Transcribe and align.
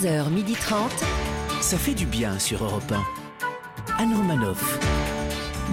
11h30. 0.00 0.88
Ça 1.60 1.76
fait 1.76 1.92
du 1.92 2.06
bien 2.06 2.38
sur 2.38 2.64
Europe 2.64 2.90
1. 3.98 4.02
Anne 4.02 4.14
Romanoff. 4.14 4.78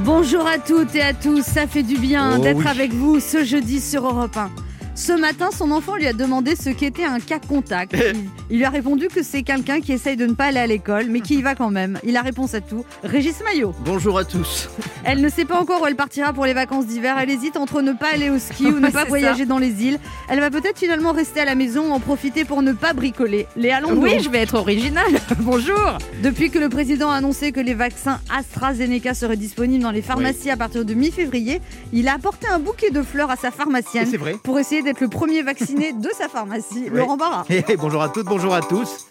Bonjour 0.04 0.46
à 0.46 0.58
toutes 0.58 0.94
et 0.96 1.02
à 1.02 1.14
tous, 1.14 1.44
ça 1.44 1.66
fait 1.66 1.84
du 1.84 1.98
bien 1.98 2.36
Oh 2.38 2.42
d'être 2.44 2.58
oui. 2.58 2.68
avec 2.68 2.94
vous 2.94 3.20
ce 3.22 3.44
jeudi 3.46 3.80
sur 3.80 4.06
Europe 4.06 4.36
1. 4.36 4.52
Ce 4.98 5.14
matin, 5.14 5.50
son 5.56 5.70
enfant 5.70 5.96
lui 5.96 6.08
a 6.08 6.14
demandé 6.14 6.56
ce 6.56 6.72
qu'était 6.72 7.06
un 7.06 7.20
cas 7.20 7.38
contact. 7.38 7.96
Il, 8.50 8.56
il 8.56 8.58
lui 8.58 8.66
a 8.66 8.72
répondu 8.72 9.10
que 9.10 9.22
c'est 9.22 9.44
quelqu'un 9.44 9.80
qui 9.80 9.94
essaye 9.94 10.16
de 10.16 10.26
ne 10.26 10.34
pas 10.34 10.46
aller 10.46 10.58
à 10.58 10.66
l'école, 10.66 11.06
mais 11.10 11.20
qui 11.20 11.36
y 11.36 11.42
va 11.44 11.54
quand 11.54 11.70
même. 11.70 12.00
Il 12.04 12.18
a 12.18 12.24
réponse 12.24 12.56
à 12.56 12.62
tout. 12.62 12.84
Régis 13.04 13.36
Maillot. 13.44 13.76
Bonjour 13.86 14.18
à 14.18 14.26
tous. 14.26 14.70
Elle 15.04 15.22
ne 15.22 15.30
sait 15.30 15.46
pas 15.46 15.60
encore 15.60 15.84
où 15.84 15.86
elle 15.86 15.96
partira 15.96 16.34
pour 16.34 16.46
les 16.46 16.56
vacances 16.56 16.88
d'hiver. 16.88 17.16
Elle 17.20 17.30
hésite 17.30 17.58
entre 17.58 17.84
ne 17.84 17.94
pas 17.94 18.08
aller 18.12 18.32
au 18.32 18.40
ski 18.40 18.66
ou 18.72 18.80
ne 18.80 18.90
pas 18.90 19.06
voyager 19.06 19.46
dans 19.46 19.60
les 19.60 19.84
îles. 19.84 20.00
Elle 20.30 20.40
va 20.40 20.50
peut-être 20.50 20.80
finalement 20.80 21.12
rester 21.12 21.42
à 21.42 21.46
la 21.46 21.54
maison, 21.54 21.94
en 21.94 22.00
profiter 22.00 22.44
pour 22.44 22.64
ne 22.64 22.74
pas 22.74 22.94
bricoler. 22.94 23.46
Léa 23.56 23.82
Landau. 23.82 24.02
Oui, 24.02 24.20
je 24.20 24.30
vais 24.30 24.40
être 24.40 24.56
originale. 24.56 25.20
Bonjour. 25.42 26.00
Depuis 26.24 26.50
que 26.50 26.58
le 26.58 26.70
président 26.70 27.12
a 27.12 27.18
annoncé 27.18 27.52
que 27.52 27.60
les 27.60 27.76
vaccins 27.76 28.20
AstraZeneca 28.36 29.14
seraient 29.14 29.38
disponibles 29.38 29.84
dans 29.84 29.92
les 29.92 30.02
pharmacies 30.02 30.50
à 30.50 30.58
partir 30.58 30.86
de 30.86 30.94
mi-février, 30.96 31.62
il 31.94 32.08
a 32.08 32.16
apporté 32.16 32.48
un 32.48 32.58
bouquet 32.58 32.90
de 32.90 33.04
fleurs 33.04 33.30
à 33.30 33.36
sa 33.36 33.52
pharmacienne 33.52 34.08
c'est 34.10 34.18
vrai. 34.18 34.36
pour 34.42 34.58
essayer 34.58 34.82
d'être 34.88 35.02
le 35.02 35.10
premier 35.10 35.42
vacciné 35.42 35.92
de 35.92 36.10
sa 36.18 36.30
pharmacie, 36.30 36.88
Laurent 36.90 37.18
Barra. 37.18 37.46
Eh, 37.50 37.76
bonjour 37.76 38.02
à 38.02 38.08
toutes, 38.08 38.26
bonjour 38.26 38.54
à 38.54 38.62
tous. 38.62 39.08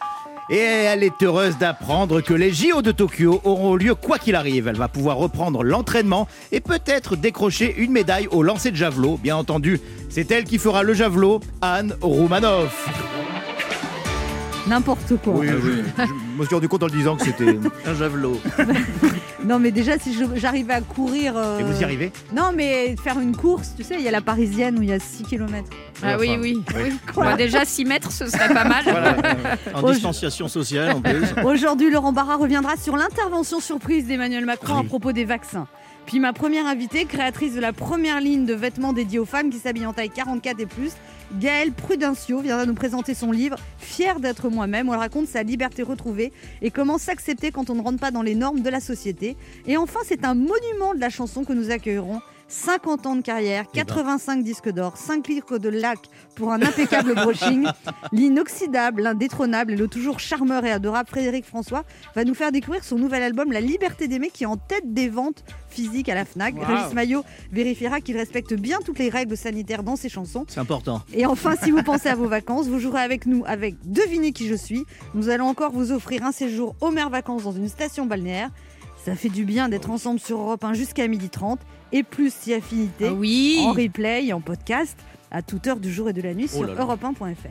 Et 0.49 0.57
elle 0.57 1.03
est 1.03 1.23
heureuse 1.23 1.59
d'apprendre 1.59 2.23
que 2.23 2.33
les 2.33 2.51
JO 2.51 2.81
de 2.81 2.93
Tokyo 2.93 3.43
auront 3.45 3.75
lieu 3.75 3.95
quoi 3.95 4.19
qu'il 4.19 4.37
arrive. 4.37 4.69
Elle 4.69 4.77
va 4.77 4.89
pouvoir 4.89 5.19
reprendre 5.19 5.63
l'entraînement 5.63 6.29
et 6.51 6.61
peut-être 6.61 7.15
décrocher 7.15 7.75
une 7.77 7.93
médaille 7.93 8.27
au 8.29 8.43
lancer 8.43 8.71
de 8.71 8.77
javelot. 8.77 9.19
Bien 9.23 9.37
entendu, 9.37 9.81
c'est 10.09 10.31
elle 10.31 10.45
qui 10.45 10.57
fera 10.57 10.83
le 10.83 10.95
javelot, 10.95 11.41
Anne 11.61 11.95
Roumanoff. 12.01 12.89
N'importe 14.67 15.17
quoi. 15.23 15.35
Oui, 15.35 15.49
oui. 15.51 15.83
Je 15.99 16.41
me 16.41 16.45
suis 16.45 16.55
rendu 16.55 16.69
compte 16.69 16.83
en 16.83 16.87
le 16.87 16.93
disant 16.93 17.17
que 17.17 17.25
c'était 17.25 17.57
un 17.87 17.95
javelot. 17.95 18.41
Non, 19.45 19.61
mais 19.61 19.71
déjà, 19.71 19.97
si 19.97 20.13
j'arrivais 20.35 20.73
à 20.75 20.81
courir. 20.81 21.35
euh, 21.37 21.61
Et 21.61 21.63
vous 21.63 21.81
y 21.81 21.85
arrivez 21.85 22.11
Non, 22.35 22.51
mais 22.53 22.97
faire 22.97 23.21
une 23.21 23.37
course, 23.37 23.75
tu 23.77 23.85
sais, 23.85 23.95
il 23.95 24.01
y 24.01 24.09
a 24.09 24.11
la 24.11 24.21
parisienne 24.21 24.77
où 24.77 24.83
il 24.83 24.89
y 24.89 24.93
a 24.93 24.99
6 24.99 25.23
km. 25.23 25.69
Ah 26.03 26.17
oui, 26.19 26.31
Enfin, 26.33 26.41
oui. 26.43 26.59
oui. 26.75 26.93
Bon, 27.15 27.37
déjà 27.37 27.65
6 27.65 27.85
mètres, 27.85 28.11
ce 28.11 28.27
serait 28.27 28.53
pas 28.53 28.65
mal. 28.65 28.85
En 29.73 29.83
Oh, 29.85 29.89
je- 29.89 29.93
distanciation 29.93 30.49
sociale 30.49 30.91
en 30.97 31.01
plus. 31.01 31.23
Aujourd'hui, 31.45 31.93
Laurent 31.93 32.13
Barra 32.13 32.35
reviendra 32.37 32.77
sur 32.77 32.97
l'intervention 32.97 33.61
surprise 33.61 34.09
d'Emmanuel 34.09 34.47
Macron 34.47 34.75
Oui. 34.75 34.81
à 34.81 34.89
propos 34.89 35.13
des 35.13 35.25
vaccins. 35.25 35.69
Puis 36.07 36.21
ma 36.21 36.33
première 36.33 36.67
invitée, 36.67 37.05
créatrice 37.05 37.55
de 37.55 37.61
la 37.61 37.73
première 37.73 38.21
ligne 38.21 38.47
de 38.47 38.55
vêtements 38.55 38.93
dédiés 38.93 39.19
aux 39.19 39.25
femmes 39.25 39.51
qui 39.51 39.59
s'habillent 39.59 39.87
en 39.87 39.93
taille 39.93 40.11
44 40.11 40.61
et 40.61 40.67
plus, 40.67 40.93
Gaëlle 41.35 41.73
Prudencio 41.73 42.39
viendra 42.39 42.65
nous 42.65 42.75
présenter 42.75 43.13
son 43.13 43.33
livre 43.33 43.57
Fier 43.79 44.21
d'être 44.21 44.49
moi-même 44.49 44.89
où 44.89 44.93
elle 44.93 45.01
raconte 45.01 45.27
sa 45.27 45.43
liberté 45.43 45.83
retrouvée 45.83 46.33
et 46.63 46.71
comment 46.71 46.99
s'accepter 46.99 47.51
quand 47.51 47.71
on 47.71 47.75
ne 47.75 47.83
rentre 47.83 47.99
pas 47.99 48.13
dans 48.13 48.23
les 48.23 48.37
normes 48.37 48.61
de 48.61 48.71
la 48.71 48.79
société. 48.79 49.37
Et 49.67 49.77
enfin, 49.77 49.99
c'est 50.05 50.25
un 50.25 50.35
monument 50.35 50.95
de 50.95 51.01
la 51.01 51.11
chanson 51.11 51.45
que 51.45 51.53
nous 51.53 51.73
accueillerons. 51.73 52.21
50 52.49 53.07
ans 53.07 53.17
de 53.17 53.23
carrière, 53.23 53.65
Eh 53.73 53.77
ben. 53.77 53.85
85 53.85 54.43
disques 54.43 54.71
d'or, 54.71 54.97
5 54.97 55.27
litres 55.29 55.59
de 55.59 55.69
lac 55.69 55.99
pour 56.35 56.53
un 56.53 56.63
impeccable 56.63 57.15
brushing, 57.17 57.67
l'inoxydable, 58.13 59.03
l'indétrônable 59.03 59.73
et 59.73 59.77
le 59.77 59.89
toujours 59.89 60.21
charmeur 60.21 60.65
et 60.65 60.71
adorable 60.71 61.09
Frédéric 61.09 61.45
François 61.45 61.85
va 62.15 62.25
nous 62.25 62.35
faire 62.35 62.53
découvrir 62.53 62.85
son 62.85 62.99
nouvel 62.99 63.23
album 63.23 63.53
La 63.53 63.61
Liberté 63.61 64.09
d'aimer 64.09 64.31
qui 64.31 64.45
est 64.45 64.47
en 64.47 64.57
tête 64.57 64.93
des 64.93 65.09
ventes 65.09 65.45
physiques 65.69 66.09
à 66.09 66.15
la 66.15 66.25
FNAC. 66.25 66.55
Régis 66.59 66.95
Maillot 66.95 67.25
vérifiera 67.53 68.01
qu'il 68.01 68.17
respecte 68.17 68.55
bien 68.55 68.79
toutes 68.85 68.99
les 68.99 69.09
règles 69.09 69.37
sanitaires 69.37 69.83
dans 69.83 69.97
ses 69.97 70.09
chansons. 70.09 70.45
C'est 70.49 70.61
important. 70.61 71.03
Et 71.13 71.27
enfin, 71.27 71.55
si 71.63 71.71
vous 71.71 71.83
pensez 71.83 72.09
à 72.09 72.15
vos 72.15 72.29
vacances, 72.29 72.67
vous 72.67 72.79
jouerez 72.79 73.03
avec 73.03 73.27
nous 73.27 73.43
avec 73.47 73.77
Devinez 73.85 74.33
qui 74.33 74.47
je 74.47 74.55
suis. 74.55 74.85
Nous 75.15 75.29
allons 75.29 75.47
encore 75.47 75.73
vous 75.73 75.93
offrir 75.93 76.25
un 76.25 76.33
séjour 76.33 76.77
aux 76.81 76.91
mers 76.91 77.11
vacances 77.11 77.43
dans 77.45 77.53
une 77.53 77.69
station 77.69 78.07
balnéaire. 78.07 78.51
Ça 79.05 79.15
fait 79.15 79.29
du 79.29 79.45
bien 79.45 79.69
d'être 79.69 79.91
ensemble 79.91 80.19
sur 80.19 80.39
Europe 80.41 80.65
1 80.65 80.73
jusqu'à 80.73 81.07
12h30 81.07 81.59
et 81.93 82.03
plus 82.03 82.33
si 82.33 82.53
affinité 82.55 83.09
Ah 83.09 83.13
oui. 83.13 83.59
en 83.63 83.73
replay 83.73 84.27
et 84.27 84.33
en 84.33 84.41
podcast 84.41 84.97
à 85.31 85.43
toute 85.43 85.67
heure 85.67 85.79
du 85.81 85.93
jour 85.93 86.09
et 86.09 86.13
de 86.13 86.23
la 86.23 86.35
nuit 86.35 86.49
Oh 86.53 86.59
sur 86.59 86.67
là 86.67 86.75
là. 86.75 86.85
europe1.fr. 86.85 87.49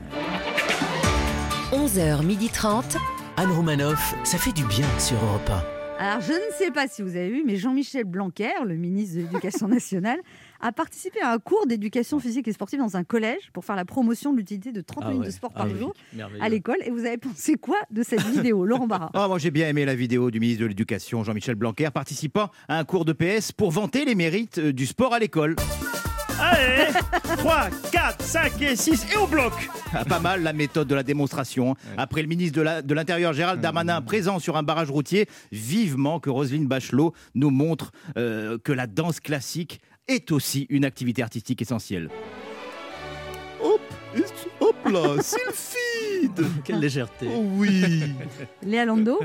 11h30. 1.71 2.97
Anne 3.37 3.51
Romanoff, 3.51 4.15
ça 4.23 4.37
fait 4.37 4.53
du 4.53 4.63
bien 4.65 4.87
sur 4.99 5.17
Europe 5.23 5.51
Alors, 5.99 6.21
je 6.21 6.31
ne 6.31 6.53
sais 6.57 6.71
pas 6.71 6.87
si 6.87 7.01
vous 7.01 7.09
avez 7.17 7.29
vu, 7.29 7.43
mais 7.45 7.57
Jean-Michel 7.57 8.05
Blanquer, 8.05 8.51
le 8.65 8.75
ministre 8.75 9.17
de 9.17 9.21
l'Éducation 9.21 9.67
nationale, 9.69 10.19
a 10.61 10.71
participé 10.71 11.19
à 11.21 11.31
un 11.31 11.39
cours 11.39 11.67
d'éducation 11.67 12.19
physique 12.19 12.47
et 12.47 12.53
sportive 12.53 12.79
dans 12.79 12.97
un 12.97 13.03
collège 13.03 13.49
pour 13.53 13.65
faire 13.65 13.75
la 13.75 13.85
promotion 13.85 14.31
de 14.33 14.37
l'utilité 14.37 14.71
de 14.71 14.81
30 14.81 15.03
Ah 15.05 15.09
minutes 15.09 15.21
ouais. 15.21 15.27
de 15.27 15.33
sport 15.33 15.51
Ah 15.55 15.59
par 15.65 15.69
jour 15.75 15.93
à 16.39 16.49
l'école. 16.49 16.77
Et 16.85 16.89
vous 16.89 17.05
avez 17.05 17.17
pensé 17.17 17.55
quoi 17.55 17.77
de 17.91 18.03
cette 18.03 18.21
vidéo, 18.23 18.65
Laurent 18.65 18.87
Barra? 18.87 19.09
Ah, 19.13 19.27
moi 19.27 19.37
j'ai 19.39 19.51
bien 19.51 19.67
aimé 19.69 19.85
la 19.85 19.95
vidéo 19.95 20.29
du 20.31 20.39
ministre 20.39 20.61
de 20.63 20.67
l'Éducation, 20.67 21.23
Jean-Michel 21.23 21.55
Blanquer, 21.55 21.89
participant 21.93 22.49
à 22.67 22.77
un 22.79 22.83
cours 22.83 23.05
de 23.05 23.13
PS 23.13 23.51
pour 23.51 23.71
vanter 23.71 24.05
les 24.05 24.15
mérites 24.15 24.57
euh, 24.57 24.73
du 24.73 24.85
sport 24.85 25.13
à 25.13 25.19
l'école. 25.19 25.55
Allez 26.39 26.91
3, 27.37 27.69
4, 27.93 28.21
5 28.21 28.61
et 28.61 28.75
6 28.75 29.05
et 29.13 29.17
au 29.17 29.25
bloc 29.25 29.53
Ah, 29.93 30.03
Pas 30.03 30.19
mal 30.19 30.43
la 30.43 30.51
méthode 30.51 30.87
de 30.87 30.93
la 30.95 31.03
démonstration. 31.03 31.75
Après 31.97 32.21
le 32.21 32.27
ministre 32.27 32.81
de 32.81 32.93
l'Intérieur 32.93 33.31
Gérald 33.31 33.61
Darmanin 33.61 34.01
présent 34.01 34.39
sur 34.39 34.57
un 34.57 34.63
barrage 34.63 34.91
routier, 34.91 35.27
vivement 35.53 36.19
que 36.19 36.29
Roselyne 36.29 36.67
Bachelot 36.67 37.13
nous 37.35 37.51
montre 37.51 37.91
euh, 38.17 38.57
que 38.61 38.73
la 38.73 38.85
danse 38.85 39.21
classique 39.21 39.79
est 40.07 40.31
aussi 40.31 40.67
une 40.69 40.85
activité 40.85 41.21
artistique 41.23 41.61
essentielle. 41.61 42.09
Hop, 43.61 43.81
là, 44.85 45.15
Quelle 46.63 46.79
légèreté. 46.79 47.27
Oh 47.35 47.43
oui 47.57 48.03
Léa 48.63 48.85
Lando 48.85 49.19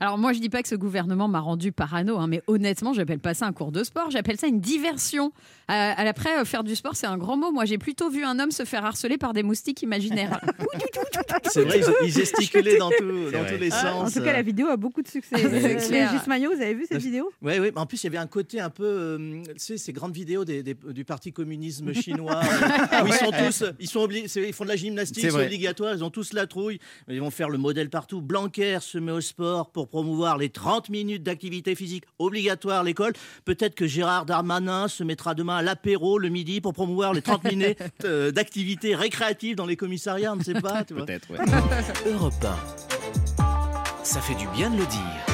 Alors 0.00 0.18
moi, 0.18 0.32
je 0.32 0.38
dis 0.40 0.48
pas 0.48 0.62
que 0.62 0.68
ce 0.68 0.74
gouvernement 0.74 1.28
m'a 1.28 1.40
rendu 1.40 1.72
parano, 1.72 2.18
hein, 2.18 2.26
mais 2.26 2.42
honnêtement, 2.46 2.92
j'appelle 2.92 3.18
pas 3.20 3.34
ça 3.34 3.46
un 3.46 3.52
cours 3.52 3.72
de 3.72 3.84
sport, 3.84 4.10
j'appelle 4.10 4.38
ça 4.38 4.46
une 4.46 4.60
diversion. 4.60 5.32
Euh, 5.70 5.92
après, 5.96 6.38
euh, 6.40 6.44
faire 6.44 6.62
du 6.64 6.74
sport, 6.76 6.94
c'est 6.94 7.06
un 7.06 7.16
grand 7.16 7.36
mot. 7.36 7.50
Moi, 7.50 7.64
j'ai 7.64 7.78
plutôt 7.78 8.10
vu 8.10 8.22
un 8.24 8.38
homme 8.38 8.50
se 8.50 8.64
faire 8.64 8.84
harceler 8.84 9.16
par 9.16 9.32
des 9.32 9.42
moustiques 9.42 9.82
imaginaires. 9.82 10.40
C'est 11.50 11.62
vrai, 11.64 11.80
ils, 12.02 12.06
ils 12.08 12.12
gesticulaient 12.12 12.76
dans, 12.78 12.90
tout- 12.90 13.30
dans 13.32 13.38
vrai. 13.42 13.54
tous 13.54 13.60
les 13.60 13.68
Ah, 13.72 13.94
En 13.96 14.04
sens. 14.04 14.14
tout 14.14 14.22
cas, 14.22 14.32
la 14.32 14.42
vidéo 14.42 14.66
a 14.68 14.76
beaucoup 14.76 15.00
de 15.02 15.08
succès. 15.08 15.36
clair. 15.36 16.10
Régis 16.10 16.26
Maillot, 16.26 16.50
vous 16.54 16.60
avez 16.60 16.74
vu 16.74 16.84
cette 16.88 17.00
vidéo? 17.00 17.30
Oui, 17.42 17.52
oui, 17.60 17.70
mais 17.74 17.78
en 17.80 17.86
plus, 17.86 18.02
il 18.02 18.06
y 18.06 18.08
avait 18.08 18.18
un 18.18 18.26
côté 18.26 18.60
un 18.60 18.70
peu, 18.70 18.84
euh, 18.84 19.42
tu 19.46 19.52
sais, 19.56 19.76
ces 19.78 19.92
grandes 19.92 20.14
vidéos 20.14 20.44
des, 20.44 20.62
des- 20.62 20.74
du 20.90 21.04
parti 21.04 21.32
communisme 21.32 21.92
chinois, 21.94 22.40
où 23.02 23.06
ils 23.06 23.12
sont 23.14 23.30
tous, 23.30 23.64
ils 23.80 23.88
sont 23.88 24.00
obligés, 24.00 24.26
ils 24.48 24.52
font 24.52 24.64
de 24.64 24.68
la 24.70 24.76
gymnastique, 24.76 25.24
C'est 25.30 25.32
obligatoire, 25.34 25.94
ils 25.94 26.04
ont 26.04 26.10
tous 26.10 26.32
la 26.34 26.46
trouille, 26.46 26.78
ils 27.08 27.20
vont 27.20 27.30
faire 27.30 27.48
le 27.48 27.58
modèle 27.58 27.90
partout. 27.90 28.20
Blanquer 28.20 28.78
se 28.80 28.98
met 28.98 29.12
au 29.12 29.20
sport 29.20 29.70
pour 29.70 29.88
promouvoir 29.88 30.38
les 30.38 30.50
30 30.50 30.88
minutes 30.88 31.22
d'activité 31.22 31.74
physique 31.74 32.04
obligatoire 32.18 32.80
à 32.80 32.84
l'école. 32.84 33.12
Peut-être 33.44 33.74
que 33.74 33.86
Gérard 33.86 34.26
Darmanin 34.26 34.88
se 34.88 35.04
mettra 35.04 35.34
demain 35.34 35.56
à 35.56 35.62
l'apéro 35.62 36.18
le 36.18 36.28
midi 36.28 36.60
pour 36.60 36.72
promouvoir 36.72 37.12
les 37.12 37.22
30 37.22 37.44
minutes 37.50 37.78
euh, 38.04 38.30
d'activité 38.30 38.94
récréative 38.94 39.56
dans 39.56 39.66
les 39.66 39.76
commissariats, 39.76 40.32
on 40.32 40.36
ne 40.36 40.44
sait 40.44 40.54
pas. 40.54 40.84
Peut-être, 40.84 41.30
ouais. 41.30 41.38
1. 41.38 42.10
Europe 42.12 42.34
1. 43.38 44.04
Ça 44.04 44.20
fait 44.20 44.34
du 44.34 44.46
bien 44.48 44.70
de 44.70 44.76
le 44.76 44.86
dire. 44.86 45.33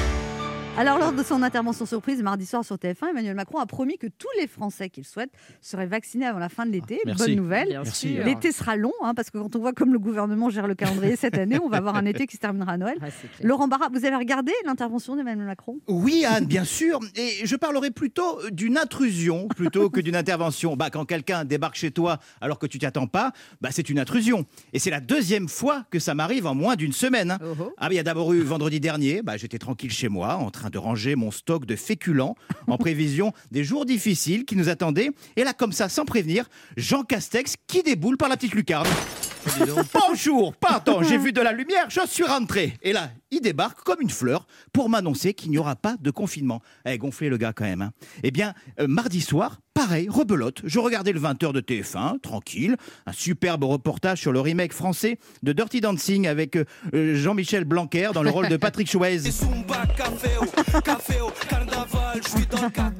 Alors, 0.78 0.98
lors 0.98 1.12
de 1.12 1.22
son 1.22 1.42
intervention 1.42 1.84
surprise 1.84 2.22
mardi 2.22 2.47
soir 2.47 2.64
sur 2.64 2.76
TF1, 2.76 3.10
Emmanuel 3.10 3.34
Macron 3.34 3.58
a 3.58 3.66
promis 3.66 3.98
que 3.98 4.06
tous 4.06 4.28
les 4.41 4.47
Français 4.47 4.88
qu'il 4.88 5.04
souhaite 5.04 5.31
seraient 5.60 5.86
vaccinés 5.86 6.25
avant 6.25 6.38
la 6.38 6.48
fin 6.48 6.64
de 6.64 6.70
l'été. 6.70 7.00
merci. 7.04 7.25
Bonne 7.26 7.34
nouvelle. 7.34 7.82
L'été 8.25 8.50
sera 8.50 8.76
long, 8.76 8.92
hein, 9.03 9.12
parce 9.14 9.28
que 9.31 9.36
quand 9.36 9.54
on 9.56 9.58
voit 9.58 9.75
comme 9.75 9.92
le 9.92 9.98
gouvernement 9.98 10.48
gère 10.48 10.66
le 10.66 10.75
calendrier 10.75 11.16
cette 11.16 11.36
année, 11.36 11.58
on 11.62 11.69
va 11.69 11.78
avoir 11.78 11.97
un 11.97 12.06
été 12.06 12.26
qui 12.26 12.36
se 12.36 12.41
terminera 12.41 12.72
à 12.72 12.76
Noël. 12.78 12.97
Ah. 13.03 13.08
Laurent 13.42 13.69
Barra, 13.69 13.88
vous 13.92 14.06
avez 14.06 14.16
regardé 14.16 14.53
l'intervention 14.64 15.16
d'Emmanuel 15.16 15.44
Macron? 15.47 15.81
Oui, 15.86 16.25
Anne, 16.25 16.47
bien 16.47 16.64
sûr. 16.64 16.98
Et 17.14 17.44
je 17.44 17.56
parlerai 17.56 17.91
plutôt 17.91 18.38
d'une 18.50 18.78
intrusion 18.78 19.48
plutôt 19.48 19.91
que 19.91 20.00
d'une 20.00 20.16
intervention. 20.16 20.76
Bah, 20.76 20.88
quand 20.88 21.04
quelqu'un 21.04 21.44
débarque 21.44 21.75
chez 21.76 21.91
toi 21.91 22.20
alors 22.41 22.58
que 22.58 22.66
tu 22.66 22.78
t'y 22.78 22.87
attends 22.87 23.08
pas, 23.08 23.32
bah, 23.60 23.69
c'est 23.70 23.91
une 23.91 23.98
intrusion. 23.98 24.47
Et 24.72 24.78
c'est 24.78 24.91
la 24.91 25.00
deuxième 25.00 25.49
fois 25.49 25.84
que 25.90 25.99
ça 25.99 26.14
m'arrive 26.14 26.46
en 26.46 26.55
moins 26.55 26.76
d'une 26.76 26.93
semaine. 26.93 27.32
hein. 27.32 27.38
Oh, 27.43 27.55
oh. 27.61 27.73
Ah, 27.76 27.88
il 27.90 27.96
y 27.96 27.99
a 27.99 28.02
d'abord 28.02 28.32
eu 28.32 28.40
vendredi 28.40 28.81
dernier. 28.81 29.20
Bah, 29.20 29.37
j'étais 29.37 29.58
tranquille 29.58 29.90
chez 29.93 30.08
moi, 30.08 30.37
en 30.37 30.50
train 30.50 30.60
de 30.69 30.79
ranger 30.79 31.17
mon 31.17 31.31
stock 31.31 31.65
de 31.65 31.77
féculents 31.77 32.35
en 32.67 32.77
prévision 32.77 33.33
des 33.51 33.65
jours 33.65 33.87
difficiles 33.87 34.45
qui 34.45 34.57
nous 34.57 34.69
attendaient. 34.69 35.11
Et 35.37 35.45
là, 35.45 35.55
comme 35.55 35.73
ça, 35.73 35.89
sans 35.89 36.05
prévenir, 36.05 36.51
Jean 36.77 37.03
Castex 37.03 37.55
qui 37.67 37.83
déboule 37.83 38.19
par 38.19 38.29
la 38.29 38.37
petite 38.37 38.55
lucarne. 38.55 38.89
Bonjour, 40.08 40.54
pardon, 40.54 41.02
j'ai 41.02 41.19
vu 41.19 41.32
de 41.32 41.40
la 41.40 41.52
lumière, 41.52 41.87
je 41.88 42.00
suis 42.06 42.25
rentré. 42.25 42.75
Et 42.82 42.92
là, 42.92 43.10
il 43.31 43.40
débarque 43.40 43.82
comme 43.82 44.00
une 44.00 44.10
fleur 44.10 44.46
pour 44.72 44.88
m'annoncer 44.88 45.34
qu'il 45.34 45.50
n'y 45.50 45.58
aura 45.58 45.76
pas 45.76 45.96
de 46.00 46.10
confinement. 46.10 46.60
Eh, 46.87 46.98
gonflé 46.98 47.28
le 47.28 47.37
gars 47.37 47.52
quand 47.52 47.64
même. 47.64 47.82
hein. 47.82 47.92
Eh 48.22 48.31
bien, 48.31 48.54
euh, 48.81 48.87
mardi 48.88 49.20
soir, 49.20 49.60
pareil, 49.75 50.08
rebelote. 50.10 50.60
Je 50.64 50.78
regardais 50.78 51.12
le 51.12 51.20
20h 51.20 51.52
de 51.52 51.60
TF1, 51.60 52.20
tranquille. 52.20 52.76
Un 53.06 53.12
superbe 53.12 53.64
reportage 53.64 54.20
sur 54.20 54.32
le 54.32 54.40
remake 54.40 54.72
français 54.72 55.19
de 55.42 55.52
Dirty 55.52 55.81
Dancing 55.81 56.26
avec 56.26 56.56
euh, 56.56 56.64
euh, 56.94 57.14
Jean-Michel 57.14 57.64
Blanquer 57.64 58.10
dans 58.12 58.22
le 58.22 58.31
rôle 58.31 58.48
de 58.48 58.56
Patrick 58.56 58.90
Chouez. 58.90 59.20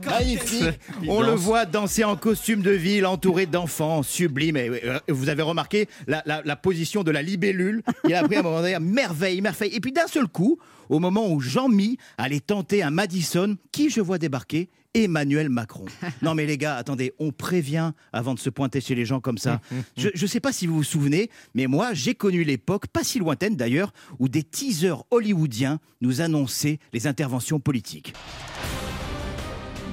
Magnifique. 0.09 0.81
On 1.09 1.21
le 1.23 1.33
voit 1.33 1.65
danser 1.67 2.05
en 2.05 2.17
costume 2.17 2.63
de 2.63 2.71
ville, 2.71 3.05
entouré 3.07 3.47
d'enfants, 3.47 4.03
sublime. 4.03 4.57
Et, 4.57 4.69
euh, 4.85 4.99
vous 5.09 5.29
avez 5.29 5.43
remarqué 5.43 5.89
la, 6.07 6.23
la- 6.31 6.43
la 6.45 6.57
position 6.57 7.03
de 7.03 7.11
la 7.11 7.23
libellule. 7.23 7.83
Il 8.09 8.15
a 8.15 8.23
pris 8.23 8.37
un 8.37 8.43
moment 8.43 8.61
donné, 8.61 8.79
merveille, 8.81 9.41
merveille. 9.41 9.75
Et 9.75 9.81
puis 9.81 9.93
d'un 9.93 10.07
seul 10.07 10.29
coup, 10.29 10.59
au 10.89 10.99
moment 11.01 11.29
où 11.33 11.41
Jean-Mi 11.41 11.99
allait 12.19 12.41
tenter 12.41 12.83
un 12.83 12.91
Madison, 12.91 13.57
qui 13.73 13.91
je 13.91 14.01
vois 14.01 14.19
débarquer? 14.19 14.71
Emmanuel 14.95 15.49
Macron. 15.51 15.85
Non 16.23 16.35
mais 16.35 16.47
les 16.47 16.59
gars, 16.59 16.77
attendez, 16.77 17.13
on 17.21 17.31
prévient 17.33 17.93
avant 18.13 18.35
de 18.35 18.41
se 18.41 18.51
pointer 18.51 18.81
chez 18.81 18.95
les 18.97 19.05
gens 19.05 19.21
comme 19.21 19.39
ça. 19.39 19.61
Je 19.97 20.09
ne 20.21 20.27
sais 20.27 20.41
pas 20.41 20.53
si 20.53 20.67
vous 20.67 20.75
vous 20.77 20.83
souvenez, 20.85 21.31
mais 21.55 21.67
moi 21.69 21.95
j'ai 21.95 22.15
connu 22.15 22.43
l'époque, 22.45 22.87
pas 22.89 23.05
si 23.05 23.19
lointaine 23.21 23.55
d'ailleurs, 23.57 23.93
où 24.19 24.29
des 24.29 24.43
teasers 24.43 25.03
hollywoodiens 25.13 25.79
nous 26.01 26.21
annonçaient 26.23 26.79
les 26.93 27.07
interventions 27.07 27.61
politiques. 27.61 28.15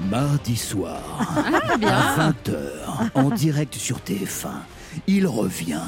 Mardi 0.10 0.56
soir, 0.56 1.02
à 1.84 2.32
20h, 2.32 3.12
en 3.14 3.30
direct 3.32 3.76
sur 3.76 3.98
TF1, 4.00 4.62
il 5.08 5.28
revient, 5.28 5.82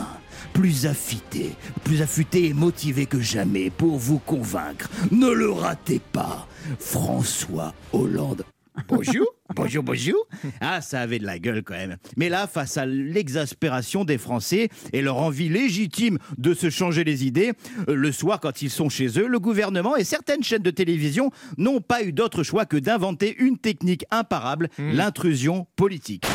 plus 0.54 0.86
affûté, 0.86 1.52
plus 1.84 2.02
affûté 2.02 2.48
et 2.48 2.54
motivé 2.54 3.06
que 3.06 3.20
jamais 3.20 3.70
pour 3.70 3.98
vous 3.98 4.20
convaincre. 4.20 4.90
Ne 5.12 5.30
le 5.30 5.52
ratez 5.52 6.02
pas, 6.12 6.48
François 6.80 7.74
Hollande. 7.94 8.44
Bonjour, 8.88 9.26
bonjour, 9.56 9.84
bonjour. 9.84 10.28
Ah, 10.62 10.82
ça 10.82 11.02
avait 11.02 11.20
de 11.20 11.26
la 11.26 11.40
gueule 11.40 11.64
quand 11.64 11.74
même. 11.74 11.98
Mais 12.18 12.30
là, 12.30 12.48
face 12.48 12.78
à 12.78 12.86
l'exaspération 12.86 14.06
des 14.06 14.18
Français 14.18 14.70
et 14.94 15.02
leur 15.02 15.18
envie 15.18 15.50
légitime 15.50 16.18
de 16.38 16.54
se 16.54 16.70
changer 16.70 17.04
les 17.04 17.26
idées, 17.26 17.54
euh, 17.88 17.96
le 17.96 18.12
soir 18.12 18.40
quand 18.40 18.62
ils 18.62 18.70
sont 18.70 18.90
chez 18.90 19.20
eux, 19.20 19.28
le 19.28 19.40
gouvernement 19.40 19.96
et 19.96 20.04
certaines 20.04 20.44
chaînes 20.44 20.64
de 20.64 20.72
télévision 20.72 21.32
n'ont 21.58 21.82
pas 21.82 22.04
eu 22.04 22.14
d'autre 22.14 22.44
choix 22.44 22.66
que 22.66 22.78
d'inventer 22.78 23.36
une 23.40 23.58
technique 23.58 24.06
imparable, 24.12 24.70
l'intrusion 24.78 25.68
politique. 25.76 26.26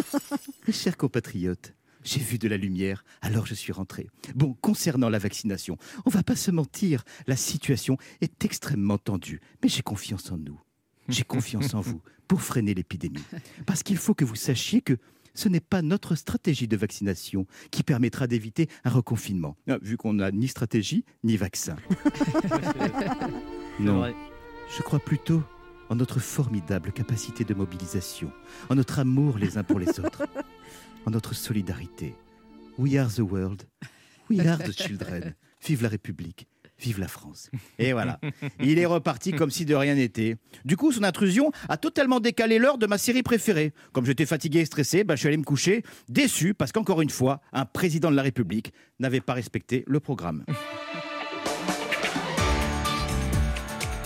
Chers 0.72 0.96
compatriotes, 0.96 1.74
j'ai 2.04 2.20
vu 2.20 2.38
de 2.38 2.48
la 2.48 2.56
lumière, 2.56 3.04
alors 3.20 3.46
je 3.46 3.54
suis 3.54 3.72
rentré. 3.72 4.08
Bon, 4.34 4.54
concernant 4.60 5.08
la 5.08 5.18
vaccination, 5.18 5.76
on 6.04 6.10
va 6.10 6.22
pas 6.22 6.36
se 6.36 6.50
mentir, 6.50 7.04
la 7.26 7.36
situation 7.36 7.96
est 8.20 8.44
extrêmement 8.44 8.98
tendue, 8.98 9.40
mais 9.62 9.68
j'ai 9.68 9.82
confiance 9.82 10.30
en 10.30 10.38
nous. 10.38 10.60
J'ai 11.08 11.24
confiance 11.24 11.74
en 11.74 11.80
vous 11.80 12.00
pour 12.28 12.42
freiner 12.42 12.74
l'épidémie. 12.74 13.24
Parce 13.66 13.82
qu'il 13.82 13.96
faut 13.96 14.14
que 14.14 14.24
vous 14.24 14.36
sachiez 14.36 14.80
que 14.80 14.96
ce 15.34 15.48
n'est 15.48 15.60
pas 15.60 15.82
notre 15.82 16.14
stratégie 16.14 16.68
de 16.68 16.76
vaccination 16.76 17.46
qui 17.70 17.82
permettra 17.82 18.26
d'éviter 18.26 18.68
un 18.84 18.90
reconfinement, 18.90 19.56
Ah, 19.68 19.78
vu 19.80 19.96
qu'on 19.96 20.12
n'a 20.14 20.30
ni 20.30 20.46
stratégie 20.48 21.04
ni 21.24 21.36
vaccin. 21.36 21.76
Non, 23.80 24.12
je 24.76 24.82
crois 24.82 24.98
plutôt 24.98 25.42
en 25.88 25.96
notre 25.96 26.20
formidable 26.20 26.92
capacité 26.92 27.44
de 27.44 27.54
mobilisation, 27.54 28.30
en 28.70 28.74
notre 28.74 28.98
amour 28.98 29.38
les 29.38 29.58
uns 29.58 29.64
pour 29.64 29.78
les 29.78 30.00
autres, 30.00 30.24
en 31.06 31.10
notre 31.10 31.34
solidarité. 31.34 32.14
We 32.78 32.96
are 32.96 33.08
the 33.08 33.20
world, 33.20 33.62
we 34.30 34.40
are 34.40 34.58
the 34.58 34.72
children. 34.72 35.34
Vive 35.64 35.82
la 35.84 35.88
République, 35.88 36.48
vive 36.76 36.98
la 36.98 37.06
France. 37.06 37.48
Et 37.78 37.92
voilà, 37.92 38.18
il 38.60 38.80
est 38.80 38.86
reparti 38.86 39.32
comme 39.32 39.50
si 39.50 39.64
de 39.64 39.76
rien 39.76 39.94
n'était. 39.94 40.36
Du 40.64 40.76
coup, 40.76 40.90
son 40.90 41.04
intrusion 41.04 41.52
a 41.68 41.76
totalement 41.76 42.18
décalé 42.18 42.58
l'heure 42.58 42.78
de 42.78 42.86
ma 42.86 42.98
série 42.98 43.22
préférée. 43.22 43.72
Comme 43.92 44.04
j'étais 44.04 44.26
fatigué 44.26 44.60
et 44.60 44.64
stressé, 44.64 45.04
bah, 45.04 45.14
je 45.14 45.20
suis 45.20 45.28
allé 45.28 45.36
me 45.36 45.44
coucher, 45.44 45.84
déçu, 46.08 46.52
parce 46.52 46.72
qu'encore 46.72 47.00
une 47.00 47.10
fois, 47.10 47.40
un 47.52 47.64
président 47.64 48.10
de 48.10 48.16
la 48.16 48.22
République 48.22 48.72
n'avait 48.98 49.20
pas 49.20 49.34
respecté 49.34 49.84
le 49.86 50.00
programme. 50.00 50.44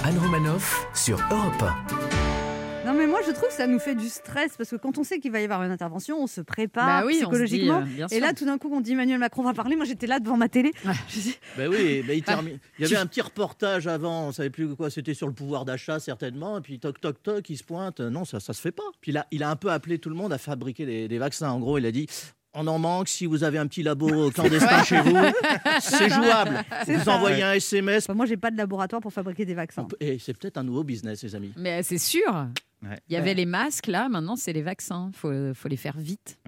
Anne 0.05 0.19
Romanoff 0.19 0.87
sur 0.95 1.19
Europe 1.31 1.65
je 3.27 3.33
trouve 3.33 3.49
que 3.49 3.55
ça 3.55 3.67
nous 3.67 3.79
fait 3.79 3.95
du 3.95 4.09
stress 4.09 4.57
parce 4.57 4.71
que 4.71 4.77
quand 4.77 4.99
on 4.99 5.05
sait 5.05 5.19
qu'il 5.19 5.33
va 5.33 5.41
y 5.41 5.45
avoir 5.45 5.63
une 5.63 5.71
intervention, 5.71 6.23
on 6.23 6.27
se 6.27 6.41
prépare 6.41 7.03
Bah 7.03 7.07
oui, 7.07 7.15
on 7.27 7.31
se 7.33 7.45
dit, 7.45 7.45
psychologiquement. 7.47 7.85
euh, 8.01 8.07
et 8.11 8.21
là 8.21 8.33
tout 8.33 8.45
d'un 8.45 8.59
coup 8.59 8.69
on 8.73 8.81
dit 8.81 8.93
Emmanuel 8.93 9.19
Macron 9.19 9.43
va 9.43 9.55
parler, 9.55 9.77
moi 9.77 9.85
j'étais 9.85 10.07
là 10.07 10.21
devant 10.21 10.37
ma 10.37 10.49
télé. 10.49 10.73
Je 11.09 11.21
dis, 11.21 11.37
Ben 11.57 11.69
oui, 11.69 12.03
ben 12.07 12.17
il, 12.17 12.23
termine- 12.23 12.59
il 12.79 12.83
y 12.83 12.85
avait 12.87 12.97
un 12.97 13.07
petit 13.07 13.21
reportage 13.21 13.87
avant, 13.87 14.29
on 14.29 14.33
savait 14.33 14.51
plus 14.51 14.75
quoi, 14.77 14.91
c'était 14.91 15.15
sur 15.15 15.27
le 15.27 15.33
pouvoir 15.35 15.65
d'achat 15.65 15.99
certainement, 16.01 16.59
et 16.59 16.61
puis 16.61 16.79
toc 16.79 17.01
toc 17.01 17.23
toc, 17.23 17.49
il 17.51 17.57
se 17.57 17.65
pointe, 17.65 18.01
non 18.01 18.25
ça 18.25 18.41
ça 18.41 18.53
se 18.53 18.61
fait 18.61 18.73
pas. 18.73 18.83
Puis 19.01 19.13
là, 19.13 19.27
il 19.31 19.43
a 19.43 19.51
un 19.51 19.57
peu 19.57 19.71
appelé 19.71 19.99
tout 19.99 20.09
le 20.11 20.17
monde 20.17 20.33
à 20.33 20.39
fabriquer 20.39 20.87
des, 20.87 21.09
des 21.09 21.19
vaccins. 21.19 21.51
En 21.51 21.59
gros, 21.61 21.79
il 21.79 21.87
a 21.87 21.93
dit. 21.93 22.07
On 22.59 22.67
en 22.69 22.79
manque, 22.79 23.09
si 23.09 23.27
vous 23.27 23.45
avez 23.45 23.59
un 23.59 23.67
petit 23.67 23.83
labo 23.83 24.31
clandestin 24.35 24.83
chez 24.83 24.99
vous, 25.03 25.15
c'est 25.81 26.09
jouable. 26.09 26.65
Vous 26.87 27.01
ça. 27.05 27.13
envoyez 27.13 27.43
un 27.43 27.53
SMS. 27.53 28.07
Bah, 28.07 28.15
moi 28.15 28.25
j'ai 28.25 28.39
pas 28.39 28.51
de 28.51 28.57
laboratoire 28.57 29.03
pour 29.03 29.13
fabriquer 29.13 29.45
des 29.45 29.53
vaccins. 29.53 29.87
Et 30.01 30.19
c'est 30.19 30.33
peut-être 30.33 30.57
un 30.57 30.63
nouveau 30.63 30.83
business, 30.83 31.23
les 31.23 31.35
amis. 31.35 31.53
Mais 31.59 31.83
c'est 31.83 31.99
sûr. 31.99 32.47
Ouais. 32.83 32.99
Il 33.09 33.15
y 33.15 33.17
avait 33.17 33.35
les 33.35 33.47
masques, 33.47 33.87
là, 33.87 34.09
maintenant 34.09 34.37
c'est 34.37 34.53
les 34.53 34.63
vaccins. 34.63 35.11
Il 35.13 35.17
faut, 35.17 35.55
faut 35.55 35.69
les 35.69 35.77
faire 35.77 35.97
vite. 35.99 36.39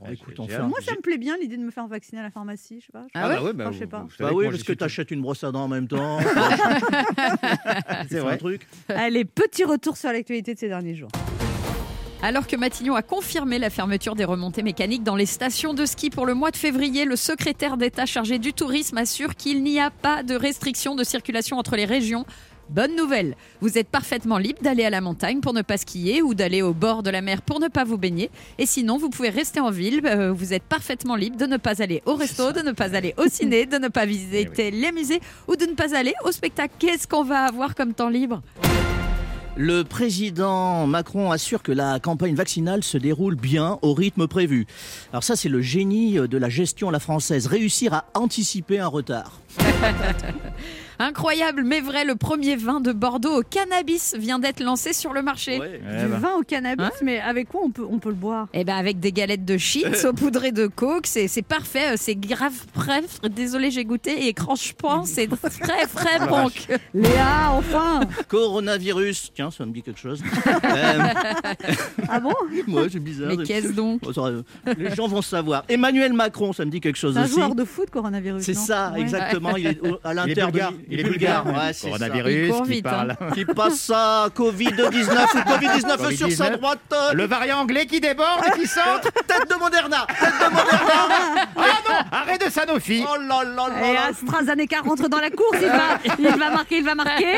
Bon, 0.00 0.10
écoute, 0.10 0.38
Moi 0.38 0.80
ça 0.82 0.94
me 0.94 1.00
plaît 1.00 1.18
bien 1.18 1.36
l'idée 1.38 1.56
de 1.56 1.62
me 1.62 1.70
faire 1.70 1.86
vacciner 1.86 2.20
à 2.20 2.24
la 2.24 2.30
pharmacie, 2.30 2.80
je 2.80 2.86
sais 2.86 2.92
pas. 2.92 3.06
Ah 3.14 3.42
ouais 3.42 3.52
bah 3.52 3.64
Enfin, 3.66 3.72
je 3.72 3.78
sais 3.78 3.86
pas. 3.86 4.06
Bah 4.18 4.30
oui, 4.32 4.46
parce 4.50 4.62
que 4.64 4.72
tu 4.72 4.82
achètes 4.82 5.10
une 5.12 5.22
brosse 5.22 5.44
à 5.44 5.52
dents 5.52 5.64
en 5.64 5.68
même 5.68 5.86
temps. 5.86 6.18
c'est 8.08 8.18
vrai. 8.18 8.34
un 8.34 8.36
truc. 8.36 8.66
Allez, 8.88 9.24
petit 9.24 9.64
retour 9.64 9.96
sur 9.96 10.12
l'actualité 10.12 10.54
de 10.54 10.58
ces 10.58 10.68
derniers 10.68 10.94
jours. 10.94 11.10
Alors 12.24 12.46
que 12.46 12.54
Matignon 12.54 12.94
a 12.94 13.02
confirmé 13.02 13.58
la 13.58 13.68
fermeture 13.68 14.14
des 14.14 14.24
remontées 14.24 14.62
mécaniques 14.62 15.02
dans 15.02 15.16
les 15.16 15.26
stations 15.26 15.74
de 15.74 15.84
ski 15.84 16.08
pour 16.08 16.24
le 16.24 16.34
mois 16.34 16.52
de 16.52 16.56
février, 16.56 17.04
le 17.04 17.16
secrétaire 17.16 17.76
d'État 17.76 18.06
chargé 18.06 18.38
du 18.38 18.52
tourisme 18.52 18.96
assure 18.98 19.34
qu'il 19.34 19.64
n'y 19.64 19.80
a 19.80 19.90
pas 19.90 20.22
de 20.22 20.36
restriction 20.36 20.94
de 20.94 21.02
circulation 21.02 21.58
entre 21.58 21.74
les 21.74 21.84
régions. 21.84 22.24
Bonne 22.72 22.96
nouvelle, 22.96 23.36
vous 23.60 23.76
êtes 23.76 23.88
parfaitement 23.88 24.38
libre 24.38 24.62
d'aller 24.62 24.86
à 24.86 24.88
la 24.88 25.02
montagne 25.02 25.40
pour 25.40 25.52
ne 25.52 25.60
pas 25.60 25.76
skier 25.76 26.22
ou 26.22 26.32
d'aller 26.32 26.62
au 26.62 26.72
bord 26.72 27.02
de 27.02 27.10
la 27.10 27.20
mer 27.20 27.42
pour 27.42 27.60
ne 27.60 27.68
pas 27.68 27.84
vous 27.84 27.98
baigner. 27.98 28.30
Et 28.56 28.64
sinon, 28.64 28.96
vous 28.96 29.10
pouvez 29.10 29.28
rester 29.28 29.60
en 29.60 29.70
ville, 29.70 30.00
euh, 30.06 30.32
vous 30.32 30.54
êtes 30.54 30.62
parfaitement 30.62 31.14
libre 31.14 31.36
de 31.36 31.44
ne 31.44 31.58
pas 31.58 31.82
aller 31.82 32.02
au 32.06 32.14
resto, 32.14 32.50
de 32.52 32.60
ne 32.60 32.72
pas 32.72 32.96
aller 32.96 33.12
au 33.18 33.28
ciné, 33.28 33.66
de 33.66 33.76
ne 33.76 33.88
pas 33.88 34.06
visiter 34.06 34.70
les 34.70 34.90
musées 34.90 35.20
ou 35.48 35.56
de 35.56 35.66
ne 35.66 35.74
pas 35.74 35.94
aller 35.94 36.14
au 36.24 36.32
spectacle. 36.32 36.72
Qu'est-ce 36.78 37.06
qu'on 37.06 37.24
va 37.24 37.44
avoir 37.44 37.74
comme 37.74 37.92
temps 37.92 38.08
libre? 38.08 38.40
Le 39.54 39.82
président 39.82 40.86
Macron 40.86 41.30
assure 41.30 41.62
que 41.62 41.72
la 41.72 42.00
campagne 42.00 42.34
vaccinale 42.34 42.82
se 42.82 42.96
déroule 42.96 43.34
bien 43.34 43.78
au 43.82 43.92
rythme 43.92 44.26
prévu. 44.26 44.66
Alors 45.12 45.24
ça, 45.24 45.36
c'est 45.36 45.50
le 45.50 45.60
génie 45.60 46.14
de 46.14 46.38
la 46.38 46.48
gestion 46.48 46.88
à 46.88 46.92
la 46.92 47.00
française, 47.00 47.46
réussir 47.48 47.92
à 47.92 48.06
anticiper 48.14 48.78
un 48.78 48.86
retard. 48.86 49.42
Incroyable 51.02 51.62
mais 51.64 51.80
vrai, 51.80 52.04
le 52.04 52.14
premier 52.14 52.56
vin 52.56 52.80
de 52.80 52.92
Bordeaux 52.92 53.40
au 53.40 53.42
cannabis 53.42 54.14
vient 54.18 54.38
d'être 54.38 54.60
lancé 54.62 54.92
sur 54.92 55.12
le 55.12 55.22
marché. 55.22 55.58
du 55.58 56.06
vin 56.20 56.34
au 56.38 56.42
cannabis, 56.42 56.90
mais 57.02 57.20
avec 57.20 57.48
quoi 57.48 57.62
on 57.64 57.70
peut, 57.70 57.86
on 57.88 57.98
peut 57.98 58.08
le 58.10 58.14
boire? 58.14 58.48
Eh 58.52 58.64
ben 58.64 58.76
avec 58.76 59.00
des 59.00 59.12
galettes 59.12 59.44
de 59.44 59.58
shit 59.58 59.94
saupoudrées 59.96 60.52
de 60.52 60.66
coke, 60.66 61.06
c'est 61.06 61.28
c'est 61.28 61.42
parfait, 61.42 61.92
euh, 61.92 61.96
c'est 61.96 62.14
grave 62.14 62.52
frais. 62.74 63.02
Désolé, 63.30 63.70
j'ai 63.70 63.84
goûté 63.84 64.28
et 64.28 64.34
franchement, 64.38 65.04
c'est 65.06 65.28
très 65.28 65.86
frais 65.88 66.18
donc. 66.28 66.52
Léa, 66.94 67.50
enfin 67.52 68.00
Coronavirus, 68.28 69.32
tiens, 69.34 69.50
ça 69.50 69.64
me 69.66 69.72
dit 69.72 69.82
quelque 69.82 70.00
chose. 70.00 70.22
Euh, 70.64 70.98
Ah 72.08 72.20
bon? 72.20 72.32
Moi, 72.66 72.86
c'est 72.90 72.98
bizarre. 73.00 73.28
Mais 73.36 73.44
qu'est-ce 73.44 73.72
donc? 73.72 74.02
Les 74.78 74.94
gens 74.94 75.08
vont 75.08 75.22
savoir. 75.22 75.64
Emmanuel 75.68 76.12
Macron, 76.12 76.52
ça 76.52 76.64
me 76.64 76.70
dit 76.70 76.80
quelque 76.80 76.96
chose 76.98 77.14
C'est 77.14 77.20
un 77.20 77.24
aussi. 77.24 77.34
joueur 77.34 77.54
de 77.54 77.64
foot, 77.64 77.90
coronavirus. 77.90 78.42
C'est 78.42 78.54
ça, 78.54 78.92
Ouais. 78.94 79.00
exactement. 79.00 79.56
Il 79.56 79.66
est 79.66 79.80
à 80.04 80.14
l'intérieur. 80.14 80.72
Il 80.92 81.00
est 81.00 81.04
bulgare. 81.04 81.46
Ouais, 81.46 81.72
c'est 81.72 81.88
ça. 81.90 81.96
Il 81.96 81.98
Coronavirus 81.98 82.50
court 82.52 82.62
qui 82.64 82.70
vite, 82.72 82.84
parle. 82.84 83.16
Qui 83.34 83.44
passe 83.46 83.78
ça, 83.80 84.28
Covid-19 84.36 85.26
ou 85.34 85.38
Covid-19 85.38 86.16
sur 86.16 86.30
sa 86.32 86.50
Covid-19. 86.50 86.56
droite. 86.58 86.94
Le 87.14 87.24
variant 87.24 87.58
anglais 87.60 87.86
qui 87.86 88.00
déborde 88.00 88.44
et 88.46 88.60
qui 88.60 88.66
centre. 88.66 89.10
Tête 89.26 89.48
de 89.48 89.54
Moderna 89.54 90.06
Tête 90.08 90.34
de 90.40 90.54
Moderna 90.54 91.46
Ah 91.56 91.60
non 91.88 91.94
Arrête 92.12 92.44
de 92.44 92.50
Sanofi 92.50 93.04
Oh 93.08 93.16
là 93.16 93.42
là 93.44 93.68
là 93.68 93.86
Et 93.86 93.96
AstraZeneca 93.96 94.80
rentre 94.80 95.08
dans 95.08 95.18
la 95.18 95.30
course, 95.30 95.58
il 95.62 95.68
va, 95.68 95.98
il 96.18 96.38
va 96.38 96.50
marquer, 96.50 96.78
il 96.78 96.84
va 96.84 96.94
marquer. 96.94 97.36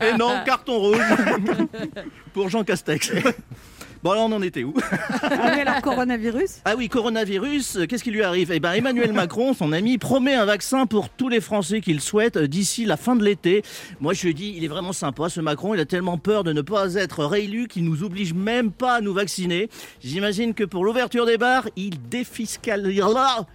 Et 0.00 0.16
non, 0.18 0.42
carton 0.44 0.78
rouge 0.78 0.98
pour 2.32 2.48
Jean 2.50 2.64
Castex. 2.64 3.12
Bon, 4.04 4.10
alors 4.10 4.26
on 4.26 4.32
en 4.32 4.42
était 4.42 4.64
où? 4.64 4.74
Ah 5.22 5.52
oui, 5.54 5.60
alors 5.62 5.80
coronavirus 5.80 6.60
Ah 6.66 6.74
oui, 6.76 6.90
coronavirus, 6.90 7.76
euh, 7.76 7.86
qu'est-ce 7.86 8.04
qui 8.04 8.10
lui 8.10 8.22
arrive? 8.22 8.52
Eh 8.52 8.60
ben, 8.60 8.72
Emmanuel 8.72 9.14
Macron, 9.14 9.54
son 9.54 9.72
ami, 9.72 9.96
promet 9.96 10.34
un 10.34 10.44
vaccin 10.44 10.84
pour 10.84 11.08
tous 11.08 11.30
les 11.30 11.40
Français 11.40 11.80
qu'il 11.80 12.02
souhaite 12.02 12.36
euh, 12.36 12.46
d'ici 12.46 12.84
la 12.84 12.98
fin 12.98 13.16
de 13.16 13.24
l'été. 13.24 13.62
Moi, 14.00 14.12
je 14.12 14.26
lui 14.26 14.34
dis, 14.34 14.52
il 14.58 14.62
est 14.62 14.68
vraiment 14.68 14.92
sympa, 14.92 15.30
ce 15.30 15.40
Macron. 15.40 15.72
Il 15.72 15.80
a 15.80 15.86
tellement 15.86 16.18
peur 16.18 16.44
de 16.44 16.52
ne 16.52 16.60
pas 16.60 16.96
être 16.96 17.24
réélu 17.24 17.66
qu'il 17.66 17.86
nous 17.86 18.04
oblige 18.04 18.34
même 18.34 18.72
pas 18.72 18.96
à 18.96 19.00
nous 19.00 19.14
vacciner. 19.14 19.70
J'imagine 20.02 20.52
que 20.52 20.64
pour 20.64 20.84
l'ouverture 20.84 21.24
des 21.24 21.38
bars, 21.38 21.66
il 21.76 21.94
défiscalisera 22.10 23.46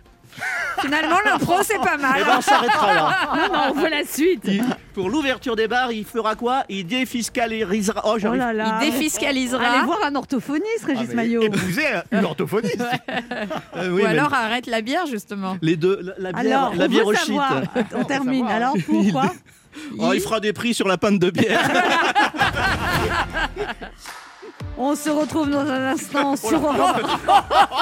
Finalement, 0.81 1.17
l'impro, 1.25 1.55
c'est 1.63 1.79
pas 1.79 1.97
mal. 1.97 2.17
Eh 2.21 2.23
ben, 2.23 2.35
on 2.37 2.41
s'arrêtera 2.41 2.93
là. 2.93 3.17
Non, 3.35 3.53
non, 3.53 3.59
on 3.69 3.73
veut 3.73 3.89
la 3.89 4.05
suite. 4.05 4.41
Il- 4.45 4.63
pour 4.93 5.09
l'ouverture 5.09 5.55
des 5.55 5.67
bars, 5.67 5.91
il 5.91 6.05
fera 6.05 6.35
quoi? 6.35 6.63
Il 6.69 6.85
défiscalisera. 6.85 8.01
Oh, 8.05 8.11
Oh 8.15 8.19
j'arrive. 8.19 8.39
là 8.39 8.53
là. 8.53 8.79
Il 8.81 8.91
défiscalisera. 8.91 9.63
Allez 9.65 9.85
voir 9.85 9.99
un 10.05 10.15
orthophoniste, 10.15 10.85
Régis 10.85 11.07
Ah, 11.11 11.15
Maillot. 11.15 11.41
Épouser 11.41 11.85
une 12.11 12.25
orthophoniste. 12.25 12.81
Euh, 13.75 13.89
oui, 13.91 14.01
Ou 14.01 14.05
mais 14.05 14.05
alors 14.05 14.33
arrête 14.33 14.67
la 14.67 14.81
bière, 14.81 15.05
justement. 15.07 15.57
les 15.61 15.75
deux, 15.75 15.99
la, 16.17 16.31
la 16.31 16.41
bière, 16.41 16.59
Alors, 16.59 16.75
la 16.75 16.85
on 16.85 16.89
bière 16.89 17.07
au 17.07 17.13
shit. 17.13 17.33
On 17.95 18.03
termine. 18.05 18.47
savoir. 18.47 18.55
Alors, 18.55 18.73
pourquoi 18.85 19.33
Oh, 19.99 20.11
il 20.13 20.19
fera 20.21 20.39
des 20.39 20.51
prix 20.51 20.73
sur 20.73 20.87
la 20.87 20.97
pinte 20.97 21.19
de 21.19 21.29
bière. 21.29 21.59
On 24.81 24.95
se 24.95 25.09
retrouve 25.09 25.49
dans 25.49 25.59
un 25.67 25.87
instant 25.91 26.37
sur 26.37 26.57
Europe. 26.65 27.05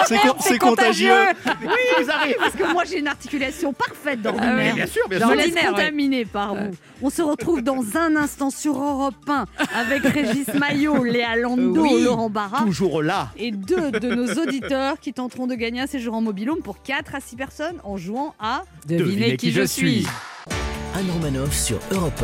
c'est 0.07 0.17
con- 0.17 0.35
c'est 0.39 0.57
contagieux. 0.57 1.13
Oui, 1.61 2.05
parce 2.39 2.55
que 2.55 2.73
moi 2.73 2.85
j'ai 2.85 2.97
une 2.97 3.07
articulation 3.07 3.71
parfaite 3.71 4.17
Ah 4.25 4.31
d'ordinaire. 4.31 4.73
Bien 4.75 4.87
sûr, 4.87 5.07
bien 5.07 5.19
Je 5.19 5.23
sûr. 5.23 5.31
me 5.31 5.35
laisse 5.35 5.53
contaminer 5.69 6.25
par 6.25 6.55
vous. 6.55 6.71
On 7.03 7.11
se 7.11 7.21
retrouve 7.21 7.61
dans 7.61 7.83
un 7.95 8.15
instant 8.15 8.49
sur 8.49 8.81
Europe 8.81 9.13
1 9.27 9.45
avec 9.79 10.01
Régis 10.11 10.47
Maillot, 10.55 11.03
Léa 11.03 11.35
Lando, 11.35 11.83
Oui. 11.83 12.01
Laurent 12.01 12.31
Barra 12.31 12.63
Toujours 12.63 13.03
là. 13.03 13.29
et 13.37 13.51
deux 13.51 13.91
de 13.91 14.15
nos 14.15 14.33
auditeurs 14.41 14.99
qui 14.99 15.13
tenteront 15.13 15.45
de 15.45 15.53
gagner 15.53 15.81
un 15.81 15.87
séjour 15.87 16.15
en 16.15 16.21
mobilhome 16.21 16.61
pour 16.63 16.81
4 16.81 17.13
à 17.13 17.19
6 17.19 17.35
personnes 17.35 17.77
en 17.83 17.97
jouant 17.97 18.33
à 18.39 18.63
Devinez 18.87 19.37
qui 19.37 19.51
je 19.51 19.61
suis. 19.61 20.07
Anne 20.95 21.11
Romanoff 21.13 21.53
sur 21.53 21.77
Europe 21.91 22.23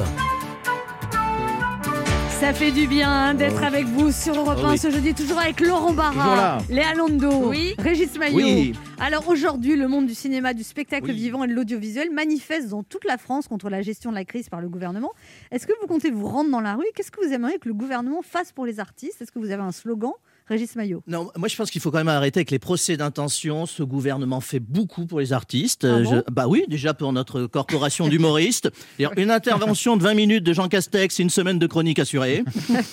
Ça 2.43 2.53
fait 2.53 2.71
du 2.71 2.88
bien 2.88 3.33
d'être 3.35 3.63
avec 3.63 3.85
vous 3.85 4.12
sur 4.12 4.35
Europe 4.35 4.59
1 4.59 4.63
Oh 4.65 4.71
oui. 4.71 4.77
ce 4.77 4.89
jeudi, 4.91 5.13
toujours 5.13 5.39
avec 5.39 5.62
Laurent 5.62 5.93
Barra. 5.93 6.57
Léa 6.69 6.93
Lando, 6.93 7.47
Oui. 7.50 7.73
Régis 7.79 8.17
Maillot. 8.19 8.35
Oui. 8.35 8.73
Alors 9.00 9.29
aujourd'hui, 9.29 9.77
le 9.77 9.88
monde 9.88 10.07
du 10.07 10.13
cinéma, 10.13 10.53
du 10.53 10.63
spectacle 10.63 11.07
Oui. 11.12 11.15
vivant 11.15 11.45
et 11.45 11.47
de 11.47 11.53
l'audiovisuel 11.53 12.12
manifeste 12.12 12.67
dans 12.67 12.83
toute 12.83 13.05
la 13.05 13.17
France 13.17 13.47
contre 13.47 13.69
la 13.69 13.81
gestion 13.81 14.09
de 14.09 14.15
la 14.15 14.25
crise 14.25 14.50
par 14.50 14.59
le 14.59 14.67
gouvernement. 14.67 15.13
Est-ce 15.51 15.65
que 15.65 15.71
vous 15.81 15.88
comptez 15.88 16.12
vous 16.12 16.27
rendre 16.27 16.51
dans 16.51 16.59
la 16.59 16.75
rue? 16.75 16.83
Qu'est-ce 16.95 17.12
que 17.12 17.25
vous 17.25 17.31
aimeriez 17.31 17.59
que 17.59 17.69
le 17.69 17.75
gouvernement 17.75 18.21
fasse 18.21 18.51
pour 18.51 18.65
les 18.65 18.81
artistes? 18.81 19.21
Est-ce 19.21 19.31
que 19.31 19.39
vous 19.39 19.51
avez 19.51 19.63
un 19.63 19.71
slogan? 19.71 20.12
Régis 20.47 20.75
Maillot. 20.75 21.01
Non, 21.07 21.29
moi 21.38 21.47
je 21.47 21.55
pense 21.55 21.71
qu'il 21.71 21.79
faut 21.81 21.89
quand 21.91 21.97
même 22.00 22.07
arrêter 22.09 22.39
avec 22.39 22.51
les 22.51 22.59
procès 22.59 22.97
d'intention. 22.97 23.65
Ce 23.65 23.81
gouvernement 23.83 24.41
fait 24.41 24.59
beaucoup 24.59 25.05
pour 25.05 25.19
les 25.19 25.31
artistes. 25.33 25.85
Ah 25.85 25.95
Euh, 26.13 26.21
bah 26.31 26.47
oui, 26.47 26.65
déjà 26.67 26.93
pour 26.93 27.13
notre 27.13 27.45
corporation 27.47 28.07
d'humoristes. 28.07 28.69
Une 29.17 29.31
intervention 29.31 29.95
de 29.97 30.03
20 30.03 30.13
minutes 30.13 30.43
de 30.43 30.53
Jean 30.53 30.67
Castex, 30.67 31.15
c'est 31.15 31.23
une 31.23 31.29
semaine 31.29 31.59
de 31.59 31.67
chronique 31.67 32.00
assurée. 32.00 32.43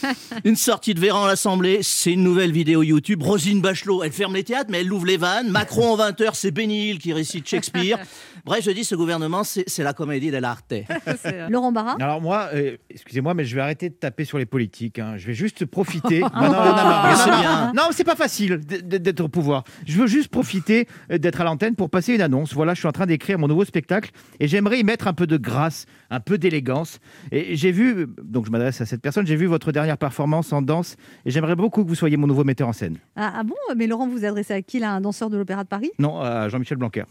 une 0.44 0.56
sortie 0.56 0.94
de 0.94 1.00
Véran 1.00 1.24
à 1.24 1.28
l'Assemblée, 1.28 1.80
c'est 1.82 2.12
une 2.12 2.22
nouvelle 2.22 2.52
vidéo 2.52 2.82
YouTube. 2.82 3.22
Rosine 3.22 3.60
Bachelot, 3.60 4.02
elle 4.04 4.12
ferme 4.12 4.34
les 4.34 4.44
théâtres, 4.44 4.70
mais 4.70 4.80
elle 4.80 4.92
ouvre 4.92 5.06
les 5.06 5.16
vannes. 5.16 5.50
Macron 5.50 5.92
en 5.92 5.96
20 5.96 6.20
heures, 6.20 6.36
c'est 6.36 6.50
Benny 6.50 6.90
Hill 6.90 6.98
qui 6.98 7.12
récite 7.12 7.48
Shakespeare. 7.48 7.98
Bref, 8.44 8.64
je 8.64 8.70
dis, 8.70 8.84
ce 8.84 8.94
gouvernement, 8.94 9.44
c'est 9.44 9.64
c'est 9.68 9.82
la 9.82 9.92
comédie 9.92 10.30
dell'arte. 10.30 10.72
Laurent 11.50 11.72
Barra? 11.72 11.96
Alors 12.00 12.20
moi, 12.22 12.48
euh, 12.54 12.76
excusez-moi, 12.88 13.34
mais 13.34 13.44
je 13.44 13.54
vais 13.54 13.60
arrêter 13.60 13.88
de 13.90 13.94
taper 13.94 14.24
sur 14.24 14.38
les 14.38 14.46
politiques. 14.46 14.98
hein. 14.98 15.14
Je 15.18 15.26
vais 15.26 15.34
juste 15.34 15.66
profiter. 15.66 16.20
Maintenant, 16.20 17.39
Non, 17.74 17.88
c'est 17.92 18.04
pas 18.04 18.16
facile 18.16 18.58
d'être 18.58 19.20
au 19.20 19.28
pouvoir. 19.28 19.64
Je 19.86 19.96
veux 19.98 20.06
juste 20.06 20.28
profiter 20.28 20.86
euh, 21.10 21.18
d'être 21.18 21.40
à 21.40 21.44
l'antenne 21.44 21.74
pour 21.76 21.90
passer 21.90 22.14
une 22.14 22.20
annonce. 22.20 22.54
Voilà, 22.54 22.74
je 22.74 22.80
suis 22.80 22.88
en 22.88 22.92
train 22.92 23.06
d'écrire 23.06 23.38
mon 23.38 23.48
nouveau 23.48 23.64
spectacle 23.64 24.10
et 24.38 24.48
j'aimerais 24.48 24.80
y 24.80 24.84
mettre 24.84 25.08
un 25.08 25.12
peu 25.12 25.26
de 25.26 25.36
grâce, 25.36 25.86
un 26.10 26.20
peu 26.20 26.38
d'élégance. 26.38 26.98
Et 27.32 27.56
j'ai 27.56 27.70
vu, 27.72 28.06
donc 28.22 28.46
je 28.46 28.50
m'adresse 28.50 28.80
à 28.80 28.86
cette 28.86 29.00
personne, 29.00 29.26
j'ai 29.26 29.36
vu 29.36 29.46
votre 29.46 29.72
dernière 29.72 29.96
performance 29.98 30.52
en 30.52 30.60
danse 30.62 30.96
et 31.24 31.30
j'aimerais 31.30 31.56
beaucoup 31.56 31.84
que 31.84 31.88
vous 31.88 31.94
soyez 31.94 32.16
mon 32.16 32.26
nouveau 32.26 32.44
metteur 32.44 32.68
en 32.68 32.72
scène. 32.72 32.98
ah, 33.16 33.32
ah 33.36 33.42
bon? 33.44 33.54
Mais 33.76 33.86
Laurent, 33.86 34.06
vous 34.06 34.18
vous 34.18 34.24
adressez 34.24 34.54
à 34.54 34.62
qui 34.62 34.78
là? 34.78 34.92
Un 34.92 35.00
danseur 35.00 35.30
de 35.30 35.36
l'Opéra 35.36 35.62
de 35.64 35.68
Paris? 35.68 35.90
Non, 35.98 36.20
à 36.20 36.48
Jean-Michel 36.48 36.78
Blanquer. 36.78 37.04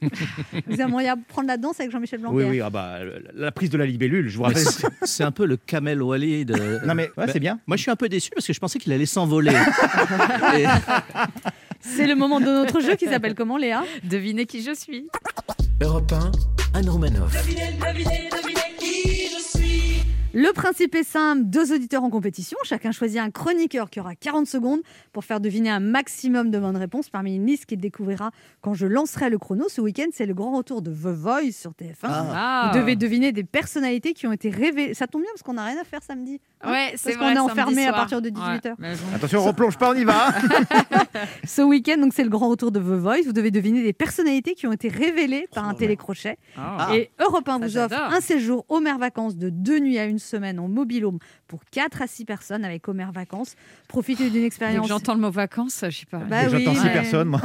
Vous 0.66 0.80
aimeriez 0.80 1.08
apprendre 1.10 1.48
la 1.48 1.56
danse 1.58 1.78
avec 1.80 1.92
Jean-Michel 1.92 2.20
Blanquer? 2.20 2.36
Oui, 2.36 2.44
oui, 2.48 2.60
ah 2.60 2.70
bah, 2.70 2.98
la 3.34 3.52
prise 3.52 3.68
de 3.68 3.76
la 3.76 3.84
libellule, 3.84 4.28
je 4.28 4.36
vous 4.38 4.44
rappelle. 4.44 4.64
C'est 5.02 5.24
un 5.24 5.30
peu 5.32 5.44
le 5.44 5.56
Kamel 5.58 6.02
Wally 6.02 6.44
de. 6.46 6.86
Non 6.86 6.94
mais 6.94 7.10
ouais, 7.18 7.26
c'est 7.30 7.40
bien. 7.40 7.60
Moi, 7.66 7.76
je 7.76 7.82
suis 7.82 7.90
un 7.90 7.96
peu 7.96 8.08
déçu 8.08 8.30
parce 8.34 8.46
que 8.46 8.52
je 8.54 8.58
pensais 8.60 8.78
qu'il 8.78 8.92
allait 8.92 9.04
s'envoler. 9.06 9.50
Et- 10.56 10.64
C'est 11.80 12.06
le 12.06 12.14
moment 12.14 12.40
de 12.40 12.46
notre 12.46 12.80
jeu 12.80 12.96
qui 12.96 13.06
s'appelle 13.06 13.34
comment, 13.34 13.56
Léa? 13.58 13.84
Devinez 14.04 14.46
qui 14.46 14.62
je 14.62 14.74
suis. 14.74 15.06
Europe 15.80 16.12
1, 16.12 16.32
Anne 16.74 16.90
Romanoff. 16.90 17.34
Le 20.32 20.52
principe 20.52 20.94
est 20.94 21.02
simple, 21.02 21.42
deux 21.46 21.72
auditeurs 21.74 22.04
en 22.04 22.08
compétition, 22.10 22.56
chacun 22.62 22.92
choisit 22.92 23.18
un 23.18 23.30
chroniqueur 23.32 23.90
qui 23.90 23.98
aura 23.98 24.14
40 24.14 24.46
secondes 24.46 24.78
pour 25.12 25.24
faire 25.24 25.40
deviner 25.40 25.70
un 25.70 25.80
maximum 25.80 26.52
de 26.52 26.58
bonnes 26.60 26.76
réponses 26.76 27.10
parmi 27.10 27.34
une 27.34 27.46
liste 27.46 27.66
qu'il 27.66 27.80
découvrira 27.80 28.30
quand 28.60 28.72
je 28.72 28.86
lancerai 28.86 29.28
le 29.28 29.38
chrono. 29.38 29.64
Ce 29.68 29.80
week-end, 29.80 30.06
c'est 30.12 30.26
le 30.26 30.34
grand 30.34 30.56
retour 30.56 30.82
de 30.82 30.92
The 30.92 31.08
Voice 31.16 31.50
sur 31.50 31.72
TF1. 31.72 32.04
Ah. 32.04 32.70
Vous 32.72 32.78
devez 32.78 32.94
deviner 32.94 33.32
des 33.32 33.42
personnalités 33.42 34.12
qui 34.12 34.28
ont 34.28 34.32
été 34.32 34.50
révélées. 34.50 34.94
Ça 34.94 35.08
tombe 35.08 35.22
bien 35.22 35.30
parce 35.34 35.42
qu'on 35.42 35.54
n'a 35.54 35.64
rien 35.64 35.80
à 35.80 35.84
faire 35.84 36.00
samedi. 36.04 36.40
hein, 36.60 36.70
Ouais, 36.70 36.92
c'est 36.94 37.14
parce 37.16 37.34
qu'on 37.34 37.36
est 37.36 37.38
enfermé 37.40 37.86
à 37.86 37.92
partir 37.92 38.22
de 38.22 38.28
Ouais, 38.28 38.34
18h. 38.58 38.74
mais 38.78 38.94
bon. 38.94 39.16
Attention, 39.16 39.40
on 39.40 39.44
replonge 39.46 39.78
pas, 39.78 39.90
on 39.90 39.94
y 39.94 40.04
va. 40.04 40.28
hein. 40.28 40.32
Ce 41.44 41.60
week-end, 41.62 41.98
donc 41.98 42.12
c'est 42.14 42.22
le 42.22 42.30
grand 42.30 42.48
retour 42.50 42.70
de 42.70 42.78
The 42.78 42.82
Voice. 42.84 43.22
Vous 43.26 43.32
devez 43.32 43.50
deviner 43.50 43.82
des 43.82 43.92
personnalités 43.92 44.54
qui 44.54 44.68
ont 44.68 44.72
été 44.72 44.88
révélées 44.90 45.48
par 45.52 45.66
un 45.68 45.74
télécrochet. 45.74 46.38
Ah. 46.56 46.90
Et 46.94 47.10
Europe 47.18 47.48
1 47.48 47.58
Ça, 47.58 47.66
vous 47.66 47.78
offre 47.78 48.00
un 48.12 48.20
séjour 48.20 48.64
Homer 48.68 48.94
Vacances 48.96 49.36
de 49.36 49.48
deux 49.50 49.80
nuits 49.80 49.98
à 49.98 50.04
une 50.04 50.19
semaine 50.20 50.58
en 50.60 50.68
mobilhome 50.68 51.18
pour 51.48 51.64
4 51.70 52.02
à 52.02 52.06
6 52.06 52.24
personnes 52.24 52.64
avec 52.64 52.86
Homer 52.88 53.06
Vacances. 53.12 53.54
Profitez 53.88 54.30
d'une 54.30 54.44
expérience. 54.44 54.86
J'entends 54.88 55.14
le 55.14 55.20
mot 55.20 55.30
vacances, 55.30 55.84
je 55.88 55.90
sais 56.00 56.06
pas. 56.06 56.18
Bah 56.18 56.42
oui, 56.44 56.50
J'entends 56.64 56.74
six 56.78 56.86
ouais. 56.86 56.92
personnes, 56.92 57.28
moi. 57.28 57.40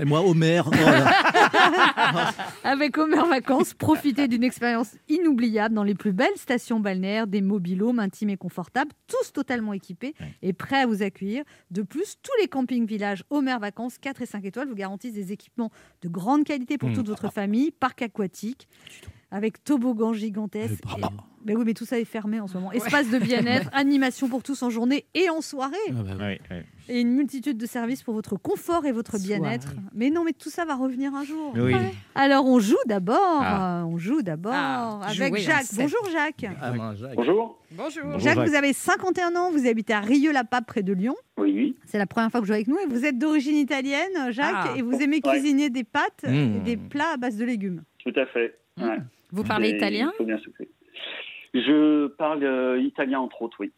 Et 0.00 0.04
moi, 0.04 0.20
Homer. 0.26 0.62
oh. 0.66 0.70
Avec 2.64 2.96
Homer 2.98 3.22
Vacances, 3.28 3.74
profitez 3.74 4.28
d'une 4.28 4.44
expérience 4.44 4.90
inoubliable 5.08 5.74
dans 5.74 5.82
les 5.84 5.94
plus 5.94 6.12
belles 6.12 6.36
stations 6.36 6.80
balnéaires, 6.80 7.26
des 7.26 7.40
mobilhomes 7.40 7.98
intimes 7.98 8.30
et 8.30 8.36
confortables, 8.36 8.92
tous 9.08 9.32
totalement 9.32 9.72
équipés 9.72 10.14
et 10.42 10.52
prêts 10.52 10.82
à 10.82 10.86
vous 10.86 11.02
accueillir. 11.02 11.44
De 11.70 11.82
plus, 11.82 12.16
tous 12.22 12.32
les 12.40 12.48
campings 12.48 12.86
villages 12.86 13.24
Homer 13.30 13.56
Vacances 13.60 13.98
4 13.98 14.22
et 14.22 14.26
5 14.26 14.44
étoiles 14.44 14.68
vous 14.68 14.74
garantissent 14.74 15.14
des 15.14 15.32
équipements 15.32 15.70
de 16.02 16.08
grande 16.08 16.44
qualité 16.44 16.78
pour 16.78 16.90
Mmh. 16.92 16.94
toute 16.94 17.08
votre 17.08 17.32
famille, 17.32 17.70
parc 17.70 18.02
aquatique. 18.02 18.68
Avec 19.30 19.64
toboggan 19.64 20.12
gigantesque. 20.12 20.82
Et-. 20.98 21.02
Mais 21.44 21.54
oui, 21.56 21.62
mais 21.66 21.74
tout 21.74 21.84
ça 21.84 21.98
est 21.98 22.04
fermé 22.04 22.40
en 22.40 22.46
ce 22.46 22.54
moment. 22.54 22.72
Espace 22.72 23.10
de 23.10 23.18
bien-être, 23.18 23.68
animation 23.72 24.28
pour 24.28 24.42
tous 24.42 24.62
en 24.62 24.70
journée 24.70 25.04
et 25.14 25.28
en 25.30 25.40
soirée. 25.40 25.74
Ah 25.90 26.02
bah 26.02 26.10
oui. 26.20 26.24
Oui, 26.28 26.36
oui. 26.50 26.56
Et 26.88 27.00
une 27.00 27.12
multitude 27.14 27.56
de 27.58 27.66
services 27.66 28.02
pour 28.02 28.14
votre 28.14 28.36
confort 28.36 28.84
et 28.86 28.92
votre 28.92 29.18
bien-être. 29.18 29.74
Mais 29.94 30.10
non, 30.10 30.24
mais 30.24 30.32
tout 30.32 30.50
ça 30.50 30.64
va 30.64 30.74
revenir 30.74 31.14
un 31.14 31.24
jour. 31.24 31.52
Oui. 31.56 31.74
Alors 32.14 32.46
on 32.46 32.58
joue 32.58 32.76
d'abord, 32.86 33.18
Ah. 33.40 33.80
euh, 33.80 33.84
on 33.84 33.98
joue 33.98 34.22
d'abord 34.22 34.52
Ah, 34.54 35.00
avec 35.06 35.30
jouer, 35.32 35.40
Jacques. 35.40 35.66
Bonjour 35.76 36.08
Jacques. 36.12 36.46
Ah. 36.60 36.72
Bonjour. 36.72 37.08
Bonjour. 37.16 37.58
Bonjour, 37.70 38.18
Jacques, 38.20 38.34
Jacques. 38.36 38.48
vous 38.48 38.54
avez 38.54 38.72
51 38.72 39.34
ans, 39.36 39.50
vous 39.50 39.66
habitez 39.66 39.92
à 39.94 40.00
Rieux-la-Pape 40.00 40.66
près 40.66 40.82
de 40.82 40.92
Lyon. 40.92 41.14
Oui, 41.38 41.52
oui. 41.54 41.76
C'est 41.86 41.98
la 41.98 42.06
première 42.06 42.30
fois 42.30 42.40
que 42.40 42.44
vous 42.44 42.48
jouez 42.48 42.56
avec 42.56 42.68
nous 42.68 42.78
et 42.78 42.86
vous 42.86 43.04
êtes 43.04 43.18
d'origine 43.18 43.56
italienne, 43.56 44.30
Jacques, 44.30 44.70
Ah. 44.70 44.74
et 44.76 44.82
vous 44.82 44.92
aimez 45.00 45.20
Ouais. 45.24 45.32
cuisiner 45.32 45.70
des 45.70 45.84
pâtes 45.84 46.24
et 46.24 46.30
Mmh. 46.46 46.62
des 46.64 46.76
plats 46.76 47.12
à 47.14 47.16
base 47.16 47.36
de 47.36 47.44
légumes. 47.44 47.82
Tout 48.04 48.12
à 48.16 48.26
fait. 48.26 48.58
Mmh. 48.76 48.82
Ouais. 48.82 48.98
Vous 49.30 49.44
parlez 49.44 49.70
Et 49.70 49.76
italien? 49.76 50.10
Il 50.14 50.16
faut 50.18 50.24
bien 50.24 50.38
souffler. 50.38 50.68
Je 51.54 52.06
parle 52.08 52.44
euh, 52.44 52.80
italien 52.80 53.20
entre 53.20 53.42
autres, 53.42 53.56
oui. 53.60 53.72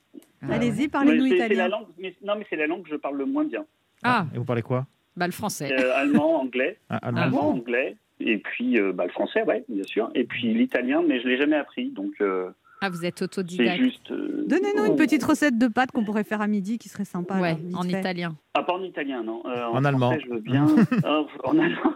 Allez-y, 0.48 0.88
parlez-nous 0.88 1.26
c'est- 1.26 1.36
la 1.38 1.46
italien. 1.46 1.68
langue, 1.68 1.86
mais- 1.98 2.14
non, 2.22 2.34
mais 2.36 2.46
c'est 2.48 2.56
la 2.56 2.66
langue 2.66 2.82
que 2.84 2.90
je 2.90 2.96
parle 2.96 3.16
le 3.16 3.24
moins 3.26 3.44
bien. 3.44 3.64
Ah, 4.02 4.26
Et 4.34 4.38
vous 4.38 4.44
parlez 4.44 4.62
quoi? 4.62 4.86
Bah 5.16 5.26
le 5.26 5.32
français. 5.32 5.72
Euh, 5.72 5.94
allemand, 5.96 6.40
anglais, 6.40 6.78
Ah, 6.90 6.98
allemand. 7.02 7.40
Ah 7.42 7.46
anglais, 7.46 7.96
et 8.20 8.38
puis 8.38 8.78
euh, 8.78 8.92
bah, 8.92 9.04
le 9.06 9.10
français, 9.12 9.42
ouais, 9.44 9.64
bien 9.68 9.84
sûr, 9.84 10.10
et 10.14 10.24
puis 10.24 10.52
l'italien, 10.54 11.02
mais 11.06 11.20
je 11.20 11.26
l'ai 11.28 11.36
jamais 11.38 11.56
appris, 11.56 11.90
donc 11.90 12.12
euh, 12.20 12.50
Ah, 12.86 12.90
vous 12.90 13.04
êtes 13.06 13.18
c'est 13.18 13.24
autodidacte. 13.24 13.82
juste. 13.82 14.10
euh, 14.10 14.44
Donnez-nous 14.46 14.84
une 14.84 14.96
petite 14.96 15.24
recette 15.24 15.56
de 15.56 15.68
pâtes 15.68 15.90
qu'on 15.92 16.04
pourrait 16.04 16.24
faire 16.24 16.40
à 16.42 16.46
midi 16.46 16.76
qui 16.78 16.88
serait 16.90 17.04
sympa. 17.06 17.40
Ouais, 17.40 17.52
là, 17.70 17.78
en 17.78 17.82
fait. 17.82 17.98
italien. 17.98 18.36
Ah, 18.54 18.62
pas 18.62 18.74
en 18.74 18.82
italien, 18.82 19.22
non. 19.22 19.42
Euh, 19.46 19.64
En 19.72 19.84
allemand. 19.84 20.10
français, 20.10 20.24
je 20.26 20.34
veux 20.34 20.40
bien. 20.40 20.66
Oh, 21.08 21.26
en 21.44 21.58
allemand. 21.58 21.94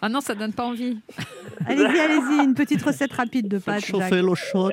Ah 0.00 0.08
non, 0.08 0.20
ça 0.20 0.34
donne 0.34 0.52
pas 0.54 0.64
envie. 0.64 0.98
Allez-y, 1.66 1.98
allez-y, 2.00 2.44
une 2.44 2.54
petite 2.54 2.82
recette 2.82 3.12
rapide 3.12 3.48
de 3.48 3.58
pâtes. 3.58 3.84
Chauffer 3.84 4.22
l'eau 4.22 4.34
chaude. 4.34 4.72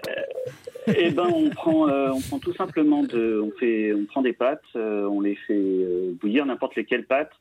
Eh 0.87 1.11
ben, 1.11 1.27
on 1.33 1.49
prend, 1.49 1.87
euh, 1.87 2.09
on 2.13 2.19
prend 2.21 2.39
tout 2.39 2.53
simplement 2.53 3.03
de, 3.03 3.39
on 3.41 3.51
fait, 3.57 3.93
on 3.93 4.03
prend 4.05 4.21
des 4.21 4.33
pâtes, 4.33 4.61
euh, 4.75 5.05
on 5.07 5.21
les 5.21 5.35
fait 5.35 5.53
euh, 5.57 6.11
bouillir, 6.19 6.45
n'importe 6.45 6.75
lesquelles 6.75 7.05
pâtes, 7.05 7.31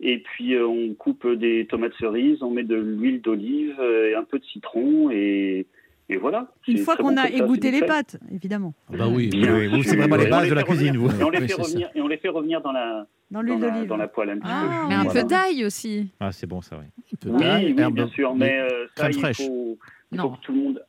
et 0.00 0.18
puis 0.18 0.54
euh, 0.54 0.66
on 0.66 0.92
coupe 0.92 1.26
des 1.26 1.66
tomates 1.66 1.94
cerises, 1.98 2.42
on 2.42 2.50
met 2.50 2.62
de 2.62 2.76
l'huile 2.76 3.22
d'olive 3.22 3.76
euh, 3.80 4.10
et 4.10 4.14
un 4.14 4.24
peu 4.24 4.38
de 4.38 4.44
citron, 4.44 5.08
et, 5.10 5.66
et 6.10 6.16
voilà. 6.16 6.48
Une 6.66 6.78
fois 6.78 6.96
qu'on 6.96 7.12
bon 7.12 7.18
a 7.18 7.28
égoutté 7.30 7.70
les 7.70 7.82
pâtes, 7.82 8.18
évidemment, 8.32 8.74
Bah 8.90 9.06
oui. 9.08 9.30
Oui, 9.32 9.68
oui, 9.72 9.84
c'est 9.84 9.96
vraiment 9.96 10.16
les 10.16 10.26
bases 10.26 10.48
de 10.48 10.54
la 10.54 10.62
cuisine, 10.64 10.96
vous. 10.96 11.08
Et 11.10 11.22
on 11.24 11.30
les 11.30 11.38
Oui, 11.38 11.48
fait 11.48 11.54
revenir, 11.54 11.88
et 11.94 12.00
on 12.00 12.08
les 12.08 12.16
fait 12.18 12.28
revenir 12.28 12.60
dans 12.60 12.72
la, 12.72 13.06
dans 13.30 13.38
dans 13.38 13.42
l'huile 13.42 13.60
la, 13.60 13.70
d'olive. 13.70 13.88
dans 13.88 13.96
la 13.96 14.08
poêle 14.08 14.30
un 14.30 14.38
petit 14.38 14.48
Ah, 14.50 14.62
peu. 14.82 14.88
Mais 14.88 14.94
un 14.96 15.04
Voilà. 15.04 15.22
peu 15.22 15.28
d'ail 15.28 15.64
aussi. 15.64 16.10
Ah, 16.18 16.32
c'est 16.32 16.46
bon 16.48 16.60
ça, 16.60 16.76
oui. 16.78 16.86
Oui, 17.26 17.32
oui, 17.44 17.74
herbe- 17.78 17.94
bien 17.94 18.08
sûr, 18.08 18.34
mais 18.34 18.58
euh, 18.58 18.86
ça, 18.96 19.08
il 19.10 19.18
fraîche. 19.18 19.36
faut, 19.38 19.78
il 20.10 20.18
Non. 20.18 20.24
faut 20.24 20.30
que 20.36 20.40
tout 20.42 20.52
le 20.52 20.58
monde. 20.58 20.84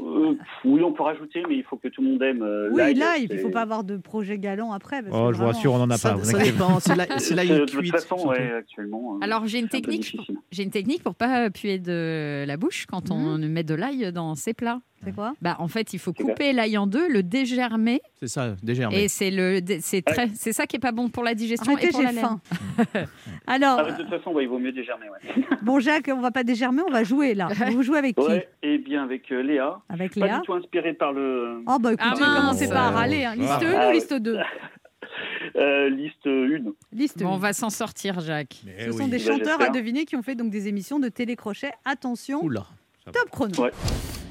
Euh, 0.00 0.34
oui, 0.64 0.82
on 0.82 0.92
peut 0.92 1.02
rajouter, 1.04 1.42
mais 1.48 1.56
il 1.56 1.62
faut 1.62 1.76
que 1.76 1.88
tout 1.88 2.02
le 2.02 2.08
monde 2.10 2.22
aime. 2.22 2.42
euh, 2.42 2.68
Oui, 2.72 2.78
l'ail, 2.78 2.94
là, 2.94 3.16
il 3.18 3.38
faut 3.38 3.50
pas 3.50 3.62
avoir 3.62 3.84
de 3.84 3.96
projet 3.96 4.38
galant 4.38 4.72
après. 4.72 5.02
parce 5.02 5.14
Oh, 5.16 5.28
que 5.28 5.34
je 5.34 5.38
vous 5.38 5.46
rassure, 5.46 5.72
on 5.74 5.78
n'en 5.78 5.90
a 5.90 5.98
pas. 5.98 6.16
ça 6.24 6.38
dépend, 6.38 6.80
c'est 6.80 6.96
la, 6.96 7.18
c'est 7.18 7.34
la 7.34 7.42
Euh, 7.42 7.60
de 7.60 7.64
toute 7.66 7.80
cuite. 7.80 7.92
façon, 7.92 8.16
surtout. 8.18 8.30
ouais, 8.30 8.52
actuellement. 8.58 9.14
euh, 9.16 9.24
Alors 9.24 9.46
j'ai 9.46 9.58
une 9.58 9.66
un 9.66 9.68
technique. 9.68 10.00
difficile. 10.02 10.36
J'ai 10.50 10.62
une 10.64 10.70
technique 10.70 11.02
pour 11.04 11.14
pas 11.14 11.48
puer 11.50 11.78
de 11.78 12.44
la 12.46 12.56
bouche 12.56 12.86
quand 12.86 13.10
on 13.10 13.38
met 13.38 13.62
de 13.62 13.74
l'ail 13.74 14.12
dans 14.12 14.34
ses 14.34 14.54
plats. 14.54 14.80
C'est 15.04 15.14
quoi? 15.14 15.32
Bah 15.40 15.56
en 15.60 15.68
fait, 15.68 15.92
il 15.92 15.98
faut 15.98 16.12
couper 16.12 16.52
l'ail 16.52 16.76
en 16.76 16.86
deux, 16.86 17.08
le 17.08 17.22
dégermer 17.22 18.00
C'est 18.20 18.26
ça, 18.28 18.54
dégermé. 18.62 19.04
et 19.04 19.08
c'est 19.08 19.30
le 19.30 19.60
c'est 19.80 20.02
très 20.02 20.28
c'est 20.34 20.52
ça 20.52 20.66
qui 20.66 20.76
est 20.76 20.80
pas 20.80 20.92
bon 20.92 21.08
pour 21.08 21.22
la 21.24 21.34
digestion 21.34 21.72
Arrêtez, 21.72 21.88
et 21.88 21.90
pour 21.92 22.02
la 22.02 22.12
faim. 22.12 22.40
Alors, 23.46 23.78
Ah, 23.80 23.90
de 23.92 23.96
toute 23.96 24.08
façon, 24.10 24.32
ouais, 24.32 24.44
il 24.44 24.48
vaut 24.48 24.58
mieux 24.58 24.72
dégermer. 24.72 25.06
Ouais. 25.08 25.44
bon, 25.62 25.78
Jacques, 25.80 26.10
on 26.12 26.20
va 26.20 26.30
pas 26.30 26.44
dégermer, 26.44 26.82
on 26.86 26.90
va 26.90 27.04
jouer 27.04 27.34
là. 27.34 27.48
Vous 27.72 27.82
jouez 27.82 27.98
avec 27.98 28.16
qui? 28.16 28.26
Ouais, 28.26 28.48
et 28.62 28.78
bien 28.78 29.02
avec 29.04 29.30
euh, 29.32 29.40
Léa. 29.42 29.80
Avec 29.88 30.14
Pas 30.18 30.26
Léa 30.26 30.36
du 30.40 30.46
tout 30.46 30.54
inspiré 30.54 30.92
par 30.94 31.12
le 31.12 31.62
Oh, 31.66 31.78
bah 31.78 31.92
écoutez, 31.92 32.10
Ah, 32.14 32.18
mince. 32.18 32.36
commencez 32.40 32.68
pas 32.68 32.86
à 32.86 32.90
râler. 32.90 33.24
hein. 33.24 33.34
Liste 33.36 33.52
Ah. 33.52 33.64
1 33.64 33.72
Ah, 33.74 33.84
ou 33.84 33.88
ouais. 33.88 33.94
liste 33.94 34.14
2 34.14 34.38
euh, 35.56 35.88
liste 35.90 36.26
1. 36.26 36.72
Liste 36.92 37.22
Bon, 37.22 37.30
on 37.30 37.34
1. 37.36 37.38
va 37.38 37.52
s'en 37.52 37.70
sortir, 37.70 38.20
Jacques. 38.20 38.62
Mais 38.66 38.86
Ce 38.86 38.90
oui. 38.90 38.96
sont 38.98 39.08
des 39.08 39.18
Bah, 39.18 39.24
chanteurs 39.32 39.62
à 39.62 39.68
deviner 39.70 40.04
qui 40.04 40.16
ont 40.16 40.22
fait 40.22 40.34
donc 40.34 40.50
des 40.50 40.68
émissions 40.68 40.98
de 40.98 41.08
télécrochet. 41.08 41.70
Attention, 41.84 42.42
Oula. 42.44 42.66
top 43.06 43.30
chrono. 43.30 43.62
Ouais. 43.62 43.70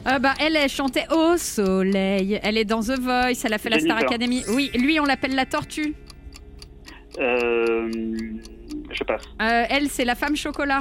Euh, 0.07 0.19
bah, 0.19 0.33
elle, 0.39 0.55
elle 0.55 0.69
chantait 0.69 1.05
au 1.13 1.35
soleil. 1.37 2.39
Elle 2.41 2.57
est 2.57 2.65
dans 2.65 2.81
The 2.81 2.97
Voice. 2.99 3.43
Elle 3.43 3.53
a 3.53 3.57
fait 3.57 3.69
la 3.69 3.79
Star. 3.79 3.97
Academy. 3.97 4.43
Oui, 4.53 4.71
lui, 4.75 4.99
on 4.99 5.05
l'appelle 5.05 5.35
la 5.35 5.45
tortue. 5.45 5.93
Euh, 7.19 7.89
je 8.91 9.03
passe. 9.03 9.23
Euh, 9.41 9.63
elle, 9.69 9.89
c'est 9.89 10.05
la 10.05 10.15
femme 10.15 10.35
chocolat. 10.35 10.79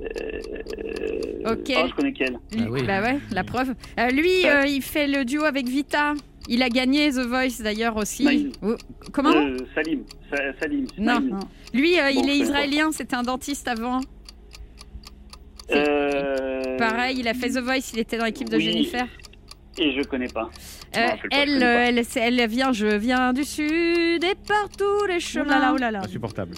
Euh, 0.00 0.40
Ok. 1.44 1.72
Oh, 1.76 1.86
je 1.88 1.94
connais 1.94 2.12
quelle 2.12 2.38
Lui- 2.52 2.62
Ah 2.64 2.70
oui. 2.70 2.82
Bah 2.86 3.02
ouais, 3.02 3.18
la 3.32 3.42
preuve. 3.44 3.74
Euh, 3.98 4.08
lui, 4.10 4.46
euh, 4.46 4.64
il 4.64 4.80
fait 4.80 5.06
le 5.08 5.24
duo 5.24 5.42
avec 5.44 5.66
Vita. 5.68 6.14
Il 6.48 6.62
a 6.62 6.68
gagné 6.68 7.10
The 7.10 7.26
Voice 7.26 7.60
d'ailleurs 7.62 7.96
aussi. 7.96 8.24
Naïm. 8.24 8.52
Oh, 8.62 8.74
Comment 9.12 9.30
Euh, 9.34 9.56
Salim. 9.74 10.02
Sa- 10.30 10.58
Salim. 10.60 10.86
Non. 10.98 11.38
Lui, 11.74 11.98
euh, 11.98 12.10
Bon, 12.14 12.22
il 12.22 12.30
est 12.30 12.36
israélien. 12.38 12.90
C'était 12.92 13.16
un 13.16 13.22
dentiste 13.22 13.66
avant. 13.68 14.00
Euh, 15.70 16.76
Pareil, 16.78 17.16
il 17.20 17.28
a 17.28 17.34
fait 17.34 17.50
The 17.50 17.58
Voice. 17.62 17.92
Il 17.94 18.00
était 18.00 18.18
dans 18.18 18.24
l'équipe 18.24 18.48
de 18.48 18.56
oui. 18.56 18.64
Jennifer. 18.64 19.06
Et 19.78 19.92
je 19.92 20.02
connais 20.02 20.28
pas. 20.28 20.50
Euh, 20.96 21.00
Non, 21.00 21.06
pas, 21.08 21.16
elle, 21.30 21.48
connais 21.48 21.64
euh, 21.64 22.02
pas. 22.02 22.20
elle, 22.20 22.46
vient, 22.48 22.72
je 22.72 22.86
viens 22.96 23.32
du 23.32 23.44
sud 23.44 24.22
et 24.22 24.34
partout 24.46 25.06
les 25.08 25.16
Oh 25.16 25.20
chemins. 25.20 25.44
là 25.46 25.58
là, 25.60 25.72
oh 25.74 25.78
là 25.78 25.90
là. 25.90 26.00
Insupportable. 26.00 26.54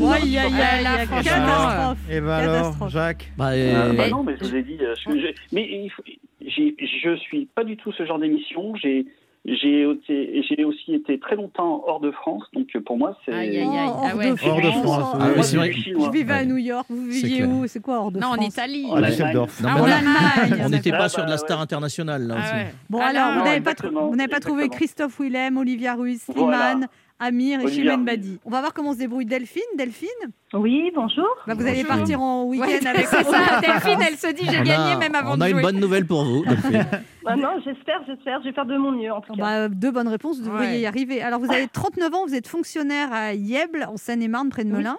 Aïe, 0.00 0.36
aïe, 0.38 0.50
Là, 0.52 0.72
aïe, 0.72 0.82
là, 0.84 0.90
aïe, 1.00 1.06
franchement, 1.06 1.22
catastrophe. 1.32 1.98
Et 2.10 2.20
bah 2.20 2.36
alors, 2.36 2.54
Catastrophe. 2.56 2.92
Jacques 2.92 3.32
Bah, 3.38 3.50
euh, 3.52 3.92
bah 3.94 4.08
non, 4.10 4.22
mais 4.24 4.34
je 4.40 4.44
vous 4.44 4.56
ai 4.56 4.62
dit, 4.62 4.76
je, 4.78 5.10
je- 5.18 5.34
mais 5.54 5.62
il 5.62 5.90
faut- 5.90 6.02
j'ai- 6.40 6.74
je 6.80 7.16
suis 7.16 7.46
pas 7.46 7.64
du 7.64 7.76
tout 7.76 7.92
ce 7.92 8.04
genre 8.04 8.18
d'émission. 8.18 8.74
J'ai 8.76 9.06
j'ai 9.44 9.82
été- 9.90 10.42
j'ai 10.48 10.64
aussi 10.64 10.94
été 10.94 11.18
très 11.18 11.34
longtemps 11.34 11.82
hors 11.86 11.98
de 12.00 12.10
France, 12.12 12.44
donc 12.52 12.68
euh, 12.76 12.80
pour 12.80 12.96
moi 12.96 13.18
c'est. 13.24 13.32
Aïe, 13.32 13.58
aïe, 13.58 13.62
aïe. 13.62 13.68
Oh, 13.88 13.92
Ah 14.04 14.10
hors 14.12 14.16
ouais. 14.16 14.30
de 14.30 14.36
Hors 14.48 14.60
de 14.60 14.70
France. 14.70 15.16
Ah 15.20 15.28
vrai. 15.56 15.68
du 15.70 15.82
Je 15.82 16.10
vivais 16.12 16.32
à 16.32 16.36
Ouais. 16.38 16.46
New 16.46 16.56
York, 16.58 16.86
vous 16.88 17.04
viviez 17.06 17.44
où? 17.44 17.66
C'est 17.66 17.80
quoi 17.80 17.98
hors 17.98 18.12
de 18.12 18.20
Non, 18.20 18.28
en 18.28 18.34
France? 18.34 18.46
Italie. 18.54 18.86
Non, 18.86 18.94
Ah, 18.96 19.00
mais 19.00 19.80
en 19.80 19.84
Allemagne. 19.84 20.62
on 20.64 20.68
n'était 20.68 20.90
Ah, 20.92 20.96
pas 20.96 21.02
bah, 21.04 21.08
sur 21.08 21.22
de 21.24 21.28
la 21.28 21.32
ouais. 21.34 21.38
star 21.38 21.60
internationale 21.60 22.22
là 22.26 22.34
Ah 22.38 22.40
aussi. 22.44 22.54
ouais. 22.54 22.74
Bon, 22.88 22.98
Ah 23.02 23.06
alors, 23.08 23.32
non, 23.32 23.38
vous 23.40 23.44
n'avez 23.46 23.60
pas, 23.60 23.74
trouvé 23.74 24.64
exactement. 24.64 24.68
Christophe 24.68 25.18
Willem, 25.20 25.56
Olivia 25.56 25.94
Ruiz, 25.94 26.22
Voilà. 26.34 26.70
Slimane, 26.72 26.88
Amir 27.22 27.60
et 27.60 27.68
Chimène. 27.68 28.04
Badi. 28.04 28.38
On 28.44 28.50
va 28.50 28.60
voir 28.60 28.74
comment 28.74 28.92
se 28.92 28.98
débrouille 28.98 29.26
Delphine. 29.26 29.62
Delphine, 29.78 30.08
Oui, 30.54 30.90
bonjour. 30.94 31.26
bah, 31.46 31.54
vous 31.54 31.64
allez 31.66 31.84
partir 31.84 32.20
en 32.20 32.44
week-end 32.44 32.66
Ouais, 32.66 32.86
avec 32.86 33.06
ça. 33.06 33.22
Delphine, 33.60 33.98
elle 34.06 34.16
se 34.16 34.32
dit 34.32 34.44
j'ai 34.50 34.58
On 34.60 34.64
gagné 34.64 34.92
a, 34.94 34.98
même 34.98 35.14
avant 35.14 35.34
on 35.34 35.36
de 35.36 35.42
a 35.42 35.48
jouer. 35.48 35.60
une 35.60 35.62
bonne 35.62 35.78
nouvelle 35.80 36.06
pour 36.06 36.24
vous. 36.24 36.44
Delphine. 36.44 36.84
Ah 37.24 37.36
non, 37.36 37.50
j'espère, 37.64 38.00
j'espère. 38.04 38.40
Je 38.40 38.48
vais 38.48 38.52
faire 38.52 38.66
de 38.66 38.76
mon 38.76 38.90
mieux 38.90 39.12
en 39.12 39.20
tout 39.20 39.32
cas. 39.34 39.40
Bah, 39.40 39.68
deux 39.68 39.92
bonnes 39.92 40.08
réponses, 40.08 40.40
vous 40.40 40.46
devriez 40.50 40.70
Ouais. 40.72 40.80
y 40.80 40.86
arriver. 40.86 41.22
Alors, 41.22 41.38
vous 41.38 41.52
avez 41.52 41.68
39 41.68 42.12
ans, 42.14 42.26
vous 42.26 42.34
êtes 42.34 42.48
fonctionnaire 42.48 43.12
à 43.12 43.32
Yèble, 43.34 43.86
en 43.88 43.96
Seine-et-Marne, 43.96 44.48
près 44.48 44.64
de 44.64 44.70
Oui. 44.72 44.78
Melun. 44.78 44.96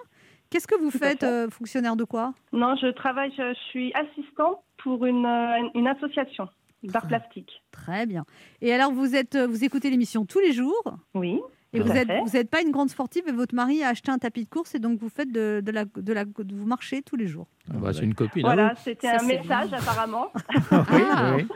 Qu'est-ce 0.48 0.66
que 0.66 0.74
vous 0.80 0.90
Tout 0.90 0.96
faites, 0.98 1.20
fait. 1.20 1.26
euh, 1.26 1.50
fonctionnaire 1.50 1.96
de 1.96 2.04
quoi? 2.04 2.32
Non, 2.54 2.76
je 2.80 2.86
travaille, 2.92 3.30
je, 3.36 3.52
je 3.52 3.58
suis 3.70 3.92
assistante 3.92 4.56
pour 4.82 5.04
une, 5.04 5.26
euh, 5.26 5.68
une 5.74 5.86
association 5.86 6.48
d'art 6.82 7.06
plastique. 7.06 7.50
Très 7.72 8.06
bien. 8.06 8.24
Et 8.62 8.72
alors, 8.72 8.90
vous, 8.92 9.14
êtes, 9.14 9.34
euh, 9.34 9.46
vous 9.46 9.62
écoutez 9.64 9.90
l'émission 9.90 10.24
tous 10.24 10.40
les 10.40 10.52
jours? 10.52 10.82
Oui. 11.14 11.40
Et 11.74 11.80
vous 11.80 11.92
n'êtes 11.92 12.08
vous 12.24 12.36
êtes 12.36 12.50
pas 12.50 12.62
une 12.62 12.70
grande 12.70 12.88
sportive 12.90 13.24
et 13.26 13.32
votre 13.32 13.54
mari 13.54 13.82
a 13.82 13.88
acheté 13.88 14.10
un 14.10 14.18
tapis 14.18 14.44
de 14.44 14.48
course 14.48 14.74
et 14.74 14.78
donc 14.78 14.98
vous 14.98 15.08
faites 15.08 15.30
de, 15.30 15.60
de 15.64 15.72
la, 15.72 15.84
de 15.84 16.12
la, 16.12 16.24
de 16.24 16.54
vous 16.54 16.66
marchez 16.66 17.02
tous 17.02 17.16
les 17.16 17.26
jours. 17.26 17.46
Ah 17.70 17.76
bah, 17.78 17.92
c'est 17.92 18.04
une 18.04 18.14
copine. 18.14 18.42
Voilà, 18.42 18.74
c'était 18.76 19.08
Ça, 19.08 19.18
un 19.20 19.26
message 19.26 19.72
apparemment. 19.72 20.28
Ah. 20.70 21.34
oui. 21.36 21.46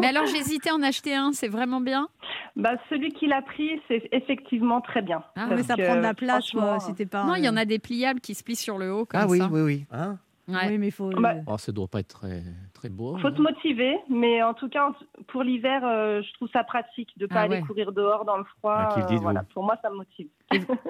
Mais 0.00 0.08
alors 0.08 0.26
j'hésitais 0.26 0.70
à 0.70 0.74
en 0.74 0.82
acheter 0.82 1.14
un, 1.14 1.32
c'est 1.32 1.48
vraiment 1.48 1.80
bien? 1.80 2.08
Bah, 2.56 2.72
celui 2.88 3.12
qui 3.12 3.26
l'a 3.26 3.42
pris, 3.42 3.80
c'est 3.88 4.08
effectivement 4.12 4.80
très 4.80 5.02
bien. 5.02 5.22
Ah, 5.36 5.46
mais 5.50 5.62
ça 5.62 5.74
que, 5.74 5.82
prend 5.82 5.96
de 5.96 6.00
la 6.00 6.14
place, 6.14 6.50
t'es 6.96 7.06
pas. 7.06 7.24
Non, 7.24 7.34
il 7.34 7.44
y 7.44 7.48
en 7.48 7.56
a 7.56 7.64
des 7.64 7.78
pliables 7.78 8.20
qui 8.20 8.34
se 8.34 8.42
plient 8.44 8.56
sur 8.56 8.78
le 8.78 8.92
haut 8.92 9.06
comme 9.06 9.20
Ah 9.20 9.26
oui, 9.28 9.38
ça. 9.38 9.48
oui, 9.50 9.60
oui. 9.60 9.86
vous. 9.90 9.96
Hein 9.96 10.18
Ouais. 10.48 10.68
Oui, 10.68 10.78
mais 10.78 10.86
il 10.88 10.92
faut. 10.92 11.10
Bah, 11.10 11.34
euh, 11.36 11.42
oh, 11.46 11.58
ça 11.58 11.72
doit 11.72 11.88
pas 11.88 12.00
être 12.00 12.08
très, 12.08 12.42
très 12.78 12.88
beau. 12.88 13.16
Faut 13.18 13.30
se 13.30 13.40
motiver, 13.40 13.98
mais 14.08 14.42
en 14.42 14.54
tout 14.54 14.68
cas, 14.68 14.92
pour 15.28 15.42
l'hiver, 15.42 15.82
euh, 15.84 16.22
je 16.22 16.32
trouve 16.34 16.48
ça 16.52 16.62
pratique 16.64 17.10
de 17.18 17.26
pas 17.26 17.40
Ah 17.40 17.42
aller 17.42 17.56
ouais. 17.56 17.62
courir 17.66 17.92
dehors 17.92 18.24
dans 18.24 18.36
le 18.36 18.44
froid. 18.44 18.74
Ah, 18.76 18.98
euh, 18.98 19.16
voilà, 19.20 19.40
vous 19.40 19.46
pour 19.54 19.64
moi, 19.64 19.76
ça 19.82 19.90
me 19.90 19.96
motive. 19.96 20.28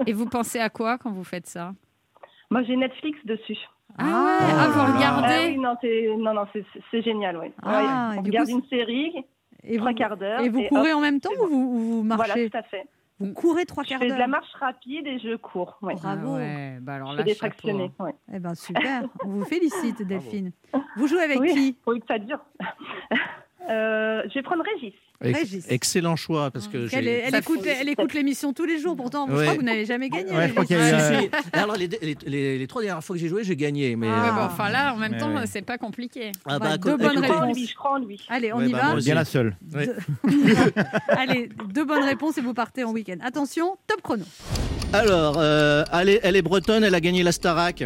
Et 0.07 0.12
vous 0.12 0.27
pensez 0.27 0.59
à 0.61 0.68
quoi 0.68 0.98
quand 0.98 1.11
vous 1.11 1.24
faites 1.24 1.46
ça? 1.46 1.72
Moi, 2.51 2.62
j'ai 2.64 2.77
Netflix 2.77 3.18
dessus. 3.24 3.59
Ah 3.96 4.05
ouais, 4.05 4.11
Ah, 4.12 4.57
ah, 4.61 4.68
vous. 4.68 4.81
Ah 4.81 4.92
regardez? 4.96 5.46
Oui, 5.53 5.59
non, 5.59 5.77
c'est- 5.81 6.16
non, 6.16 6.35
non, 6.35 6.46
c'est- 6.53 7.03
génial, 7.03 7.38
oui. 7.38 7.53
Ah, 7.62 8.12
et 8.14 8.18
on 8.18 8.22
regarde 8.22 8.48
coup, 8.48 8.59
une 8.59 8.66
série, 8.68 9.12
et 9.64 9.72
vous, 9.79 9.85
trois 9.85 9.94
quarts 9.94 10.16
d'heure. 10.16 10.40
et 10.40 10.48
vous 10.51 10.62
courez 10.64 10.92
en 10.92 11.01
même 11.01 11.20
temps 11.20 11.31
ou 11.42 11.46
vous, 11.46 11.57
ou 11.57 11.79
vous 11.79 12.03
Voilà, 12.05 12.27
marchez? 12.27 12.51
tout 12.51 12.57
à 12.57 12.62
fait. 12.64 12.85
Vous 13.20 13.33
courez 13.33 13.66
trois 13.66 13.83
Je 13.83 13.88
quarts 13.88 13.98
fais 13.98 14.07
de 14.07 14.12
la 14.12 14.18
d'heure. 14.18 14.28
marche 14.28 14.52
rapide 14.61 15.07
et 15.07 15.18
je 15.18 15.35
cours. 15.37 15.76
Oui. 15.83 15.94
Bravo. 15.96 16.35
Ah 16.35 16.37
ouais, 16.38 16.78
bah 16.81 16.94
alors 16.94 17.16
Je 17.16 17.22
des 17.22 17.35
chapeau. 17.35 17.38
fractionnés. 17.38 17.90
oui. 17.98 18.11
Eh 18.33 18.38
ben 18.38 18.54
super. 18.54 19.02
On 19.24 19.28
vous 19.28 19.44
félicite, 19.44 20.02
Delphine. 20.07 20.52
Vous 20.96 21.07
jouez 21.09 21.22
avec 21.22 21.40
Oui. 21.40 21.52
qui? 21.52 21.78
Oui, 21.87 22.00
que 22.00 22.07
ça 22.07 22.18
dure. 22.18 22.38
Euh, 23.68 24.22
je 24.28 24.35
vais 24.35 24.42
prendre 24.42 24.62
Régis. 24.74 24.94
Ex- 25.20 25.38
Régis. 25.40 25.66
Excellent 25.68 26.14
choix 26.14 26.50
parce 26.52 26.68
que 26.68 26.88
Elle, 26.94 27.35
écoute, 27.35 27.62
fait- 27.62 27.76
elle 27.81 27.88
écoute 27.88 28.14
l'émission 28.14 28.52
tous 28.52 28.64
les 28.64 28.78
jours. 28.78 28.94
Pourtant, 28.96 29.26
je 29.28 29.35
Ouais. 29.35 29.42
crois 29.42 29.54
que 29.57 29.59
vous 29.61 29.66
n'avez 29.66 29.85
jamais 29.85 30.09
gagné. 30.11 30.31
Ouais, 30.33 30.46
je 30.48 30.52
crois 30.52 30.62
Régis. 30.62 30.66
qu'il 30.66 30.76
y 30.76 30.81
a 30.81 30.96
eu, 30.96 31.20
Si, 31.22 31.26
euh, 31.35 31.40
si. 31.42 31.48
Alors 31.52 31.76
les, 31.76 31.88
les, 31.88 32.16
les- 32.24 32.59
les 32.59 32.66
trois 32.68 32.83
dernières 32.83 33.02
fois 33.02 33.16
que 33.16 33.20
j'ai 33.20 33.28
joué, 33.28 33.42
j'ai 33.42 33.57
gagné. 33.57 33.96
Mais 33.96 34.07
Ouais, 34.09 34.14
Ah. 34.16 34.33
bon, 34.33 34.42
enfin 34.44 34.70
là, 34.70 34.94
en 34.94 34.96
même 34.96 35.16
temps, 35.18 35.35
ouais. 35.35 35.46
c'est 35.46 35.62
pas 35.62 35.76
compliqué. 35.76 36.31
Ah 36.46 36.59
Bah, 36.61 36.78
co- 36.78 36.90
deux 36.90 36.96
bonnes 36.96 37.09
Je 37.09 37.12
écoutez, 37.14 37.26
crois 37.28 37.37
en 37.37 37.40
réponses. 37.40 37.57
lui, 37.59 37.66
je 37.66 37.74
crois 37.74 37.90
en 37.90 37.98
lui. 37.98 38.20
Allez, 38.28 38.52
on 38.52 38.59
Ouais, 38.59 38.68
y 38.68 38.72
bah, 38.72 38.92
va. 38.94 38.94
Bien 38.96 39.14
la 39.16 39.24
seule. 39.24 39.57
Allez, 41.09 41.48
deux 41.74 41.85
bonnes 41.85 42.04
réponses 42.04 42.38
et 42.38 42.40
vous 42.40 42.54
partez 42.54 42.85
en 42.85 42.92
week-end. 42.92 43.16
Attention, 43.24 43.76
top 43.87 44.00
chrono. 44.02 44.24
Alors, 44.92 45.35
euh, 45.38 45.85
elle, 45.92 46.09
est, 46.09 46.20
elle 46.22 46.37
est 46.37 46.42
bretonne, 46.42 46.85
elle 46.85 46.94
a 46.94 47.00
gagné 47.00 47.22
la 47.22 47.33
Starac. 47.33 47.85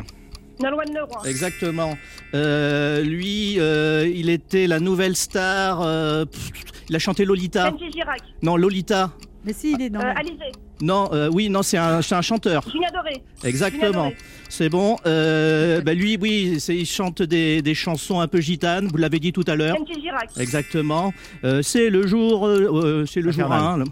Nolwenn 0.60 0.94
Leroy. 0.94 1.28
Exactement. 1.28 1.96
Euh, 2.34 3.02
lui, 3.02 3.56
euh, 3.58 4.06
il 4.12 4.30
était 4.30 4.66
la 4.66 4.80
nouvelle 4.80 5.16
star. 5.16 5.80
euh, 5.82 6.24
pff, 6.24 6.50
il 6.88 6.96
a 6.96 6.98
chanté 6.98 7.24
Lolita. 7.24 7.72
Girac. 7.92 8.20
Non, 8.42 8.56
Lolita. 8.56 9.12
Mais 9.44 9.52
si, 9.52 9.72
il 9.72 9.82
est 9.82 9.90
dans. 9.90 10.00
Euh, 10.00 10.04
la- 10.04 10.18
Alizé. 10.18 10.52
Non, 10.82 11.08
euh, 11.12 11.30
oui, 11.32 11.48
non, 11.48 11.62
c'est 11.62 11.78
un, 11.78 12.02
c'est 12.02 12.14
un 12.16 12.20
chanteur. 12.22 12.62
Julien 12.70 12.88
Doré. 12.92 13.22
Exactement. 13.44 14.08
Julien 14.08 14.16
C'est 14.48 14.68
bon. 14.68 14.96
Euh, 15.06 15.80
bah, 15.80 15.94
lui, 15.94 16.18
oui, 16.20 16.56
c'est- 16.58 16.76
il 16.76 16.86
chante 16.86 17.22
des, 17.22 17.62
des 17.62 17.74
chansons 17.74 18.20
un 18.20 18.26
peu 18.28 18.40
gitanes. 18.40 18.88
Vous 18.88 18.96
l'avez 18.98 19.20
dit 19.20 19.32
tout 19.32 19.44
à 19.46 19.54
l'heure. 19.54 19.76
Girac. 19.86 20.28
Exactement. 20.38 21.14
Euh, 21.44 21.62
c'est 21.62 21.88
le 21.88 22.06
jour, 22.06 22.46
euh, 22.46 22.68
euh, 23.02 23.06
c'est 23.06 23.20
le 23.20 23.30
jour 23.30 23.44
Infernal. 23.44 23.74
1. 23.74 23.78
là. 23.78 23.84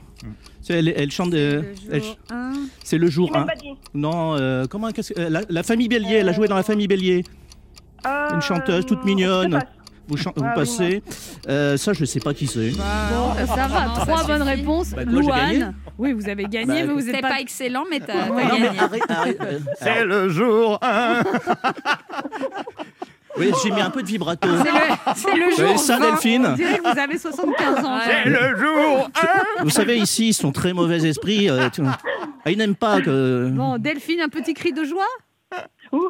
C'est- 0.63 0.75
Elle, 0.75 0.93
elle 0.97 1.11
chante. 1.11 1.33
elle- 1.33 1.65
un. 2.31 2.53
C'est 2.85 2.99
le 2.99 3.09
jour 3.09 3.29
Chimène 3.29 3.43
1. 3.45 3.47
Badi. 3.47 3.69
Non, 3.95 4.35
euh, 4.37 4.67
comment 4.69 4.91
qu'est-ce 4.91 5.13
que- 5.15 5.21
euh, 5.21 5.29
la, 5.31 5.43
la 5.49 5.63
famille 5.63 5.89
Bélier, 5.89 6.17
elle 6.17 6.29
a 6.29 6.33
joué 6.33 6.49
dans 6.49 6.57
la 6.57 6.63
famille 6.65 6.89
Bélier. 6.89 7.25
Euh, 8.07 8.35
Une 8.35 8.41
chanteuse 8.43 8.85
toute 8.85 9.05
mignonne. 9.05 9.53
je 9.53 9.57
passe. 9.59 9.65
Vous, 10.11 10.17
Ah 10.27 10.33
oui, 10.37 10.47
passez. 10.55 11.03
Euh, 11.49 11.77
ça, 11.77 11.93
je 11.93 12.05
sais 12.05 12.21
pas 12.21 12.35
qui 12.35 12.47
c'est. 12.47 12.71
Bon, 12.71 13.35
ça 13.47 13.67
va. 13.69 13.95
ça 13.95 14.01
Trois 14.07 14.25
bonnes 14.25 14.43
réponses. 14.43 14.91
Bah, 14.91 15.05
Louane. 15.05 15.75
Oui, 15.99 16.13
vous 16.13 16.29
avez 16.29 16.45
gagné, 16.45 16.67
Bah, 16.67 16.73
mais 16.89 16.93
vous 16.95 17.01
n'êtes 17.01 17.21
pas... 17.23 17.29
pas. 17.31 17.41
excellent, 17.41 17.85
mais 17.91 18.01
t'as 18.01 18.29
gagné. 18.29 18.69
euh, 19.41 19.59
C'est 19.81 20.05
le 20.05 20.29
jour 20.29 20.79
1. 20.83 21.23
Oui, 23.39 23.53
j'ai 23.63 23.71
mis 23.71 23.81
un 23.81 23.91
peu 23.91 24.03
de 24.03 24.09
vibrato. 24.09 24.49
C'est 24.49 24.65
le, 24.73 25.15
c'est 25.15 25.35
le 25.37 25.51
jour 25.69 25.79
ça, 25.79 25.99
20. 25.99 26.05
On 26.05 26.11
Delphine 26.11 26.55
dirait 26.57 26.79
que 26.79 26.93
vous 26.93 26.99
avez 26.99 27.17
75 27.17 27.85
ans. 27.85 27.99
C'est 28.05 28.29
le 28.29 28.57
jour 28.59 29.09
1. 29.61 29.63
Vous 29.63 29.71
savez, 29.71 29.99
ici, 29.99 30.29
ils 30.31 30.35
sont 30.35 30.51
très 30.51 30.73
mauvais 30.73 31.07
esprits. 31.09 31.49
euh. 31.49 31.69
Ah, 32.45 32.51
ils 32.51 32.59
n'aiment 32.59 32.75
pas 32.75 33.01
que. 33.01 33.49
Bon, 33.51 33.79
Delphine, 33.79 34.21
un 34.21 34.29
petit 34.29 34.53
cri 34.53 34.73
de 34.73 34.83
joie. 34.85 35.07
Wouhou 35.93 36.09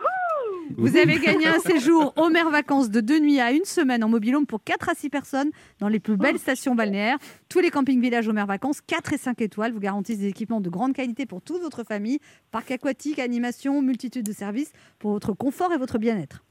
Vous 0.77 0.97
avez 0.97 1.19
gagné 1.19 1.47
un 1.47 1.59
séjour 1.59 2.13
aux 2.17 2.29
mers 2.29 2.51
vacances 2.51 2.91
de 2.91 3.01
deux 3.01 3.19
nuits 3.19 3.41
à 3.41 3.53
une 3.53 3.65
semaine 3.65 4.03
en 4.05 4.09
mobilhome 4.09 4.47
pour 4.47 4.63
4 4.63 4.89
à 4.91 4.95
6 4.95 5.11
personnes 5.11 5.51
dans 5.79 5.89
les 5.89 6.01
plus 6.01 6.17
belles 6.17 6.39
stations 6.39 6.75
balnéaires. 6.75 7.19
Tous 7.49 7.61
les 7.61 7.71
campings 7.71 8.01
villages 8.01 8.29
aux 8.29 8.33
mers 8.33 8.47
vacances, 8.47 8.81
4 8.81 9.13
et 9.13 9.19
5 9.19 9.41
étoiles, 9.43 9.73
vous 9.73 9.81
garantissent 9.81 10.19
des 10.21 10.29
équipements 10.29 10.61
de 10.61 10.69
grande 10.71 10.93
qualité 10.93 11.27
pour 11.27 11.43
toute 11.43 11.61
votre 11.63 11.85
famille, 11.85 12.19
parc 12.51 12.71
aquatique, 12.71 13.19
animation, 13.19 13.83
multitude 13.83 14.25
de 14.27 14.33
services 14.33 14.73
pour 14.99 15.13
votre 15.13 15.33
confort 15.33 15.73
et 15.73 15.77
votre 15.79 15.99
bien-être. 15.99 16.43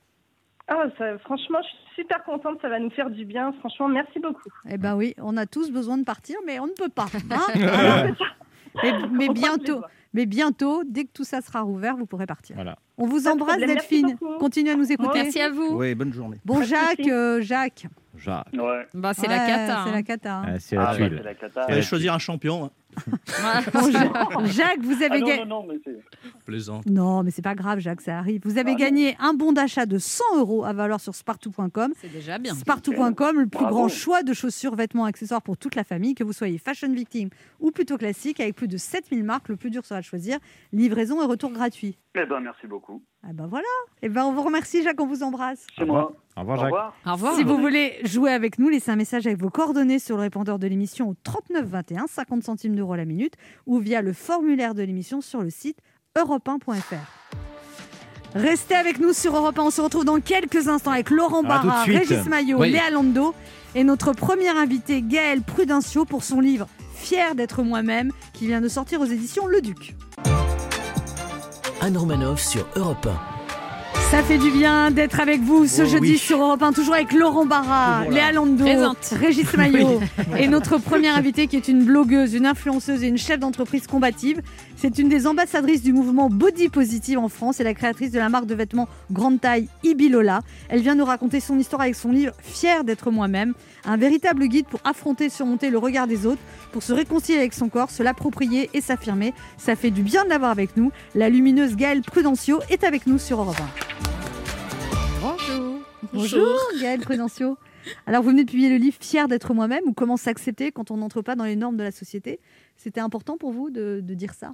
Ah, 0.68 0.86
ça- 0.98 1.18
franchement, 1.20 1.60
je 1.64 1.68
suis 1.68 2.04
super 2.04 2.24
contente, 2.24 2.60
ça 2.62 2.70
va 2.70 2.80
nous 2.80 2.92
faire 2.92 3.10
du 3.10 3.26
bien. 3.26 3.52
Franchement, 3.60 3.88
merci 3.88 4.20
beaucoup. 4.20 4.50
Eh 4.70 4.78
ben 4.78 4.96
oui, 4.96 5.16
on 5.18 5.36
a 5.38 5.46
tous 5.48 5.72
besoin 5.72 5.98
de 5.98 6.04
partir, 6.04 6.36
mais 6.46 6.60
on 6.60 6.68
ne 6.68 6.74
peut 6.74 6.90
pas. 6.90 7.08
hein. 7.32 7.48
Alors, 7.56 9.08
mais, 9.12 9.30
bientôt. 9.30 9.82
Mais 10.14 10.26
bientôt, 10.26 10.84
dès 10.86 11.06
que 11.06 11.12
tout 11.14 11.24
ça 11.24 11.42
sera 11.42 11.62
rouvert, 11.62 11.96
vous 11.98 12.06
pourrez 12.06 12.26
partir. 12.26 12.56
Voilà. 12.56 12.78
On 12.98 13.06
vous 13.06 13.24
Pas 13.24 13.34
embrasse, 13.34 13.58
problème, 13.58 13.76
Delphine. 13.76 14.18
Continuez 14.40 14.72
à 14.72 14.76
nous 14.76 14.92
écouter. 14.92 15.24
Merci 15.24 15.40
à 15.40 15.50
vous. 15.50 15.70
Oui, 15.78 15.96
bonne 15.96 16.12
journée. 16.14 16.38
Bon, 16.46 16.62
Jacques, 16.64 17.00
euh, 17.08 17.42
Jacques. 17.42 17.86
Jacques. 18.18 18.48
Ouais. 18.54 18.86
Bah, 18.94 19.14
c'est 19.14 19.28
la 19.28 19.38
cata. 19.40 19.84
C'est 19.84 19.90
hein. 19.90 19.92
la 19.94 20.04
cata. 20.04 20.36
hein. 20.36 20.44
Ah, 20.48 20.60
c'est 20.60 20.76
la 20.76 20.90
Ah, 20.90 20.96
tuile. 20.96 21.14
c'est 21.18 21.24
la 21.24 21.34
cata. 21.36 21.66
Fallait 21.68 21.82
choisir 21.82 22.14
un 22.14 22.20
champion. 22.20 22.72
Jacques, 24.46 24.82
vous 24.82 24.96
Ah 25.02 25.06
avez 25.06 25.20
non, 25.22 25.28
gagné. 25.28 25.46
non, 25.46 25.62
non, 25.62 25.66
mais 25.68 25.80
c'est... 25.84 26.00
Plaisant. 26.46 26.82
Non, 26.86 27.24
mais 27.24 27.32
c'est 27.32 27.42
pas 27.42 27.56
grave, 27.56 27.80
Jacques, 27.80 28.02
ça 28.02 28.18
arrive. 28.18 28.42
Vous 28.44 28.58
avez 28.58 28.72
Ah, 28.72 28.74
non. 28.74 28.80
gagné 28.80 29.16
un 29.20 29.34
bon 29.34 29.52
d'achat 29.52 29.86
de 29.86 29.98
100 29.98 30.24
euros 30.38 30.64
à 30.66 30.74
valeur 30.74 31.00
sur 31.00 31.14
spartou.com. 31.16 31.94
C'est 32.00 32.12
déjà 32.12 32.38
bien. 32.38 32.54
Spartou.com, 32.56 33.40
le 33.40 33.48
plus 33.48 33.60
Bravo. 33.60 33.76
grand 33.76 33.88
choix 33.88 34.24
de 34.24 34.34
chaussures, 34.34 34.76
vêtements, 34.76 35.06
accessoires 35.06 35.42
pour 35.42 35.58
toute 35.58 35.76
la 35.76 35.84
famille, 35.84 36.16
que 36.16 36.24
vous 36.24 36.34
soyez 36.34 36.58
fashion 36.58 36.92
victime 36.92 37.30
ou 37.60 37.72
plutôt 37.72 37.98
classique, 37.98 38.40
avec 38.40 38.56
plus 38.56 38.68
de 38.68 38.78
7000 38.78 39.24
marques. 39.24 39.50
Le 39.50 39.56
plus 39.56 39.70
dur 39.70 39.86
sera 39.86 40.00
de 40.02 40.06
choisir. 40.06 40.38
Livraison 40.74 41.22
et 41.22 41.26
retour 41.26 41.52
gratuit. 41.52 41.98
Eh 42.16 42.26
ben, 42.26 42.40
merci 42.40 42.68
beaucoup. 42.68 43.02
Ah 43.24 43.34
ben 43.34 43.48
voilà. 43.48 43.68
Et 44.02 44.10
ben 44.10 44.24
on 44.26 44.34
vous 44.34 44.44
remercie, 44.44 44.82
Jacques, 44.84 45.00
on 45.00 45.06
vous 45.08 45.24
embrasse. 45.24 45.68
C'est 45.78 45.86
moi. 45.86 46.14
Au 46.40 46.42
revoir, 46.42 46.58
Au 46.58 46.62
Jacques. 46.62 46.72
revoir. 46.72 46.94
Au 47.06 47.12
revoir. 47.14 47.36
Si 47.36 47.44
vous 47.44 47.58
voulez 47.58 47.96
jouer 48.06 48.32
avec 48.32 48.60
nous, 48.60 48.70
laissez 48.70 48.92
un 48.92 48.96
message 48.96 49.28
avec 49.28 49.40
vos 49.40 49.50
coordonnées 49.50 50.00
sur 50.00 50.16
le 50.16 50.22
répondeur 50.24 50.58
de 50.58 50.68
l'émission 50.68 51.10
au 51.10 51.16
39 51.24 51.66
21, 51.66 52.06
50 52.08 52.44
centimes 52.44 52.76
d'euros 52.76 52.96
la 52.96 53.04
minute, 53.06 53.34
ou 53.66 53.80
via 53.80 54.02
le 54.02 54.14
formulaire 54.14 54.74
de 54.74 54.82
l'émission 54.84 55.20
sur 55.20 55.42
le 55.42 55.50
site 55.50 55.78
europe1.fr. 56.18 56.96
Restez 58.36 58.76
avec 58.76 59.00
nous 59.00 59.12
sur 59.12 59.36
Europe 59.36 59.60
1. 59.60 59.64
On 59.64 59.70
se 59.70 59.82
retrouve 59.82 60.06
dans 60.06 60.20
quelques 60.22 60.68
instants 60.70 60.92
avec 60.92 61.10
Laurent 61.10 61.44
Barra. 61.44 61.84
Régis 61.84 62.26
Maillot, 62.28 62.60
Oui. 62.60 62.72
Léa 62.72 62.90
Lando 62.92 63.34
et 63.76 63.84
notre 63.84 64.14
premier 64.14 64.50
invité, 64.50 65.02
Gaël 65.02 65.42
Prudencio, 65.42 66.06
pour 66.06 66.24
son 66.24 66.40
livre 66.40 66.68
Fier 66.94 67.36
d'être 67.36 67.64
moi-même, 67.64 68.12
qui 68.34 68.48
vient 68.48 68.62
de 68.62 68.68
sortir 68.68 69.02
aux 69.02 69.06
éditions 69.06 69.46
Le 69.48 69.62
Duc. 69.62 69.96
Anne 71.82 71.98
Romanoff 71.98 72.42
sur 72.42 72.66
Europe 72.76 73.08
Ça 74.12 74.24
fait 74.24 74.40
du 74.40 74.50
bien 74.50 74.90
d'être 74.90 75.20
avec 75.20 75.40
vous 75.42 75.68
ce 75.68 75.84
Oh 75.84 75.86
jeudi 75.86 76.12
oui. 76.14 76.18
sur 76.18 76.42
Europe 76.42 76.64
1, 76.64 76.74
toujours 76.74 76.96
avec 76.96 77.14
Laurent 77.14 77.46
Barra. 77.46 78.06
Léa 78.10 78.32
Lando, 78.32 78.64
Présente. 78.64 79.14
Régis 79.20 79.54
Maillot 79.56 80.00
et 80.40 80.48
notre 80.48 80.80
première 80.80 81.16
invitée 81.16 81.46
qui 81.46 81.56
est 81.56 81.68
une 81.68 81.84
blogueuse, 81.86 82.34
une 82.34 82.48
influenceuse 82.48 83.04
et 83.04 83.08
une 83.08 83.20
chef 83.20 83.40
d'entreprise 83.40 83.86
combative. 83.86 84.42
C'est 84.82 84.98
une 84.98 85.10
des 85.10 85.28
ambassadrices 85.28 85.84
du 85.84 85.92
mouvement 85.92 86.30
Body 86.30 86.70
Positive 86.70 87.20
en 87.20 87.28
France 87.28 87.60
et 87.60 87.66
la 87.66 87.74
créatrice 87.74 88.12
de 88.12 88.18
la 88.18 88.30
marque 88.30 88.46
de 88.46 88.56
vêtements 88.56 88.88
grande 89.12 89.42
taille 89.42 89.68
Ibilola. 89.84 90.40
Elle 90.70 90.80
vient 90.80 90.96
nous 90.96 91.04
raconter 91.04 91.42
son 91.42 91.60
histoire 91.60 91.82
avec 91.82 91.96
son 91.96 92.14
livre 92.14 92.32
Fier 92.40 92.86
d'être 92.86 93.12
moi-même, 93.12 93.56
un 93.84 93.98
véritable 93.98 94.48
guide 94.48 94.68
pour 94.68 94.80
affronter 94.86 95.26
et 95.26 95.30
surmonter 95.30 95.70
le 95.70 95.78
regard 95.78 96.08
des 96.08 96.26
autres, 96.26 96.40
pour 96.72 96.82
se 96.82 96.94
réconcilier 96.94 97.40
avec 97.40 97.54
son 97.54 97.68
corps, 97.68 97.92
se 97.92 98.04
l'approprier 98.04 98.70
et 98.74 98.80
s'affirmer. 98.80 99.34
Ça 99.58 99.76
fait 99.76 99.92
du 99.92 100.02
bien 100.02 100.24
de 100.24 100.30
l'avoir 100.30 100.52
avec 100.52 100.78
nous. 100.78 100.94
La 101.14 101.28
lumineuse 101.28 101.76
Gaëlle 101.76 102.02
Prudencio 102.02 102.62
est 102.70 102.86
avec 102.86 103.06
nous 103.06 103.18
sur 103.18 103.42
Europe 103.42 103.58
1. 103.60 103.66
Bonjour. 105.22 105.76
Bonjour 106.14 106.58
Gaëlle 106.82 107.02
Prudencio. 107.02 107.58
Alors 108.06 108.24
vous 108.24 108.30
venez 108.30 108.46
de 108.46 108.50
publier 108.50 108.70
le 108.70 108.78
livre 108.78 108.96
Fier 109.02 109.28
d'être 109.28 109.54
moi-même 109.54 109.84
ou 109.88 109.92
comment 109.92 110.16
s'accepter 110.16 110.72
quand 110.72 110.90
on 110.90 110.96
n'entre 110.96 111.22
pas 111.22 111.36
dans 111.36 111.44
les 111.44 111.58
normes 111.58 111.76
de 111.76 111.84
la 111.84 111.92
société? 111.92 112.40
C'était 112.78 113.02
important 113.02 113.36
pour 113.36 113.52
vous 113.52 113.70
de, 113.70 114.00
de 114.02 114.14
dire 114.14 114.34
ça? 114.34 114.54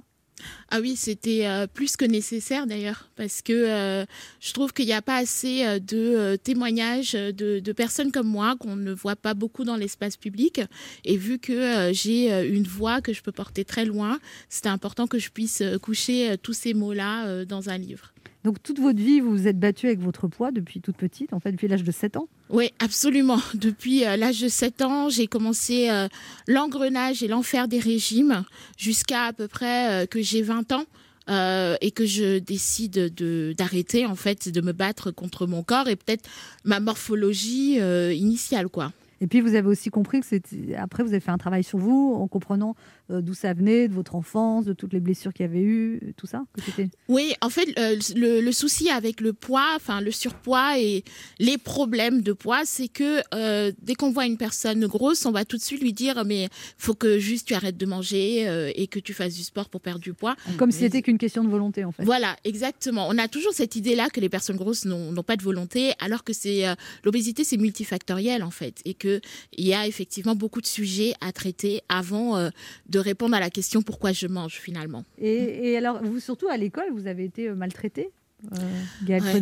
Ah 0.70 0.80
oui, 0.80 0.96
c'était 0.96 1.46
euh, 1.46 1.66
plus 1.66 1.96
que 1.96 2.04
nécessaire 2.04 2.66
d'ailleurs, 2.66 3.08
parce 3.16 3.40
que 3.40 3.52
euh, 3.52 4.04
je 4.40 4.52
trouve 4.52 4.72
qu'il 4.72 4.86
n'y 4.86 4.92
a 4.92 5.02
pas 5.02 5.16
assez 5.16 5.64
euh, 5.64 5.78
de 5.78 6.36
témoignages 6.36 7.12
de, 7.12 7.72
personnes 7.72 8.10
comme 8.10 8.26
moi 8.26 8.56
qu'on 8.58 8.76
ne 8.76 8.92
voit 8.92 9.16
pas 9.16 9.34
beaucoup 9.34 9.64
dans 9.64 9.76
l'espace 9.76 10.16
public. 10.16 10.60
Et 11.04 11.16
vu 11.16 11.38
que 11.38 11.90
j'ai 11.92 12.30
une 12.48 12.64
voix 12.64 13.00
que 13.00 13.12
je 13.12 13.22
peux 13.22 13.32
porter 13.32 13.64
très 13.64 13.84
loin, 13.84 14.18
c'était 14.48 14.68
important 14.68 15.06
que 15.06 15.18
je 15.18 15.30
puisse 15.30 15.62
coucher 15.82 16.36
tous 16.42 16.54
ces 16.54 16.74
mots-là 16.74 17.44
dans 17.44 17.68
un 17.68 17.76
livre. 17.76 18.12
Donc 18.46 18.62
toute 18.62 18.78
votre 18.78 19.00
vie, 19.00 19.18
vous 19.18 19.32
vous 19.32 19.48
êtes 19.48 19.58
battue 19.58 19.86
avec 19.86 19.98
votre 19.98 20.28
poids 20.28 20.52
depuis 20.52 20.80
toute 20.80 20.96
petite, 20.96 21.32
en 21.32 21.40
fait 21.40 21.50
depuis 21.50 21.66
l'âge 21.66 21.82
de 21.82 21.90
7 21.90 22.16
ans? 22.16 22.28
Oui, 22.48 22.70
absolument. 22.78 23.40
Depuis 23.54 24.04
euh, 24.04 24.16
l'âge 24.16 24.40
de 24.40 24.46
7 24.46 24.82
ans, 24.82 25.08
j'ai 25.08 25.26
commencé 25.26 25.90
euh, 25.90 26.06
l'engrenage 26.46 27.24
et 27.24 27.26
l'enfer 27.26 27.66
des 27.66 27.80
régimes 27.80 28.44
jusqu'à 28.78 29.24
à 29.24 29.32
peu 29.32 29.48
près 29.48 30.04
euh, 30.04 30.06
que 30.06 30.22
j'ai 30.22 30.42
20 30.42 30.70
ans. 30.70 30.84
euh, 31.28 31.74
et 31.80 31.90
que 31.90 32.06
je 32.06 32.38
décide 32.38 33.12
de 33.16 33.52
d'arrêter 33.58 34.06
en 34.06 34.14
fait 34.14 34.48
de 34.48 34.60
me 34.60 34.70
battre 34.70 35.10
contre 35.10 35.48
mon 35.48 35.64
corps 35.64 35.88
et 35.88 35.96
peut-être 35.96 36.28
ma 36.62 36.78
morphologie 36.78 37.80
initiale 38.14 38.68
quoi. 38.68 38.92
Et 39.20 39.26
puis 39.26 39.40
vous 39.40 39.54
avez 39.54 39.66
aussi 39.66 39.90
compris 39.90 40.20
que 40.20 40.26
c'était. 40.26 40.74
Après, 40.76 41.02
vous 41.02 41.08
avez 41.08 41.20
fait 41.20 41.30
un 41.30 41.38
travail 41.38 41.64
sur 41.64 41.78
vous 41.78 42.14
en 42.16 42.28
comprenant 42.28 42.76
euh, 43.10 43.20
d'où 43.20 43.34
ça 43.34 43.54
venait, 43.54 43.88
de 43.88 43.94
votre 43.94 44.14
enfance, 44.14 44.64
de 44.64 44.72
toutes 44.72 44.92
les 44.92 45.00
blessures 45.00 45.32
qu'il 45.32 45.46
y 45.46 45.48
avait 45.48 45.62
eu, 45.62 46.14
tout 46.16 46.26
ça. 46.26 46.44
Que. 46.76 46.82
Oui, 47.08 47.34
en 47.40 47.50
fait, 47.50 47.68
euh, 47.78 47.96
le, 48.14 48.40
le 48.40 48.52
souci 48.52 48.90
avec 48.90 49.20
le 49.20 49.32
poids, 49.32 49.72
enfin 49.76 50.00
le 50.00 50.10
surpoids 50.10 50.78
et 50.78 51.04
les 51.38 51.58
problèmes 51.58 52.22
de 52.22 52.32
poids, 52.32 52.62
c'est 52.64 52.88
que 52.88 53.20
euh, 53.34 53.72
dès 53.82 53.94
qu'on 53.94 54.10
voit 54.10 54.26
une 54.26 54.36
personne 54.36 54.86
grosse, 54.86 55.24
on 55.26 55.32
va 55.32 55.44
tout 55.44 55.56
de 55.56 55.62
suite 55.62 55.80
lui 55.80 55.92
dire 55.92 56.24
mais 56.24 56.48
faut 56.78 56.94
que 56.94 57.18
juste 57.18 57.46
tu 57.48 57.54
arrêtes 57.54 57.76
de 57.76 57.86
manger 57.86 58.72
et 58.74 58.86
que 58.86 58.98
tu 58.98 59.14
fasses 59.14 59.34
du 59.34 59.42
sport 59.42 59.68
pour 59.68 59.80
perdre 59.80 60.00
du 60.00 60.12
poids. 60.12 60.36
Comme 60.56 60.70
si 60.70 60.80
c'était 60.80 61.02
qu'une 61.02 61.18
question 61.18 61.44
de 61.44 61.48
volonté, 61.48 61.84
en 61.84 61.92
fait. 61.92 62.04
Voilà, 62.04 62.36
exactement. 62.44 63.06
On 63.08 63.18
a 63.18 63.28
toujours 63.28 63.52
cette 63.52 63.76
idée-là 63.76 64.08
que 64.10 64.20
les 64.20 64.28
personnes 64.28 64.56
grosses 64.56 64.84
n'ont 64.84 65.22
pas 65.22 65.36
de 65.36 65.42
volonté, 65.42 65.92
alors 66.00 66.24
que 66.24 66.32
c'est 66.32 66.64
l'obésité, 67.04 67.44
c'est 67.44 67.56
multifactoriel 67.56 68.42
en 68.42 68.50
fait, 68.50 68.80
et 68.84 68.94
que 68.94 69.20
il 69.52 69.66
y 69.66 69.74
a 69.74 69.86
effectivement 69.86 70.34
beaucoup 70.34 70.60
de 70.60 70.66
sujets 70.66 71.14
à 71.20 71.32
traiter 71.32 71.82
avant 71.88 72.36
euh, 72.36 72.50
de 72.96 73.00
répondre 73.00 73.36
à 73.36 73.40
la 73.40 73.50
question 73.50 73.82
pourquoi 73.82 74.12
je 74.12 74.26
mange 74.26 74.54
finalement. 74.54 75.04
Et, 75.18 75.70
et 75.72 75.76
alors, 75.76 76.02
vous 76.02 76.18
surtout 76.18 76.48
à 76.48 76.56
l'école, 76.56 76.86
vous 76.92 77.06
avez 77.06 77.24
été 77.24 77.48
euh, 77.48 77.54
maltraité, 77.54 78.08
euh, 78.52 78.56
Gaëlle 79.04 79.22
Ouais. 79.22 79.40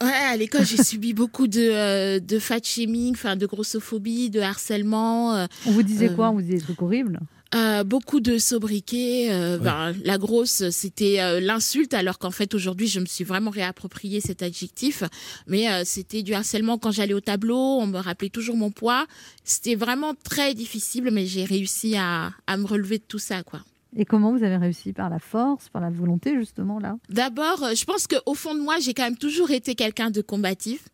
À 0.00 0.36
l'école, 0.36 0.64
j'ai 0.64 0.82
subi 0.92 1.14
beaucoup 1.14 1.46
de, 1.46 1.60
euh, 1.60 2.18
de 2.18 2.38
fat 2.40 2.58
shaming, 2.62 3.12
enfin 3.14 3.36
de 3.36 3.46
grossophobie, 3.46 4.30
de 4.30 4.40
harcèlement. 4.40 5.34
euh, 5.36 5.46
On 5.66 5.70
vous 5.70 5.84
disait 5.84 6.10
Euh, 6.10 6.14
quoi? 6.16 6.30
On 6.30 6.34
vous 6.34 6.42
disait 6.42 6.54
des 6.56 6.62
trucs 6.62 6.82
horribles? 6.82 7.20
Euh, 7.54 7.84
beaucoup 7.84 8.20
de 8.20 8.38
sobriquet. 8.38 9.28
euh, 9.30 9.56
ben, 9.58 9.94
la 10.04 10.18
grosse, 10.18 10.68
c'était 10.70 11.20
euh, 11.20 11.40
l'insulte, 11.40 11.94
alors 11.94 12.18
qu'en 12.18 12.32
fait 12.32 12.54
aujourd'hui, 12.54 12.88
je 12.88 12.98
me 12.98 13.06
suis 13.06 13.24
vraiment 13.24 13.50
réapproprié 13.50 14.20
cet 14.20 14.42
adjectif. 14.42 15.04
Mais 15.46 15.70
euh, 15.70 15.82
c'était 15.84 16.22
du 16.22 16.34
harcèlement 16.34 16.76
quand 16.76 16.90
j'allais 16.90 17.14
au 17.14 17.20
tableau. 17.20 17.56
On 17.56 17.86
me 17.86 17.98
rappelait 17.98 18.30
toujours 18.30 18.56
mon 18.56 18.70
poids. 18.72 19.06
C'était 19.44 19.76
vraiment 19.76 20.12
très 20.24 20.54
difficile, 20.54 21.08
mais 21.12 21.26
j'ai 21.26 21.44
réussi 21.44 21.96
à, 21.96 22.32
à 22.46 22.56
me 22.56 22.66
relever 22.66 22.98
de 22.98 23.04
tout 23.06 23.20
ça, 23.20 23.42
quoi. 23.42 23.60
Et 23.98 24.04
comment 24.04 24.32
vous 24.32 24.44
avez 24.44 24.56
réussi 24.56 24.92
Par 24.92 25.08
la 25.08 25.18
force, 25.18 25.68
par 25.70 25.80
la 25.80 25.90
volonté, 25.90 26.34
justement, 26.38 26.78
là? 26.78 26.96
D'abord, 27.08 27.62
euh, 27.64 27.74
je 27.74 27.84
pense 27.84 28.06
qu'au 28.06 28.34
fond 28.34 28.54
de 28.54 28.60
moi, 28.60 28.76
j'ai 28.78 28.92
quand 28.92 29.04
même 29.04 29.16
toujours 29.16 29.50
été 29.50 29.74
quelqu'un 29.74 30.10
de 30.10 30.20
combatif. 30.20 30.88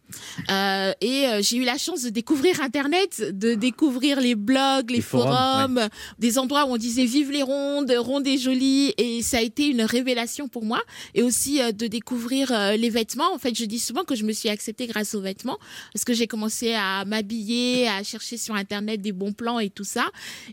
Euh, 0.50 0.92
et 1.00 1.26
euh, 1.26 1.40
j'ai 1.42 1.56
eu 1.56 1.64
la 1.64 1.78
chance 1.78 2.02
de 2.02 2.10
découvrir 2.10 2.60
Internet, 2.60 3.22
de 3.32 3.54
découvrir 3.54 4.20
les 4.20 4.34
blogs, 4.34 4.90
les, 4.90 4.96
Les 4.96 5.02
forums, 5.02 5.78
forums, 5.78 5.88
des 6.18 6.38
endroits 6.38 6.66
où 6.66 6.72
on 6.72 6.76
disait 6.76 7.06
vive 7.06 7.30
les 7.30 7.42
rondes, 7.42 7.90
rondes 7.96 8.26
et 8.26 8.38
jolies. 8.38 8.92
Et 8.98 9.22
ça 9.22 9.38
a 9.38 9.40
été 9.40 9.66
une 9.66 9.82
révélation 9.82 10.48
pour 10.48 10.64
moi. 10.64 10.80
Et 11.14 11.22
aussi 11.22 11.60
euh, 11.60 11.72
de 11.72 11.86
découvrir 11.86 12.52
euh, 12.52 12.76
les 12.76 12.90
vêtements. 12.90 13.32
En 13.34 13.38
fait, 13.38 13.56
je 13.56 13.64
dis 13.64 13.78
souvent 13.78 14.04
que 14.04 14.14
je 14.14 14.24
me 14.24 14.32
suis 14.32 14.48
acceptée 14.48 14.86
grâce 14.86 15.14
aux 15.14 15.20
vêtements 15.20 15.58
parce 15.92 16.04
que 16.04 16.12
j'ai 16.12 16.26
commencé 16.26 16.74
à 16.74 17.04
m'habiller, 17.04 17.88
à 17.88 18.02
chercher 18.02 18.36
sur 18.36 18.54
Internet 18.54 19.00
des 19.00 19.12
bons 19.12 19.32
plans 19.32 19.58
et 19.58 19.70
tout 19.70 19.84
ça. 19.84 20.04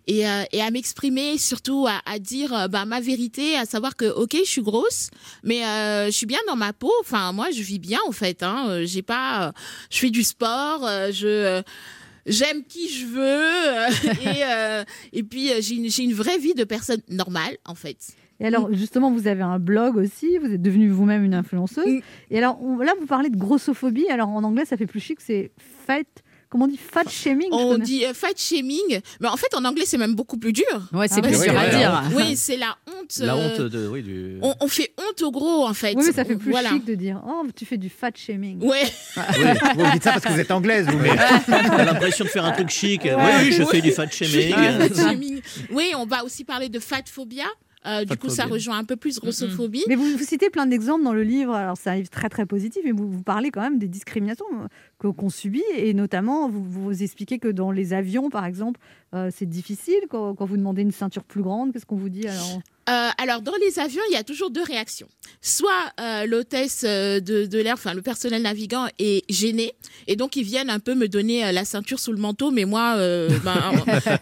Et, 0.07 0.27
euh, 0.27 0.43
et 0.51 0.61
à 0.61 0.71
m'exprimer, 0.71 1.37
surtout 1.37 1.85
à, 1.87 2.01
à 2.05 2.17
dire 2.17 2.38
euh, 2.53 2.67
bah, 2.67 2.85
ma 2.85 2.99
vérité, 3.01 3.55
à 3.55 3.65
savoir 3.65 3.95
que, 3.95 4.05
ok, 4.05 4.35
je 4.43 4.49
suis 4.49 4.61
grosse, 4.61 5.09
mais 5.43 5.63
euh, 5.65 6.05
je 6.07 6.11
suis 6.11 6.25
bien 6.25 6.39
dans 6.47 6.55
ma 6.55 6.73
peau. 6.73 6.91
Enfin, 7.01 7.31
moi, 7.33 7.47
je 7.51 7.61
vis 7.61 7.79
bien, 7.79 7.99
en 8.07 8.11
fait. 8.11 8.43
Hein. 8.43 8.65
Euh, 8.69 8.85
J'ai 8.85 9.01
pas, 9.01 9.53
je 9.89 9.97
fais 9.99 10.09
du 10.09 10.23
sport, 10.23 10.81
je. 11.11 11.61
J'aime 12.25 12.63
qui 12.63 12.89
je 12.89 13.05
veux 13.07 14.21
et, 14.21 14.43
euh, 14.43 14.83
et 15.13 15.23
puis 15.23 15.49
j'ai 15.61 15.75
une, 15.75 15.89
j'ai 15.89 16.03
une 16.03 16.13
vraie 16.13 16.37
vie 16.37 16.53
de 16.53 16.63
personne 16.63 17.01
normale 17.09 17.57
en 17.65 17.73
fait. 17.73 17.97
Et 18.39 18.45
alors, 18.45 18.71
justement, 18.73 19.09
vous 19.09 19.25
avez 19.27 19.41
un 19.41 19.57
blog 19.57 19.95
aussi, 19.97 20.37
vous 20.37 20.51
êtes 20.53 20.61
devenue 20.61 20.89
vous-même 20.89 21.23
une 21.23 21.33
influenceuse. 21.33 21.87
Mm. 21.87 22.01
Et 22.29 22.37
alors, 22.37 22.61
on- 22.61 22.77
là, 22.77 22.93
vous 22.99 23.07
parlez 23.07 23.29
de 23.29 23.37
grossophobie. 23.37 24.07
Alors, 24.09 24.29
en 24.29 24.43
anglais, 24.43 24.65
ça 24.65 24.77
fait 24.77 24.85
plus 24.85 24.99
chic, 24.99 25.19
c'est 25.21 25.51
fat. 25.87 26.03
Comment 26.49 26.65
on 26.65 26.67
dit 26.67 26.77
Fat 26.79 27.07
shaming 27.07 27.49
On 27.51 27.77
dit 27.77 28.05
euh, 28.05 28.13
fat 28.15 28.29
shaming, 28.35 29.01
mais 29.19 29.27
en 29.27 29.37
fait 29.37 29.53
en 29.55 29.63
anglais 29.65 29.83
c'est 29.85 29.99
même 29.99 30.15
beaucoup 30.15 30.37
plus 30.37 30.51
dur. 30.51 30.65
Ouais, 30.93 31.07
c'est 31.07 31.19
Ah 31.19 31.27
plus 31.27 31.39
dur 31.39 31.57
à 31.57 31.67
dire. 31.67 32.03
Oui, 32.15 32.35
c'est 32.35 32.57
la 32.57 32.75
honte. 32.87 33.17
La 33.19 33.35
euh, 33.35 33.49
honte 33.55 33.61
de, 33.61 33.87
oui, 33.87 34.01
du. 34.01 34.37
on, 34.41 34.55
on 34.59 34.67
fait 34.67 34.91
honte 34.97 35.21
au 35.21 35.29
gros 35.31 35.67
en 35.67 35.73
fait. 35.75 35.93
Oui, 35.95 36.03
mais 36.07 36.11
ça 36.11 36.25
fait 36.25 36.33
On- 36.35 36.39
plus 36.39 36.49
voilà. 36.51 36.69
chic 36.71 36.85
de 36.85 36.95
dire 36.95 37.21
Oh, 37.27 37.43
tu 37.55 37.65
fais 37.65 37.77
du 37.77 37.89
fat 37.89 38.09
shaming. 38.15 38.63
Ouais. 38.63 38.81
Oui, 39.17 39.23
vous 39.75 39.91
dites 39.91 40.03
ça 40.03 40.13
parce 40.13 40.25
que 40.25 40.31
vous 40.33 40.39
êtes 40.39 40.49
anglaise, 40.51 40.87
vous. 40.87 40.97
Mais... 40.97 41.11
T'as 41.47 41.85
l'impression 41.85 42.25
de 42.25 42.29
faire 42.29 42.45
un 42.45 42.51
truc 42.51 42.69
chic. 42.69 43.01
Oui, 43.05 43.11
oui, 43.41 43.51
je 43.51 43.63
fais 43.65 43.81
du 43.81 43.91
fat 43.91 44.09
shaming. 44.09 44.53
Fat 44.53 44.95
shaming. 45.09 45.41
Oui, 45.71 45.91
on 45.95 46.05
va 46.05 46.23
aussi 46.25 46.43
parler 46.45 46.69
de 46.69 46.79
fat 46.79 47.03
phobia. 47.05 47.45
Euh, 47.85 48.03
du 48.03 48.17
coup, 48.17 48.29
ça 48.29 48.45
rejoint 48.45 48.77
un 48.77 48.83
peu 48.83 48.97
plus 48.97 49.19
grossophobie. 49.19 49.83
Mais 49.87 49.95
vous, 49.95 50.17
vous 50.17 50.23
citez 50.23 50.49
plein 50.49 50.65
d'exemples 50.65 51.03
dans 51.03 51.13
le 51.13 51.23
livre, 51.23 51.53
alors 51.53 51.77
c'est 51.77 51.89
un 51.89 51.95
livre 51.95 52.09
très 52.09 52.27
très 52.27 52.45
positif, 52.45 52.81
mais 52.83 52.91
vous, 52.91 53.09
vous 53.09 53.23
parlez 53.23 53.51
quand 53.51 53.61
même 53.61 53.79
des 53.79 53.87
discriminations 53.87 54.45
euh, 55.03 55.11
qu'on 55.13 55.29
subit, 55.29 55.63
et 55.75 55.93
notamment 55.93 56.49
vous, 56.49 56.63
vous 56.63 57.03
expliquez 57.03 57.39
que 57.39 57.47
dans 57.47 57.71
les 57.71 57.93
avions, 57.93 58.29
par 58.29 58.45
exemple, 58.45 58.79
euh, 59.15 59.29
c'est 59.35 59.47
difficile 59.49 60.01
quand, 60.09 60.35
quand 60.35 60.45
vous 60.45 60.57
demandez 60.57 60.81
une 60.81 60.91
ceinture 60.91 61.23
plus 61.23 61.41
grande, 61.41 61.73
qu'est-ce 61.73 61.85
qu'on 61.85 61.95
vous 61.97 62.09
dit 62.09 62.27
alors 62.27 62.59
Euh, 62.89 63.09
alors, 63.19 63.41
dans 63.43 63.53
les 63.63 63.77
avions, 63.77 64.01
il 64.09 64.13
y 64.13 64.17
a 64.17 64.23
toujours 64.23 64.49
deux 64.49 64.63
réactions. 64.63 65.07
Soit 65.41 65.93
euh, 65.99 66.25
l'hôtesse 66.25 66.83
de, 66.83 67.45
de 67.45 67.57
l'air, 67.59 67.75
enfin 67.75 67.93
le 67.93 68.01
personnel 68.01 68.41
navigant 68.41 68.87
est 68.97 69.23
gêné, 69.31 69.73
et 70.07 70.15
donc 70.15 70.35
ils 70.35 70.43
viennent 70.43 70.71
un 70.71 70.79
peu 70.79 70.95
me 70.95 71.07
donner 71.07 71.45
euh, 71.45 71.51
la 71.51 71.65
ceinture 71.65 71.99
sous 71.99 72.11
le 72.11 72.17
manteau, 72.17 72.49
mais 72.49 72.65
moi, 72.65 72.95
euh, 72.97 73.29
ben, 73.43 73.53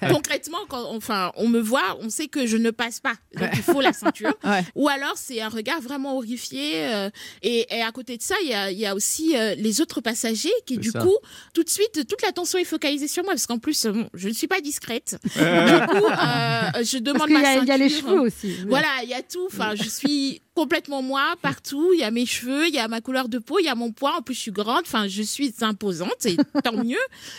en- 0.01 0.13
concrètement, 0.13 0.57
quand 0.67 0.83
enfin, 0.93 1.31
on 1.37 1.47
me 1.47 1.61
voit, 1.61 1.97
on 2.01 2.09
sait 2.09 2.27
que 2.27 2.45
je 2.45 2.57
ne 2.57 2.69
passe 2.71 2.99
pas, 2.99 3.13
donc 3.39 3.49
il 3.53 3.61
faut 3.63 3.79
la 3.79 3.93
ceinture. 3.93 4.33
Ouais. 4.43 4.63
Ou 4.75 4.89
alors 4.89 5.13
c'est 5.15 5.39
un 5.41 5.49
regard 5.49 5.79
vraiment 5.81 6.17
horrifié, 6.17 6.85
euh, 6.93 7.09
et, 7.43 7.65
et 7.73 7.81
à 7.81 7.91
côté 7.93 8.17
de 8.17 8.21
ça, 8.21 8.35
il 8.43 8.49
y 8.49 8.53
a, 8.53 8.69
il 8.71 8.77
y 8.77 8.85
a 8.85 8.95
aussi 8.95 9.37
euh, 9.37 9.55
les 9.55 9.79
autres 9.79 10.01
passagers 10.01 10.51
qui, 10.65 10.77
du 10.77 10.89
ça. 10.89 10.99
coup, 10.99 11.15
tout 11.53 11.63
de 11.63 11.69
suite, 11.69 12.05
toute 12.07 12.21
l'attention 12.21 12.59
est 12.59 12.65
focalisée 12.65 13.07
sur 13.07 13.23
moi, 13.23 13.31
parce 13.33 13.45
qu'en 13.45 13.59
plus, 13.59 13.85
euh, 13.85 13.91
bon, 13.93 14.09
je 14.13 14.27
ne 14.27 14.33
suis 14.33 14.47
pas 14.47 14.59
discrète. 14.59 14.76
du 15.23 15.87
coup, 15.87 16.05
euh, 16.05 16.83
je 16.83 16.97
demande 16.99 17.29
Parce 17.29 17.31
ma 17.31 17.41
y, 17.41 17.45
a- 17.45 17.61
il 17.61 17.67
y 17.67 17.71
a 17.71 17.77
les 17.77 17.89
cheveux 17.89 18.19
aussi. 18.21 18.57
Voilà, 18.67 18.87
il 19.03 19.09
y 19.09 19.13
a 19.13 19.21
tout. 19.21 19.47
Enfin, 19.47 19.73
je 19.75 19.87
suis 19.89 20.41
complètement 20.57 21.03
moi 21.03 21.35
partout. 21.43 21.91
Il 21.93 21.99
y 21.99 22.03
a 22.03 22.09
mes 22.09 22.25
cheveux, 22.25 22.67
il 22.67 22.73
y 22.73 22.79
a 22.79 22.87
ma 22.87 22.99
couleur 22.99 23.29
de 23.29 23.37
peau, 23.37 23.59
il 23.59 23.65
y 23.65 23.67
a 23.69 23.75
mon 23.75 23.91
poids. 23.91 24.15
En 24.17 24.21
plus, 24.23 24.33
je 24.33 24.39
suis 24.39 24.51
grande. 24.51 24.81
Enfin, 24.81 25.07
je 25.07 25.21
suis 25.21 25.53
imposante 25.61 26.25
et 26.25 26.35
tant 26.63 26.83
mieux. 26.83 26.97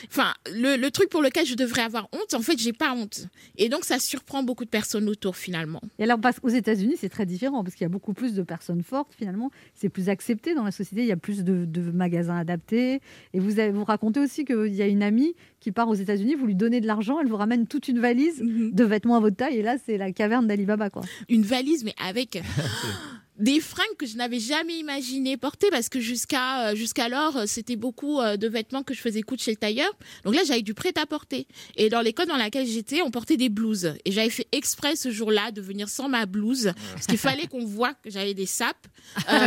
Enfin, 0.08 0.32
le, 0.52 0.76
le 0.76 0.90
truc 0.92 1.08
pour 1.10 1.20
lequel 1.20 1.44
je 1.44 1.54
devrais 1.56 1.82
avoir 1.82 2.08
honte, 2.12 2.32
en 2.34 2.40
fait, 2.42 2.56
j'ai 2.58 2.72
pas 2.72 2.92
honte. 2.92 3.26
Et 3.56 3.68
donc, 3.68 3.84
ça 3.84 3.98
surprend 3.98 4.44
beaucoup 4.44 4.64
de 4.64 4.70
personnes 4.70 5.08
autour 5.08 5.36
finalement. 5.36 5.80
Et 5.98 6.04
alors, 6.04 6.20
parce 6.20 6.38
qu'aux 6.38 6.48
États-Unis, 6.48 6.94
c'est 7.00 7.08
très 7.08 7.26
différent 7.26 7.64
parce 7.64 7.74
qu'il 7.74 7.84
y 7.84 7.86
a 7.86 7.90
beaucoup 7.90 8.12
plus 8.12 8.34
de 8.34 8.42
personnes 8.42 8.84
fortes 8.84 9.12
finalement. 9.18 9.50
C'est 9.74 9.88
plus 9.88 10.08
accepté 10.08 10.54
dans 10.54 10.62
la 10.64 10.70
société. 10.70 11.02
Il 11.02 11.08
y 11.08 11.12
a 11.12 11.16
plus 11.16 11.42
de, 11.42 11.64
de 11.64 11.80
magasins 11.90 12.36
adaptés. 12.36 13.00
Et 13.34 13.40
vous, 13.40 13.58
avez- 13.58 13.72
vous 13.72 13.82
racontez 13.84 14.20
aussi 14.20 14.44
qu'il 14.44 14.74
y 14.74 14.82
a 14.82 14.86
une 14.86 15.02
amie 15.02 15.34
qui 15.60 15.72
part 15.72 15.88
aux 15.88 15.94
États-Unis, 15.94 16.36
vous 16.36 16.46
lui 16.46 16.54
donnez 16.54 16.80
de 16.80 16.86
l'argent, 16.86 17.18
elle 17.20 17.26
vous 17.26 17.36
ramène 17.36 17.66
toute 17.66 17.88
une 17.88 17.98
valise 17.98 18.40
de 18.40 18.84
vêtements 18.84 19.16
à 19.16 19.20
votre 19.20 19.34
taille. 19.34 19.56
Et 19.56 19.62
là, 19.62 19.74
c'est 19.84 19.98
la 19.98 20.12
caverne 20.12 20.46
d'Alibaba, 20.46 20.88
quoi. 20.88 21.02
Une 21.28 21.42
valise, 21.42 21.82
mais 21.82 21.94
avec 22.08 22.40
des 23.38 23.60
fringues 23.60 23.96
que 23.98 24.06
je 24.06 24.16
n'avais 24.16 24.40
jamais 24.40 24.74
imaginé 24.78 25.36
porter 25.36 25.68
parce 25.70 25.88
que 25.88 26.00
jusqu'à 26.00 26.68
euh, 26.70 26.74
jusqu'alors 26.74 27.36
euh, 27.36 27.44
c'était 27.46 27.76
beaucoup 27.76 28.20
euh, 28.20 28.36
de 28.36 28.48
vêtements 28.48 28.82
que 28.82 28.94
je 28.94 29.00
faisais 29.00 29.22
coudre 29.22 29.40
chez 29.42 29.52
le 29.52 29.56
tailleur. 29.56 29.90
Donc 30.24 30.34
là 30.34 30.42
j'avais 30.46 30.62
du 30.62 30.74
prêt 30.74 30.92
à 31.00 31.06
porter. 31.06 31.46
Et 31.76 31.88
dans 31.88 32.00
l'école 32.00 32.26
dans 32.26 32.36
laquelle 32.36 32.66
j'étais 32.66 33.00
on 33.02 33.10
portait 33.10 33.36
des 33.36 33.48
blouses. 33.48 33.92
Et 34.04 34.12
j'avais 34.12 34.30
fait 34.30 34.48
exprès 34.52 34.96
ce 34.96 35.10
jour-là 35.10 35.52
de 35.52 35.60
venir 35.60 35.88
sans 35.88 36.08
ma 36.08 36.26
blouse 36.26 36.72
parce 36.92 37.06
qu'il 37.06 37.18
fallait 37.18 37.46
qu'on 37.46 37.64
voit 37.64 37.94
que 37.94 38.10
j'avais 38.10 38.34
des 38.34 38.46
sapes. 38.46 38.86
Euh, 39.30 39.40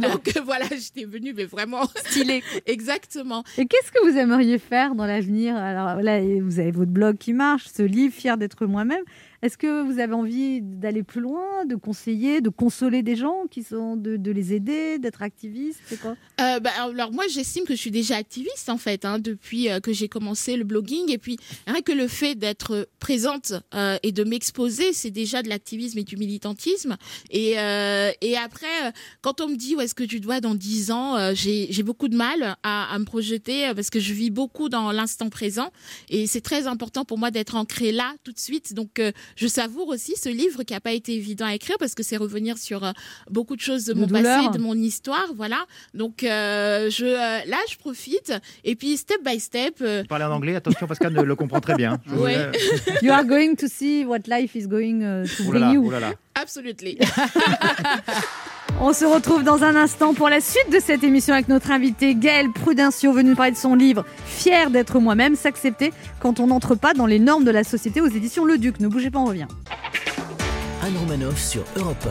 donc 0.08 0.36
voilà 0.44 0.66
j'étais 0.70 1.04
venue 1.04 1.32
mais 1.32 1.44
vraiment 1.44 1.82
Stylé. 2.06 2.42
exactement. 2.66 3.44
Et 3.58 3.66
qu'est-ce 3.66 3.92
que 3.92 4.10
vous 4.10 4.16
aimeriez 4.18 4.58
faire 4.58 4.94
dans 4.94 5.06
l'avenir? 5.06 5.56
Alors 5.56 6.02
là, 6.02 6.20
vous 6.40 6.58
avez 6.58 6.72
votre 6.72 6.90
blog 6.90 7.16
qui 7.18 7.32
marche, 7.32 7.66
ce 7.74 7.82
livre, 7.82 8.14
Fier 8.14 8.36
d'être 8.36 8.66
moi-même. 8.66 9.02
Est-ce 9.46 9.58
que 9.58 9.80
vous 9.80 10.00
avez 10.00 10.12
envie 10.12 10.60
d'aller 10.60 11.04
plus 11.04 11.20
loin, 11.20 11.64
de 11.66 11.76
conseiller, 11.76 12.40
de 12.40 12.48
consoler 12.48 13.04
des 13.04 13.14
gens 13.14 13.44
qui 13.48 13.62
sont, 13.62 13.94
de, 13.96 14.32
les 14.32 14.54
aider, 14.54 14.98
d'être 14.98 15.22
activiste 15.22 15.78
quoi? 16.02 16.16
Euh, 16.40 16.58
bah, 16.58 16.70
alors 16.76 17.12
moi 17.12 17.26
j'estime 17.28 17.64
que 17.64 17.76
je 17.76 17.78
suis 17.78 17.92
déjà 17.92 18.16
activiste 18.16 18.68
en 18.68 18.76
fait 18.76 19.04
hein, 19.04 19.20
depuis 19.20 19.70
euh, 19.70 19.78
que 19.78 19.92
j'ai 19.92 20.08
commencé 20.08 20.56
le 20.56 20.64
blogging. 20.64 21.12
Et 21.12 21.18
puis 21.18 21.38
rien 21.68 21.80
que 21.80 21.92
le 21.92 22.08
fait 22.08 22.34
d'être 22.34 22.88
présente 22.98 23.52
euh, 23.72 23.98
et 24.02 24.10
de 24.10 24.24
m'exposer 24.24 24.92
c'est 24.92 25.12
déjà 25.12 25.44
de 25.44 25.48
l'activisme 25.48 26.00
et 26.00 26.02
du 26.02 26.16
militantisme. 26.16 26.96
Et, 27.30 27.56
après 27.56 28.92
quand 29.22 29.40
on 29.40 29.48
me 29.48 29.54
dit 29.54 29.76
où 29.76 29.80
est-ce 29.80 29.94
que 29.94 30.02
tu 30.02 30.18
dois 30.18 30.40
dans 30.40 30.56
10 30.56 30.90
ans 30.90 31.34
j'ai 31.34 31.82
beaucoup 31.84 32.08
de 32.08 32.16
mal 32.16 32.56
à, 32.64 32.92
à 32.92 32.98
me 32.98 33.04
projeter 33.04 33.72
parce 33.76 33.90
que 33.90 34.00
je 34.00 34.12
vis 34.12 34.30
beaucoup 34.30 34.68
dans 34.68 34.90
l'instant 34.90 35.30
présent. 35.30 35.70
Et 36.08 36.26
c'est 36.26 36.40
très 36.40 36.66
important 36.66 37.04
pour 37.04 37.16
moi 37.16 37.30
d'être 37.30 37.54
ancrée 37.54 37.92
là 37.92 38.12
tout 38.24 38.32
de 38.32 38.40
suite. 38.40 38.74
Donc 38.74 39.00
je 39.36 39.46
savoure 39.46 39.88
aussi 39.88 40.14
ce 40.16 40.28
livre 40.28 40.62
qui 40.64 40.74
a 40.74 40.80
pas 40.80 40.92
été 40.92 41.14
évident 41.14 41.46
à 41.46 41.54
écrire 41.54 41.76
parce 41.78 41.94
que 41.94 42.02
c'est 42.02 42.16
revenir 42.16 42.58
sur 42.58 42.84
euh, 42.84 42.92
beaucoup 43.30 43.54
de 43.56 43.60
choses 43.60 43.84
de 43.84 43.92
De 43.94 44.00
mon 44.00 44.06
douleur. 44.06 44.46
passé 44.46 44.58
de 44.58 44.62
mon 44.62 44.74
histoire 44.74 45.28
voilà 45.34 45.64
donc 45.94 46.24
euh, 46.24 46.90
je, 46.90 47.04
euh, 47.06 47.44
là, 47.46 47.58
je 47.70 47.76
profite. 47.76 48.32
Et 48.64 48.74
puis, 48.76 48.96
step 48.96 49.22
by 49.24 49.38
step, 49.40 49.76
euh, 49.80 50.04
Parler 50.04 50.24
en 50.24 50.32
anglais, 50.32 50.54
attention, 50.54 50.86
Pascal 50.86 51.12
ne 51.12 51.22
le 51.22 51.34
comprend 51.36 51.60
très 51.60 51.74
bien. 51.74 51.98
Euh, 52.12 52.52
You 53.02 53.12
are 53.12 53.24
going 53.24 53.54
to 53.56 53.66
see 53.68 54.04
what 54.04 54.20
life 54.26 54.54
is 54.54 54.66
going 54.66 55.00
to 55.00 55.44
bring 55.44 55.72
you. 55.72 55.86
oh 55.86 55.90
là 55.90 56.00
là. 56.00 56.12
absolutely. 56.34 56.98
On 58.80 58.92
se 58.92 59.04
retrouve 59.06 59.42
dans 59.42 59.64
un 59.64 59.74
instant 59.74 60.12
pour 60.12 60.28
la 60.28 60.40
suite 60.40 60.70
de 60.70 60.78
cette 60.80 61.02
émission 61.02 61.32
avec 61.34 61.48
notre 61.48 61.70
invité 61.70 62.14
Gaël 62.14 62.50
Prudencio, 62.52 63.10
venu 63.12 63.30
nous 63.30 63.36
parler 63.36 63.52
de 63.52 63.56
son 63.56 63.74
livre 63.74 64.04
Fier 64.26 64.70
d'être 64.70 65.00
moi-même, 65.00 65.34
s'accepter 65.34 65.92
quand 66.20 66.40
on 66.40 66.48
n'entre 66.48 66.74
pas 66.74 66.92
dans 66.92 67.06
les 67.06 67.18
normes 67.18 67.44
de 67.44 67.50
la 67.50 67.64
société 67.64 68.00
aux 68.02 68.06
éditions 68.08 68.44
Le 68.44 68.58
Duc. 68.58 68.78
Ne 68.80 68.88
bougez 68.88 69.10
pas, 69.10 69.18
on 69.18 69.24
revient. 69.24 69.46
Anne 70.82 70.96
Romanoff 71.00 71.40
sur 71.42 71.62
Europe 71.76 72.06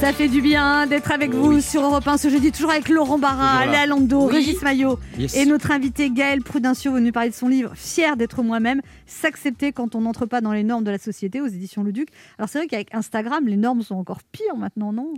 Ça 0.00 0.12
fait 0.12 0.28
du 0.28 0.42
bien 0.42 0.86
d'être 0.86 1.12
avec 1.12 1.32
vous 1.32 1.60
sur 1.60 1.82
Europe 1.82 2.06
1 2.06 2.18
ce 2.18 2.28
jeudi, 2.28 2.50
toujours 2.50 2.72
avec 2.72 2.88
Laurent 2.88 3.18
Barra, 3.18 3.60
Toujours 3.60 3.66
là. 3.66 3.72
Léa 3.72 3.86
Lando, 3.86 4.26
Oui. 4.26 4.32
Régis 4.34 4.60
Maillot 4.60 4.98
Yes. 5.18 5.36
et 5.36 5.46
notre 5.46 5.70
invité 5.70 6.10
Gaël 6.10 6.42
Prudencio, 6.42 6.92
venu 6.92 7.12
parler 7.12 7.30
de 7.30 7.34
son 7.34 7.48
livre 7.48 7.70
Fier 7.74 8.16
d'être 8.16 8.42
moi-même, 8.42 8.82
s'accepter 9.06 9.72
quand 9.72 9.94
on 9.94 10.02
n'entre 10.02 10.26
pas 10.26 10.40
dans 10.40 10.52
les 10.52 10.64
normes 10.64 10.84
de 10.84 10.90
la 10.90 10.98
société 10.98 11.40
aux 11.40 11.46
éditions 11.46 11.82
Le 11.82 11.92
Duc. 11.92 12.08
Alors 12.38 12.48
c'est 12.48 12.58
vrai 12.58 12.66
qu'avec 12.66 12.94
Instagram, 12.94 13.46
les 13.46 13.56
normes 13.56 13.82
sont 13.82 13.94
encore 13.94 14.22
pires 14.32 14.56
maintenant, 14.56 14.92
non? 14.92 15.14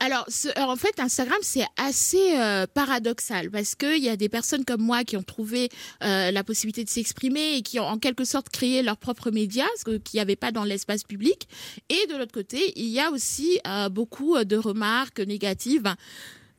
Alors, 0.00 0.26
en 0.56 0.76
fait, 0.76 0.98
Instagram, 0.98 1.38
c'est 1.42 1.64
assez 1.76 2.38
euh, 2.38 2.66
paradoxal 2.72 3.50
parce 3.50 3.74
qu'il 3.74 4.02
y 4.02 4.08
a 4.08 4.16
des 4.16 4.28
personnes 4.28 4.64
comme 4.64 4.82
moi 4.82 5.04
qui 5.04 5.16
ont 5.16 5.22
trouvé 5.22 5.68
euh, 6.02 6.30
la 6.30 6.44
possibilité 6.44 6.84
de 6.84 6.90
s'exprimer 6.90 7.56
et 7.56 7.62
qui 7.62 7.78
ont 7.80 7.86
en 7.86 7.98
quelque 7.98 8.24
sorte 8.24 8.48
créé 8.48 8.82
leurs 8.82 8.96
propres 8.96 9.30
médias, 9.30 9.66
ce 9.76 9.84
qu'il 9.98 10.18
n'y 10.18 10.20
avait 10.20 10.36
pas 10.36 10.52
dans 10.52 10.64
l'espace 10.64 11.04
public. 11.04 11.48
Et 11.88 12.06
de 12.08 12.16
l'autre 12.16 12.32
côté, 12.32 12.72
il 12.76 12.88
y 12.88 13.00
a 13.00 13.10
aussi 13.10 13.58
euh, 13.66 13.88
beaucoup 13.88 14.42
de 14.44 14.56
remarques 14.56 15.20
négatives. 15.20 15.94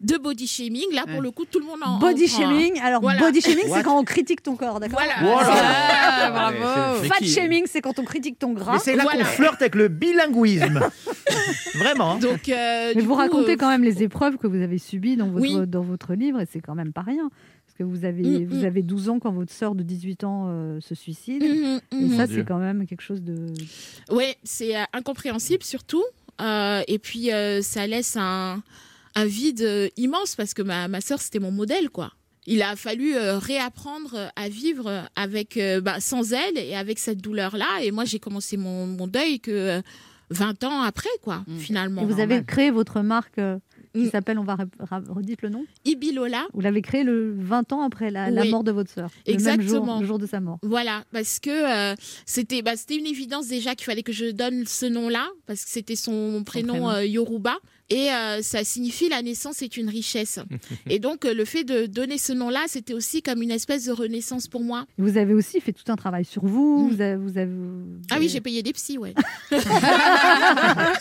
De 0.01 0.17
body 0.17 0.47
shaming, 0.47 0.91
là 0.93 1.03
pour 1.05 1.15
Ouais. 1.17 1.21
le 1.21 1.31
coup 1.31 1.45
tout 1.45 1.59
le 1.59 1.65
monde 1.65 1.79
en 1.85 1.99
Body 1.99 2.25
en 2.25 2.27
prend, 2.27 2.43
hein. 2.43 2.49
shaming, 2.59 2.79
alors 2.81 3.01
Voilà. 3.01 3.19
body 3.21 3.39
shaming 3.41 3.65
c'est 3.71 3.83
quand 3.83 3.99
on 3.99 4.03
critique 4.03 4.41
ton 4.41 4.55
corps, 4.55 4.79
d'accord 4.79 4.99
Voilà. 4.99 5.13
Ah, 5.53 6.31
bravo. 6.31 7.03
Fat 7.03 7.23
shaming 7.23 7.65
c'est 7.67 7.81
quand 7.81 7.99
on 7.99 8.03
critique 8.03 8.39
ton 8.39 8.53
gras. 8.53 8.73
Mais 8.73 8.79
c'est 8.79 8.95
là 8.95 9.03
Voilà. 9.03 9.19
qu'on 9.19 9.29
flirte 9.29 9.61
avec 9.61 9.75
le 9.75 9.87
bilinguisme. 9.89 10.79
Vraiment. 11.75 12.13
hein. 12.13 12.19
Donc, 12.19 12.49
euh, 12.49 12.91
Mais 12.95 13.01
vous 13.01 13.09
coup, 13.09 13.15
racontez 13.15 13.51
euh, 13.53 13.57
quand 13.57 13.69
même 13.69 13.83
les 13.83 14.03
épreuves 14.03 14.37
que 14.37 14.47
vous 14.47 14.61
avez 14.61 14.77
subies 14.77 15.15
dans 15.17 15.27
votre, 15.27 15.41
Oui. 15.41 15.55
dans 15.67 15.81
votre 15.81 16.13
livre 16.13 16.39
et 16.41 16.47
c'est 16.51 16.61
quand 16.61 16.75
même 16.75 16.93
pas 16.93 17.01
rien. 17.01 17.29
Parce 17.65 17.77
que 17.77 17.83
vous 17.83 18.03
avez, 18.03 18.23
Mm, 18.23 18.45
vous 18.47 18.61
mm. 18.61 18.65
avez 18.65 18.81
12 18.81 19.09
ans 19.09 19.19
quand 19.19 19.31
votre 19.31 19.53
sœur 19.53 19.75
de 19.75 19.83
18 19.83 20.23
ans 20.23 20.47
euh, 20.49 20.79
se 20.81 20.93
suicide. 20.95 21.41
Et 21.43 21.79
mhm. 21.95 22.17
ça, 22.17 22.27
c'est 22.27 22.43
quand 22.45 22.57
même 22.57 22.85
quelque 22.85 23.01
chose 23.03 23.21
de. 23.21 23.47
Oui, 24.11 24.25
c'est 24.43 24.75
euh, 24.75 24.83
incompréhensible 24.93 25.63
surtout. 25.63 26.03
Euh, 26.41 26.81
et 26.87 26.99
puis, 26.99 27.31
euh, 27.31 27.61
ça 27.61 27.87
laisse 27.87 28.17
un, 28.19 28.61
un 29.15 29.25
vide 29.25 29.61
euh, 29.61 29.87
immense 29.97 30.35
parce 30.35 30.53
que 30.53 30.61
ma, 30.61 30.87
ma 30.87 31.01
sœur, 31.01 31.19
c'était 31.21 31.39
mon 31.39 31.51
modèle, 31.51 31.89
quoi. 31.89 32.11
Il 32.47 32.61
a 32.63 32.75
fallu 32.75 33.15
euh, 33.15 33.37
réapprendre 33.37 34.13
euh, 34.15 34.27
à 34.35 34.49
vivre 34.49 35.03
avec, 35.15 35.57
euh, 35.57 35.79
bah, 35.81 35.99
sans 35.99 36.33
elle 36.33 36.57
et 36.57 36.75
avec 36.75 36.97
cette 36.97 37.19
douleur-là. 37.21 37.83
Et 37.83 37.91
moi, 37.91 38.03
j'ai 38.05 38.19
commencé 38.19 38.57
mon, 38.57 38.87
mon 38.87 39.05
deuil 39.07 39.39
que 39.39 39.51
euh, 39.51 39.81
20 40.31 40.63
ans 40.63 40.81
après, 40.81 41.09
quoi, 41.21 41.43
Mm. 41.47 41.57
finalement. 41.59 42.01
Et 42.01 42.05
vous 42.05 42.19
avez 42.19 42.43
créé 42.43 42.71
votre 42.71 43.01
marque 43.01 43.39
qui 43.93 44.03
Mm. 44.05 44.09
s'appelle, 44.09 44.39
on 44.39 44.43
va 44.45 44.55
redites 45.09 45.41
le 45.41 45.49
nom. 45.49 45.65
Ibilola. 45.83 46.47
Vous 46.53 46.61
l'avez 46.61 46.81
créé 46.81 47.03
le 47.03 47.35
20 47.37 47.73
ans 47.73 47.81
après 47.81 48.09
la, 48.09 48.31
la 48.31 48.45
mort 48.45 48.63
de 48.63 48.71
votre 48.71 48.89
sœur. 48.89 49.09
Le 49.27 49.33
même 49.33 49.41
jour, 49.41 49.51
Exactement. 49.59 49.99
le 49.99 50.05
jour 50.07 50.17
de 50.17 50.25
sa 50.25 50.39
mort. 50.39 50.57
Voilà, 50.63 51.03
parce 51.11 51.39
que 51.41 51.49
euh, 51.91 51.95
c'était 52.25 52.61
bah, 52.61 52.77
c'était 52.77 52.95
une 52.95 53.05
évidence 53.05 53.49
déjà 53.49 53.75
qu'il 53.75 53.85
fallait 53.85 54.03
que 54.03 54.13
je 54.13 54.31
donne 54.31 54.65
ce 54.65 54.85
nom-là, 54.85 55.27
parce 55.45 55.65
que 55.65 55.69
c'était 55.69 55.97
son 55.97 56.43
prénom, 56.45 56.73
prénom. 56.73 56.89
euh, 56.89 57.05
Yoruba, 57.05 57.57
et 57.91 58.09
euh, 58.09 58.41
ça 58.41 58.63
signifie 58.63 59.09
la 59.09 59.21
naissance 59.21 59.61
est 59.61 59.75
une 59.75 59.89
richesse. 59.89 60.39
et 60.89 60.97
donc 60.97 61.25
euh, 61.25 61.33
le 61.33 61.43
fait 61.43 61.65
de 61.65 61.85
donner 61.85 62.17
ce 62.17 62.31
nom-là, 62.31 62.63
c'était 62.67 62.93
aussi 62.93 63.21
comme 63.21 63.41
une 63.41 63.51
espèce 63.51 63.85
de 63.85 63.91
renaissance 63.91 64.47
pour 64.47 64.61
moi. 64.61 64.85
Vous 64.97 65.17
avez 65.17 65.33
aussi 65.33 65.59
fait 65.59 65.73
tout 65.73 65.91
un 65.91 65.97
travail 65.97 66.23
sur 66.23 66.45
vous. 66.45 66.87
Mm. 66.87 66.95
Vous 66.95 67.01
avez, 67.01 67.15
vous 67.17 67.37
avez- 67.37 67.51
Ah 68.09 68.15
oui, 68.19 68.29
j'ai 68.29 68.39
payé 68.39 68.63
des 68.63 68.71
psys, 68.71 68.97
ouais. 68.97 69.13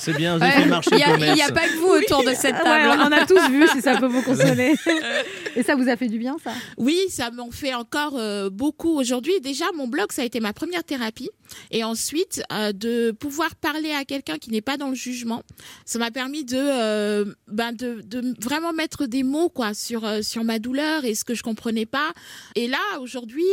C'est 0.01 0.17
bien, 0.17 0.37
vous 0.37 0.43
avez 0.43 0.53
fait 0.53 0.67
marcher 0.67 0.91
Il 0.93 1.35
n'y 1.35 1.43
a, 1.43 1.53
pas 1.53 1.69
que 1.69 1.77
vous 1.77 2.03
autour 2.03 2.25
de 2.25 2.35
cette 2.35 2.57
table. 2.57 2.89
ouais, 2.89 2.97
on 2.99 3.07
en 3.07 3.13
a 3.13 3.25
tous 3.25 3.49
vu 3.51 3.69
si 3.69 3.81
ça 3.81 3.97
peut 3.97 4.09
vous 4.09 4.23
consoler. 4.23 4.75
Et 5.57 5.63
ça 5.63 5.77
vous 5.77 5.89
a 5.89 5.97
fait 5.97 6.09
du 6.09 6.19
bien, 6.19 6.37
ça? 6.43 6.53
Oui, 6.77 6.99
ça 7.09 7.31
m'en 7.31 7.51
fait 7.53 7.75
encore 7.75 8.17
euh, 8.17 8.51
beaucoup 8.51 8.99
aujourd'hui. 8.99 9.41
Déjà, 9.41 9.67
mon 9.77 9.87
blog, 9.87 10.11
ça 10.11 10.23
a 10.23 10.25
été 10.25 10.41
ma 10.41 10.53
première 10.53 10.83
thérapie. 10.83 11.31
Et 11.71 11.85
ensuite, 11.85 12.43
euh, 12.53 12.73
de 12.73 13.11
pouvoir 13.13 13.55
parler 13.57 13.93
à 13.93 14.05
quelqu'un 14.05 14.39
qui 14.39 14.51
n'est 14.51 14.61
pas 14.61 14.77
dans 14.77 14.89
le 14.89 14.95
jugement, 14.95 15.43
ça 15.85 15.99
m'a 15.99 16.11
permis 16.11 16.45
de, 16.45 16.57
euh, 16.57 17.25
ben 17.49 17.73
de, 17.73 18.03
vraiment 18.43 18.73
mettre 18.73 19.07
des 19.07 19.23
mots 19.23 19.49
quoi 19.49 19.75
sur 19.75 20.05
euh, 20.05 20.23
sur 20.23 20.45
ma 20.45 20.59
douleur 20.59 21.05
et 21.05 21.15
ce 21.15 21.25
que 21.25 21.35
je 21.35 21.43
comprenais 21.43 21.87
pas. 21.87 22.13
Et 22.55 22.69
là, 22.69 22.79
aujourd'hui, 23.01 23.45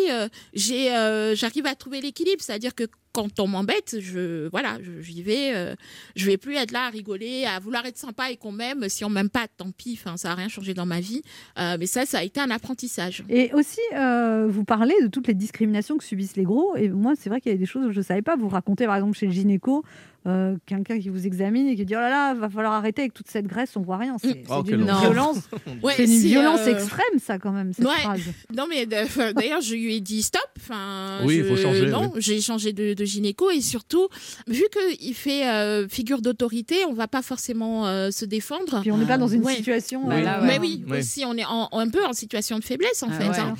j'ai, 0.53 0.88
j'arrive 1.36 1.65
à 1.65 1.75
trouver 1.75 2.01
l'équilibre, 2.01 2.41
c'est-à-dire 2.41 2.75
que 2.75 2.86
quand 3.17 3.39
on 3.39 3.47
m'embête, 3.47 3.95
je 3.99 4.47
voilà, 4.49 4.77
j'y 5.01 5.23
vais. 5.23 5.56
euh, 5.56 5.73
je 6.15 6.27
vais 6.27 6.38
plus 6.38 6.56
être 6.56 6.71
là 6.71 6.86
à 6.86 6.89
rigoler, 6.89 7.45
à 7.45 7.58
vouloir 7.58 7.84
être 7.88 7.97
sympa 7.97 8.30
et 8.30 8.38
qu'on 8.38 8.51
m'aime. 8.51 8.88
Si 8.89 9.03
on 9.03 9.10
m'aime 9.10 9.32
pas, 9.32 9.47
tant 9.47 9.71
pis. 9.71 9.99
Enfin, 9.99 10.17
ça 10.17 10.34
a 10.34 10.36
rien 10.36 10.49
changé 10.49 10.75
dans 10.75 10.86
ma 10.86 10.99
vie. 10.99 11.23
Euh, 11.58 11.77
mais 11.80 11.88
ça, 11.88 12.06
ça 12.06 12.19
a 12.19 12.23
été 12.23 12.39
un 12.39 12.51
apprentissage. 12.51 13.23
Et 13.27 13.51
aussi, 13.53 13.80
euh, 13.95 14.45
vous 14.47 14.63
parlez 14.63 14.93
de 15.01 15.08
toutes 15.08 15.27
les 15.27 15.34
discriminations 15.34 15.97
que 15.97 16.03
subissent 16.03 16.38
les 16.38 16.43
gros. 16.43 16.75
Et 16.75 16.89
moi, 16.89 17.13
c'est 17.17 17.32
vrai 17.32 17.41
qu'il 17.41 17.51
y 17.51 17.56
a 17.56 17.58
des 17.58 17.65
choses 17.65 17.88
que 17.88 17.91
je 17.91 18.01
savais 18.01 18.21
pas. 18.21 18.36
Vous 18.36 18.49
racontez, 18.49 18.86
par 18.86 18.95
exemple, 18.97 19.17
chez 19.17 19.25
le 19.25 19.32
gynéco, 19.32 19.84
euh, 20.28 20.56
quelqu'un 20.66 21.00
qui 21.00 21.10
vous 21.10 21.26
examine 21.26 21.68
et 21.68 21.76
qui 21.76 21.86
dit 21.86 21.96
Oh 21.96 22.00
là 22.00 22.10
là, 22.10 22.34
va 22.34 22.50
falloir 22.50 22.74
arrêter 22.74 23.02
avec 23.04 23.13
toute 23.13 23.30
cette 23.30 23.48
graisse, 23.48 23.72
on 23.76 23.82
voit 23.82 23.98
rien. 23.98 24.18
C'est 24.22 24.44
Oh, 24.50 24.62
quelle 24.63 24.78
d'une 24.80 24.90
horreur. 24.90 25.02
violence. 25.12 25.38
Ouais, 25.84 25.94
c'est 25.96 26.06
une 26.06 26.20
violence 26.20 26.62
euh, 26.68 26.74
extrême, 26.76 27.20
ça, 27.24 27.38
quand 27.40 27.52
même, 27.52 27.72
cette 27.74 27.86
Ouais. 27.86 27.94
phrase. 28.02 28.22
Non 28.56 28.66
mais 28.70 28.88
enfin, 29.04 29.32
d'ailleurs 29.34 29.62
je 29.62 29.74
lui 29.76 29.96
ai 29.96 30.02
dit 30.02 30.22
stop. 30.24 30.42
Enfin, 30.60 31.20
Oui, 31.24 31.38
il 31.38 31.44
je- 31.44 31.48
faut 31.50 31.56
changer, 31.58 31.86
Non, 31.88 32.12
j'ai 32.18 32.42
changé 32.42 32.74
de, 32.74 32.94
de 32.94 33.06
gynéco 33.06 33.50
et 33.52 33.62
surtout 33.62 34.08
vu 34.48 34.63
qu'il 35.00 35.13
fait 35.13 35.48
euh, 35.48 35.88
figure 35.88 36.22
d'autorité, 36.22 36.84
on 36.90 36.94
va 36.94 37.08
pas 37.08 37.22
forcément 37.22 37.88
euh, 37.88 38.12
se 38.12 38.26
défendre. 38.26 38.82
Puis 38.82 38.92
on 38.92 38.98
n'est 38.98 39.06
pas 39.06 39.18
dans 39.18 39.28
une 39.28 39.44
Ouais. 39.44 39.56
situation. 39.56 40.02
Oui. 40.08 40.16
euh, 40.16 40.22
Voilà, 40.22 40.42
Mais 40.42 40.60
oui, 40.60 40.84
aussi 40.98 41.24
on 41.26 41.36
est 41.36 41.46
en- 41.46 41.70
un 41.72 41.90
peu 41.90 42.04
en 42.06 42.13
situation 42.13 42.58
de 42.60 42.63
faiblesse 42.63 43.04
en 43.04 43.08
Ah 43.12 43.20
fait. 43.20 43.30
ouais. 43.30 43.40
hein. 43.40 43.54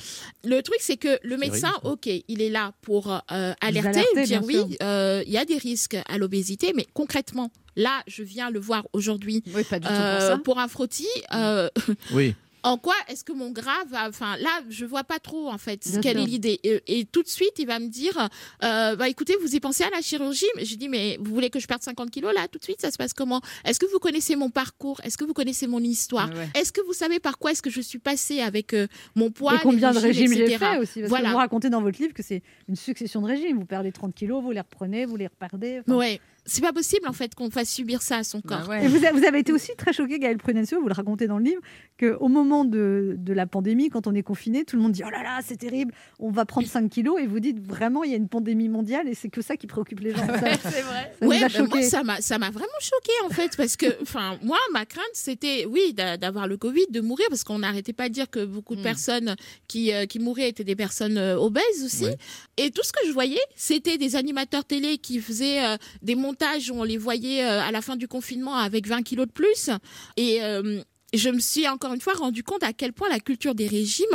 Le 0.44 0.62
truc 0.62 0.78
c'est 0.82 0.98
que 0.98 1.20
le 1.24 1.38
médecin, 1.38 1.72
ok, 1.84 2.08
il 2.28 2.42
est 2.42 2.50
là 2.50 2.72
pour 2.82 3.12
euh, 3.14 3.54
alerter, 3.62 3.90
alerter, 4.00 4.24
dire 4.24 4.42
oui, 4.44 4.58
euh, 4.82 5.24
il 5.26 5.32
y 5.32 5.38
a 5.38 5.46
des 5.46 5.58
risques 5.58 5.98
à 6.10 6.18
l'obésité, 6.18 6.57
mais 6.76 6.86
concrètement. 6.94 7.52
Là, 7.76 8.02
je 8.08 8.24
viens 8.24 8.50
le 8.50 8.60
voir 8.60 8.88
aujourd'hui 8.94 9.44
Oui, 9.54 9.64
pas 9.64 9.78
du 9.80 9.86
tout 9.88 9.94
euh, 9.94 10.18
pour 10.18 10.28
ça. 10.28 10.38
pour 10.40 10.60
un 10.60 10.68
frottis. 10.68 11.06
euh, 11.34 11.70
Oui. 12.14 12.34
en 12.64 12.78
quoi 12.80 12.96
est-ce 13.08 13.24
que 13.24 13.32
mon 13.34 13.52
gras 13.52 13.86
va. 13.88 14.10
Enfin, 14.10 14.36
là, 14.38 14.50
je 14.68 14.84
vois 14.84 15.04
pas 15.04 15.20
trop, 15.20 15.48
en 15.48 15.60
fait, 15.60 15.88
Bien 15.88 16.02
quelle 16.02 16.18
sûr. 16.18 16.24
est 16.24 16.26
l'idée. 16.26 16.60
Et, 16.64 16.82
et 17.00 17.06
tout 17.06 17.22
de 17.22 17.28
suite, 17.28 17.54
il 17.60 17.68
va 17.68 17.78
me 17.78 17.88
dire 17.88 18.18
euh, 18.64 18.96
bah, 18.96 19.08
écoutez, 19.10 19.36
vous 19.40 19.56
y 19.56 19.60
pensez 19.60 19.84
à 19.84 19.92
la 19.92 20.02
chirurgie? 20.02 20.48
Je 20.60 20.74
dis 20.76 20.90
mais 20.90 21.18
vous 21.22 21.32
voulez 21.36 21.52
que 21.52 21.60
je 21.60 21.68
perde 21.68 21.84
50 21.84 22.10
kilos 22.10 22.34
là, 22.34 22.48
tout 22.48 22.58
de 22.58 22.64
suite 22.64 22.82
Ça 22.82 22.90
se 22.90 22.98
passe 22.98 23.14
comment? 23.14 23.42
Est-ce 23.64 23.80
que 23.80 23.86
vous 23.86 24.00
connaissez 24.00 24.36
mon 24.36 24.50
parcours? 24.50 25.00
Est-ce 25.04 25.16
que 25.18 25.24
vous 25.26 25.34
connaissez 25.34 25.68
mon 25.68 25.80
histoire? 25.80 26.30
Ouais. 26.32 26.50
Est-ce 26.60 26.72
que 26.74 26.82
vous 26.82 26.94
savez 26.94 27.20
par 27.20 27.38
quoi 27.38 27.52
est-ce 27.52 27.62
que 27.62 27.70
je 27.70 27.80
suis 27.82 28.00
passée 28.00 28.40
avec 28.42 28.74
euh, 28.74 28.88
mon 29.14 29.30
poids 29.30 29.54
et 29.56 29.60
combien 29.62 29.92
de 29.92 30.00
régimes 30.00 30.34
j'ai 30.34 30.58
fait 30.58 30.78
aussi? 30.80 31.02
Parce 31.02 31.10
Voilà. 31.10 31.28
que 31.28 31.32
vous 31.34 31.38
racontez 31.38 31.70
dans 31.70 31.84
votre 31.84 32.02
livre 32.02 32.16
que 32.16 32.24
c'est 32.24 32.42
une 32.68 32.76
succession 32.76 33.22
de 33.22 33.28
régimes. 33.28 33.60
Vous 33.60 33.66
perdez 33.66 33.92
30 33.92 34.16
kilos, 34.16 34.42
vous 34.44 34.52
les 34.52 34.62
reprenez, 34.62 35.06
vous 35.06 35.16
les 35.16 35.28
reperdez. 35.28 35.82
Enfin, 35.86 35.96
Ouais. 35.96 36.20
C'est 36.50 36.62
pas 36.62 36.74
possible 36.74 37.08
en 37.08 37.14
fait 37.14 37.36
qu'on 37.36 37.50
fasse 37.52 37.70
subir 37.70 38.02
ça 38.02 38.18
à 38.18 38.24
son 38.24 38.42
Bah 38.44 38.58
corps. 38.62 38.70
ouais. 38.70 38.86
Et 38.86 38.88
vous, 38.88 39.06
a- 39.06 39.12
vous 39.12 39.24
avez 39.26 39.40
été 39.40 39.52
aussi 39.52 39.72
très 39.78 39.94
choqué, 39.94 40.18
Gaël 40.18 40.38
Prudencio, 40.38 40.82
vous 40.82 40.88
le 40.88 40.94
racontez 40.94 41.28
dans 41.28 41.38
le 41.38 41.44
livre, 41.44 41.62
qu'au 42.00 42.28
moment 42.30 42.64
de, 42.66 43.16
de 43.18 43.34
la 43.34 43.46
pandémie, 43.46 43.90
quand 43.90 44.08
on 44.08 44.16
est 44.16 44.24
confiné, 44.24 44.64
tout 44.64 44.76
le 44.78 44.82
monde 44.82 44.94
dit 44.94 45.04
Oh 45.06 45.10
là 45.10 45.22
là, 45.24 45.40
c'est 45.46 45.58
terrible, 45.58 45.94
on 46.20 46.32
va 46.32 46.46
prendre 46.46 46.66
5 46.68 46.90
kilos. 46.90 47.20
Et 47.22 47.28
vous 47.28 47.40
dites 47.40 47.60
vraiment, 47.60 48.04
il 48.04 48.12
y 48.12 48.14
a 48.14 48.18
une 48.18 48.30
pandémie 48.30 48.70
mondiale 48.70 49.08
et 49.08 49.14
c'est 49.14 49.30
que 49.30 49.42
ça 49.42 49.58
qui 49.58 49.68
préoccupe 49.68 50.00
les 50.00 50.12
gens. 50.12 50.26
Ça, 50.28 50.58
c'est 50.72 50.82
vrai. 50.82 51.12
ça 51.20 51.28
Ouais, 51.28 51.40
ben, 51.50 51.68
moi, 51.68 51.82
ça 51.82 52.04
m'a 52.04 52.22
ça 52.22 52.38
m'a 52.40 52.50
vraiment 52.50 52.68
choqué 52.80 53.12
en 53.26 53.30
fait 53.30 53.56
parce 53.58 53.76
que 53.76 53.86
enfin 54.02 54.38
moi 54.44 54.58
ma 54.72 54.86
crainte 54.86 55.04
c'était 55.14 55.66
oui 55.66 55.94
d'a- 55.94 56.16
d'avoir 56.18 56.48
le 56.48 56.56
Covid 56.58 56.86
de 56.92 57.02
mourir 57.02 57.26
parce 57.30 57.44
qu'on 57.44 57.60
n'arrêtait 57.60 57.94
pas 57.94 58.08
de 58.10 58.14
dire 58.14 58.30
que 58.30 58.46
beaucoup 58.46 58.76
de 58.76 58.80
Mm. 58.82 58.84
personnes 58.84 59.36
qui 59.68 59.92
euh, 59.92 60.06
qui 60.06 60.20
mouraient 60.20 60.48
étaient 60.50 60.64
des 60.64 60.76
personnes 60.76 61.18
euh, 61.18 61.36
obèses 61.38 61.84
aussi 61.84 62.06
Ouais. 62.06 62.18
et 62.58 62.72
tout 62.72 62.84
ce 62.84 62.92
que 62.94 63.06
je 63.08 63.12
voyais 63.12 63.40
c'était 63.56 63.98
des 63.98 64.16
animateurs 64.16 64.64
télé 64.66 64.98
qui 64.98 65.20
faisaient 65.20 65.64
euh, 65.66 65.78
des 66.02 66.16
montages 66.16 66.37
on 66.74 66.84
les 66.84 66.98
voyait 66.98 67.44
euh, 67.44 67.62
à 67.62 67.72
la 67.72 67.82
fin 67.82 67.96
du 67.96 68.08
confinement 68.08 68.56
avec 68.56 68.88
20 68.88 69.04
kilos 69.04 69.28
de 69.28 69.32
plus. 69.32 69.70
Et 70.16 70.44
euh, 70.44 70.82
je 71.14 71.30
me 71.30 71.40
suis 71.40 71.68
encore 71.68 71.94
une 71.94 72.02
fois 72.02 72.14
rendu 72.14 72.44
compte 72.44 72.64
à 72.64 72.74
quel 72.74 72.92
point 72.92 73.08
la 73.10 73.20
culture 73.20 73.56
des 73.56 73.68
régimes 73.68 74.06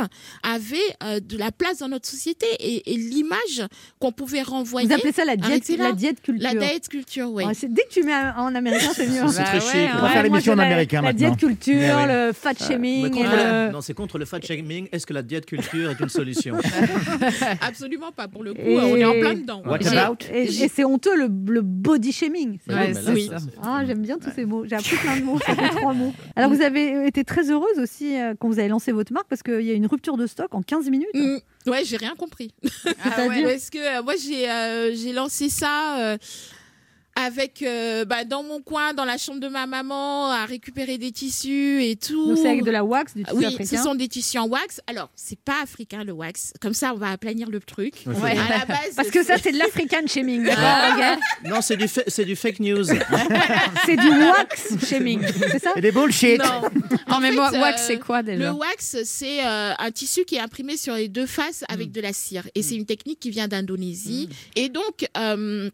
avait 0.43 0.77
euh, 1.03 1.19
de 1.19 1.37
la 1.37 1.51
place 1.51 1.79
dans 1.79 1.87
notre 1.87 2.07
société 2.07 2.45
et, 2.59 2.93
et 2.93 2.97
l'image 2.97 3.67
qu'on 3.99 4.11
pouvait 4.11 4.43
renvoyer. 4.43 4.87
Vous 4.87 4.93
appelez 4.93 5.11
ça 5.11 5.25
la 5.25 5.35
diète, 5.35 5.67
la 5.69 5.91
culture. 5.93 6.37
La 6.39 6.53
diète 6.53 6.87
culture, 6.89 7.31
oui. 7.31 7.43
Dès 7.67 7.83
que 7.83 7.89
tu 7.89 8.03
mets 8.03 8.13
en 8.37 8.53
américain, 8.53 8.91
c'est 8.93 9.07
mieux. 9.07 9.27
C'est 9.27 9.37
Bah 9.39 9.43
très 9.45 9.53
ouais, 9.59 9.61
chic. 9.87 9.89
On 9.97 10.01
va 10.01 10.09
faire 10.09 10.23
l'émission 10.23 10.53
en 10.53 10.55
la- 10.57 10.63
américain 10.65 11.01
La 11.01 11.11
maintenant. 11.13 11.29
diète 11.29 11.39
culture, 11.39 11.73
oui. 11.97 12.03
le 12.07 12.31
fat 12.33 12.53
shaming. 12.59 13.23
la- 13.23 13.65
le- 13.67 13.71
Non, 13.71 13.81
c'est 13.81 13.93
contre 13.95 14.17
le 14.19 14.25
fat 14.25 14.39
shaming. 14.41 14.87
Est-ce 14.91 15.05
que 15.07 15.13
la 15.13 15.23
diète 15.23 15.45
culture 15.45 15.89
est 15.91 15.99
une 15.99 16.09
solution? 16.09 16.55
Absolument 17.61 18.11
pas 18.11 18.27
pour 18.27 18.43
le 18.43 18.53
coup, 18.53 18.61
Et- 18.61 18.77
on 18.79 18.95
est 18.95 19.05
en 19.05 19.13
plein 19.13 19.33
dedans. 19.33 19.61
What 19.65 19.85
about 19.87 20.17
Et, 20.33 20.43
et 20.43 20.67
c'est 20.67 20.83
honteux 20.83 21.15
le, 21.15 21.27
le 21.51 21.61
body 21.61 22.11
shaming. 22.11 22.59
C'est 22.67 23.11
oui. 23.11 23.27
ça. 23.29 23.37
Ah, 23.63 23.83
j'aime 23.85 24.01
bien 24.01 24.17
tous 24.17 24.31
ces 24.35 24.45
mots. 24.45 24.63
J'ai 24.67 24.75
appris 24.75 24.95
plein 24.97 25.17
de 25.17 25.23
mots. 25.23 25.39
Ça 25.45 25.55
fait 25.55 25.69
trois 25.69 25.93
mots. 25.93 26.13
Alors, 26.35 26.51
vous 26.51 26.61
avez 26.61 26.82
été 27.05 27.23
très 27.23 27.49
heureuse 27.51 27.79
aussi 27.79 28.17
euh, 28.17 28.33
quand 28.39 28.47
vous 28.47 28.59
avez 28.59 28.67
lancé 28.67 28.91
votre 28.91 29.13
marque 29.13 29.27
parce 29.27 29.43
qu'il 29.43 29.61
y 29.61 29.71
a 29.71 29.73
une 29.73 29.87
rupture 29.87 30.17
de 30.17 30.27
stock 30.27 30.53
en 30.53 30.61
15 30.61 30.89
minutes. 30.89 31.07
Mm. 31.13 31.37
Ouais, 31.67 31.83
j'ai 31.85 31.97
rien 31.97 32.15
compris. 32.15 32.53
Ah 33.03 33.27
ouais. 33.27 33.43
Parce 33.43 33.69
que 33.69 33.99
euh, 33.99 34.03
moi, 34.03 34.15
j'ai 34.15 34.49
euh, 34.49 34.93
j'ai 34.95 35.13
lancé 35.13 35.49
ça 35.49 35.99
euh, 35.99 36.17
avec 37.15 37.61
euh, 37.61 38.05
bah, 38.05 38.23
dans 38.25 38.43
mon 38.43 38.61
coin, 38.61 38.93
dans 38.93 39.05
la 39.05 39.17
chambre 39.17 39.39
de 39.39 39.47
ma 39.47 39.65
maman, 39.67 40.27
à 40.31 40.45
récupérer 40.45 40.97
des 40.97 41.11
tissus 41.11 41.83
et 41.83 41.95
tout. 41.95 42.29
Donc, 42.29 42.37
c'est 42.39 42.49
avec 42.49 42.63
de 42.63 42.71
la 42.71 42.83
wax, 42.83 43.15
du 43.15 43.23
tissu 43.23 43.35
Oui, 43.37 43.45
africain. 43.45 43.77
ce 43.77 43.83
sont 43.83 43.95
des 43.95 44.07
tissus 44.07 44.37
en 44.39 44.47
wax. 44.47 44.81
Alors, 44.87 45.09
c'est 45.15 45.39
pas 45.39 45.61
africain 45.61 46.03
le 46.03 46.11
wax. 46.13 46.53
Comme 46.61 46.73
ça, 46.73 46.93
on 46.93 46.97
va 46.97 47.09
aplanir 47.11 47.49
le 47.49 47.59
truc. 47.59 48.03
Ouais. 48.07 48.31
À 48.31 48.59
la 48.59 48.65
base, 48.67 48.95
Parce 48.95 49.09
que 49.11 49.23
ça, 49.23 49.35
c'est 49.37 49.51
de 49.51 49.57
l'African 49.57 50.05
shaming. 50.07 50.47
Ah. 50.57 51.17
Non, 51.45 51.61
c'est 51.61 51.75
du, 51.77 51.87
fa- 51.87 52.03
c'est 52.07 52.25
du 52.25 52.35
fake 52.35 52.59
news. 52.61 52.85
C'est 53.85 53.95
du 53.97 54.07
wax 54.09 54.85
shaming. 54.87 55.21
C'est 55.51 55.59
ça? 55.59 55.71
Et 55.75 55.81
des 55.81 55.91
bullshit. 55.91 56.39
Non. 56.39 56.61
Non, 57.09 57.19
mais 57.19 57.29
fait, 57.29 57.35
moi, 57.35 57.51
euh, 57.53 57.59
wax, 57.61 57.83
c'est 57.87 57.99
quoi 57.99 58.21
Le 58.21 58.37
déjà 58.37 58.53
wax, 58.53 58.97
c'est 59.03 59.45
euh, 59.45 59.73
un 59.77 59.91
tissu 59.91 60.23
qui 60.25 60.35
est 60.35 60.39
imprimé 60.39 60.77
sur 60.77 60.93
les 60.95 61.09
deux 61.09 61.25
faces 61.25 61.63
avec 61.67 61.91
de 61.91 61.99
la 62.01 62.13
cire. 62.13 62.47
Et 62.55 62.63
c'est 62.63 62.75
une 62.75 62.85
technique 62.85 63.19
qui 63.19 63.29
vient 63.29 63.47
d'Indonésie. 63.47 64.29
Et 64.55 64.69
donc, 64.69 65.07
euh, 65.17 65.69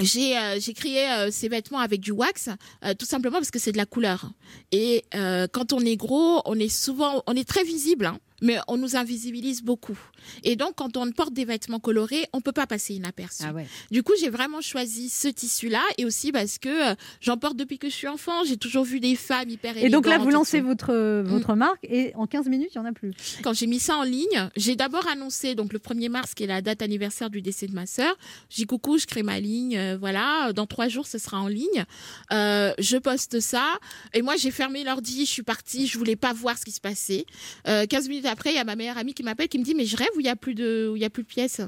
j'ai 0.00 0.36
euh, 0.36 0.58
créé 0.74 1.08
euh, 1.08 1.30
ces 1.30 1.48
vêtements 1.48 1.78
avec 1.78 2.00
du 2.00 2.10
wax, 2.10 2.48
euh, 2.84 2.94
tout 2.94 3.06
simplement 3.06 3.38
parce 3.38 3.50
que 3.50 3.58
c'est 3.58 3.72
de 3.72 3.76
la 3.76 3.86
couleur. 3.86 4.30
Et 4.72 5.04
euh, 5.14 5.46
quand 5.50 5.72
on 5.72 5.80
est 5.80 5.96
gros, 5.96 6.42
on 6.46 6.58
est 6.58 6.68
souvent, 6.68 7.22
on 7.26 7.34
est 7.34 7.48
très 7.48 7.62
visible. 7.62 8.06
hein, 8.06 8.18
mais 8.44 8.58
on 8.68 8.76
nous 8.76 8.96
invisibilise 8.96 9.62
beaucoup. 9.62 9.98
Et 10.42 10.56
donc, 10.56 10.74
quand 10.76 10.96
on 10.96 11.10
porte 11.10 11.32
des 11.32 11.44
vêtements 11.44 11.80
colorés, 11.80 12.26
on 12.32 12.40
peut 12.40 12.52
pas 12.52 12.66
passer 12.66 12.94
inaperçu. 12.94 13.42
Ah 13.46 13.52
ouais. 13.52 13.66
Du 13.90 14.02
coup, 14.02 14.12
j'ai 14.20 14.30
vraiment 14.30 14.60
choisi 14.60 15.08
ce 15.08 15.28
tissu-là 15.28 15.82
et 15.98 16.04
aussi 16.04 16.32
parce 16.32 16.58
que 16.58 16.92
euh, 16.92 16.94
j'en 17.20 17.36
porte 17.36 17.56
depuis 17.56 17.78
que 17.78 17.88
je 17.88 17.94
suis 17.94 18.08
enfant. 18.08 18.44
J'ai 18.44 18.56
toujours 18.56 18.84
vu 18.84 19.00
des 19.00 19.16
femmes 19.16 19.48
hyper 19.48 19.76
Et 19.76 19.88
donc 19.88 20.06
là, 20.06 20.18
vous 20.18 20.30
lancez 20.30 20.60
votre, 20.60 21.22
votre 21.22 21.54
marque 21.54 21.84
et 21.84 22.12
en 22.14 22.26
15 22.26 22.48
minutes, 22.48 22.70
il 22.74 22.80
n'y 22.80 22.86
en 22.86 22.90
a 22.90 22.92
plus. 22.92 23.12
Quand 23.42 23.52
j'ai 23.52 23.66
mis 23.66 23.80
ça 23.80 23.96
en 23.96 24.02
ligne, 24.02 24.50
j'ai 24.56 24.76
d'abord 24.76 25.06
annoncé 25.08 25.54
donc 25.54 25.72
le 25.72 25.78
1er 25.78 26.08
mars, 26.08 26.34
qui 26.34 26.44
est 26.44 26.46
la 26.46 26.62
date 26.62 26.82
anniversaire 26.82 27.30
du 27.30 27.42
décès 27.42 27.66
de 27.66 27.74
ma 27.74 27.86
sœur. 27.86 28.16
J'ai 28.50 28.66
coucou, 28.66 28.98
je 28.98 29.06
crée 29.06 29.22
ma 29.22 29.40
ligne, 29.40 29.76
euh, 29.76 29.96
voilà. 29.98 30.52
Dans 30.52 30.66
trois 30.66 30.88
jours, 30.88 31.06
ce 31.06 31.18
sera 31.18 31.40
en 31.40 31.48
ligne. 31.48 31.84
Euh, 32.32 32.72
je 32.78 32.96
poste 32.96 33.40
ça 33.40 33.66
et 34.12 34.22
moi 34.22 34.36
j'ai 34.36 34.50
fermé 34.50 34.84
l'ordi, 34.84 35.26
je 35.26 35.30
suis 35.30 35.42
partie, 35.42 35.86
je 35.86 35.98
voulais 35.98 36.16
pas 36.16 36.32
voir 36.32 36.58
ce 36.58 36.64
qui 36.64 36.72
se 36.72 36.80
passait. 36.80 37.26
Euh, 37.68 37.86
15 37.86 38.08
minutes 38.08 38.26
après, 38.26 38.33
il 38.46 38.56
y 38.56 38.58
a 38.58 38.64
ma 38.64 38.76
meilleure 38.76 38.98
amie 38.98 39.14
qui 39.14 39.22
m'appelle, 39.22 39.48
qui 39.48 39.58
me 39.58 39.64
dit 39.64 39.74
mais 39.74 39.84
je 39.84 39.96
rêve 39.96 40.08
où 40.16 40.20
il 40.20 40.26
y 40.26 40.30
a 40.30 40.36
plus 40.36 40.54
de, 40.54 40.88
où 40.92 40.96
il 40.96 41.02
y 41.02 41.04
a 41.04 41.10
plus 41.10 41.22
de 41.22 41.28
pièces. 41.28 41.60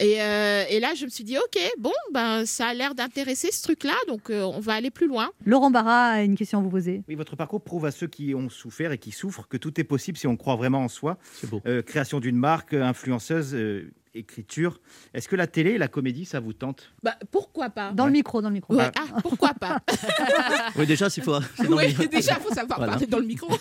Et, 0.00 0.22
euh, 0.22 0.64
et 0.70 0.80
là, 0.80 0.94
je 0.96 1.04
me 1.04 1.10
suis 1.10 1.24
dit, 1.24 1.36
ok, 1.36 1.60
bon, 1.78 1.92
ben, 2.10 2.46
ça 2.46 2.68
a 2.68 2.74
l'air 2.74 2.94
d'intéresser 2.94 3.52
ce 3.52 3.62
truc-là, 3.62 3.92
donc 4.08 4.30
euh, 4.30 4.42
on 4.42 4.58
va 4.58 4.72
aller 4.72 4.90
plus 4.90 5.06
loin. 5.06 5.30
Laurent 5.44 5.70
Barra 5.70 6.12
a 6.12 6.22
une 6.22 6.36
question 6.36 6.58
à 6.58 6.62
vous 6.62 6.70
poser. 6.70 7.02
Oui, 7.06 7.16
votre 7.16 7.36
parcours 7.36 7.62
prouve 7.62 7.84
à 7.84 7.90
ceux 7.90 8.06
qui 8.06 8.34
ont 8.34 8.48
souffert 8.48 8.92
et 8.92 8.98
qui 8.98 9.10
souffrent 9.10 9.46
que 9.46 9.58
tout 9.58 9.78
est 9.78 9.84
possible 9.84 10.16
si 10.16 10.26
on 10.26 10.38
croit 10.38 10.56
vraiment 10.56 10.82
en 10.84 10.88
soi. 10.88 11.18
C'est 11.34 11.50
beau. 11.50 11.60
Euh, 11.66 11.82
création 11.82 12.18
d'une 12.18 12.36
marque, 12.36 12.72
influenceuse, 12.72 13.54
euh, 13.54 13.92
écriture. 14.14 14.80
Est-ce 15.14 15.28
que 15.28 15.36
la 15.36 15.46
télé 15.46 15.72
et 15.72 15.78
la 15.78 15.88
comédie, 15.88 16.24
ça 16.24 16.40
vous 16.40 16.52
tente? 16.52 16.92
Bah, 17.02 17.16
pourquoi 17.30 17.70
pas? 17.70 17.92
Dans 17.92 18.06
le 18.06 18.12
micro, 18.12 18.42
dans 18.42 18.48
le 18.48 18.54
micro. 18.54 18.74
Ouais, 18.74 18.90
ah, 18.98 19.20
pourquoi 19.22 19.54
pas? 19.54 19.78
Oui, 20.76 20.86
déjà, 20.86 21.08
c'est 21.10 21.20
faut. 21.22 21.36
Oui, 21.68 21.94
déjà, 22.08 22.36
il 22.38 22.42
faut 22.42 22.54
savoir 22.54 22.78
Voilà. 22.78 22.92
parler 22.92 23.06
dans 23.06 23.18
le 23.18 23.26
micro. 23.26 23.48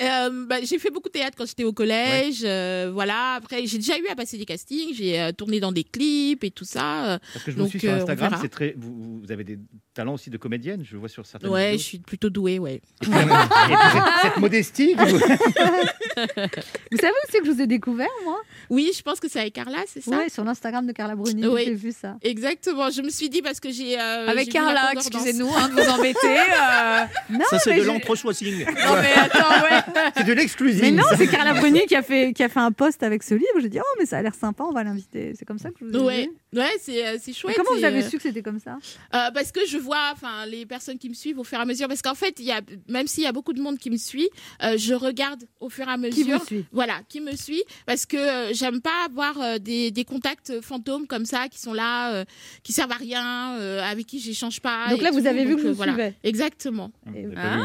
Euh, 0.00 0.46
bah, 0.46 0.58
j'ai 0.62 0.78
fait 0.78 0.90
beaucoup 0.90 1.08
de 1.08 1.14
théâtre 1.14 1.36
quand 1.36 1.46
j'étais 1.46 1.64
au 1.64 1.72
collège. 1.72 2.42
euh, 2.44 2.90
voilà. 2.94 3.34
Après, 3.34 3.66
j'ai 3.66 3.78
déjà 3.78 3.98
eu 3.98 4.06
à 4.06 4.14
passer 4.14 4.38
des 4.38 4.44
castings. 4.44 4.94
J'ai 4.94 5.20
euh, 5.20 5.32
tourné 5.32 5.58
dans 5.58 5.72
des 5.72 5.82
clips 5.82 6.44
et 6.44 6.52
tout 6.52 6.64
ça. 6.64 7.18
Parce 7.32 7.44
que 7.44 7.50
je 7.50 7.56
Donc, 7.56 7.70
suis 7.70 7.80
sur 7.80 7.92
Instagram, 7.92 8.36
c'est 8.40 8.48
très. 8.48 8.74
Vous, 8.76 9.20
vous 9.20 9.32
avez 9.32 9.42
des 9.42 9.58
talents 9.92 10.14
aussi 10.14 10.30
de 10.30 10.36
comédienne, 10.36 10.84
je 10.84 10.96
vois 10.96 11.08
sur 11.08 11.26
certaines 11.26 11.50
ouais, 11.50 11.72
je 11.72 11.82
suis 11.82 11.98
plutôt 11.98 12.30
douée, 12.30 12.60
ouais. 12.60 12.82
Et 13.02 13.06
puis, 13.06 13.10
cette, 13.12 14.02
cette 14.22 14.36
modestie. 14.36 14.94
vous- 14.94 15.18
Vous 15.18 16.98
savez 16.98 17.14
aussi 17.26 17.38
que 17.40 17.46
je 17.46 17.50
vous 17.50 17.60
ai 17.60 17.66
découvert, 17.66 18.08
moi? 18.24 18.40
Oui, 18.70 18.92
je 18.96 19.02
pense 19.02 19.18
que 19.18 19.23
c'est 19.28 19.40
avec 19.40 19.52
Carla, 19.54 19.78
c'est 19.86 20.00
ça 20.02 20.10
Oui, 20.22 20.30
sur 20.30 20.44
l'Instagram 20.44 20.86
de 20.86 20.92
Carla 20.92 21.14
Bruni. 21.16 21.46
Oui. 21.46 21.62
J'ai 21.66 21.74
vu 21.74 21.92
ça. 21.92 22.16
Exactement. 22.22 22.90
Je 22.90 23.02
me 23.02 23.08
suis 23.10 23.28
dit 23.28 23.42
parce 23.42 23.60
que 23.60 23.70
j'ai. 23.70 23.98
euh, 24.00 24.26
Avec 24.28 24.50
Carla, 24.50 24.92
excusez-nous 24.92 25.48
hein, 25.48 25.68
de 25.68 25.74
vous 25.80 25.88
embêter. 25.90 26.18
euh. 26.24 27.04
Non, 27.30 27.40
Ça, 27.50 27.58
c'est 27.58 27.76
de 27.76 27.82
l'entre-choising. 27.84 28.64
Non, 28.64 28.94
mais 29.00 29.12
attends, 29.14 29.62
ouais. 29.62 30.10
C'est 30.16 30.24
de 30.24 30.32
l'exclusif. 30.32 30.82
Mais 30.82 30.90
non, 30.90 31.04
c'est 31.16 31.26
Carla 31.26 31.54
Bruni 31.54 31.80
qui 31.86 31.94
a 31.96 32.02
fait 32.02 32.32
qui 32.32 32.42
a 32.42 32.48
fait 32.48 32.60
un 32.60 32.72
post 32.72 33.02
avec 33.02 33.22
ce 33.22 33.34
livre. 33.34 33.58
J'ai 33.60 33.68
dit 33.68 33.78
oh 33.80 33.96
mais 33.98 34.06
ça 34.06 34.18
a 34.18 34.22
l'air 34.22 34.34
sympa, 34.34 34.64
on 34.64 34.72
va 34.72 34.84
l'inviter. 34.84 35.32
C'est 35.38 35.44
comme 35.44 35.58
ça 35.58 35.70
que 35.70 35.76
je 35.80 35.84
vous 35.86 35.94
ai 35.96 35.98
Ouais, 36.00 36.22
vu. 36.52 36.58
ouais, 36.60 36.70
c'est 36.80 37.06
euh, 37.06 37.18
Mais 37.26 37.32
chouette. 37.32 37.56
comment 37.56 37.76
vous 37.78 37.84
avez 37.84 38.02
euh, 38.04 38.08
su 38.08 38.16
que 38.16 38.22
c'était 38.22 38.42
comme 38.42 38.60
ça? 38.60 38.76
Euh, 39.14 39.30
parce 39.32 39.50
que 39.52 39.60
je 39.66 39.78
vois, 39.78 40.10
enfin, 40.12 40.46
les 40.46 40.66
personnes 40.66 40.98
qui 40.98 41.08
me 41.08 41.14
suivent 41.14 41.38
au 41.38 41.44
fur 41.44 41.58
et 41.58 41.62
à 41.62 41.64
mesure. 41.64 41.88
Parce 41.88 42.02
qu'en 42.02 42.14
fait, 42.14 42.34
il 42.38 42.44
y 42.44 42.52
a, 42.52 42.60
même 42.88 43.06
s'il 43.06 43.24
y 43.24 43.26
a 43.26 43.32
beaucoup 43.32 43.52
de 43.52 43.60
monde 43.60 43.78
qui 43.78 43.90
me 43.90 43.96
suit, 43.96 44.28
euh, 44.62 44.76
je 44.76 44.94
regarde 44.94 45.44
au 45.60 45.68
fur 45.68 45.88
et 45.88 45.92
à 45.92 45.96
mesure. 45.96 46.14
Qui 46.24 46.30
vous 46.32 46.44
suit? 46.44 46.64
Voilà, 46.72 47.00
qui 47.08 47.20
me 47.20 47.34
suit. 47.36 47.62
Parce 47.86 48.06
que 48.06 48.16
euh, 48.16 48.52
j'aime 48.52 48.80
pas 48.80 49.08
avoir 49.22 49.40
euh, 49.40 49.58
des, 49.58 49.90
des 49.90 50.04
contacts 50.04 50.60
fantômes 50.60 51.06
comme 51.06 51.24
ça, 51.24 51.48
qui 51.48 51.58
sont 51.60 51.72
là, 51.72 52.12
euh, 52.12 52.24
qui 52.62 52.72
servent 52.72 52.92
à 52.92 52.96
rien, 52.96 53.56
euh, 53.58 53.80
avec 53.82 54.06
qui 54.06 54.18
j'échange 54.20 54.60
pas. 54.60 54.88
Donc 54.90 55.00
là, 55.02 55.10
vous 55.10 55.20
tout. 55.20 55.26
avez 55.26 55.44
vu 55.44 55.56
que 55.56 55.62
je 55.62 55.66
euh, 55.66 55.70
vous 55.70 55.76
voilà. 55.76 55.92
suivais. 55.92 56.14
Exactement. 56.24 56.90
Et- 57.14 57.26
Ah. 57.36 57.56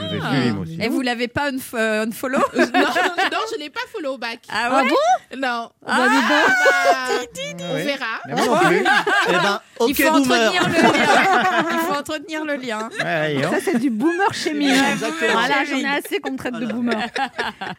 Vous 0.49 0.53
moi 0.55 0.63
aussi. 0.63 0.77
Et 0.81 0.87
vous 0.89 1.01
l'avez 1.01 1.27
pas 1.27 1.51
unf- 1.51 1.73
euh, 1.75 2.05
unfollow 2.05 2.37
non, 2.57 2.65
non, 2.65 3.39
je 3.53 3.59
n'ai 3.59 3.69
pas 3.69 3.79
follow 3.91 4.17
back. 4.17 4.39
Ah 4.49 4.69
Ah 4.71 4.83
ouais 4.83 4.89
bon? 4.89 5.37
Non. 5.37 5.69
Bah, 5.85 5.95
donc. 6.09 6.23
bah, 6.29 7.65
on 7.71 7.75
verra. 7.75 8.05
Mais 8.27 8.33
moi 8.35 8.45
non 8.45 8.57
plus. 8.69 8.83
Eh 9.29 9.31
ben, 9.31 9.61
Il 9.87 9.95
faut 9.95 10.11
boomer. 10.11 10.49
entretenir 10.49 10.67
le 10.67 10.73
lien. 10.73 11.69
Il 11.71 11.79
faut 11.79 11.93
entretenir 11.93 12.45
le 12.45 12.55
lien. 12.55 12.89
Ouais, 12.99 13.35
et 13.35 13.43
Ça, 13.43 13.49
on- 13.53 13.59
c'est 13.63 13.79
du 13.79 13.89
boomer 13.89 14.33
shaming. 14.33 14.69
Exactement. 14.69 15.31
Voilà, 15.33 15.65
j'en 15.65 15.77
ai 15.77 15.85
assez 15.85 16.19
qu'on 16.19 16.31
me 16.31 16.37
traite 16.37 16.55
de 16.55 16.65
boomer. 16.65 17.07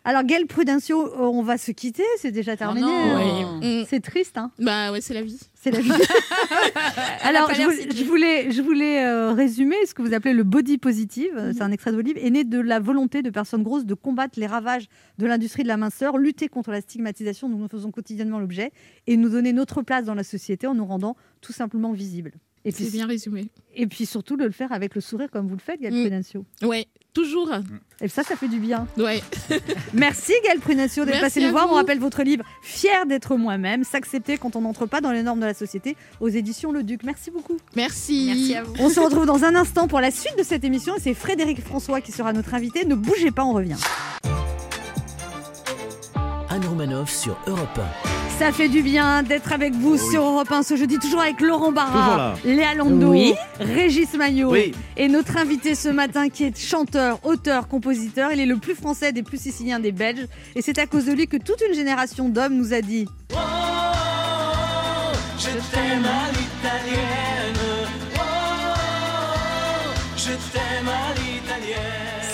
Alors, 0.05 0.23
Gaël 0.25 0.47
Prudencio, 0.47 1.07
euh, 1.07 1.19
on 1.19 1.43
va 1.43 1.59
se 1.59 1.71
quitter, 1.73 2.05
c'est 2.19 2.31
déjà 2.31 2.57
terminé. 2.57 2.87
non. 2.87 3.60
Mm. 3.61 3.85
C'est 3.89 4.01
triste, 4.01 4.39
hein 4.39 4.51
Bah 4.59 4.91
ouais, 4.93 5.01
c'est 5.01 5.15
la 5.15 5.23
vie. 5.23 5.39
C'est 5.55 5.71
la 5.71 5.81
vie. 5.81 5.91
Alors, 7.23 7.53
je 7.53 7.63
voulais, 7.63 7.91
je 7.95 8.05
voulais, 8.05 8.51
je 8.51 8.63
voulais, 8.63 9.05
euh, 9.05 9.33
résumer 9.33 9.77
ce 9.87 9.95
que 9.95 10.03
vous 10.03 10.15
appelez 10.15 10.35
le 10.35 10.43
body 10.45 10.79
positive. 10.79 11.33
Euh, 11.37 11.53
C'est 11.55 11.63
un 11.63 11.71
extrait 11.73 11.91
de 11.91 11.97
vos 11.97 12.03
livres, 12.03 12.19
est 12.23 12.31
né 12.31 12.45
de 12.45 12.59
la 12.61 12.81
volonté 12.81 13.23
de 13.23 13.31
personnes 13.31 13.63
grosses 13.63 13.85
de 13.87 13.95
combattre 13.95 14.39
les 14.39 14.47
ravages 14.47 14.87
de 15.19 15.27
l'industrie 15.27 15.63
de 15.63 15.69
la 15.69 15.77
minceur, 15.77 16.19
lutter 16.19 16.49
contre 16.49 16.71
la 16.71 16.81
stigmatisation 16.81 17.49
dont 17.49 17.59
nous 17.59 17.69
faisons 17.69 17.91
quotidiennement 17.91 18.39
l'objet 18.39 18.71
et 19.07 19.17
nous 19.17 19.29
donner 19.29 19.53
notre 19.53 19.83
place 19.83 20.05
dans 20.05 20.15
la 20.15 20.25
société 20.25 20.67
en 20.67 20.75
nous 20.75 20.87
rendant 20.87 21.17
tout 21.41 21.53
simplement 21.53 21.93
visibles. 21.93 22.33
Et 22.65 22.73
C'est 22.73 22.85
puis, 22.85 22.93
bien 22.93 23.07
résumé. 23.07 23.51
et 23.75 23.87
puis 23.87 24.05
surtout 24.05 24.37
de 24.37 24.45
le 24.45 24.51
faire 24.51 24.71
avec 24.73 24.95
le 24.95 25.01
sourire 25.01 25.31
comme 25.31 25.47
vous 25.47 25.55
le 25.57 25.61
faites, 25.61 25.81
Gaël 25.81 25.95
Mm. 25.95 26.01
Prudencio. 26.03 26.45
Ouais, 26.63 26.87
toujours. 27.13 27.51
Et 28.01 28.09
ça, 28.09 28.23
ça 28.23 28.37
fait 28.37 28.49
du 28.49 28.59
bien. 28.59 28.87
Ouais. 28.97 29.23
Merci 29.95 30.33
Gaël 30.45 30.61
Prudencio 30.61 31.05
d'être 31.05 31.21
passé 31.21 31.41
nous 31.41 31.51
voir. 31.51 31.67
vous. 31.67 31.75
On 31.75 31.77
rappelle 31.77 31.99
votre 31.99 32.23
livre 32.23 32.45
Fier 32.63 33.07
d'être 33.07 33.37
moi-même, 33.37 33.85
s'accepter 33.85 34.39
quand 34.39 34.57
on 34.57 34.63
n'entre 34.63 34.87
pas 34.87 35.01
dans 35.01 35.13
les 35.13 35.23
normes 35.23 35.41
de 35.41 35.47
la 35.47 35.55
société 35.55 35.97
aux 36.21 36.29
éditions 36.29 36.73
Le 36.73 36.83
Duc. 36.83 37.03
Merci 37.05 37.31
beaucoup. 37.31 37.59
Merci. 37.77 38.27
Merci 38.29 38.55
à 38.55 38.63
vous. 38.63 38.75
On 38.79 38.89
se 38.89 39.01
retrouve 39.01 39.27
dans 39.27 39.45
un 39.45 39.55
instant 39.55 39.89
pour 39.89 40.01
la 40.01 40.11
suite 40.11 40.37
de 40.39 40.43
cette 40.43 40.65
émission 40.65 40.95
et 40.97 41.01
c'est 41.01 41.15
Frédéric 41.15 41.61
François 41.63 42.01
qui 42.01 42.13
sera 42.13 42.33
notre 42.33 42.55
invité. 42.55 42.85
Ne 42.85 42.95
bougez 42.95 43.31
pas, 43.31 43.45
on 43.45 43.53
revient. 43.53 43.77
Anne 46.49 46.65
Romanoff 46.67 47.11
sur 47.11 47.37
Europe 47.47 47.81
Ça 48.41 48.53
fait 48.53 48.71
du 48.71 48.81
bien 48.83 49.23
d'être 49.23 49.53
avec 49.53 49.75
vous 49.75 49.99
sur 49.99 50.23
Europe 50.25 50.51
1 50.51 50.63
ce 50.63 50.75
jeudi, 50.75 50.99
toujours 50.99 51.21
avec 51.21 51.43
Laurent 51.43 51.73
Toujours 51.73 51.75
Barra. 51.75 52.35
Léa 52.43 52.75
Lando, 52.75 53.11
Oui. 53.11 53.35
Régis 53.61 54.15
Maillot 54.15 54.51
Oui. 54.51 54.73
et 54.97 55.09
notre 55.09 55.37
invité 55.37 55.75
ce 55.75 55.91
matin 55.91 56.31
qui 56.31 56.45
est 56.45 56.59
chanteur, 56.59 57.19
auteur, 57.27 57.69
compositeur. 57.69 58.33
Il 58.33 58.41
est 58.41 58.47
le 58.47 58.57
plus 58.57 58.75
français 58.75 59.13
des 59.13 59.23
plus 59.23 59.39
siciliens 59.39 59.79
des 59.79 59.93
Belges 59.93 60.27
et 60.57 60.63
c'est 60.63 60.79
à 60.79 60.87
cause 60.87 61.05
de 61.05 61.13
lui 61.13 61.27
que 61.27 61.37
toute 61.37 61.63
une 61.69 61.75
génération 61.75 62.31
d'hommes 62.31 62.55
nous 62.55 62.73
a 62.73 62.81
dit 62.81 63.07
Je 65.39 65.51
t'aime 65.71 66.07
à 66.07 66.31
l'italienne. 66.33 67.57
Oh, 68.17 68.21
je 70.17 70.25
t'aime 70.25 70.33
à 70.33 70.33
l'italienne. 70.33 70.70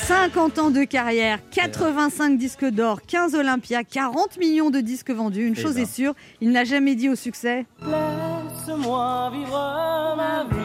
50 0.06 0.58
ans 0.60 0.70
de 0.70 0.84
carrière, 0.84 1.40
85 1.50 2.38
disques 2.38 2.64
d'or, 2.64 3.00
15 3.08 3.34
Olympia, 3.34 3.82
40 3.82 4.38
millions 4.38 4.70
de 4.70 4.78
disques 4.80 5.10
vendus. 5.10 5.44
Une 5.46 5.54
Eh 5.58 5.60
chose 5.60 5.74
ben. 5.74 5.82
est 5.82 5.92
sûre, 5.92 6.14
il 6.40 6.50
n'a 6.52 6.62
jamais 6.62 6.94
dit 6.94 7.08
au 7.08 7.16
succès 7.16 7.66
Laisse-moi 7.82 9.32
vivre 9.34 10.14
ma 10.16 10.44
vie. 10.44 10.56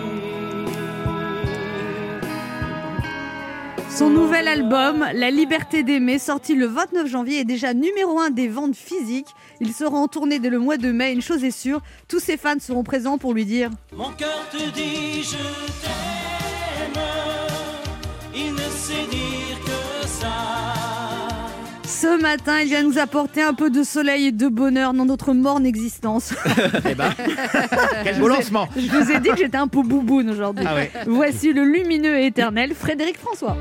Son 3.89 4.11
nouvel 4.11 4.47
album, 4.47 5.05
La 5.13 5.31
liberté 5.31 5.81
d'aimer, 5.81 6.19
sorti 6.19 6.53
le 6.53 6.67
29 6.67 7.07
janvier, 7.07 7.39
est 7.39 7.43
déjà 7.45 7.73
numéro 7.73 8.19
1 8.19 8.29
des 8.29 8.47
ventes 8.47 8.75
physiques. 8.75 9.27
Il 9.59 9.73
sera 9.73 9.97
en 9.97 10.07
tournée 10.07 10.37
dès 10.37 10.49
le 10.49 10.59
mois 10.59 10.77
de 10.77 10.91
mai. 10.91 11.13
Une 11.13 11.21
chose 11.21 11.43
est 11.43 11.49
sûre, 11.51 11.81
tous 12.07 12.19
ses 12.19 12.37
fans 12.37 12.59
seront 12.59 12.83
présents 12.83 13.17
pour 13.17 13.33
lui 13.33 13.45
dire 13.45 13.71
Mon 13.91 14.11
cœur 14.11 14.47
te 14.51 14.69
dit 14.69 15.23
je 15.23 15.37
t'aime. 15.81 17.01
Il 18.43 18.53
ne 18.53 18.59
sait 18.59 19.07
dire 19.09 19.57
que 19.65 20.07
ça. 20.07 20.27
Ce 21.85 22.19
matin, 22.21 22.59
il 22.61 22.67
vient 22.67 22.83
nous 22.83 22.97
apporter 22.97 23.41
un 23.43 23.53
peu 23.53 23.69
de 23.69 23.83
soleil 23.83 24.27
et 24.27 24.31
de 24.31 24.47
bonheur 24.47 24.93
dans 24.93 25.05
notre 25.05 25.33
morne 25.33 25.65
existence. 25.65 26.33
Eh 26.89 26.95
ben, 26.95 27.11
quel 28.03 28.19
beau 28.19 28.27
lancement. 28.27 28.67
Je 28.75 28.87
vous 28.89 29.11
ai 29.11 29.19
dit 29.19 29.29
que 29.29 29.37
j'étais 29.37 29.57
un 29.57 29.67
peu 29.67 29.83
bouboune 29.83 30.29
aujourd'hui. 30.29 30.65
Ah 30.67 30.75
ouais. 30.75 30.91
Voici 31.05 31.53
le 31.53 31.63
lumineux 31.63 32.17
et 32.17 32.27
éternel 32.27 32.73
Frédéric 32.73 33.17
François. 33.19 33.55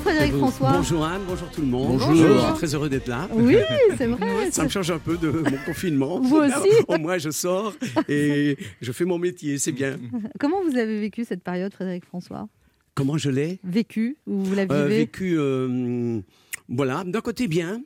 Frédéric 0.00 0.34
François. 0.34 0.72
Bonjour 0.72 1.04
Anne, 1.04 1.22
bonjour 1.26 1.50
tout 1.50 1.60
le 1.60 1.66
monde. 1.66 1.98
Bonjour. 1.98 2.14
Je 2.16 2.44
suis 2.46 2.54
très 2.54 2.74
heureux 2.74 2.88
d'être 2.88 3.08
là. 3.08 3.28
Oui, 3.32 3.56
c'est 3.98 4.06
vrai. 4.06 4.50
Ça 4.50 4.64
me 4.64 4.68
change 4.68 4.90
un 4.90 4.98
peu 4.98 5.16
de 5.16 5.28
mon 5.30 5.56
confinement. 5.66 6.20
Vous 6.20 6.36
aussi 6.36 6.68
Au 6.88 6.98
moins, 6.98 7.18
je 7.18 7.30
sors 7.30 7.74
et 8.08 8.56
je 8.80 8.92
fais 8.92 9.04
mon 9.04 9.18
métier, 9.18 9.58
c'est 9.58 9.72
bien. 9.72 9.98
Comment 10.38 10.62
vous 10.62 10.76
avez 10.76 11.00
vécu 11.00 11.24
cette 11.24 11.42
période, 11.42 11.72
Frédéric 11.72 12.04
François? 12.04 12.48
Comment 12.94 13.16
je 13.18 13.30
l'ai? 13.30 13.60
Vécu 13.64 14.16
ou 14.26 14.42
vous 14.42 14.54
la 14.54 14.62
Euh, 14.62 14.84
vivez? 14.86 14.98
vécu, 15.00 15.34
euh, 15.38 16.20
voilà, 16.68 17.04
d'un 17.04 17.20
côté 17.20 17.48
bien. 17.48 17.82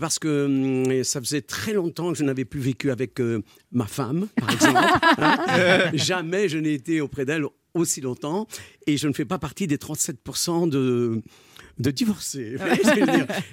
Parce 0.00 0.18
que 0.18 0.46
hum, 0.46 1.04
ça 1.04 1.20
faisait 1.20 1.42
très 1.42 1.74
longtemps 1.74 2.12
que 2.12 2.18
je 2.18 2.24
n'avais 2.24 2.46
plus 2.46 2.60
vécu 2.60 2.90
avec 2.90 3.20
euh, 3.20 3.42
ma 3.72 3.86
femme, 3.86 4.26
par 4.36 4.50
exemple. 4.54 4.78
hein. 5.18 5.90
Jamais 5.92 6.48
je 6.48 6.56
n'ai 6.56 6.72
été 6.72 7.02
auprès 7.02 7.26
d'elle 7.26 7.44
aussi 7.74 8.00
longtemps. 8.00 8.46
Et 8.86 8.96
je 8.96 9.06
ne 9.06 9.12
fais 9.12 9.26
pas 9.26 9.38
partie 9.38 9.66
des 9.66 9.76
37% 9.76 10.68
de, 10.70 11.20
de 11.78 11.90
dire? 11.90 12.14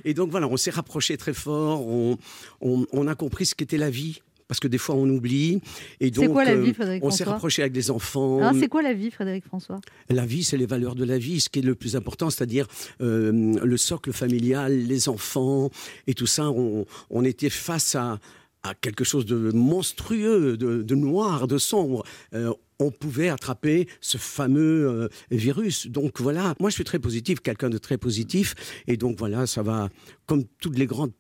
Et 0.06 0.14
donc 0.14 0.32
voilà, 0.32 0.48
on 0.48 0.58
s'est 0.58 0.72
rapprochés 0.72 1.18
très 1.18 1.34
fort. 1.34 1.86
On, 1.88 2.18
on, 2.62 2.86
on 2.92 3.08
a 3.08 3.16
compris 3.16 3.46
ce 3.46 3.56
qu'était 3.56 3.78
la 3.78 3.90
vie. 3.90 4.22
Parce 4.48 4.60
que 4.60 4.68
des 4.68 4.80
fois, 4.80 4.96
on 4.96 5.08
oublie. 5.08 5.62
Et 6.00 6.10
donc, 6.10 6.32
quoi 6.32 6.44
la 6.44 6.54
euh, 6.54 6.62
vie, 6.62 6.74
Frédéric 6.74 7.04
On 7.04 7.12
s'est 7.12 7.24
rapproché 7.24 7.62
avec 7.62 7.72
des 7.72 7.92
enfants. 7.92 8.40
Alors, 8.40 8.60
c'est 8.60 8.68
quoi 8.68 8.82
la 8.82 8.94
vie, 8.94 9.12
Frédéric 9.12 9.46
François? 9.46 9.80
La 10.10 10.26
vie, 10.26 10.44
c'est 10.44 10.58
les 10.58 10.66
valeurs 10.66 10.96
de 10.96 11.04
la 11.06 11.20
vie, 11.20 11.40
ce 11.40 11.50
qui 11.50 11.60
est 11.60 11.62
le 11.62 11.76
plus 11.76 11.96
important, 11.96 12.32
c'est-à-dire 12.32 12.66
euh, 13.00 13.54
le 13.64 13.78
socle 13.78 14.12
familial, 14.12 14.76
les 14.76 15.08
enfants 15.08 15.70
et 16.08 16.16
tout 16.16 16.26
ça. 16.26 16.50
On, 16.50 16.88
on 17.12 17.24
était 17.24 17.52
face 17.52 17.94
à, 17.94 18.18
à 18.64 18.74
quelque 18.74 19.04
chose 19.04 19.28
de 19.28 19.52
monstrueux, 19.52 20.58
de, 20.58 20.82
de 20.82 20.96
noir, 20.96 21.48
de 21.48 21.60
sombre. 21.60 22.04
Euh, 22.34 22.52
on 22.80 22.92
pouvait 22.92 23.30
attraper 23.30 23.88
ce 24.02 24.18
fameux 24.18 24.88
euh, 24.88 25.10
virus. 25.32 25.88
Donc 25.88 26.20
voilà, 26.20 26.56
moi 26.60 26.70
je 26.70 26.76
suis 26.76 26.84
très 26.84 27.00
positif, 27.00 27.42
quelqu'un 27.42 27.70
de 27.70 27.78
très 27.78 27.98
positif. 27.98 28.56
Et 28.88 28.98
donc 28.98 29.18
voilà, 29.18 29.46
ça 29.48 29.62
va, 29.62 29.90
comme 30.26 30.46
toutes 30.60 30.78
les 30.78 30.88
grandes 30.88 31.12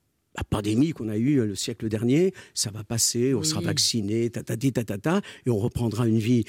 pandémies 0.49 0.91
qu'on 0.91 1.10
a 1.10 1.18
eues 1.18 1.39
euh, 1.39 1.45
le 1.45 1.55
siècle 1.55 1.89
dernier, 1.89 2.34
ça 2.53 2.72
va 2.72 2.84
passer, 2.84 3.34
on 3.34 3.43
sera 3.43 3.62
vacciné, 3.62 4.30
tatati, 4.30 4.72
tatata, 4.72 5.22
et 5.45 5.49
on 5.49 5.57
reprendra 5.57 6.07
une 6.07 6.20
vie 6.20 6.45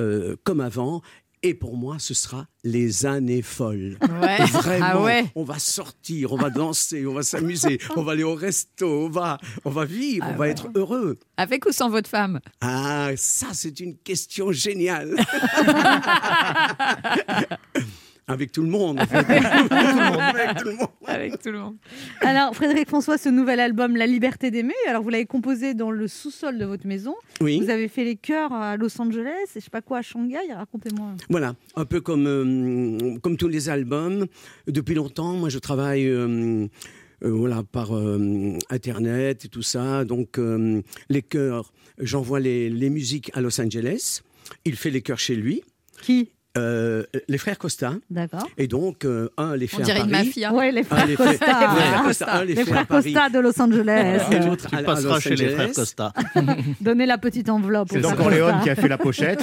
euh, 0.00 0.36
comme 0.44 0.60
avant. 0.60 1.02
Et 1.46 1.52
pour 1.52 1.76
moi, 1.76 1.96
ce 1.98 2.14
sera 2.14 2.46
les 2.64 3.04
années 3.04 3.42
folles. 3.42 3.98
Ouais. 4.00 4.44
Vraiment, 4.46 4.86
Ah 4.88 5.02
ouais. 5.02 5.26
on 5.34 5.44
va 5.44 5.58
sortir, 5.58 6.32
on 6.32 6.36
va 6.36 6.48
danser, 6.48 7.06
on 7.06 7.12
va 7.12 7.22
s'amuser, 7.22 7.78
on 7.96 8.02
va 8.02 8.12
aller 8.12 8.22
au 8.22 8.34
resto, 8.34 8.88
on 9.04 9.10
va, 9.10 9.38
on 9.66 9.70
va 9.70 9.84
vivre, 9.84 10.24
Ah 10.26 10.30
on 10.32 10.36
va 10.36 10.40
ouais. 10.46 10.50
être 10.52 10.68
heureux. 10.74 11.18
Avec 11.36 11.66
ou 11.66 11.72
sans 11.72 11.90
votre 11.90 12.08
femme? 12.08 12.40
Ah, 12.62 13.10
ça, 13.16 13.48
c'est 13.52 13.78
une 13.80 13.94
question 13.98 14.52
géniale. 14.52 15.14
Avec 18.28 18.52
tout 18.52 18.62
le 18.62 18.68
monde. 18.68 18.98
Avec 19.00 20.56
tout 20.56 20.64
le 20.64 20.76
monde. 20.76 20.88
Avec 21.06 21.42
tout 21.42 21.50
le 21.52 21.58
monde. 21.58 21.76
Alors, 22.22 22.54
Frédéric 22.54 22.88
François, 22.88 23.18
ce 23.18 23.28
nouvel 23.28 23.60
album, 23.60 23.96
La 23.96 24.06
liberté 24.06 24.50
d'aimer, 24.50 24.72
alors 24.88 25.02
vous 25.02 25.10
l'avez 25.10 25.26
composé 25.26 25.74
dans 25.74 25.90
le 25.90 26.08
sous-sol 26.08 26.56
de 26.58 26.64
votre 26.64 26.86
maison. 26.86 27.14
Oui. 27.40 27.60
Vous 27.60 27.68
avez 27.70 27.88
fait 27.88 28.04
les 28.04 28.16
chœurs 28.16 28.52
à 28.52 28.76
Los 28.76 28.98
Angeles 29.00 29.28
et 29.54 29.60
je 29.60 29.64
sais 29.64 29.70
pas 29.70 29.82
quoi 29.82 29.98
à 29.98 30.02
Shanghai. 30.02 30.38
Racontez-moi. 30.54 31.12
Voilà, 31.28 31.54
un 31.76 31.84
peu 31.84 32.00
comme, 32.00 32.26
euh, 32.26 33.18
comme 33.20 33.36
tous 33.36 33.48
les 33.48 33.68
albums. 33.68 34.26
Depuis 34.66 34.94
longtemps, 34.94 35.34
moi, 35.34 35.48
je 35.50 35.58
travaille 35.58 36.06
euh, 36.08 36.66
euh, 37.24 37.30
voilà, 37.30 37.62
par 37.62 37.94
euh, 37.94 38.56
Internet 38.70 39.44
et 39.44 39.48
tout 39.48 39.62
ça. 39.62 40.04
Donc, 40.04 40.38
euh, 40.38 40.80
les 41.10 41.22
chœurs, 41.22 41.72
j'envoie 41.98 42.40
les, 42.40 42.70
les 42.70 42.88
musiques 42.90 43.30
à 43.34 43.40
Los 43.42 43.60
Angeles. 43.60 44.22
il 44.64 44.76
fait 44.76 44.90
les 44.90 45.02
chœurs 45.02 45.18
chez 45.18 45.36
lui. 45.36 45.62
Qui? 46.02 46.30
Euh, 46.56 47.02
les 47.28 47.38
frères 47.38 47.58
Costa. 47.58 47.94
D'accord. 48.10 48.46
Et 48.58 48.68
donc, 48.68 49.04
euh, 49.04 49.28
un 49.36 49.56
les 49.56 49.66
fait 49.66 49.78
On 49.78 49.80
à 49.80 49.82
dirait 49.82 50.00
une 50.02 50.10
mafia. 50.10 50.52
Ouais, 50.52 50.70
les 50.70 50.84
frères 50.84 51.04
Costa. 51.16 51.26
les 51.26 51.36
frères 51.36 52.02
Costa, 52.04 52.32
un 52.32 52.40
les 52.44 52.46
Les 52.46 52.54
fait 52.54 52.60
à 52.62 52.64
frères 52.66 52.86
Paris. 52.86 53.12
Costa 53.12 53.28
de 53.30 53.38
Los 53.40 53.60
Angeles. 53.60 54.22
Et 54.30 54.38
l'autre 54.38 54.66
Tu 54.68 54.76
à- 54.76 54.78
à 54.78 54.82
passeras 54.84 55.14
Los 55.14 55.20
chez 55.20 55.34
les 55.34 55.48
frères 55.48 55.60
Angeles. 55.70 55.74
Costa. 55.74 56.12
Donnez 56.80 57.06
la 57.06 57.18
petite 57.18 57.48
enveloppe. 57.48 57.88
C'est 57.90 57.98
aux 57.98 58.02
Don 58.02 58.08
frères 58.10 58.18
Corleone 58.18 58.60
qui 58.62 58.70
a 58.70 58.76
fait 58.76 58.88
la 58.88 58.98
pochette. 58.98 59.42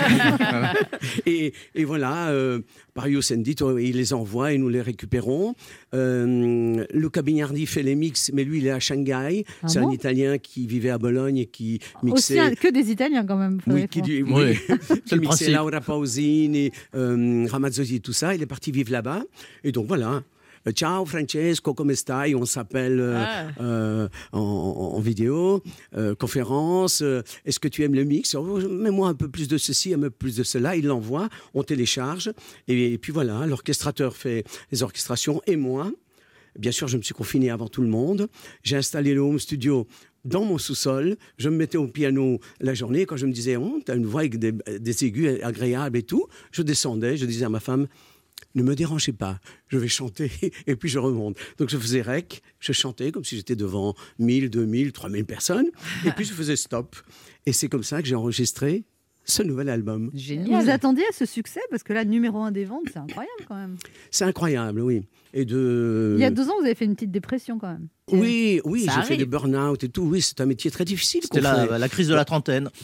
Et 1.26 1.54
voilà, 1.84 2.30
euh, 2.30 2.60
Paris 2.94 3.22
Sendit, 3.24 3.56
il 3.80 3.96
les 3.98 4.14
envoie 4.14 4.54
et 4.54 4.58
nous 4.58 4.70
les 4.70 4.82
récupérons. 4.82 5.56
Euh, 5.94 6.86
Luca 6.94 7.22
Bignardi 7.22 7.66
fait 7.66 7.84
les 7.84 7.96
mix, 7.96 8.32
mais 8.34 8.44
lui, 8.44 8.60
il 8.60 8.68
est 8.68 8.72
à 8.72 8.80
Shanghai. 8.80 9.46
Ah 9.64 9.68
C'est 9.68 9.80
bon 9.80 9.90
un 9.90 9.94
Italien 9.94 10.38
qui 10.38 10.68
vivait 10.68 10.90
à 10.90 10.98
Bologne 10.98 11.38
et 11.38 11.46
qui 11.46 11.80
Aussi 12.04 12.06
mixait. 12.06 12.40
un- 12.40 12.54
que 12.56 12.68
des 12.72 12.92
Italiens 12.92 13.26
quand 13.26 13.38
même. 13.38 13.60
Oui, 13.68 13.88
qui, 13.88 14.02
Oui, 14.02 14.24
oui, 14.24 14.58
c'est 14.82 15.04
qui 15.06 15.20
mixait. 15.20 15.52
Laura 15.52 15.82
Pausini, 15.82 16.72
euh, 16.96 17.48
Ramazzotti 17.50 17.96
et 17.96 18.00
tout 18.00 18.14
ça. 18.14 18.36
Il 18.36 18.42
est 18.42 18.46
parti 18.48 18.72
vivre 18.72 18.92
là-bas. 18.92 19.24
Et 19.64 19.72
donc 19.72 19.88
voilà. 19.88 20.24
Euh, 20.68 20.72
Ciao 20.72 21.06
Francesco, 21.06 21.74
come 21.74 21.96
stai? 21.96 22.36
On 22.36 22.46
s'appelle 22.46 23.00
euh, 23.00 23.16
Ah. 23.18 23.48
euh, 23.62 24.08
en, 24.32 25.00
vidéo, 25.00 25.64
euh, 25.96 26.14
conférence. 26.16 27.02
Est-ce 27.46 27.60
que 27.60 27.68
tu 27.68 27.84
aimes 27.84 27.96
le 27.96 28.04
mix? 28.04 28.36
Oh, 28.36 28.60
Mets-moi 28.70 29.08
un 29.10 29.16
peu 29.16 29.28
plus 29.28 29.48
de 29.48 29.58
ceci, 29.58 29.94
un 29.94 30.00
peu 30.00 30.10
plus 30.10 30.36
de 30.36 30.44
cela. 30.44 30.76
Il 30.76 30.86
l'envoie, 30.88 31.30
on 31.54 31.64
télécharge. 31.64 32.32
Et, 32.68 32.94
et 32.94 32.98
puis 32.98 33.12
voilà, 33.12 33.46
l'orchestrateur 33.48 34.16
fait 34.16 34.44
les 34.72 34.84
orchestrations 34.84 35.42
et 35.48 35.56
moi. 35.56 35.92
Bien 36.60 36.72
sûr, 36.72 36.88
je 36.90 36.98
me 36.98 37.02
suis 37.02 37.14
confiné 37.14 37.50
avant 37.50 37.70
tout 37.70 37.82
le 37.82 37.88
monde. 37.88 38.28
J'ai 38.62 38.76
installé 38.76 39.14
le 39.14 39.22
home 39.22 39.40
studio 39.40 39.88
dans 40.26 40.44
mon 40.44 40.58
sous-sol. 40.58 41.16
Je 41.38 41.50
me 41.50 41.56
mettais 41.56 41.78
au 41.78 41.88
piano 41.88 42.40
la 42.60 42.74
journée. 42.74 43.06
Quand 43.06 43.16
je 43.16 43.26
me 43.26 43.32
disais, 43.32 43.56
oh, 43.56 43.80
tu 43.86 43.92
as 43.92 43.96
une 43.96 44.06
voix 44.06 44.20
avec 44.22 44.38
des, 44.38 44.52
des 44.52 45.06
aigus 45.06 45.40
agréables 45.44 45.98
et 45.98 46.04
tout, 46.04 46.28
je 46.52 46.62
descendais. 46.62 47.16
Je 47.16 47.26
disais 47.26 47.46
à 47.46 47.50
ma 47.50 47.62
femme, 47.62 47.88
ne 48.56 48.64
me 48.64 48.76
dérangez 48.76 49.14
pas, 49.14 49.40
je 49.68 49.78
vais 49.78 49.88
chanter 49.88 50.32
et 50.68 50.76
puis 50.76 50.90
je 50.90 51.00
remonte. 51.00 51.38
Donc 51.58 51.70
je 51.70 51.78
faisais 51.78 52.02
rec, 52.02 52.42
je 52.60 52.74
chantais 52.74 53.12
comme 53.12 53.24
si 53.24 53.36
j'étais 53.36 53.56
devant 53.56 53.96
1000, 54.20 54.50
2000, 54.50 54.92
3000 54.92 55.26
personnes 55.26 55.68
et 56.06 56.12
puis 56.12 56.26
je 56.26 56.34
faisais 56.34 56.56
stop. 56.56 56.96
Et 57.46 57.54
c'est 57.54 57.70
comme 57.70 57.84
ça 57.84 58.02
que 58.02 58.08
j'ai 58.08 58.16
enregistré 58.16 58.84
ce 59.26 59.44
nouvel 59.44 59.70
album. 59.70 60.10
Vous 60.12 60.20
Génial. 60.20 60.64
vous 60.64 60.70
attendiez 60.70 61.06
à 61.10 61.14
ce 61.14 61.26
succès 61.26 61.62
Parce 61.70 61.84
que 61.84 61.94
là, 61.94 62.04
numéro 62.06 62.40
un 62.40 62.52
des 62.52 62.66
ventes, 62.66 62.86
c'est 62.92 63.00
incroyable 63.00 63.46
quand 63.48 63.56
même. 63.56 63.78
C'est 64.10 64.26
incroyable, 64.26 64.82
oui. 64.82 65.04
Et 65.34 65.46
de... 65.46 66.16
Il 66.18 66.22
y 66.22 66.26
a 66.26 66.32
deux 66.32 66.50
ans, 66.50 66.54
vous 66.60 66.66
avez 66.66 66.76
fait 66.76 66.86
une 66.86 66.96
petite 66.96 67.12
dépression 67.12 67.58
quand 67.58 67.72
même. 67.72 67.88
Oui, 68.12 68.62
oui, 68.66 68.86
Ça 68.86 69.02
j'ai 69.02 69.08
fait 69.08 69.18
des 69.18 69.26
burn-out 69.26 69.84
et 69.84 69.90
tout. 69.90 70.04
Oui, 70.04 70.22
c'est 70.22 70.42
un 70.42 70.46
métier 70.46 70.72
très 70.72 70.86
difficile. 70.86 71.22
C'était 71.24 71.42
la, 71.42 71.90
crise 71.90 72.08
de 72.08 72.16
la 72.16 72.26
trentaine. 72.26 72.70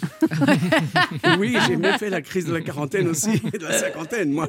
Oui, 1.39 1.55
j'ai 1.67 1.75
même 1.75 1.97
fait 1.97 2.09
la 2.09 2.21
crise 2.21 2.45
de 2.45 2.53
la 2.53 2.61
quarantaine 2.61 3.07
aussi, 3.07 3.39
de 3.59 3.63
la 3.63 3.77
cinquantaine, 3.77 4.31
moi. 4.31 4.47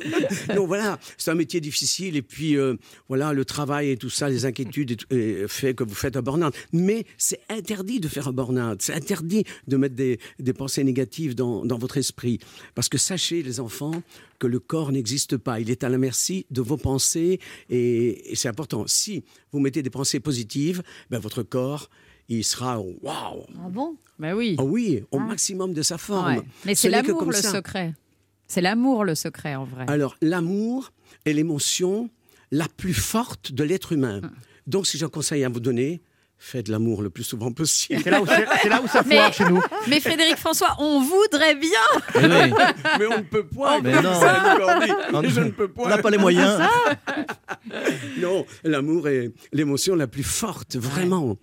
Donc 0.54 0.66
voilà, 0.68 0.98
c'est 1.16 1.30
un 1.30 1.34
métier 1.34 1.60
difficile. 1.60 2.16
Et 2.16 2.22
puis, 2.22 2.56
euh, 2.56 2.76
voilà, 3.08 3.32
le 3.32 3.44
travail 3.44 3.90
et 3.90 3.96
tout 3.96 4.10
ça, 4.10 4.28
les 4.28 4.44
inquiétudes 4.44 4.90
et 4.92 4.96
tout, 4.96 5.06
et 5.14 5.44
fait 5.48 5.74
que 5.74 5.84
vous 5.84 5.94
faites 5.94 6.16
un 6.16 6.22
burn-out. 6.22 6.54
Mais 6.72 7.04
c'est 7.16 7.40
interdit 7.48 8.00
de 8.00 8.08
faire 8.08 8.28
un 8.28 8.32
burn-out. 8.32 8.80
C'est 8.80 8.94
interdit 8.94 9.44
de 9.66 9.76
mettre 9.76 9.94
des, 9.94 10.18
des 10.38 10.52
pensées 10.52 10.84
négatives 10.84 11.34
dans, 11.34 11.64
dans 11.64 11.78
votre 11.78 11.96
esprit. 11.96 12.38
Parce 12.74 12.88
que 12.88 12.98
sachez, 12.98 13.42
les 13.42 13.60
enfants, 13.60 14.02
que 14.38 14.46
le 14.46 14.60
corps 14.60 14.92
n'existe 14.92 15.36
pas. 15.36 15.60
Il 15.60 15.70
est 15.70 15.84
à 15.84 15.88
la 15.88 15.98
merci 15.98 16.46
de 16.50 16.60
vos 16.60 16.76
pensées. 16.76 17.40
Et, 17.70 18.32
et 18.32 18.36
c'est 18.36 18.48
important. 18.48 18.84
Si 18.86 19.24
vous 19.52 19.60
mettez 19.60 19.82
des 19.82 19.90
pensées 19.90 20.20
positives, 20.20 20.67
ben, 21.10 21.18
votre 21.18 21.42
corps, 21.42 21.88
il 22.28 22.44
sera 22.44 22.78
waouh! 22.80 23.44
Ah 23.56 23.68
bon? 23.70 23.96
Bah 24.18 24.34
oui. 24.34 24.56
Ah 24.58 24.64
oui, 24.64 25.04
au 25.10 25.18
Ah. 25.18 25.24
maximum 25.24 25.72
de 25.72 25.82
sa 25.82 25.96
forme. 25.98 26.36
Ouais. 26.36 26.42
Mais 26.64 26.74
Ce 26.74 26.82
c'est 26.82 26.88
que 26.88 26.92
l'amour 27.08 27.24
le 27.24 27.32
ça. 27.32 27.52
secret. 27.52 27.94
C'est 28.46 28.60
l'amour 28.60 29.04
le 29.04 29.14
secret 29.14 29.54
en 29.54 29.64
vrai. 29.64 29.84
Alors, 29.88 30.16
l'amour 30.22 30.92
est 31.24 31.32
l'émotion 31.32 32.10
la 32.50 32.66
plus 32.68 32.94
forte 32.94 33.52
de 33.52 33.62
l'être 33.64 33.92
humain. 33.92 34.20
Hum. 34.22 34.30
Donc, 34.66 34.86
si 34.86 34.98
j'ai 34.98 35.04
un 35.04 35.08
conseil 35.10 35.44
à 35.44 35.48
vous 35.48 35.60
donner, 35.60 36.00
faites 36.38 36.68
l'amour 36.68 37.02
le 37.02 37.10
plus 37.10 37.24
souvent 37.24 37.50
possible. 37.52 38.00
C'est 38.02 38.10
là, 38.10 38.22
où- 38.22 38.24
là 38.24 38.80
ça 38.88 39.02
Mais- 39.06 39.16
foire 39.16 39.32
chez 39.32 39.44
nous. 39.44 39.60
Mais 39.88 40.00
Frédéric 40.00 40.36
François, 40.36 40.76
on 40.78 41.00
voudrait 41.00 41.54
bien. 41.56 41.68
Oui. 42.14 42.22
Mais 42.98 43.06
on 43.06 43.18
ne 43.18 43.22
peut 43.22 43.46
pas. 43.46 43.80
Mais 43.80 44.00
non. 44.00 44.14
Ça, 44.14 44.54
encore 44.54 44.80
dit. 44.80 44.92
On- 45.12 45.22
Je 45.22 45.40
ne 45.40 45.50
peux 45.50 45.70
On 45.76 45.82
pas. 45.84 45.88
n'a 45.90 45.98
pas 45.98 46.10
les 46.10 46.18
moyens. 46.18 46.60
Non, 48.18 48.46
l'amour 48.64 49.08
est 49.08 49.32
l'émotion 49.52 49.94
la 49.94 50.06
plus 50.06 50.22
forte, 50.22 50.76
vraiment. 50.76 51.36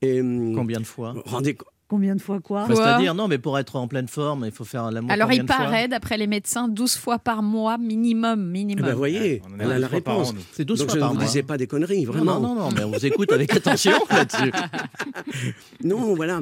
Et, 0.00 0.20
hum, 0.20 0.54
Combien 0.54 0.80
de 0.80 0.86
fois? 0.86 1.14
rendez 1.26 1.56
Combien 1.92 2.16
de 2.16 2.22
fois 2.22 2.40
quoi 2.40 2.64
Bah, 2.66 2.74
C'est-à-dire, 2.74 3.14
non, 3.14 3.28
mais 3.28 3.36
pour 3.36 3.58
être 3.58 3.76
en 3.76 3.86
pleine 3.86 4.08
forme, 4.08 4.46
il 4.46 4.50
faut 4.50 4.64
faire 4.64 4.90
l'amour. 4.90 5.10
Alors 5.10 5.30
il 5.30 5.44
paraît, 5.44 5.88
d'après 5.88 6.16
les 6.16 6.26
médecins, 6.26 6.66
12 6.66 6.96
fois 6.96 7.18
par 7.18 7.42
mois 7.42 7.76
minimum, 7.76 8.40
Eh 8.48 8.50
minimum. 8.50 8.86
ben, 8.86 8.94
voyez, 8.94 9.42
On 9.44 9.54
en 9.54 9.60
a 9.60 9.64
elle 9.64 9.72
a 9.72 9.74
une 9.74 9.80
la 9.82 9.88
fois 9.90 10.00
par 10.00 10.16
réponse. 10.20 10.34
C'est 10.52 10.64
12 10.64 10.78
Donc, 10.78 10.88
fois 10.88 10.94
je 10.94 10.96
ne 10.96 11.00
par 11.02 11.10
vous 11.10 11.16
mois. 11.18 11.24
disais 11.26 11.42
pas 11.42 11.58
des 11.58 11.66
conneries, 11.66 12.06
vraiment. 12.06 12.40
non, 12.40 12.54
non, 12.54 12.60
non, 12.62 12.68
mais 12.74 12.84
on 12.84 12.92
vous 12.92 13.04
écoute 13.04 13.30
avec 13.30 13.52
attention 13.56 13.92
là-dessus. 14.08 14.50
Non, 15.84 16.14
voilà. 16.14 16.40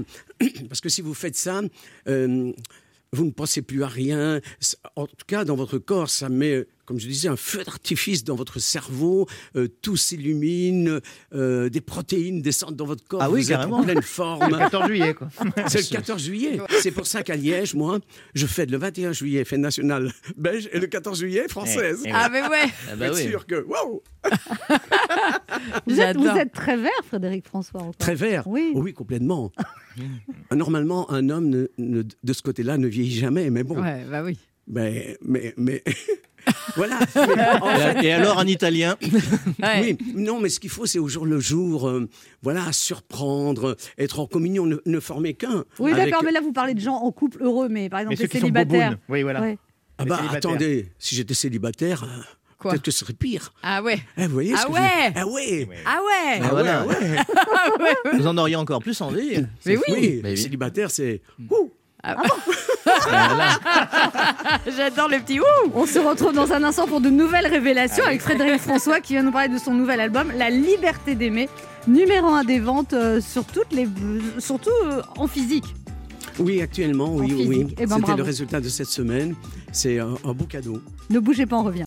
Parce 0.69 0.81
que 0.81 0.89
si 0.89 1.03
vous 1.03 1.15
faites 1.15 1.37
ça, 1.37 1.61
euh, 2.09 2.53
vous 3.13 3.25
ne 3.25 3.31
pensez 3.33 3.63
plus 3.63 3.83
à 3.83 3.89
rien. 3.89 4.41
En 4.95 5.07
tout 5.07 5.27
cas, 5.27 5.45
dans 5.45 5.57
votre 5.57 5.79
corps, 5.79 6.09
ça 6.11 6.29
met, 6.29 6.65
comme 6.91 6.99
je 6.99 7.07
disais, 7.07 7.29
un 7.29 7.37
feu 7.37 7.63
d'artifice 7.63 8.25
dans 8.25 8.35
votre 8.35 8.59
cerveau. 8.59 9.29
euh, 9.55 9.69
tout 9.81 9.97
s'illumine, 9.97 11.01
euh, 11.33 11.69
des 11.69 11.81
protéines 11.81 12.43
descendent 12.43 12.75
dans 12.75 12.85
votre 12.85 13.05
corps. 13.07 13.23
Ah 13.23 13.31
oui, 13.31 13.43
vous 13.43 13.53
êtes 13.53 13.59
en 13.61 13.85
pleine 13.85 13.95
Le 13.99 14.03
forme. 14.03 14.59
14 14.59 14.87
juillet, 14.89 15.15
quoi. 15.15 15.29
C'est 15.69 15.89
le 15.89 15.97
14 15.97 16.21
juillet. 16.21 16.59
C'est 16.83 16.91
pour 16.91 17.07
ça 17.07 17.23
qu'à 17.23 17.37
Liège, 17.37 17.77
moi, 17.77 18.01
je 18.35 18.45
fête 18.49 18.73
le 18.73 18.77
21 18.79 19.13
juillet, 19.13 19.45
fête 19.45 19.61
nationale 19.61 20.11
belge, 20.37 20.69
et 20.73 20.81
le 20.81 20.89
14 20.89 21.17
juillet, 21.21 21.47
française. 21.49 22.01
Eh, 22.05 22.09
eh 22.09 22.13
Ah 22.13 22.29
mais 22.29 22.43
ouais. 22.43 22.67
Ah 22.91 22.97
bah 22.97 23.07
oui. 23.15 23.23
sûr 23.23 23.47
que, 23.47 23.65
waouh, 23.65 24.03
vous 25.87 26.01
êtes, 26.01 26.17
vous 26.17 26.27
êtes 26.27 26.53
très 26.53 26.77
vert, 26.77 26.91
Frédéric 27.07 27.47
François. 27.47 27.83
encore. 27.83 27.97
très 27.99 28.17
vert. 28.17 28.49
Oui. 28.49 28.73
oui 28.75 28.93
complètement. 28.95 29.53
Normalement, 30.53 31.09
un 31.13 31.29
homme 31.31 31.49
ne- 31.51 31.69
ne- 31.79 32.03
de 32.03 32.33
ce 32.33 32.43
côté-là 32.43 32.79
ne 32.79 32.89
vieillit 32.89 33.17
jamais, 33.17 33.49
mais 33.51 33.63
bon. 33.63 33.81
Ouais, 33.81 34.05
bah 34.11 34.25
oui. 34.25 34.37
Mais, 34.73 35.19
mais, 35.21 35.53
mais 35.57 35.83
voilà. 36.77 37.01
Mais 37.17 37.45
en 37.61 37.77
fait, 37.77 38.05
Et 38.05 38.13
alors, 38.13 38.39
un 38.39 38.47
Italien 38.47 38.97
Ouais. 39.63 39.97
oui, 40.01 40.13
non, 40.15 40.41
mais 40.41 40.49
ce 40.49 40.61
qu'il 40.61 40.71
faut, 40.71 40.87
c'est 40.87 40.99
au 40.99 41.09
jour 41.09 41.27
le 41.27 41.41
jour, 41.41 41.89
euh, 41.89 42.09
voilà, 42.43 42.73
surprendre, 42.73 43.77
être 43.99 44.21
en 44.21 44.27
communion, 44.27 44.67
ne, 44.67 44.77
ne 44.87 45.01
former 45.01 45.35
qu'un. 45.35 45.65
Oui, 45.79 45.93
avec- 45.93 46.07
d'accord, 46.07 46.23
mais 46.25 46.33
là, 46.33 46.41
vous 46.41 46.53
parlez 46.53 46.75
de 46.75 46.81
gens 46.81 46.95
en 46.97 47.11
couple 47.13 47.43
heureux, 47.43 47.69
mais 47.69 47.89
par 47.89 48.01
exemple, 48.01 48.13
Mais 48.13 48.17
ceux 48.17 48.23
des 48.25 48.29
qui 48.29 48.37
sont 48.39 48.43
célibataires. 48.47 48.97
Oui, 49.09 49.23
voilà. 49.23 49.41
Ouais. 49.43 49.59
Ah 49.99 50.05
bah 50.07 50.21
attendez, 50.33 50.89
si 50.99 51.15
j'étais 51.15 51.35
célibataire, 51.35 52.05
euh, 52.05 52.23
Quoi 52.59 52.71
peut-être 52.73 52.85
que 52.85 52.91
ce 52.91 53.01
serait 53.01 53.13
pire. 53.13 53.53
Ah 53.63 53.83
ouais. 53.83 53.99
Eh, 54.17 54.27
vous 54.27 54.33
voyez 54.33 54.55
ce 54.57 54.63
Ah 54.63 54.67
que 54.67 54.73
ouais. 54.73 55.13
je- 55.15 55.21
Ah 55.21 55.27
ouais. 55.27 55.69
Ah 55.85 55.99
ouais. 56.03 56.41
Ah, 56.43 56.49
voilà. 56.51 56.87
ouais, 56.87 56.97
ouais. 57.01 58.19
Vous 58.19 58.27
en 58.27 58.37
auriez 58.39 58.57
encore 58.57 58.81
plus 58.81 58.99
envie. 59.03 59.45
Mais 59.67 59.77
oui. 59.77 59.83
Oui, 59.89 60.21
Mais 60.23 60.31
oui. 60.31 60.37
célibataire, 60.39 60.91
c'est. 60.91 61.21
Ouh. 61.51 61.71
J'adore 64.77 65.09
le 65.09 65.19
petit 65.19 65.41
ouh. 65.41 65.45
On 65.75 65.87
se 65.87 65.99
retrouve 65.99 66.33
dans 66.33 66.53
un 66.53 66.63
instant 66.65 66.87
pour 66.87 67.01
de 67.01 67.11
nouvelles 67.11 67.47
révélations 67.47 68.05
avec 68.05 68.21
Frédéric 68.21 68.61
François 68.61 69.01
qui 69.01 69.15
vient 69.15 69.23
nous 69.23 69.33
parler 69.33 69.49
de 69.49 69.59
son 69.59 69.75
nouvel 69.75 70.01
album, 70.01 70.33
La 70.37 70.51
liberté 70.51 71.15
d'aimer, 71.15 71.49
numéro 71.87 72.29
un 72.29 72.45
des 72.45 72.59
ventes 72.59 72.93
euh, 72.93 73.21
sur 73.21 73.45
toutes 73.45 73.73
les, 73.73 73.89
surtout 74.39 74.71
euh, 74.87 75.03
en 75.17 75.27
physique. 75.27 75.75
Oui, 76.39 76.63
actuellement, 76.63 77.13
oui, 77.15 77.45
oui. 77.47 77.67
Eh 77.79 77.87
ben, 77.87 77.97
C'était 77.99 78.17
le 78.17 78.23
résultat 78.23 78.61
de 78.61 78.69
cette 78.69 78.89
semaine. 78.89 79.35
C'est 79.73 79.99
un, 79.99 80.15
un 80.25 80.33
beau 80.33 80.45
cadeau. 80.45 80.81
Ne 81.11 81.19
bougez 81.19 81.45
pas, 81.47 81.57
on 81.57 81.65
revient. 81.65 81.85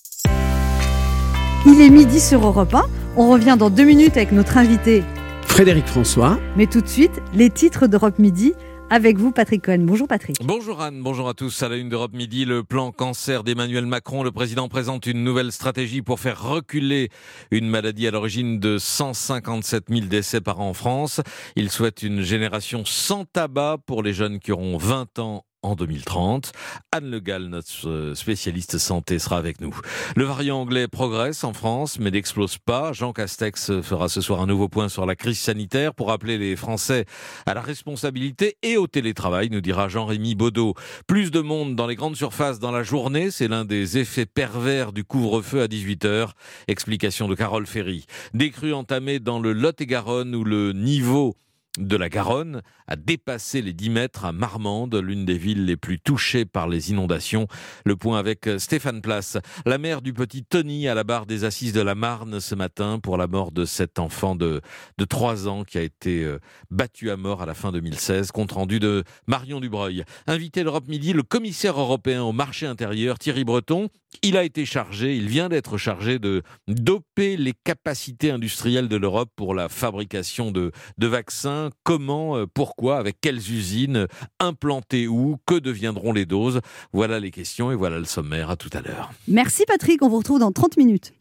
Il 1.66 1.82
est 1.82 1.90
midi 1.90 2.20
sur 2.20 2.46
Europe 2.46 2.74
1. 2.76 2.84
On 3.16 3.30
revient 3.30 3.56
dans 3.58 3.70
deux 3.70 3.86
minutes 3.86 4.18
avec 4.18 4.32
notre 4.32 4.58
invité. 4.58 5.04
Frédéric 5.48 5.86
François. 5.88 6.40
Mais 6.58 6.68
tout 6.68 6.82
de 6.82 6.88
suite, 6.88 7.22
les 7.34 7.50
titres 7.50 7.88
d'Europe 7.88 8.20
Midi 8.20 8.54
avec 8.94 9.18
vous, 9.18 9.32
Patrick 9.32 9.64
Cohen. 9.64 9.80
Bonjour, 9.80 10.08
Patrick. 10.08 10.38
Bonjour 10.44 10.80
Anne, 10.80 11.02
bonjour 11.02 11.28
à 11.28 11.34
tous. 11.34 11.64
À 11.64 11.68
la 11.68 11.78
une 11.78 11.90
d'Europe 11.90 12.14
Midi, 12.14 12.46
le 12.46 12.64
plan 12.64 12.92
cancer 12.92 13.44
d'Emmanuel 13.44 13.88
Macron. 13.88 14.22
Le 14.22 14.32
président 14.32 14.70
présente 14.70 15.08
une 15.08 15.24
nouvelle 15.24 15.52
stratégie 15.52 16.04
pour 16.04 16.20
faire 16.20 16.40
reculer 16.44 17.10
une 17.50 17.68
maladie 17.68 18.08
à 18.08 18.12
l'origine 18.12 18.60
de 18.60 18.78
157 18.78 19.86
000 19.90 20.06
décès 20.06 20.42
par 20.42 20.60
an 20.60 20.70
en 20.70 20.74
France. 20.76 21.22
Il 21.56 21.72
souhaite 21.72 22.04
une 22.04 22.22
génération 22.22 22.84
sans 22.86 23.26
tabac 23.26 23.80
pour 23.88 24.04
les 24.04 24.14
jeunes 24.14 24.38
qui 24.38 24.52
auront 24.52 24.78
20 24.78 25.18
ans 25.18 25.44
en 25.64 25.76
2030. 25.76 26.52
Anne 26.92 27.10
Le 27.10 27.20
Gall, 27.20 27.46
notre 27.46 27.88
euh, 27.88 28.16
spécialiste 28.16 28.78
santé, 28.78 29.18
sera 29.20 29.38
avec 29.38 29.62
nous. 29.62 29.76
Le 30.16 30.26
variant 30.26 30.62
anglais 30.62 30.88
progresse 30.88 31.44
en 31.44 31.54
France, 31.54 32.00
mais 32.00 32.12
n'explose 32.12 32.58
pas. 32.58 32.94
Jean 32.94 33.14
Castex 33.14 33.82
fera 33.82 34.10
ce 34.10 34.22
soir 34.22 34.42
un 34.42 34.46
nouveau 34.46 34.70
point 34.70 34.90
sur 34.90 35.06
la 35.06 35.16
crise 35.16 35.40
sanitaire 35.40 35.94
pour 35.94 36.12
appeler 36.12 36.38
les 36.38 36.56
Français 36.56 37.06
à 37.46 37.54
la 37.54 37.62
responsabilité 37.62 38.58
et 38.62 38.78
au 38.78 38.88
télétravail, 38.88 39.50
nous 39.50 39.62
dira 39.62 39.88
Jean-Rémy 39.88 40.36
Baudot. 40.36 40.76
Plus 41.08 41.32
de 41.32 41.40
monde 41.40 41.76
dans 41.76 41.88
les 41.88 41.96
grandes 41.96 42.16
surfaces 42.16 42.60
dans 42.60 42.72
la 42.72 42.84
journée, 42.84 43.32
c'est 43.32 43.48
l'un 43.48 43.66
des 43.66 43.98
effets 43.98 44.26
pervers 44.26 44.94
du 44.94 45.04
couvre-feu 45.04 45.62
à 45.62 45.68
18h. 45.68 46.30
Explication 46.68 47.28
de 47.28 47.36
Carole 47.36 47.66
Ferry. 47.66 48.06
Des 48.34 48.52
crues 48.52 48.74
entamées 48.74 49.20
dans 49.20 49.40
le 49.40 49.54
Lot-et-Garonne 49.54 50.36
où 50.36 50.44
le 50.44 50.74
niveau 50.74 51.36
de 51.80 51.96
la 51.98 52.10
Garonne 52.10 52.62
a 52.88 52.96
dépassé 52.96 53.62
les 53.62 53.74
10 53.74 53.90
mètres 53.90 54.26
à 54.26 54.32
Marmande, 54.32 54.96
l'une 54.96 55.26
des 55.26 55.38
villes 55.38 55.66
les 55.66 55.78
plus 55.78 56.00
touchées 56.00 56.46
par 56.46 56.68
les 56.68 56.92
inondations. 56.92 57.48
Le 57.86 57.96
point 57.96 58.20
avec 58.20 58.48
Stéphane 58.58 59.02
Place, 59.02 59.38
la 59.66 59.78
mère 59.78 60.02
du 60.02 60.14
petit 60.14 60.44
Tony 60.44 60.88
à 60.88 60.94
la 60.94 61.04
barre 61.04 61.26
des 61.26 61.46
assises 61.46 61.74
de 61.74 61.82
la 61.82 61.96
Marne 61.96 62.40
ce 62.40 62.54
matin 62.54 63.00
pour 63.00 63.18
la 63.18 63.28
mort 63.28 63.52
de 63.52 63.66
cet 63.66 63.98
enfant 63.98 64.36
de, 64.36 64.62
de 64.98 65.06
3 65.06 65.48
ans 65.48 65.64
qui 65.64 65.78
a 65.78 65.82
été 65.82 66.24
euh, 66.24 66.40
battu 66.70 67.10
à 67.10 67.18
mort 67.18 67.42
à 67.42 67.46
la 67.46 67.56
fin 67.56 67.72
2016. 67.72 68.32
Compte 68.32 68.52
rendu 68.52 68.80
de 68.80 69.04
Marion 69.28 69.60
Dubreuil. 69.60 70.04
Invité 70.28 70.64
l'Europe 70.64 70.88
Midi, 70.88 71.14
le 71.14 71.24
commissaire 71.24 71.80
européen 71.80 72.22
au 72.24 72.34
marché 72.34 72.68
intérieur, 72.68 73.18
Thierry 73.18 73.44
Breton, 73.44 73.90
il 74.22 74.38
a 74.38 74.44
été 74.44 74.66
chargé, 74.66 75.16
il 75.16 75.28
vient 75.28 75.50
d'être 75.50 75.78
chargé 75.78 76.20
de 76.20 76.44
doper 76.68 77.36
les 77.38 77.54
capacités 77.54 78.30
industrielles 78.32 78.88
de 78.88 78.96
l'Europe 78.96 79.30
pour 79.36 79.56
la 79.56 79.70
fabrication 79.70 80.52
de, 80.52 80.72
de 80.98 81.08
vaccins. 81.08 81.63
Comment, 81.84 82.38
euh, 82.38 82.46
pourquoi, 82.52 82.98
avec 82.98 83.18
quelles 83.22 83.38
usines, 83.38 84.08
implantées 84.40 85.08
où, 85.08 85.38
que 85.46 85.56
deviendront 85.56 86.14
les 86.14 86.26
doses 86.26 86.60
Voilà 86.94 87.20
les 87.20 87.32
questions 87.32 87.72
et 87.72 87.76
voilà 87.76 88.00
le 88.00 88.06
sommaire. 88.06 88.50
À 88.50 88.56
tout 88.56 88.70
à 88.74 88.82
l'heure. 88.82 89.12
Merci 89.28 89.64
Patrick, 89.68 90.02
on 90.02 90.10
vous 90.10 90.18
retrouve 90.18 90.40
dans 90.40 90.52
30 90.52 90.78
minutes. 90.78 91.14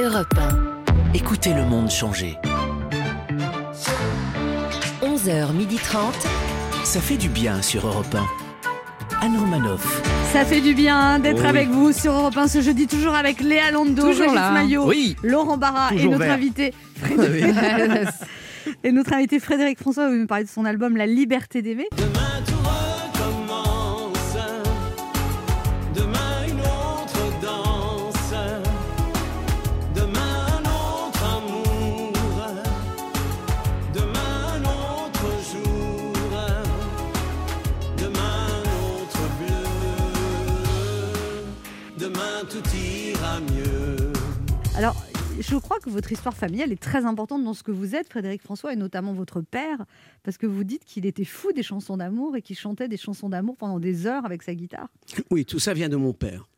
Europe 0.00 0.34
1. 0.36 1.14
Écoutez 1.14 1.54
le 1.54 1.64
monde 1.64 1.90
changer. 1.90 2.36
11h30. 5.02 5.96
Ça 6.84 7.00
fait 7.00 7.16
du 7.16 7.28
bien 7.28 7.62
sur 7.62 7.86
Europe 7.86 8.14
1. 8.14 8.26
Anne 9.20 9.36
Romanoff. 9.36 10.02
Ça 10.32 10.44
fait 10.44 10.60
du 10.60 10.74
bien 10.74 11.18
d'être 11.18 11.40
Oui. 11.42 11.46
avec 11.46 11.68
vous 11.68 11.92
sur 11.92 12.12
Europe 12.12 12.36
1 12.36 12.46
ce 12.48 12.60
jeudi, 12.60 12.86
toujours 12.86 13.14
avec 13.14 13.40
Léa 13.40 13.70
Lando, 13.72 14.02
Toujours 14.02 14.30
Régis. 14.32 14.52
Maillot, 14.52 14.86
Oui. 14.86 15.16
Laurent 15.22 15.56
Barra 15.56 15.92
et 15.92 16.04
notre 16.04 16.18
vert. 16.18 16.32
invité 16.34 16.72
Frédéric. 16.96 17.54
Et 18.84 18.92
notre 18.92 19.12
invité 19.12 19.40
Frédéric 19.40 19.78
François 19.78 20.08
va 20.08 20.14
nous 20.14 20.26
parler 20.26 20.44
de 20.44 20.48
son 20.48 20.64
album 20.64 20.96
La 20.96 21.06
Liberté 21.06 21.62
d'aimer. 21.62 21.88
Demain 21.96 22.42
tout 22.46 22.54
recommence. 23.18 24.36
Demain 25.94 26.46
une 26.48 26.60
autre 26.60 27.40
danse. 27.42 28.34
Demain 29.94 30.46
un 30.56 30.62
autre 30.62 31.24
amour. 31.36 32.12
Demain 33.94 34.34
un 34.54 34.62
autre 34.64 35.26
jour. 35.52 36.14
Demain 37.96 38.36
un 38.54 38.64
autre 39.00 39.22
bleu. 39.38 39.66
Demain 41.98 42.44
tout 42.48 42.62
ira 42.76 43.40
mieux. 43.40 44.12
Alors, 44.76 44.96
je 45.40 45.56
crois 45.56 45.78
que 45.80 45.90
votre 45.90 46.10
histoire 46.12 46.36
familiale 46.36 46.72
est 46.72 46.80
très 46.80 47.04
importante 47.04 47.44
dans 47.44 47.54
ce 47.54 47.62
que 47.62 47.70
vous 47.72 47.94
êtes, 47.94 48.08
Frédéric 48.08 48.42
François, 48.42 48.72
et 48.72 48.76
notamment 48.76 49.12
votre 49.12 49.40
père, 49.40 49.84
parce 50.22 50.36
que 50.38 50.46
vous 50.46 50.64
dites 50.64 50.84
qu'il 50.84 51.06
était 51.06 51.24
fou 51.24 51.52
des 51.52 51.62
chansons 51.62 51.96
d'amour 51.96 52.36
et 52.36 52.42
qu'il 52.42 52.56
chantait 52.56 52.88
des 52.88 52.96
chansons 52.96 53.28
d'amour 53.28 53.56
pendant 53.56 53.78
des 53.80 54.06
heures 54.06 54.24
avec 54.24 54.42
sa 54.42 54.54
guitare. 54.54 54.88
Oui, 55.30 55.44
tout 55.44 55.58
ça 55.58 55.74
vient 55.74 55.88
de 55.88 55.96
mon 55.96 56.12
père. 56.12 56.48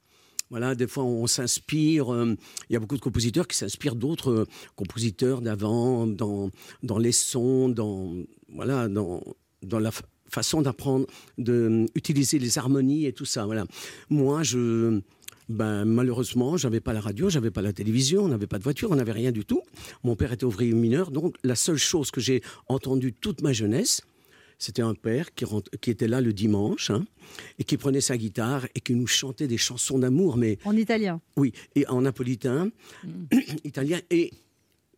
Voilà, 0.50 0.74
des 0.74 0.88
fois 0.88 1.04
on 1.04 1.26
s'inspire. 1.28 2.12
euh, 2.12 2.34
Il 2.68 2.72
y 2.72 2.76
a 2.76 2.80
beaucoup 2.80 2.96
de 2.96 3.00
compositeurs 3.00 3.46
qui 3.46 3.56
s'inspirent 3.56 3.94
d'autres 3.94 4.30
euh, 4.32 4.46
compositeurs 4.74 5.42
d'avant, 5.42 6.08
dans, 6.08 6.50
dans 6.82 6.98
les 6.98 7.12
sons, 7.12 7.68
dans 7.68 8.12
voilà, 8.52 8.88
dans, 8.88 9.22
dans 9.62 9.78
la 9.78 9.92
fa- 9.92 10.02
façon 10.28 10.60
d'apprendre, 10.62 11.06
d'utiliser 11.38 12.38
les 12.40 12.58
harmonies 12.58 13.06
et 13.06 13.12
tout 13.12 13.24
ça. 13.24 13.46
Voilà. 13.46 13.64
Moi, 14.08 14.42
je, 14.42 15.00
ben, 15.50 15.84
malheureusement, 15.84 16.56
j'avais 16.56 16.80
pas 16.80 16.92
la 16.92 17.00
radio, 17.00 17.28
j'avais 17.28 17.50
pas 17.50 17.60
la 17.62 17.72
télévision, 17.72 18.24
on 18.24 18.28
n'avait 18.28 18.46
pas 18.46 18.58
de 18.58 18.62
voiture, 18.64 18.90
on 18.90 18.96
n'avait 18.96 19.12
rien 19.12 19.32
du 19.32 19.44
tout. 19.44 19.62
Mon 20.04 20.16
père 20.16 20.32
était 20.32 20.44
ouvrier 20.44 20.72
mineur, 20.72 21.10
donc 21.10 21.34
la 21.44 21.54
seule 21.56 21.76
chose 21.76 22.10
que 22.10 22.20
j'ai 22.20 22.42
entendue 22.68 23.12
toute 23.12 23.42
ma 23.42 23.52
jeunesse, 23.52 24.02
c'était 24.58 24.82
un 24.82 24.94
père 24.94 25.34
qui, 25.34 25.44
rentre- 25.44 25.70
qui 25.80 25.90
était 25.90 26.06
là 26.08 26.20
le 26.20 26.32
dimanche 26.32 26.90
hein, 26.90 27.04
et 27.58 27.64
qui 27.64 27.76
prenait 27.78 28.00
sa 28.02 28.16
guitare 28.16 28.66
et 28.74 28.80
qui 28.80 28.94
nous 28.94 29.06
chantait 29.06 29.46
des 29.48 29.56
chansons 29.58 29.98
d'amour, 29.98 30.36
mais 30.36 30.58
En 30.64 30.76
italien. 30.76 31.20
oui, 31.36 31.52
et 31.74 31.86
en 31.88 32.02
napolitain, 32.02 32.70
italien, 33.64 33.98
et 34.10 34.30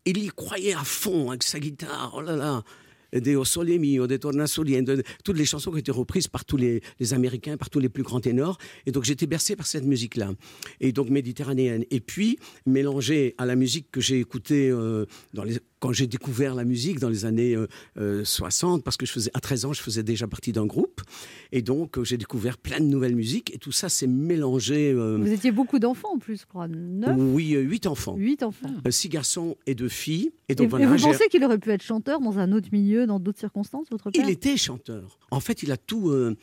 il 0.05 0.19
y 0.19 0.29
croyait 0.29 0.75
à 0.75 0.83
fond 0.85 1.31
avec 1.31 1.45
sa 1.45 1.61
guitare. 1.61 2.13
Oh 2.17 2.21
là 2.21 2.35
là, 2.37 2.65
Deo 3.13 3.45
Sole 3.45 3.79
Mio, 3.79 4.07
De 4.07 4.17
Torna 4.17 4.47
Soliendo, 4.47 4.95
toutes 5.25 5.39
les 5.39 5.45
chansons 5.45 5.71
qui 5.73 5.79
étaient 5.79 5.93
reprises 5.93 6.29
par 6.29 6.45
tous 6.45 6.57
les, 6.57 6.83
Américains, 7.13 7.57
par 7.57 7.71
tous 7.71 7.81
les 7.81 7.89
plus 7.89 8.03
grands 8.03 8.21
ténors. 8.21 8.59
Et 8.87 8.93
donc 8.93 9.05
j'étais 9.05 9.27
bercé 9.27 9.57
par 9.57 9.67
cette 9.67 9.85
musique-là. 9.85 10.33
Et 10.81 10.93
donc 10.93 11.11
méditerranéenne. 11.11 11.85
Et 11.91 12.01
puis, 12.01 12.39
mélangé 12.67 13.35
à 13.39 13.47
la 13.47 13.57
musique 13.57 13.91
que 13.91 14.01
j'ai 14.01 14.19
écoutée 14.19 14.71
euh, 14.71 15.07
dans 15.35 15.45
les, 15.45 15.59
quand 15.83 15.93
j'ai 15.93 16.07
découvert 16.07 16.55
la 16.55 16.63
musique 16.65 17.01
dans 17.01 17.09
les 17.09 17.25
années 17.25 17.57
euh, 17.57 17.67
euh, 17.99 18.25
60, 18.25 18.85
parce 18.85 18.97
que 18.97 19.05
je 19.05 19.11
faisais, 19.11 19.31
à 19.35 19.41
13 19.41 19.65
ans, 19.65 19.73
je 19.73 19.83
faisais 19.83 20.05
déjà 20.05 20.29
partie 20.29 20.53
d'un 20.53 20.65
groupe. 20.65 21.01
Et 21.51 21.61
donc, 21.61 21.99
euh, 21.99 22.05
j'ai 22.05 22.17
découvert 22.17 22.57
plein 22.57 22.79
de 22.79 22.85
nouvelles 22.85 23.17
musiques. 23.17 23.53
Et 23.53 23.59
tout 23.59 23.73
ça 23.73 23.89
s'est 23.89 24.07
mélangé. 24.07 24.93
euh, 24.93 25.19
Vous 25.21 25.33
étiez 25.33 25.51
beaucoup 25.51 25.81
d'enfants 25.81 26.15
en 26.15 26.19
plus, 26.19 26.41
je 26.43 26.47
crois. 26.47 26.69
Neuf, 26.69 27.17
oui, 27.19 27.55
euh, 27.57 27.63
huit 27.63 27.89
enfants. 27.89 28.15
huit 28.17 28.45
enfants. 28.45 28.71
Euh, 28.87 28.93
Six 28.93 29.09
garçons 29.09 29.57
et 29.67 29.75
deux 29.75 29.89
filles. 29.89 30.31
Et 30.49 30.55
donc 30.55 30.67
et 30.67 30.69
voilà, 30.69 30.87
vous 30.87 30.99
pensez 30.99 31.27
qu'il 31.29 31.43
aurait 31.43 31.59
pu 31.59 31.71
être 31.73 31.83
chanteur 31.83 32.21
dans 32.21 32.39
un 32.39 32.53
autre 32.53 32.69
milieu, 32.71 33.09
dans 33.09 33.19
d'autres 33.19 33.41
circonstances, 33.41 33.89
votre 33.91 34.13
père? 34.13 34.25
il 34.25 34.31
était 34.31 34.57
chanteur. 34.57 35.19
En 35.33 35.41
fait, 35.41 35.65
il 35.65 35.73
a 35.73 35.77
tout 35.77 36.11
euh, 36.11 36.37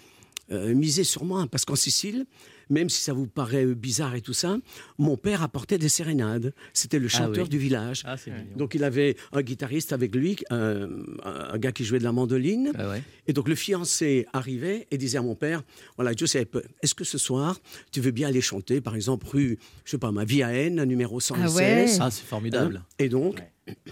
euh, 0.52 0.74
misé 0.76 1.06
sur 1.06 1.24
moi. 1.24 1.48
Parce 1.50 1.64
qu'en 1.64 1.76
Sicile, 1.76 2.26
même 2.70 2.90
si 2.90 3.02
ça 3.02 3.14
vous 3.14 3.28
paraît 3.28 3.66
euh, 3.66 3.74
bizarre 3.76 4.16
et 4.16 4.22
tout 4.22 4.34
ça, 4.34 4.58
mon 4.98 5.18
père 5.18 5.42
apportait 5.44 5.78
des 5.78 5.90
sérénades. 5.90 6.54
C'était 6.74 7.00
le 7.00 7.08
Ah 7.08 7.18
chanteur 7.18 7.44
oui. 7.46 7.50
du 7.50 7.58
village. 7.58 8.04
Ah, 8.06 8.18
c'est 8.18 8.32
mignon. 8.32 8.56
Donc 8.58 8.76
il 8.76 8.84
avait 8.84 9.16
un 9.32 9.42
guitariste 9.42 9.92
avec 9.94 10.16
lui, 10.16 10.38
euh, 10.52 11.04
un 11.24 11.58
gars 11.58 11.72
qui 11.72 11.84
jouait 11.84 12.00
de 12.00 12.04
la 12.04 12.12
mandoline. 12.12 12.72
Ah 12.76 12.90
ouais. 12.90 13.04
Et 13.28 13.34
donc 13.34 13.48
le 13.48 13.56
fiancé 13.56 14.26
arrivait 14.34 14.88
et 14.92 14.98
disait 14.98 15.18
à 15.18 15.22
mon 15.22 15.36
père, 15.36 15.64
voilà 15.98 16.14
Giuseppe, 16.14 16.58
est-ce 16.82 16.96
que 16.96 17.04
ce 17.04 17.18
soir 17.18 17.60
tu 17.92 18.02
veux 18.02 18.12
bien 18.12 18.28
aller 18.28 18.42
chanter, 18.42 18.82
par 18.82 18.96
exemple 18.96 19.28
rue, 19.28 19.58
je 19.86 19.92
sais 19.92 19.98
pas, 19.98 20.12
ma 20.12 20.26
Via 20.26 20.54
N, 20.54 20.84
numéro 20.84 21.20
116 21.20 21.56
ouais. 21.56 21.86
Ah, 22.00 22.12
c'est 22.12 22.26
formidable. 22.26 22.82
Hein? 22.84 22.86
Et 23.00 23.10
donc 23.10 23.42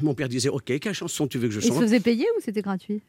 mon 0.02 0.14
père 0.16 0.28
disait, 0.30 0.50
ok, 0.50 0.80
quelle 0.80 0.94
chanson 0.94 1.28
tu 1.28 1.38
veux 1.38 1.48
que 1.48 1.54
je 1.54 1.60
Il 1.60 1.64
se 1.64 1.68
chante? 1.70 1.82
faisait 1.82 2.00
payer 2.00 2.26
ou 2.38 2.42
c'était 2.42 2.62
gratuit? 2.62 3.02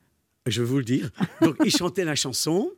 Je 0.47 0.63
vais 0.63 0.69
vous 0.69 0.79
le 0.79 0.85
dire. 0.85 1.11
Donc 1.43 1.57
il 1.65 1.71
chantait 1.71 2.05
la 2.05 2.15
chanson. 2.15 2.71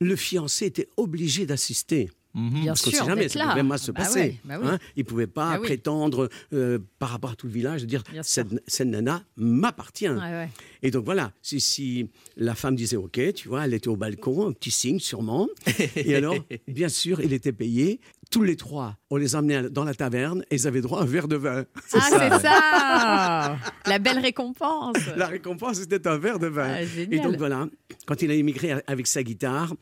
Le 0.00 0.14
fiancé 0.14 0.66
était 0.66 0.88
obligé 0.96 1.44
d'assister. 1.46 2.10
Mhm. 2.38 2.50
Bien 2.60 2.66
Parce 2.72 2.82
qu'on 2.82 2.90
sûr, 2.90 3.00
sait 3.00 3.06
jamais, 3.06 3.28
ça 3.28 3.38
là. 3.40 3.50
pouvait 3.50 3.62
mal 3.62 3.78
se 3.78 3.90
Bah 3.90 4.00
passer. 4.02 4.20
ouais, 4.20 4.36
bah 4.44 4.54
oui. 4.60 4.68
hein. 4.70 4.78
il 4.96 5.00
ne 5.04 5.08
pouvait 5.08 5.26
pas 5.26 5.52
Ah 5.54 5.58
oui. 5.60 5.66
prétendre, 5.66 6.28
euh, 6.52 6.78
par 6.98 7.10
rapport 7.10 7.30
à 7.30 7.34
tout 7.34 7.46
le 7.46 7.52
village, 7.52 7.82
de 7.82 7.86
dire 7.86 8.02
cette, 8.22 8.48
cette 8.66 8.86
nana 8.88 9.22
m'appartient. 9.36 10.08
Ouais, 10.08 10.16
ouais. 10.18 10.48
Et 10.82 10.90
donc 10.90 11.04
voilà, 11.04 11.32
si, 11.42 11.60
si 11.60 12.08
la 12.36 12.54
femme 12.54 12.76
disait 12.76 12.96
OK, 12.96 13.20
tu 13.34 13.48
vois, 13.48 13.64
elle 13.64 13.74
était 13.74 13.88
au 13.88 13.96
balcon, 13.96 14.48
un 14.48 14.52
petit 14.52 14.70
signe 14.70 14.98
sûrement. 15.00 15.48
Et 15.96 16.14
alors, 16.14 16.36
bien 16.68 16.88
sûr, 16.88 17.20
il 17.20 17.32
était 17.32 17.52
payé. 17.52 18.00
Tous 18.30 18.42
les 18.42 18.56
trois, 18.56 18.98
on 19.08 19.16
les 19.16 19.34
emmenait 19.36 19.70
dans 19.70 19.84
la 19.84 19.94
taverne 19.94 20.44
et 20.50 20.56
ils 20.56 20.66
avaient 20.66 20.82
droit 20.82 21.00
à 21.00 21.04
un 21.04 21.06
verre 21.06 21.28
de 21.28 21.36
vin. 21.36 21.64
Ah, 21.94 22.00
c'est 22.10 22.38
ça 22.42 23.56
La 23.90 23.98
belle 23.98 24.18
récompense 24.18 24.98
La 25.16 25.26
récompense, 25.28 25.78
c'était 25.78 26.06
un 26.06 26.18
verre 26.18 26.38
de 26.38 26.46
vin. 26.46 26.68
Ah, 26.76 26.82
et 26.82 27.18
donc 27.20 27.36
voilà, 27.36 27.66
quand 28.06 28.20
il 28.20 28.30
a 28.30 28.34
immigré 28.34 28.74
avec 28.86 29.06
sa 29.06 29.22
guitare, 29.22 29.72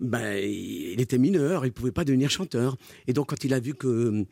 ben, 0.00 0.36
il 0.36 1.00
était 1.00 1.18
mineur, 1.18 1.66
il 1.66 1.72
pouvait 1.72 1.92
pas 1.92 2.04
devenir 2.04 2.30
chanteur. 2.30 2.76
Et 3.06 3.12
donc 3.12 3.28
quand 3.28 3.44
il 3.44 3.54
a 3.54 3.60
vu 3.60 3.74
que 3.74 3.88
euh, 3.88 4.24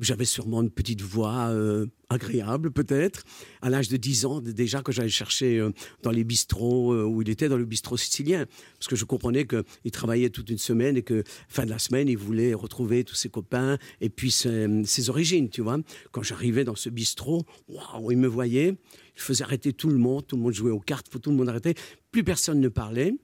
j'avais 0.00 0.24
sûrement 0.24 0.62
une 0.62 0.70
petite 0.70 1.02
voix 1.02 1.48
euh, 1.50 1.86
agréable 2.08 2.70
peut-être, 2.70 3.24
à 3.62 3.70
l'âge 3.70 3.88
de 3.88 3.96
10 3.96 4.26
ans 4.26 4.40
déjà 4.40 4.82
que 4.82 4.92
j'allais 4.92 5.08
chercher 5.08 5.58
euh, 5.58 5.70
dans 6.02 6.10
les 6.10 6.24
bistrots 6.24 6.92
euh, 6.92 7.04
où 7.04 7.22
il 7.22 7.30
était, 7.30 7.48
dans 7.48 7.56
le 7.56 7.64
bistrot 7.64 7.96
sicilien, 7.96 8.46
parce 8.78 8.88
que 8.88 8.96
je 8.96 9.04
comprenais 9.04 9.46
qu'il 9.46 9.90
travaillait 9.92 10.30
toute 10.30 10.50
une 10.50 10.58
semaine 10.58 10.96
et 10.96 11.02
que 11.02 11.22
fin 11.48 11.64
de 11.64 11.70
la 11.70 11.78
semaine, 11.78 12.08
il 12.08 12.18
voulait 12.18 12.54
retrouver 12.54 13.04
tous 13.04 13.14
ses 13.14 13.28
copains 13.28 13.78
et 14.00 14.08
puis 14.08 14.30
ses, 14.30 14.84
ses 14.84 15.10
origines, 15.10 15.48
tu 15.48 15.60
vois. 15.60 15.78
Quand 16.12 16.22
j'arrivais 16.22 16.64
dans 16.64 16.76
ce 16.76 16.88
bistrot, 16.88 17.44
waouh, 17.68 18.10
il 18.10 18.18
me 18.18 18.28
voyait, 18.28 18.76
il 19.16 19.20
faisait 19.20 19.44
arrêter 19.44 19.72
tout 19.72 19.88
le 19.88 19.98
monde, 19.98 20.26
tout 20.26 20.36
le 20.36 20.42
monde 20.42 20.52
jouait 20.52 20.72
aux 20.72 20.80
cartes, 20.80 21.08
tout 21.20 21.30
le 21.30 21.36
monde 21.36 21.48
arrêtait, 21.48 21.74
plus 22.10 22.24
personne 22.24 22.60
ne 22.60 22.68
parlait. 22.68 23.14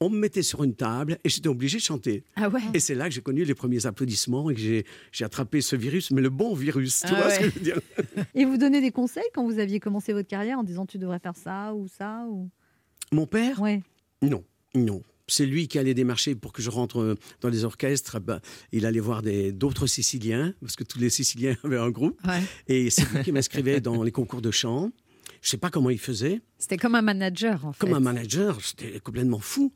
On 0.00 0.10
me 0.10 0.18
mettait 0.18 0.42
sur 0.42 0.62
une 0.62 0.74
table 0.74 1.18
et 1.24 1.28
j'étais 1.28 1.48
obligé 1.48 1.78
de 1.78 1.82
chanter. 1.82 2.24
Ah 2.36 2.48
ouais 2.48 2.60
Et 2.72 2.78
c'est 2.78 2.94
là 2.94 3.08
que 3.08 3.14
j'ai 3.14 3.20
connu 3.20 3.44
les 3.44 3.54
premiers 3.54 3.84
applaudissements 3.86 4.48
et 4.48 4.54
que 4.54 4.60
j'ai, 4.60 4.84
attrapé 5.24 5.60
ce 5.60 5.74
virus, 5.74 6.12
mais 6.12 6.20
le 6.20 6.30
bon 6.30 6.54
virus, 6.54 7.00
tu 7.00 7.12
Ah 7.14 7.20
vois 7.20 7.30
ce 7.30 7.40
que 7.40 7.44
je 7.46 7.50
veux 7.50 7.60
dire 7.60 7.80
Et 8.34 8.44
vous 8.44 8.56
donnez 8.56 8.80
des 8.80 8.92
conseils 8.92 9.28
quand 9.34 9.44
vous 9.44 9.58
aviez 9.58 9.80
commencé 9.80 10.12
votre 10.12 10.28
carrière 10.28 10.58
en 10.58 10.62
disant 10.62 10.86
tu 10.86 10.98
devrais 10.98 11.18
faire 11.18 11.36
ça 11.36 11.74
ou 11.74 11.88
ça 11.88 12.24
ou... 12.30 12.48
Mon 13.10 13.26
père? 13.26 13.60
Ouais. 13.60 13.82
Non, 14.22 14.44
non. 14.74 15.02
C'est 15.26 15.46
lui 15.46 15.68
qui 15.68 15.78
allait 15.78 15.94
démarcher 15.94 16.34
pour 16.34 16.52
que 16.52 16.62
je 16.62 16.70
rentre 16.70 17.00
euh, 17.00 17.14
dans 17.40 17.48
les 17.48 17.64
orchestres. 17.64 18.18
Bah, 18.20 18.40
il 18.72 18.86
allait 18.86 19.00
voir 19.00 19.22
d'autres 19.52 19.86
Siciliens, 19.86 20.54
parce 20.60 20.76
que 20.76 20.84
tous 20.84 20.98
les 20.98 21.10
Siciliens 21.10 21.56
avaient 21.64 21.76
un 21.76 21.90
groupe. 21.90 22.18
Ouais. 22.26 22.42
Et 22.66 22.90
c'est 22.90 23.10
lui 23.12 23.22
qui 23.24 23.32
m'inscrivait 23.32 23.80
dans 23.80 24.02
les 24.02 24.12
concours 24.12 24.40
de 24.40 24.50
chant. 24.50 24.90
Je 25.42 25.50
sais 25.50 25.56
pas 25.56 25.70
comment 25.70 25.90
il 25.90 25.98
faisait. 25.98 26.40
C'était 26.58 26.78
comme 26.78 26.94
un 26.94 27.02
manager, 27.02 27.64
en 27.64 27.72
fait. 27.72 27.80
Comme 27.80 27.94
un 27.94 28.00
manager, 28.00 28.58
c'était 28.60 28.98
complètement 29.00 29.38
fou. 29.38 29.72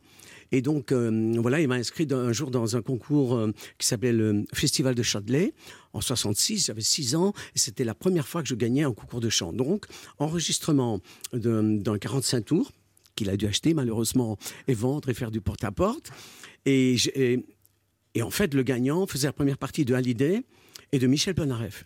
Et 0.53 0.61
donc, 0.63 0.93
euh, 0.93 1.33
voilà, 1.39 1.61
il 1.61 1.67
m'a 1.69 1.77
inscrit 1.77 2.07
un 2.11 2.33
jour 2.33 2.51
dans 2.51 2.77
un 2.77 2.83
concours 2.83 3.35
euh, 3.35 3.53
qui 3.79 3.87
s'appelait 3.87 4.13
le 4.13 4.45
Festival 4.53 4.95
de 4.95 5.03
Châtelet. 5.03 5.55
En 5.95 6.01
66, 6.01 6.67
j'avais 6.67 6.83
6 6.83 7.17
ans 7.17 7.33
et 7.55 7.59
c'était 7.59 7.85
la 7.85 7.95
première 7.95 8.29
fois 8.29 8.43
que 8.43 8.49
je 8.49 8.55
gagnais 8.55 8.83
un 8.83 8.93
concours 8.93 9.21
de 9.21 9.31
chant. 9.31 9.53
Donc, 9.53 9.87
enregistrement 10.19 11.01
d'un 11.33 11.99
45 11.99 12.45
tours 12.45 12.71
qu'il 13.17 13.29
a 13.31 13.37
dû 13.37 13.47
acheter 13.47 13.75
malheureusement 13.75 14.39
et 14.69 14.75
vendre 14.75 15.09
et 15.09 15.15
faire 15.15 15.31
du 15.31 15.41
porte-à-porte. 15.41 16.11
Et, 16.67 16.97
j'ai- 16.97 17.33
et, 17.35 17.47
et 18.15 18.23
en 18.23 18.31
fait, 18.31 18.55
le 18.55 18.63
gagnant 18.63 19.07
faisait 19.07 19.29
la 19.29 19.33
première 19.33 19.59
partie 19.59 19.85
de 19.85 19.95
Hallyday 19.95 20.43
et 20.93 20.99
de 20.99 21.07
Michel 21.07 21.35
Polnareff. 21.35 21.85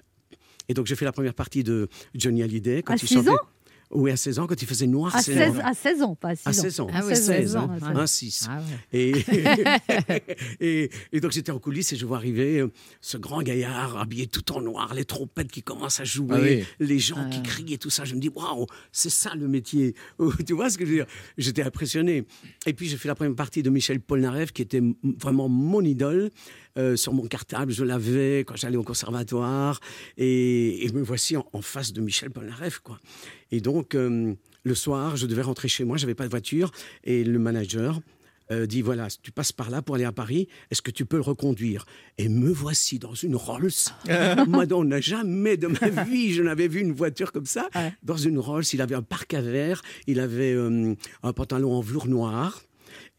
Et 0.68 0.74
donc, 0.74 0.86
j'ai 0.86 0.96
fait 0.96 1.04
la 1.04 1.12
première 1.12 1.34
partie 1.34 1.62
de 1.62 1.88
Johnny 2.14 2.42
Hallyday. 2.42 2.82
Quand 2.82 2.94
À 2.94 2.96
il 2.96 3.06
6 3.06 3.14
chantait- 3.14 3.30
ans? 3.30 3.38
Oui, 3.92 4.10
à 4.10 4.16
16 4.16 4.40
ans, 4.40 4.46
quand 4.48 4.60
il 4.60 4.66
faisait 4.66 4.86
Noir 4.88 5.14
À 5.14 5.22
c'est 5.22 5.34
16, 5.34 5.54
Noir. 5.54 5.66
à 5.66 5.74
16 5.74 6.02
ans, 6.02 6.14
pas 6.16 6.28
à 6.30 6.34
6 6.36 6.46
ans. 6.46 6.50
À 6.50 6.52
16 6.52 6.80
ans. 6.80 6.86
Ah 6.92 7.00
oui, 7.04 7.14
16, 7.16 7.26
16 7.26 7.56
ans, 7.56 7.70
hein. 7.70 7.94
ouais. 7.94 8.00
Un 8.00 8.06
6. 8.06 8.48
Ah 8.50 8.60
et, 8.92 9.12
et, 10.60 10.90
et 11.12 11.20
donc 11.20 11.32
j'étais 11.32 11.52
en 11.52 11.58
coulisses 11.58 11.92
et 11.92 11.96
je 11.96 12.04
vois 12.06 12.16
arriver 12.16 12.58
euh, 12.60 12.72
ce 13.00 13.16
grand 13.16 13.42
gaillard 13.42 13.96
habillé 13.96 14.26
tout 14.26 14.52
en 14.52 14.60
noir, 14.60 14.92
les 14.94 15.04
trompettes 15.04 15.50
qui 15.52 15.62
commencent 15.62 16.00
à 16.00 16.04
jouer, 16.04 16.26
Ah 16.32 16.40
oui. 16.42 16.64
les 16.80 16.98
gens 16.98 17.28
qui 17.30 17.42
crient 17.42 17.74
et 17.74 17.78
tout 17.78 17.90
ça. 17.90 18.04
Je 18.04 18.14
me 18.14 18.20
dis, 18.20 18.28
waouh, 18.28 18.66
c'est 18.92 19.10
ça 19.10 19.34
le 19.34 19.46
métier. 19.48 19.94
tu 20.46 20.52
vois 20.54 20.68
ce 20.70 20.78
que 20.78 20.84
je 20.84 20.90
veux 20.90 20.96
dire? 20.96 21.06
J'étais 21.38 21.62
impressionné. 21.62 22.24
Et 22.66 22.72
puis 22.72 22.88
j'ai 22.88 22.96
fait 22.96 23.08
la 23.08 23.14
première 23.14 23.36
partie 23.36 23.62
de 23.62 23.70
Michel 23.70 24.00
Polnareff 24.00 24.52
qui 24.52 24.62
était 24.62 24.82
vraiment 25.20 25.48
mon 25.48 25.80
idole. 25.82 26.30
Euh, 26.78 26.96
sur 26.96 27.12
mon 27.12 27.26
cartable, 27.26 27.72
je 27.72 27.84
l'avais 27.84 28.40
quand 28.40 28.56
j'allais 28.56 28.76
au 28.76 28.82
conservatoire. 28.82 29.80
Et, 30.16 30.84
et 30.84 30.92
me 30.92 31.02
voici 31.02 31.36
en, 31.36 31.46
en 31.52 31.62
face 31.62 31.92
de 31.92 32.00
Michel 32.00 32.30
Polnareff. 32.30 32.80
Quoi. 32.80 32.98
Et 33.50 33.60
donc, 33.60 33.94
euh, 33.94 34.34
le 34.64 34.74
soir, 34.74 35.16
je 35.16 35.26
devais 35.26 35.42
rentrer 35.42 35.68
chez 35.68 35.84
moi, 35.84 35.96
j'avais 35.96 36.14
pas 36.14 36.24
de 36.24 36.30
voiture. 36.30 36.70
Et 37.04 37.24
le 37.24 37.38
manager 37.38 38.00
euh, 38.52 38.66
dit 38.66 38.82
voilà, 38.82 39.08
tu 39.22 39.32
passes 39.32 39.52
par 39.52 39.70
là 39.70 39.82
pour 39.82 39.96
aller 39.96 40.04
à 40.04 40.12
Paris, 40.12 40.48
est-ce 40.70 40.80
que 40.82 40.90
tu 40.90 41.04
peux 41.04 41.16
le 41.16 41.22
reconduire? 41.22 41.84
Et 42.16 42.28
me 42.28 42.50
voici 42.50 42.98
dans 42.98 43.14
une 43.14 43.34
Rolls. 43.34 43.70
Moi, 44.46 44.66
on 44.72 44.84
n'a 44.84 45.00
jamais 45.00 45.56
de 45.56 45.66
ma 45.66 46.04
vie, 46.04 46.32
je 46.32 46.42
n'avais 46.42 46.68
vu 46.68 46.80
une 46.80 46.92
voiture 46.92 47.32
comme 47.32 47.46
ça. 47.46 47.68
Dans 48.02 48.16
une 48.16 48.38
Rolls, 48.38 48.64
il 48.72 48.80
avait 48.80 48.94
un 48.94 49.02
parc 49.02 49.34
à 49.34 49.40
verre, 49.40 49.82
il 50.06 50.20
avait 50.20 50.52
euh, 50.52 50.94
un 51.22 51.32
pantalon 51.32 51.74
en 51.74 51.80
velours 51.80 52.06
noir. 52.06 52.62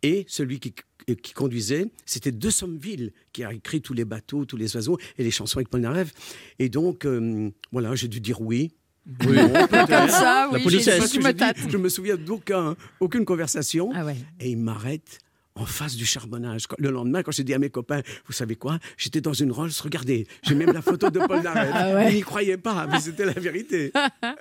Et 0.01 0.25
celui 0.29 0.59
qui, 0.59 0.73
qui 1.15 1.33
conduisait, 1.33 1.85
c'était 2.05 2.31
De 2.31 2.49
Sommeville, 2.49 3.13
qui 3.31 3.43
a 3.43 3.53
écrit 3.53 3.81
tous 3.81 3.93
les 3.93 4.05
bateaux, 4.05 4.45
tous 4.45 4.57
les 4.57 4.75
oiseaux 4.75 4.97
et 5.17 5.23
les 5.23 5.31
chansons 5.31 5.57
avec 5.57 5.69
Polnareff. 5.69 6.13
Et 6.59 6.69
donc, 6.69 7.05
euh, 7.05 7.49
voilà, 7.71 7.95
j'ai 7.95 8.07
dû 8.07 8.19
dire 8.19 8.41
oui. 8.41 8.73
Oui. 9.25 9.37
Non. 9.37 9.67
Comme 9.67 10.09
ça, 10.09 10.49
oui, 10.51 10.59
La 10.63 10.99
que 10.99 11.07
je 11.07 11.19
me 11.19 11.31
dit. 11.31 11.69
Je 11.69 11.77
me 11.77 11.87
souviens 11.87 12.17
d'aucun, 12.17 12.75
aucune 12.99 13.23
conversation. 13.23 13.89
Ah 13.95 14.03
Et 14.41 14.51
il 14.51 14.57
m'arrête 14.57 15.19
en 15.55 15.65
face 15.65 15.95
du 15.95 16.05
charbonnage. 16.05 16.63
Le 16.77 16.91
lendemain, 16.91 17.23
quand 17.23 17.31
j'ai 17.31 17.45
dit 17.45 17.53
à 17.53 17.59
mes 17.59 17.69
copains, 17.69 18.01
vous 18.25 18.33
savez 18.33 18.57
quoi? 18.57 18.79
J'étais 18.97 19.21
dans 19.21 19.33
une 19.33 19.51
Rolls, 19.51 19.71
regardez, 19.81 20.27
j'ai 20.43 20.55
même 20.55 20.73
la 20.73 20.81
photo 20.81 21.09
de 21.09 21.19
Paul 21.19 21.41
Naref. 21.41 21.71
Ah 21.73 21.95
ouais. 21.95 22.11
Ils 22.11 22.15
n'y 22.15 22.21
croyaient 22.21 22.57
pas, 22.57 22.85
mais 22.87 22.99
c'était 22.99 23.25
la 23.25 23.31
vérité. 23.33 23.93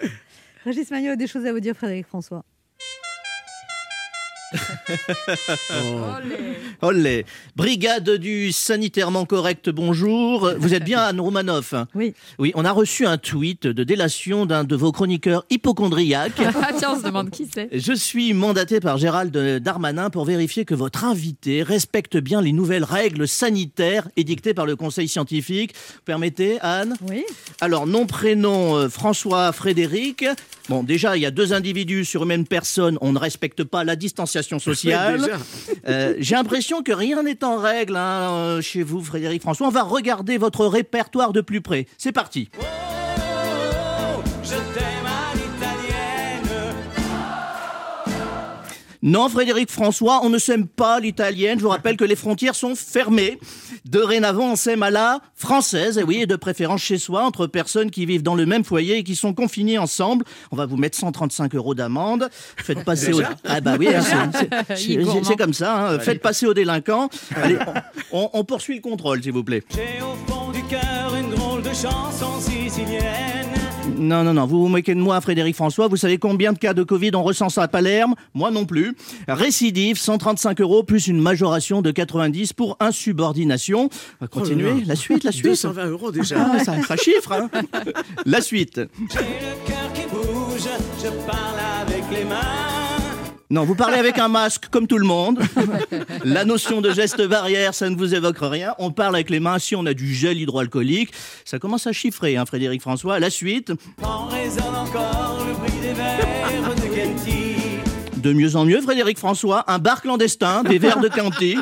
Régis 0.65 0.91
Maillot 0.91 1.13
a 1.13 1.17
des 1.17 1.29
choses 1.29 1.47
à 1.47 1.53
vous 1.53 1.61
dire, 1.61 1.77
Frédéric 1.77 2.07
François. 2.07 2.45
Olé. 6.83 7.25
Brigade 7.57 8.11
du 8.11 8.53
sanitairement 8.53 9.25
correct, 9.25 9.71
bonjour. 9.71 10.53
Vous 10.59 10.75
êtes 10.75 10.85
bien 10.85 11.01
Anne 11.01 11.21
Romanoff 11.21 11.75
Oui. 11.95 12.15
Oui, 12.39 12.53
on 12.55 12.65
a 12.65 12.73
reçu 12.73 13.07
un 13.07 13.19
tweet 13.19 13.67
de 13.67 13.85
délation 13.85 14.47
d'un 14.47 14.65
de 14.65 14.77
vos 14.77 14.93
chroniqueurs 14.93 15.45
hypochondriaques. 15.51 16.41
Ah, 16.69 16.73
tiens, 16.77 16.95
on 16.95 16.99
se 16.99 17.05
demande 17.05 17.31
qui 17.31 17.47
c'est. 17.53 17.69
Je 17.73 17.93
suis 17.93 18.33
mandaté 18.33 18.81
par 18.81 18.99
Gérald 18.99 19.37
Darmanin 19.63 20.11
pour 20.11 20.25
vérifier 20.25 20.65
que 20.65 20.75
votre 20.75 21.05
invité 21.05 21.63
respecte 21.63 22.17
bien 22.17 22.41
les 22.41 22.53
nouvelles 22.53 22.83
règles 22.83 23.29
sanitaires 23.29 24.09
édictées 24.17 24.53
par 24.53 24.67
le 24.67 24.75
Conseil 24.75 25.07
scientifique. 25.07 25.75
Permettez, 26.05 26.59
Anne 26.63 26.97
Oui. 27.09 27.25
Alors, 27.61 27.87
nom, 27.87 28.07
prénom, 28.07 28.77
euh, 28.77 28.89
François 28.89 29.53
Frédéric. 29.53 30.25
Bon, 30.69 30.83
déjà, 30.83 31.17
il 31.17 31.23
y 31.23 31.27
a 31.27 31.31
deux 31.31 31.53
individus 31.53 32.05
sur 32.05 32.23
une 32.23 32.29
même 32.29 32.47
personne. 32.47 32.99
On 33.01 33.13
ne 33.13 33.19
respecte 33.19 33.63
pas 33.63 33.85
la 33.85 33.95
distanciation 33.95 34.59
sociale. 34.59 34.76
Euh, 35.89 36.15
J'ai 36.19 36.35
l'impression 36.35 36.83
que 36.83 36.93
rien 36.93 37.23
n'est 37.23 37.45
en 37.45 37.57
règle 37.57 37.97
hein, 37.97 38.31
euh, 38.33 38.61
chez 38.61 38.83
vous, 38.83 39.03
Frédéric 39.03 39.43
François. 39.43 39.67
On 39.67 39.71
va 39.71 39.83
regarder 39.83 40.39
votre 40.39 40.67
répertoire 40.67 41.33
de 41.33 41.41
plus 41.41 41.61
près. 41.61 41.87
C'est 41.99 42.13
parti. 42.13 42.49
Non, 49.09 49.29
Frédéric 49.29 49.71
François, 49.71 50.21
on 50.25 50.31
ne 50.31 50.39
s'aime 50.39 50.67
pas 50.67 50.99
l'italienne. 50.99 51.59
Je 51.59 51.63
vous 51.63 51.71
rappelle 51.71 51.97
que 51.97 52.05
les 52.05 52.17
frontières 52.17 52.57
sont 52.57 52.75
fermées. 52.75 53.39
Dorénavant, 53.85 54.51
on 54.53 54.57
s'aime 54.57 54.83
à 54.83 54.91
la 54.91 55.21
française, 55.37 55.97
et 55.97 56.03
oui, 56.03 56.23
et 56.23 56.27
de 56.27 56.35
préférence 56.35 56.83
chez 56.83 56.99
soi, 56.99 57.23
entre 57.25 57.47
personnes 57.47 57.93
qui 57.93 58.05
vivent 58.05 58.25
dans 58.25 58.35
le 58.35 58.47
même 58.47 58.65
foyer 58.65 58.97
et 58.99 59.05
qui 59.05 59.15
sont 59.15 59.33
confinées 59.33 59.79
ensemble. 59.79 60.25
On 60.51 60.57
va 60.57 60.67
vous 60.67 60.77
mettre 60.77 60.99
135 60.99 61.55
euros 61.55 61.75
d'amende. 61.77 62.29
Faites 62.57 62.85
passer 62.85 63.13
au... 63.13 63.23
Ah 63.45 63.61
bah 63.61 63.77
oui, 63.79 63.87
hein, 63.95 64.03
c'est- 64.75 65.37
comme 65.37 65.55
ça. 65.55 65.91
hein. 65.91 65.99
Faites 66.01 66.21
passer 66.21 66.47
aux 66.47 66.55
délinquants. 66.55 67.09
Allez, 67.37 67.59
on, 68.13 68.23
on- 68.25 68.31
on 68.33 68.45
poursuit 68.45 68.75
le 68.75 68.81
contrôle, 68.81 69.23
s'il 69.23 69.33
vous 69.33 69.45
plaît. 69.45 69.63
J'ai 69.73 70.03
au 70.03 70.17
fond 70.31 70.51
du 70.51 70.63
cœur 70.65 71.15
une 71.17 71.31
drôle 71.31 71.63
de 71.63 71.69
chanson 71.69 72.41
sicilienne. 72.41 73.46
Non, 73.99 74.25
non, 74.25 74.35
non, 74.35 74.47
vous 74.47 74.61
vous 74.61 74.69
moquez 74.69 74.95
de 74.95 75.01
moi, 75.01 75.21
Frédéric 75.21 75.55
François. 75.55 75.89
Vous 75.89 75.97
savez 75.97 76.19
combien 76.19 76.53
de 76.53 76.59
cas 76.59 76.75
de 76.75 76.83
Covid 76.83 77.11
on 77.15 77.23
recense 77.23 77.59
à 77.59 77.67
Palerme 77.69 78.15
Moi 78.35 78.51
non 78.51 78.67
plus. 78.67 78.95
Récidive, 79.29 79.99
135 79.99 80.61
euros 80.61 80.83
plus 80.83 81.07
une 81.07 81.21
majoration 81.21 81.83
de 81.83 81.91
90 81.91 82.53
pour 82.53 82.77
insubordination. 82.81 83.89
On 84.21 84.25
va 84.25 84.29
continuer. 84.29 84.73
Oh. 84.77 84.83
La 84.87 84.97
suite, 84.97 85.25
la 85.25 85.33
suite. 85.33 85.47
220 85.47 85.87
euros 85.87 86.13
déjà. 86.13 86.37
Ah, 86.53 86.59
ça, 86.63 86.75
ça 86.83 86.97
chiffre, 86.97 87.33
hein 87.33 87.51
La 88.27 88.41
suite. 88.41 88.81
J'ai 89.11 89.19
le 89.19 89.67
cœur 89.67 89.93
qui 89.95 90.03
bouge, 90.03 90.69
je 91.03 91.09
parle 91.27 91.61
avec 91.87 92.05
les 92.13 92.25
mains. 92.25 92.56
Non, 93.49 93.65
vous 93.65 93.77
parlez 93.77 93.97
avec 93.97 94.19
un 94.19 94.29
masque 94.29 94.67
comme 94.71 94.87
tout 94.89 94.99
le 94.99 95.07
monde. 95.07 95.41
La 96.25 96.45
notion 96.45 96.81
de 96.81 96.91
geste 96.93 97.23
barrière, 97.27 97.75
ça 97.75 97.89
ne 97.89 97.97
vous 97.97 98.15
évoque 98.15 98.39
rien. 98.41 98.75
On 98.79 98.91
parle 98.91 99.15
avec 99.15 99.31
les 99.31 99.39
mains 99.39 99.59
si 99.61 99.77
on 99.77 99.87
a 99.87 99.95
du 99.95 100.13
gel 100.15 100.39
hydroalcoolique. 100.39 101.13
Ça 101.45 101.59
commence 101.61 101.87
à 101.87 101.93
chiffrer, 101.93 102.37
hein, 102.37 102.45
Frédéric 102.45 102.81
François. 102.81 103.21
La 103.21 103.31
suite. 103.31 103.73
En 104.03 104.27
résonne 104.27 104.75
encore 104.75 105.45
le 105.47 105.55
bruit 105.55 105.81
des 105.81 105.93
verres 105.93 106.75
de 106.75 106.95
Kenty. 106.95 107.55
De 108.17 108.33
mieux 108.33 108.57
en 108.57 108.65
mieux, 108.65 108.81
Frédéric 108.81 109.19
François, 109.19 109.63
un 109.71 109.79
bar 109.79 110.03
clandestin, 110.03 110.65
des 110.65 110.79
verres 110.79 110.99
de 110.99 111.07
Canty. 111.07 111.57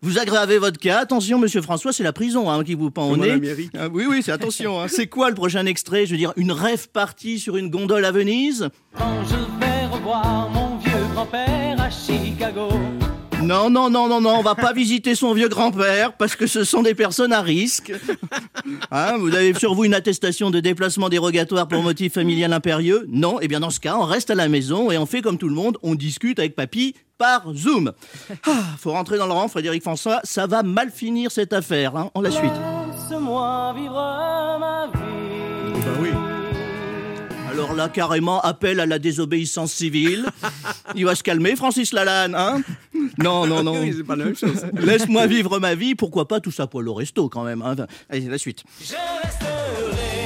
Vous 0.00 0.18
aggravez 0.18 0.56
votre 0.56 0.78
cas. 0.78 1.00
Attention, 1.00 1.38
monsieur 1.38 1.60
François, 1.60 1.92
c'est 1.92 2.04
la 2.04 2.14
prison 2.14 2.50
hein, 2.50 2.64
qui 2.64 2.74
vous 2.74 2.90
pend 2.90 3.10
au 3.10 3.18
nez. 3.18 3.38
Ah 3.78 3.88
oui, 3.92 4.06
oui, 4.08 4.22
c'est 4.24 4.32
attention. 4.32 4.80
hein. 4.80 4.86
C'est 4.88 5.08
quoi 5.08 5.28
le 5.28 5.34
prochain 5.34 5.66
extrait? 5.66 6.06
Je 6.06 6.12
veux 6.12 6.16
dire, 6.16 6.32
une 6.36 6.52
rêve 6.52 6.88
partie 6.88 7.38
sur 7.38 7.58
une 7.58 7.68
gondole 7.68 8.06
à 8.06 8.12
Venise? 8.12 8.70
Quand 8.96 9.22
je 9.28 9.34
vais 9.60 9.84
revoir 9.92 10.48
mon 10.48 10.50
vieux 10.50 10.55
grand-père 11.26 11.80
à 11.80 11.90
Chicago. 11.90 12.68
Non, 13.42 13.68
non, 13.68 13.90
non, 13.90 14.08
non, 14.08 14.20
non, 14.20 14.38
on 14.38 14.42
va 14.42 14.54
pas 14.54 14.72
visiter 14.74 15.14
son 15.14 15.34
vieux 15.34 15.48
grand-père 15.48 16.14
parce 16.14 16.36
que 16.36 16.46
ce 16.46 16.64
sont 16.64 16.82
des 16.82 16.94
personnes 16.94 17.32
à 17.32 17.42
risque. 17.42 17.92
Hein, 18.90 19.16
vous 19.18 19.34
avez 19.34 19.54
sur 19.54 19.74
vous 19.74 19.84
une 19.84 19.94
attestation 19.94 20.50
de 20.50 20.60
déplacement 20.60 21.08
dérogatoire 21.08 21.68
pour 21.68 21.82
motif 21.82 22.14
familial 22.14 22.52
impérieux? 22.52 23.06
Non, 23.08 23.40
et 23.40 23.48
bien 23.48 23.60
dans 23.60 23.70
ce 23.70 23.80
cas, 23.80 23.96
on 23.98 24.04
reste 24.04 24.30
à 24.30 24.34
la 24.34 24.48
maison 24.48 24.90
et 24.90 24.98
on 24.98 25.06
fait 25.06 25.22
comme 25.22 25.38
tout 25.38 25.48
le 25.48 25.54
monde, 25.54 25.78
on 25.82 25.94
discute 25.94 26.38
avec 26.38 26.56
papy 26.56 26.94
par 27.18 27.52
Zoom. 27.54 27.92
Ah, 28.46 28.62
faut 28.78 28.92
rentrer 28.92 29.18
dans 29.18 29.26
le 29.26 29.32
rang, 29.32 29.48
Frédéric 29.48 29.82
François, 29.82 30.20
ça 30.24 30.46
va 30.46 30.62
mal 30.62 30.90
finir 30.90 31.30
cette 31.30 31.52
affaire. 31.52 31.96
Hein. 31.96 32.10
On 32.14 32.22
la 32.22 32.30
suite. 32.30 32.52
Laisse-moi 32.90 33.74
vivre 33.76 33.94
ma 34.60 34.86
vie. 34.92 35.80
Bah 35.84 35.90
oui. 36.00 36.35
Alors 37.56 37.72
là, 37.74 37.88
carrément, 37.88 38.38
appel 38.42 38.80
à 38.80 38.86
la 38.86 38.98
désobéissance 38.98 39.72
civile. 39.72 40.26
Il 40.94 41.06
va 41.06 41.14
se 41.14 41.22
calmer, 41.22 41.56
Francis 41.56 41.92
Lalanne, 41.94 42.34
hein 42.34 42.60
Non, 43.16 43.46
non, 43.46 43.62
non. 43.62 43.80
Oui, 43.80 43.94
c'est 43.96 44.04
pas 44.04 44.14
la 44.14 44.26
même 44.26 44.36
chose. 44.36 44.66
Laisse-moi 44.74 45.26
vivre 45.26 45.58
ma 45.58 45.74
vie, 45.74 45.94
pourquoi 45.94 46.28
pas 46.28 46.38
tout 46.40 46.50
ça 46.52 46.66
poil 46.66 46.86
au 46.86 46.92
resto 46.92 47.30
quand 47.30 47.44
même. 47.44 47.62
hein. 47.62 47.74
Allez, 48.10 48.28
la 48.28 48.36
suite. 48.36 48.62
Je 48.78 48.92
resterai 49.22 50.25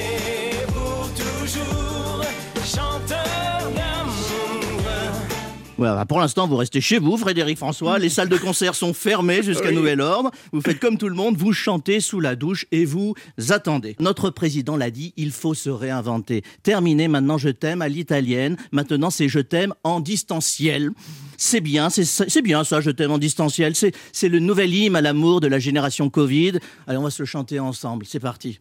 Voilà, 5.81 6.05
pour 6.05 6.21
l'instant, 6.21 6.47
vous 6.47 6.57
restez 6.59 6.83
chez 6.83 6.99
vous, 6.99 7.17
Frédéric 7.17 7.57
François. 7.57 7.99
Les 7.99 8.11
salles 8.11 8.29
de 8.29 8.37
concert 8.37 8.75
sont 8.75 8.93
fermées 8.93 9.43
jusqu'à 9.43 9.71
Oui. 9.71 9.75
nouvel 9.77 10.03
ordre. 10.03 10.31
Vous 10.53 10.61
faites 10.61 10.79
comme 10.79 10.99
tout 10.99 11.09
le 11.09 11.15
monde, 11.15 11.39
vous 11.39 11.55
chantez 11.55 12.01
sous 12.01 12.21
la 12.21 12.37
douche 12.37 12.67
et 12.71 12.85
vous 12.85 13.15
attendez. 13.49 13.97
Notre 13.99 14.29
président 14.29 14.77
l'a 14.77 14.91
dit, 14.91 15.15
il 15.17 15.31
faut 15.33 15.55
se 15.55 15.71
réinventer. 15.71 16.43
Terminé 16.63 17.09
maintenant, 17.09 17.39
je 17.39 17.49
t'aime 17.49 17.81
à 17.81 17.89
l'italienne. 17.89 18.59
Maintenant, 18.73 19.09
c'est 19.09 19.31
je 19.31 19.41
t'aime 19.41 19.73
en 19.83 20.01
distanciel. 20.01 20.91
C'est 21.39 21.63
bien, 21.63 21.89
c'est 21.89 22.43
bien 22.43 22.63
ça, 22.63 22.83
je 22.83 22.91
t'aime 22.91 23.13
en 23.13 23.19
distanciel. 23.19 23.73
C'est 23.75 24.29
le 24.29 24.39
nouvel 24.39 24.75
hymne 24.75 24.97
à 24.97 25.01
l'amour 25.01 25.41
de 25.41 25.47
la 25.47 25.59
génération 25.59 26.11
Covid. 26.11 26.59
Allez, 26.89 26.99
on 26.99 27.03
va 27.05 27.11
se 27.11 27.23
le 27.23 27.27
chanter 27.27 27.59
ensemble. 27.59 28.05
C'est 28.07 28.21
parti. 28.21 28.61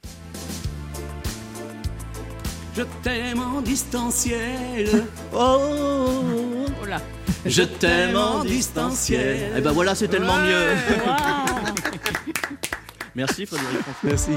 Je 2.79 2.85
t'aime 3.03 3.41
en 3.41 3.59
distanciel. 3.59 5.03
Oh, 5.33 5.67
Oh 6.81 6.85
là. 6.87 7.01
Je 7.45 7.63
t'aime 7.63 8.15
en 8.15 8.45
distanciel. 8.45 9.51
Eh 9.57 9.59
ben 9.59 9.73
voilà, 9.73 9.95
c'est 9.95 10.07
tellement 10.07 10.37
mieux. 10.37 10.65
Merci 13.15 13.45
Frédéric. 13.45 13.79
Merci. 14.01 14.31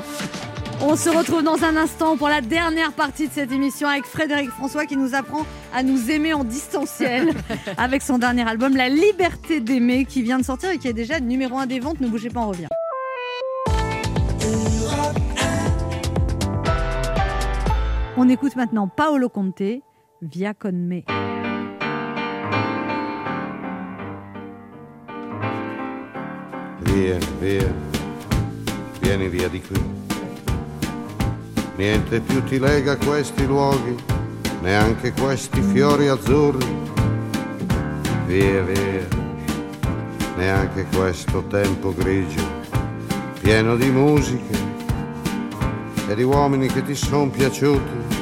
On 0.80 0.96
se 0.96 1.08
retrouve 1.08 1.44
dans 1.44 1.62
un 1.62 1.76
instant 1.76 2.16
pour 2.16 2.28
la 2.28 2.40
dernière 2.40 2.90
partie 2.90 3.28
de 3.28 3.32
cette 3.32 3.52
émission 3.52 3.86
avec 3.86 4.06
Frédéric 4.06 4.50
François 4.50 4.86
qui 4.86 4.96
nous 4.96 5.14
apprend 5.14 5.46
à 5.72 5.84
nous 5.84 6.10
aimer 6.10 6.34
en 6.34 6.42
distanciel 6.42 7.34
avec 7.76 8.02
son 8.02 8.18
dernier 8.18 8.48
album 8.48 8.76
La 8.76 8.88
Liberté 8.88 9.60
d'aimer 9.60 10.04
qui 10.04 10.20
vient 10.20 10.40
de 10.40 10.44
sortir 10.44 10.70
et 10.70 10.78
qui 10.78 10.88
est 10.88 10.92
déjà 10.92 11.20
numéro 11.20 11.58
un 11.58 11.66
des 11.66 11.78
ventes. 11.78 12.00
Ne 12.00 12.08
bougez 12.08 12.30
pas, 12.30 12.40
on 12.40 12.48
revient. 12.48 12.66
On 18.14 18.28
écoute 18.28 18.56
maintenant 18.56 18.88
Paolo 18.88 19.30
Conte, 19.30 19.80
Via 20.20 20.52
con 20.52 20.86
me. 20.86 21.02
Via, 26.80 27.18
via, 27.40 27.72
vieni 29.00 29.28
via 29.28 29.48
di 29.48 29.62
qui. 29.62 29.82
Niente 31.76 32.20
più 32.20 32.44
ti 32.44 32.58
lega 32.58 32.98
questi 32.98 33.46
luoghi, 33.46 33.96
neanche 34.60 35.12
questi 35.12 35.62
fiori 35.62 36.08
azzurri. 36.08 36.66
Via, 38.26 38.62
via, 38.62 39.08
neanche 40.36 40.86
questo 40.94 41.42
tempo 41.46 41.94
grigio, 41.94 42.42
pieno 43.40 43.74
di 43.76 43.90
musiche 43.90 44.61
e 46.12 46.14
di 46.14 46.22
uomini 46.24 46.66
che 46.68 46.82
ti 46.82 46.94
sono 46.94 47.30
piaciuti. 47.30 48.20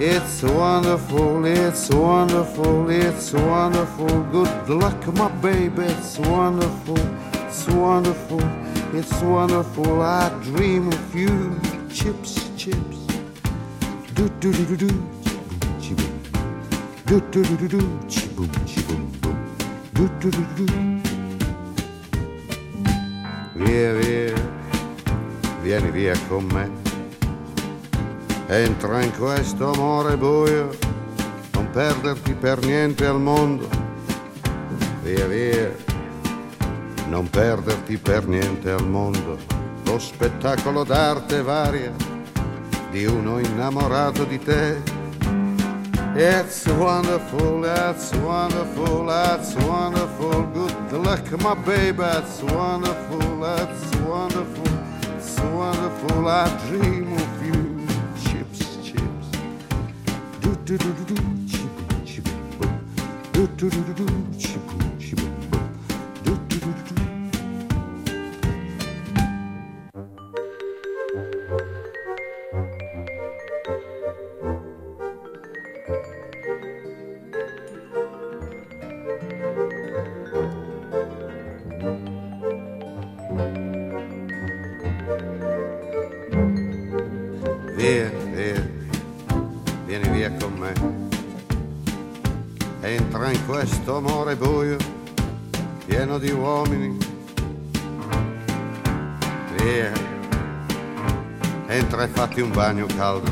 It's 0.00 0.42
wonderful, 0.42 1.44
it's 1.44 1.88
wonderful, 1.88 2.88
it's 2.90 3.32
wonderful. 3.32 4.06
Good 4.30 4.68
luck, 4.68 5.06
my 5.14 5.28
baby, 5.40 5.86
it's 5.86 6.18
wonderful, 6.18 6.98
it's 7.46 7.66
wonderful, 7.68 8.40
it's 8.92 9.20
wonderful. 9.22 10.02
I 10.02 10.30
dream 10.42 10.88
of 10.88 11.14
you, 11.14 11.58
chips, 11.88 12.50
chips. 12.54 13.06
Do 14.14 14.28
do 14.38 14.52
do 14.52 14.64
do 14.66 14.76
do, 14.76 14.88
chi 15.80 15.94
boom, 15.94 16.12
do 17.06 17.20
do 17.30 17.42
do 17.42 17.56
do 17.56 17.68
do, 17.68 17.98
chi 18.08 18.26
boom, 18.36 18.50
chi 18.66 18.82
boom 18.82 19.10
do 19.94 20.08
do 20.20 20.30
do 20.30 20.30
do 20.30 20.64
do. 20.66 20.98
Via, 23.54 23.94
via, 23.94 24.27
vieni 25.68 25.90
via 25.90 26.14
con 26.28 26.46
me. 26.46 26.70
Entra 28.46 29.02
in 29.02 29.12
questo 29.18 29.70
amore 29.74 30.16
buio, 30.16 30.70
non 31.52 31.68
perderti 31.70 32.32
per 32.32 32.64
niente 32.64 33.04
al 33.04 33.20
mondo. 33.20 33.68
Via 35.02 35.26
via, 35.26 35.70
non 37.08 37.28
perderti 37.28 37.98
per 37.98 38.26
niente 38.26 38.70
al 38.70 38.88
mondo. 38.88 39.36
Lo 39.84 39.98
spettacolo 39.98 40.84
d'arte 40.84 41.42
varia 41.42 41.92
di 42.90 43.04
uno 43.04 43.38
innamorato 43.38 44.24
di 44.24 44.38
te. 44.38 44.80
It's 46.14 46.64
wonderful, 46.64 47.62
it's 47.66 48.10
wonderful, 48.22 49.10
it's 49.10 49.54
wonderful. 49.56 50.46
Good 50.88 51.04
luck, 51.04 51.30
my 51.42 51.54
baby, 51.54 52.04
it's 52.04 52.40
wonderful, 52.40 53.44
it's 53.44 53.94
wonderful, 54.06 54.67
it's 55.38 55.54
wonderful. 55.54 56.28
I 56.28 56.48
dream 56.68 57.12
of 57.12 57.46
you 57.46 57.86
chips, 58.22 58.76
chips. 58.82 59.28
Do 60.40 60.54
do 60.64 60.78
do 60.78 60.92
do 60.92 61.14
do, 61.14 61.48
chip, 61.48 62.04
chip, 62.04 62.24
boom. 62.58 62.80
Do 63.32 63.46
do 63.46 63.70
do 63.70 63.82
do 63.82 63.94
do, 63.94 64.38
bagno 102.58 102.86
caldo. 102.86 103.30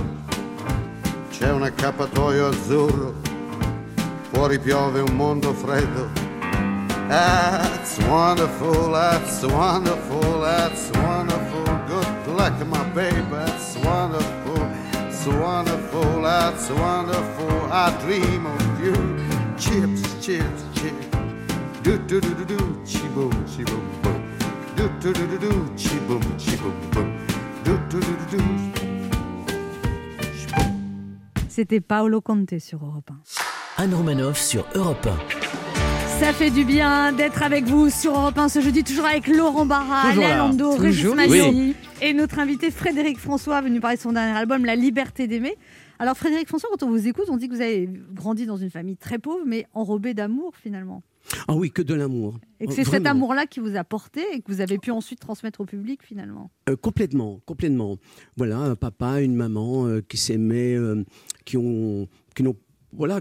C'è 1.31 1.51
un 1.51 1.65
accappatoio 1.65 2.47
azzurro, 2.47 3.13
fuori 4.31 4.61
piove 4.61 5.01
un 5.01 5.17
mondo 5.17 5.53
freddo. 5.53 6.09
That's 7.09 7.99
wonderful, 8.07 8.93
that's 8.93 9.43
wonderful, 9.43 10.43
that's 10.43 10.91
wonderful. 10.91 11.65
Good 11.89 12.37
luck, 12.37 12.65
my 12.67 12.85
baby, 12.95 13.21
that's 13.29 13.77
wonderful, 13.83 14.65
it's 15.09 15.27
wonderful, 15.27 16.23
that's 16.23 16.71
wonderful. 16.71 17.69
I 17.73 17.91
dream 18.03 18.47
of 18.47 18.81
you. 18.81 18.95
Chips, 19.57 20.03
chips, 20.25 20.63
chips. 20.75 21.05
Do 21.83 21.99
do 22.07 22.21
do 22.21 22.33
do 22.33 22.45
do, 22.45 22.81
chi 22.85 23.09
boom, 23.09 23.33
chi 23.45 23.65
boom. 23.65 23.83
Do 24.77 24.89
do 25.01 25.13
do 25.13 25.27
do 25.27 25.39
do, 25.39 25.75
chi 25.75 25.99
boom, 26.07 26.23
chi 26.39 26.57
boom 26.59 26.91
boom. 26.93 27.27
Do 27.65 27.77
do 27.89 27.99
do 27.99 28.17
do 28.31 28.37
do. 28.37 28.76
C'était 31.57 31.81
Paolo 31.81 32.21
Conte 32.21 32.59
sur 32.59 32.85
Europe 32.85 33.11
1. 33.79 33.83
Anne 33.85 33.95
Romanoff 33.95 34.39
sur 34.39 34.67
Europe 34.75 35.07
1. 35.07 36.19
Ça 36.19 36.35
fait 36.35 36.51
du 36.51 36.67
bien 36.67 37.15
d'être 37.15 37.43
avec 37.43 37.65
vous 37.65 37.89
sur 37.89 38.13
Europe 38.13 38.37
1 38.37 38.51
ce 38.51 38.61
jeudi, 38.61 38.85
toujours 38.85 39.07
avec 39.07 39.27
Laurent 39.27 39.65
Barra. 39.65 40.15
Léa 40.15 40.37
Lando, 40.37 40.73
Régis 40.73 41.07
et 42.03 42.13
notre 42.13 42.41
invité 42.41 42.71
Frédéric 42.71 43.19
François, 43.19 43.63
venu 43.63 43.81
parler 43.81 43.97
de 43.97 44.03
son 44.03 44.13
dernier 44.13 44.37
album, 44.37 44.67
La 44.67 44.77
Liberté 44.77 45.27
d'aimer. 45.29 45.57
Alors 45.99 46.19
Frédéric 46.19 46.47
François, 46.47 46.69
quand 46.71 46.83
on 46.83 46.91
vous 46.91 47.09
écoute, 47.09 47.25
on 47.31 47.39
dit 47.39 47.49
que 47.49 47.55
vous 47.55 47.63
avez 47.63 47.89
grandi 48.13 48.45
dans 48.45 48.59
une 48.59 48.69
famille 48.69 48.99
très 48.99 49.19
pauvre, 49.19 49.45
mais 49.47 49.65
enrobée 49.73 50.13
d'amour 50.13 50.53
finalement. 50.63 51.03
Ah 51.49 51.55
oui, 51.55 51.71
que 51.71 51.83
de 51.83 51.95
l'amour. 51.95 52.39
Et 52.61 52.67
que 52.67 52.73
c'est 52.73 52.85
cet 52.85 53.07
amour-là 53.07 53.47
qui 53.47 53.61
vous 53.61 53.77
a 53.77 53.85
porté 53.85 54.23
et 54.33 54.41
que 54.41 54.53
vous 54.53 54.61
avez 54.61 54.79
pu 54.79 54.91
ensuite 54.91 55.21
transmettre 55.21 55.61
au 55.61 55.65
public 55.65 56.03
finalement. 56.03 56.51
Euh, 56.69 56.77
complètement, 56.77 57.41
complètement. 57.47 57.97
Voilà, 58.37 58.59
un 58.59 58.75
papa, 58.75 59.21
une 59.21 59.35
maman 59.35 59.87
euh, 59.87 60.01
qui 60.01 60.17
s'aimaient, 60.17 60.77
euh, 60.77 61.05
qui 61.47 61.57
ont, 61.57 62.07
qui 62.35 62.43
n'ont, 62.43 62.57
voilà, 62.93 63.21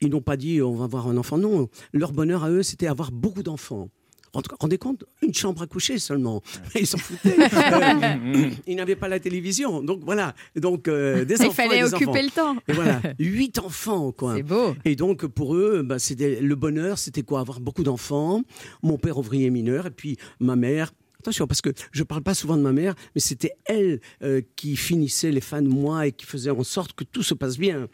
ils 0.00 0.08
n'ont 0.10 0.20
pas 0.20 0.36
dit 0.36 0.60
on 0.60 0.74
va 0.74 0.84
avoir 0.86 1.06
un 1.06 1.16
enfant. 1.16 1.38
Non, 1.38 1.68
leur 1.92 2.12
bonheur 2.12 2.42
à 2.42 2.50
eux, 2.50 2.64
c'était 2.64 2.88
avoir 2.88 3.12
beaucoup 3.12 3.44
d'enfants. 3.44 3.88
Rend- 4.32 4.42
Rendez 4.60 4.78
compte, 4.78 5.04
une 5.22 5.34
chambre 5.34 5.60
à 5.62 5.66
coucher 5.66 5.98
seulement. 5.98 6.40
Ils 6.78 6.86
s'en 6.86 6.98
foutaient. 6.98 7.36
Euh, 7.80 8.50
ils 8.66 8.76
n'avaient 8.76 8.96
pas 8.96 9.08
la 9.08 9.18
télévision, 9.18 9.82
donc 9.82 10.00
voilà. 10.04 10.34
Donc 10.56 10.86
euh, 10.88 11.24
des 11.24 11.34
Il 11.42 11.50
fallait 11.50 11.78
et 11.78 11.82
des 11.82 11.94
occuper 11.94 12.10
enfants. 12.10 12.22
le 12.22 12.30
temps. 12.30 12.56
Et 12.68 12.72
voilà, 12.72 13.00
huit 13.18 13.58
enfants, 13.58 14.12
quoi. 14.12 14.36
C'est 14.36 14.42
beau. 14.42 14.74
Et 14.84 14.94
donc, 14.96 15.26
pour 15.26 15.54
eux, 15.56 15.82
bah, 15.82 15.98
c'était 15.98 16.40
le 16.40 16.54
bonheur, 16.54 16.98
c'était 16.98 17.22
quoi? 17.22 17.40
Avoir 17.40 17.60
beaucoup 17.60 17.82
d'enfants. 17.82 18.42
Mon 18.82 18.98
père 18.98 19.18
ouvrier 19.18 19.50
mineur, 19.50 19.86
et 19.86 19.90
puis 19.90 20.16
ma 20.38 20.56
mère. 20.56 20.92
Attention, 21.20 21.46
parce 21.46 21.60
que 21.60 21.70
je 21.92 22.02
parle 22.02 22.22
pas 22.22 22.32
souvent 22.34 22.56
de 22.56 22.62
ma 22.62 22.72
mère, 22.72 22.94
mais 23.14 23.20
c'était 23.20 23.52
elle 23.66 24.00
euh, 24.22 24.40
qui 24.56 24.74
finissait 24.76 25.30
les 25.30 25.42
fins 25.42 25.60
de 25.60 25.68
mois 25.68 26.06
et 26.06 26.12
qui 26.12 26.24
faisait 26.24 26.48
en 26.50 26.64
sorte 26.64 26.94
que 26.94 27.04
tout 27.04 27.22
se 27.22 27.34
passe 27.34 27.58
bien. 27.58 27.88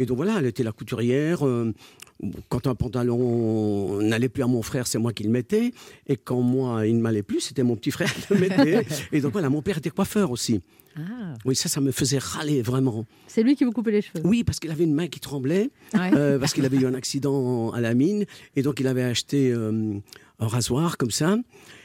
Et 0.00 0.04
donc 0.06 0.16
voilà, 0.16 0.34
elle 0.38 0.46
était 0.46 0.64
la 0.64 0.72
couturière. 0.72 1.46
euh, 1.46 1.72
quand 2.48 2.68
un 2.68 2.74
pantalon 2.76 4.00
n'allait 4.00 4.28
plus 4.28 4.42
à 4.44 4.46
mon 4.46 4.62
frère, 4.62 4.86
c'est 4.86 4.98
moi 4.98 5.12
qui 5.12 5.24
le 5.24 5.30
mettais. 5.30 5.72
Et 6.08 6.16
quand 6.16 6.40
moi, 6.40 6.86
il 6.86 6.96
ne 6.96 7.00
m'allait 7.02 7.22
plus, 7.24 7.40
c'était 7.40 7.64
mon 7.64 7.74
petit 7.76 7.90
frère 7.90 8.12
qui 8.14 8.22
le 8.34 8.38
mettait. 8.40 8.86
Et 9.12 9.20
donc 9.20 9.32
voilà, 9.32 9.48
mon 9.48 9.60
père 9.62 9.78
était 9.78 9.90
coiffeur 9.90 10.30
aussi. 10.30 10.60
Ah. 10.96 11.34
Oui, 11.44 11.56
ça, 11.56 11.68
ça 11.68 11.80
me 11.80 11.90
faisait 11.90 12.18
râler 12.18 12.62
vraiment. 12.62 13.06
C'est 13.26 13.42
lui 13.42 13.56
qui 13.56 13.64
vous 13.64 13.72
coupait 13.72 13.90
les 13.92 14.02
cheveux. 14.02 14.20
Oui, 14.24 14.44
parce 14.44 14.60
qu'il 14.60 14.70
avait 14.70 14.84
une 14.84 14.94
main 14.94 15.08
qui 15.08 15.18
tremblait, 15.20 15.70
Ouais. 15.94 16.10
euh, 16.14 16.38
parce 16.38 16.52
qu'il 16.52 16.64
avait 16.64 16.76
eu 16.76 16.86
un 16.86 16.94
accident 16.94 17.70
à 17.72 17.80
la 17.80 17.94
mine, 17.94 18.24
et 18.56 18.62
donc 18.62 18.78
il 18.78 18.86
avait 18.86 19.02
acheté 19.02 19.50
euh, 19.52 19.94
un 20.38 20.46
rasoir 20.46 20.98
comme 20.98 21.10
ça. 21.10 21.36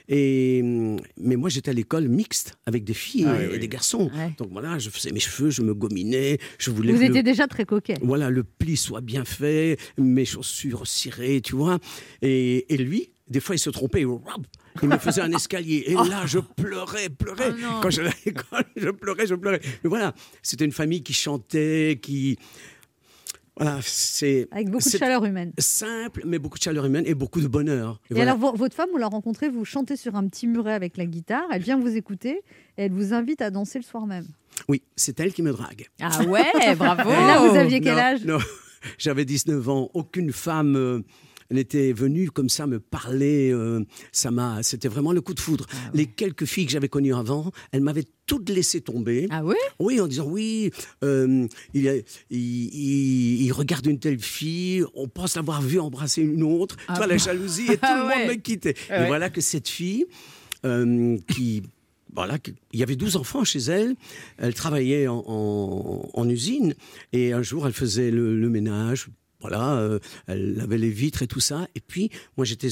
Et, 0.09 0.61
hum, 0.63 0.97
mais 1.17 1.35
moi, 1.35 1.49
j'étais 1.49 1.69
à 1.69 1.73
l'école 1.73 2.07
mixte 2.07 2.57
avec 2.65 2.83
des 2.83 2.93
filles 2.93 3.25
Ah 3.27 3.41
et, 3.43 3.47
oui, 3.47 3.59
des 3.59 3.67
garçons. 3.67 4.09
Donc 4.37 4.49
voilà, 4.51 4.79
je 4.79 4.89
faisais 4.89 5.11
mes 5.11 5.19
cheveux, 5.19 5.49
je 5.49 5.61
me 5.61 5.73
gominais, 5.73 6.37
je 6.57 6.71
voulais 6.71 6.93
Vous 6.93 6.99
le- 6.99 7.05
étiez 7.07 7.23
déjà 7.23 7.47
très 7.47 7.65
coquet. 7.65 7.95
voilà, 8.01 8.29
le 8.29 8.43
pli 8.43 8.77
soit 8.77 9.01
bien 9.01 9.25
fait, 9.25 9.77
mes 9.97 10.25
chaussures 10.25 10.87
cirées, 10.87 11.41
tu 11.41 11.55
vois. 11.55 11.79
Et, 12.21 12.73
et 12.73 12.77
lui, 12.77 13.11
des 13.29 13.39
fois, 13.41 13.55
il 13.55 13.59
se 13.59 13.69
trompait. 13.69 14.05
Il 14.81 14.87
me 14.89 14.97
faisait 14.97 15.21
un 15.21 15.31
escalier. 15.33 15.83
Et 15.87 15.93
là, 15.93 16.25
je 16.25 16.39
pleurais, 16.39 17.09
pleurais. 17.09 17.51
Oh. 17.59 17.79
Quand 17.81 17.89
j'allais 17.89 18.09
à 18.09 18.13
l'école, 18.25 18.63
je 18.77 18.89
pleurais, 18.89 19.27
je 19.27 19.35
pleurais. 19.35 19.59
Mais 19.83 19.89
voilà, 19.89 20.13
c'était 20.41 20.63
une 20.65 20.71
famille 20.71 21.03
qui 21.03 21.13
chantait, 21.13 21.99
qui. 22.01 22.37
Voilà, 23.59 23.79
c'est. 23.81 24.47
Avec 24.51 24.69
beaucoup 24.69 24.89
de 24.89 24.97
chaleur 24.97 25.25
humaine. 25.25 25.51
Simple, 25.57 26.21
mais 26.25 26.39
beaucoup 26.39 26.57
de 26.57 26.63
chaleur 26.63 26.85
humaine 26.85 27.03
et 27.07 27.13
beaucoup 27.15 27.41
de 27.41 27.47
bonheur. 27.47 27.99
Et, 28.09 28.13
voilà. 28.13 28.31
alors, 28.31 28.51
vo- 28.51 28.57
votre 28.57 28.75
femme, 28.75 28.89
vous 28.91 28.97
la 28.97 29.07
rencontrez, 29.07 29.49
vous 29.49 29.65
chantez 29.65 29.95
sur 29.95 30.15
un 30.15 30.27
petit 30.27 30.47
muret 30.47 30.73
avec 30.73 30.97
la 30.97 31.05
guitare, 31.05 31.43
elle 31.51 31.61
vient 31.61 31.79
vous 31.79 31.95
écouter 31.95 32.41
et 32.77 32.83
elle 32.83 32.91
vous 32.91 33.13
invite 33.13 33.41
à 33.41 33.49
danser 33.49 33.79
le 33.79 33.83
soir 33.83 34.05
même. 34.05 34.25
Oui, 34.69 34.81
c'est 34.95 35.19
elle 35.19 35.33
qui 35.33 35.41
me 35.41 35.51
drague. 35.51 35.87
Ah 36.01 36.23
ouais, 36.25 36.75
bravo. 36.75 37.09
Et 37.09 37.13
là, 37.13 37.39
vous 37.47 37.55
aviez 37.55 37.79
quel 37.81 37.93
Non, 37.95 37.99
âge? 37.99 38.25
non, 38.25 38.37
j'avais 38.97 39.25
19 39.25 39.69
ans. 39.69 39.89
Aucune 39.93 40.31
femme 40.31 40.75
euh, 40.75 41.01
n'était 41.51 41.93
venue 41.93 42.29
comme 42.31 42.49
ça 42.49 42.67
me 42.67 42.79
parler. 42.79 43.51
euh, 43.51 43.83
ça 44.11 44.31
m'a, 44.31 44.61
c'était 44.63 44.87
vraiment 44.87 45.11
le 45.13 45.21
coup 45.21 45.33
de 45.33 45.39
foudre. 45.39 45.65
Ah 45.71 45.91
Les 45.93 46.05
quelques 46.05 46.45
filles 46.45 46.65
que 46.65 46.71
j'avais 46.71 46.89
connues 46.89 47.13
avant, 47.15 47.51
elles 47.71 47.81
m'avaient 47.81 48.05
toutes 48.27 48.49
laissé 48.49 48.81
tomber. 48.81 49.25
Ah 49.31 49.43
ouais? 49.43 49.55
Oui, 49.79 49.99
en 49.99 50.07
disant 50.07 50.27
oui, 50.27 50.69
euh, 51.03 51.47
il, 51.73 51.87
a- 51.87 51.95
il, 51.95 52.03
il- 52.29 53.41
il 53.43 53.51
regarde 53.51 53.87
une 53.87 53.97
telle 53.99 54.19
fille, 54.19 54.83
on 54.93 55.07
pense 55.07 55.35
l'avoir 55.35 55.61
vue 55.63 55.79
embrasser 55.79 56.21
une 56.21 56.43
autre. 56.43 56.75
Ah 56.87 56.93
tu 56.93 56.97
vois, 56.97 57.07
la 57.07 57.17
jalousie 57.17 57.63
et 57.71 57.77
tout 57.77 57.79
Ah 57.83 58.01
le 58.03 58.07
ouais. 58.07 58.19
monde 58.27 58.35
me 58.35 58.41
quittait. 58.41 58.75
Ah 58.89 58.97
Et 58.97 59.01
ouais. 59.01 59.07
voilà 59.07 59.29
que 59.31 59.41
cette 59.41 59.67
fille, 59.67 60.05
euh, 60.65 61.17
qui. 61.33 61.63
Voilà, 62.13 62.37
il 62.73 62.79
y 62.79 62.83
avait 62.83 62.95
12 62.95 63.15
enfants 63.15 63.43
chez 63.43 63.59
elle. 63.59 63.95
Elle 64.37 64.53
travaillait 64.53 65.07
en, 65.07 65.23
en- 65.27 66.09
en 66.13 66.29
usine 66.29 66.73
et 67.13 67.31
un 67.33 67.43
jour 67.43 67.67
elle 67.67 67.73
faisait 67.73 68.09
le, 68.11 68.39
le 68.39 68.49
ménage. 68.49 69.07
Voilà, 69.39 69.75
euh, 69.75 69.99
elle 70.25 70.55
lavait 70.55 70.79
les 70.79 70.89
vitres 70.89 71.21
et 71.21 71.27
tout 71.27 71.39
ça. 71.41 71.67
Et 71.75 71.79
puis 71.79 72.09
moi 72.35 72.43
j'étais, 72.45 72.69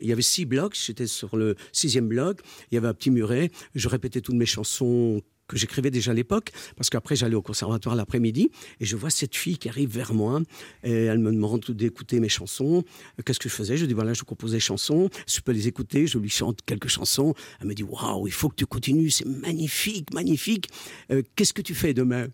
il 0.00 0.08
y 0.08 0.12
avait 0.12 0.22
six 0.22 0.44
blocs. 0.44 0.74
J'étais 0.74 1.06
sur 1.06 1.36
le 1.36 1.54
sixième 1.72 2.08
bloc. 2.08 2.40
Il 2.70 2.74
y 2.74 2.78
avait 2.78 2.88
un 2.88 2.94
petit 2.94 3.10
muret. 3.10 3.50
Je 3.74 3.88
répétais 3.88 4.20
toutes 4.20 4.36
mes 4.36 4.46
chansons 4.46 5.22
que 5.48 5.58
j'écrivais 5.58 5.90
déjà 5.90 6.12
à 6.12 6.14
l'époque, 6.14 6.50
parce 6.76 6.88
qu'après 6.88 7.14
j'allais 7.14 7.34
au 7.34 7.42
conservatoire 7.42 7.94
l'après-midi, 7.94 8.50
et 8.80 8.84
je 8.84 8.96
vois 8.96 9.10
cette 9.10 9.36
fille 9.36 9.58
qui 9.58 9.68
arrive 9.68 9.90
vers 9.90 10.14
moi, 10.14 10.40
et 10.82 10.92
elle 10.92 11.18
me 11.18 11.30
demande 11.30 11.62
d'écouter 11.68 12.20
mes 12.20 12.30
chansons. 12.30 12.84
Qu'est-ce 13.24 13.38
que 13.38 13.48
je 13.48 13.54
faisais? 13.54 13.76
Je 13.76 13.84
dis, 13.84 13.92
voilà, 13.92 14.14
je 14.14 14.22
compose 14.22 14.52
des 14.52 14.60
chansons, 14.60 15.10
je 15.28 15.40
peux 15.40 15.52
les 15.52 15.68
écouter, 15.68 16.06
je 16.06 16.18
lui 16.18 16.30
chante 16.30 16.60
quelques 16.64 16.88
chansons. 16.88 17.34
Elle 17.60 17.66
me 17.68 17.74
dit, 17.74 17.82
waouh, 17.82 18.26
il 18.26 18.32
faut 18.32 18.48
que 18.48 18.54
tu 18.54 18.66
continues, 18.66 19.10
c'est 19.10 19.26
magnifique, 19.26 20.12
magnifique. 20.14 20.68
Euh, 21.10 21.22
Qu'est-ce 21.36 21.52
que 21.52 21.62
tu 21.62 21.74
fais 21.74 21.92
demain? 21.92 22.28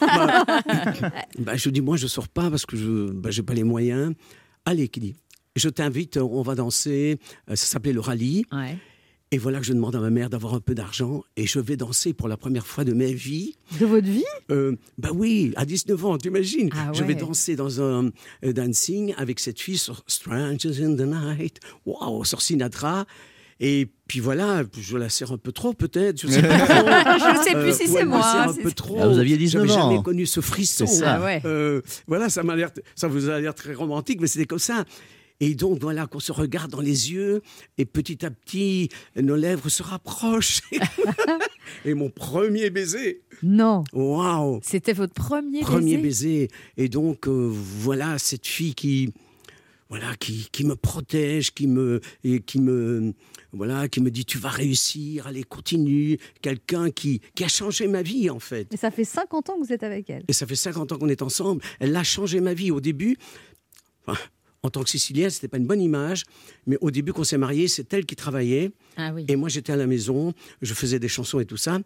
Bah, 0.00 0.44
bah, 1.38 1.56
Je 1.56 1.70
dis, 1.70 1.80
moi, 1.80 1.96
je 1.96 2.06
sors 2.06 2.28
pas 2.28 2.50
parce 2.50 2.66
que 2.66 2.76
je 2.76 3.10
bah, 3.12 3.30
j'ai 3.30 3.42
pas 3.42 3.54
les 3.54 3.64
moyens. 3.64 4.14
Allez, 4.66 4.88
qui 4.88 5.00
dit, 5.00 5.14
je 5.56 5.68
t'invite, 5.68 6.16
on 6.16 6.42
va 6.42 6.54
danser. 6.54 7.18
Euh, 7.50 7.56
Ça 7.56 7.66
s'appelait 7.66 7.92
le 7.92 8.00
rallye. 8.00 8.44
Et 9.30 9.36
voilà 9.36 9.58
que 9.60 9.66
je 9.66 9.74
demande 9.74 9.94
à 9.94 10.00
ma 10.00 10.08
mère 10.08 10.30
d'avoir 10.30 10.54
un 10.54 10.60
peu 10.60 10.74
d'argent 10.74 11.22
et 11.36 11.46
je 11.46 11.58
vais 11.60 11.76
danser 11.76 12.14
pour 12.14 12.28
la 12.28 12.38
première 12.38 12.66
fois 12.66 12.84
de 12.84 12.94
ma 12.94 13.04
vie. 13.12 13.56
De 13.78 13.84
votre 13.84 14.06
vie? 14.06 14.24
Euh, 14.50 14.74
Bah 14.96 15.10
oui, 15.14 15.52
à 15.56 15.66
19 15.66 16.02
ans, 16.06 16.16
t'imagines? 16.16 16.70
Ah 16.72 16.92
Je 16.94 17.02
vais 17.04 17.08
ouais. 17.12 17.20
danser 17.20 17.54
dans 17.54 17.82
un 17.82 18.06
euh, 18.42 18.52
dancing 18.54 19.12
avec 19.18 19.38
cette 19.38 19.60
fille 19.60 19.76
sur 19.76 20.02
Strangers 20.06 20.82
in 20.82 20.96
the 20.96 21.02
Night, 21.02 21.58
waouh, 21.84 22.24
sur 22.24 22.40
Sinatra. 22.40 23.04
Et 23.60 23.88
puis 24.06 24.20
voilà, 24.20 24.62
je 24.80 24.96
la 24.96 25.10
serre 25.10 25.32
un 25.32 25.36
peu 25.36 25.52
trop 25.52 25.74
peut-être. 25.74 26.22
Je 26.22 26.28
sais, 26.28 26.40
pas. 26.40 26.56
Je 27.18 27.42
sais 27.42 27.52
plus 27.60 27.74
si 27.76 27.90
ou 27.90 27.92
c'est 27.96 28.04
me 28.04 28.08
moi, 28.08 28.44
un 28.48 28.54
peu 28.54 28.72
trop. 28.72 28.96
Ah, 28.98 29.08
vous 29.08 29.18
aviez 29.18 29.36
19 29.36 29.66
J'avais 29.66 29.78
ans. 29.78 29.90
jamais 29.90 30.02
connu 30.02 30.24
ce 30.24 30.40
frisson. 30.40 30.86
Ça. 30.86 31.16
Ah 31.16 31.22
ouais. 31.24 31.42
Euh, 31.44 31.82
voilà, 32.06 32.30
ça 32.30 32.42
m'a 32.44 32.56
l'air, 32.56 32.70
ça 32.94 33.08
vous 33.08 33.28
a 33.28 33.38
l'air 33.40 33.54
très 33.54 33.74
romantique, 33.74 34.22
mais 34.22 34.26
c'était 34.26 34.46
comme 34.46 34.58
ça. 34.58 34.86
Et 35.40 35.54
donc 35.54 35.78
voilà 35.80 36.06
qu'on 36.06 36.20
se 36.20 36.32
regarde 36.32 36.70
dans 36.70 36.80
les 36.80 37.12
yeux 37.12 37.42
et 37.76 37.84
petit 37.84 38.24
à 38.24 38.30
petit 38.30 38.88
nos 39.16 39.36
lèvres 39.36 39.68
se 39.68 39.82
rapprochent. 39.82 40.62
et 41.84 41.94
mon 41.94 42.10
premier 42.10 42.70
baiser. 42.70 43.22
Non. 43.42 43.84
Waouh. 43.92 44.58
C'était 44.62 44.92
votre 44.92 45.14
premier, 45.14 45.60
Premier 45.60 45.96
baiser. 45.96 46.48
baiser. 46.48 46.48
Et 46.76 46.88
donc 46.88 47.28
euh, 47.28 47.48
voilà 47.52 48.18
cette 48.18 48.46
fille 48.46 48.74
qui 48.74 49.12
voilà 49.88 50.14
qui, 50.16 50.48
qui 50.52 50.64
me 50.66 50.76
protège, 50.76 51.54
qui 51.54 51.66
me 51.66 52.00
et 52.24 52.40
qui 52.40 52.60
me 52.60 53.14
voilà 53.52 53.88
qui 53.88 54.00
me 54.00 54.10
dit 54.10 54.24
tu 54.24 54.38
vas 54.38 54.50
réussir, 54.50 55.28
allez 55.28 55.44
continue. 55.44 56.18
Quelqu'un 56.42 56.90
qui 56.90 57.20
qui 57.36 57.44
a 57.44 57.48
changé 57.48 57.86
ma 57.86 58.02
vie 58.02 58.28
en 58.28 58.40
fait. 58.40 58.72
Et 58.74 58.76
ça 58.76 58.90
fait 58.90 59.04
50 59.04 59.50
ans 59.50 59.54
que 59.54 59.66
vous 59.66 59.72
êtes 59.72 59.84
avec 59.84 60.10
elle. 60.10 60.24
Et 60.26 60.32
ça 60.32 60.46
fait 60.46 60.56
50 60.56 60.92
ans 60.92 60.98
qu'on 60.98 61.08
est 61.08 61.22
ensemble. 61.22 61.62
Elle 61.78 61.94
a 61.94 62.02
changé 62.02 62.40
ma 62.40 62.54
vie. 62.54 62.72
Au 62.72 62.80
début, 62.80 63.16
enfin, 64.04 64.18
en 64.68 64.70
tant 64.70 64.82
que 64.84 64.90
Sicilienne, 64.90 65.30
c'était 65.30 65.48
pas 65.48 65.56
une 65.56 65.66
bonne 65.66 65.80
image, 65.80 66.24
mais 66.66 66.76
au 66.82 66.90
début 66.90 67.12
qu'on 67.14 67.24
s'est 67.24 67.38
mariés, 67.38 67.68
c'est 67.68 67.92
elle 67.94 68.04
qui 68.04 68.16
travaillait. 68.16 68.70
Ah 68.98 69.12
oui. 69.14 69.24
Et 69.28 69.34
moi, 69.36 69.48
j'étais 69.48 69.72
à 69.72 69.76
la 69.76 69.86
maison, 69.86 70.34
je 70.60 70.74
faisais 70.74 70.98
des 70.98 71.08
chansons 71.08 71.40
et 71.40 71.46
tout 71.46 71.56
ça, 71.56 71.78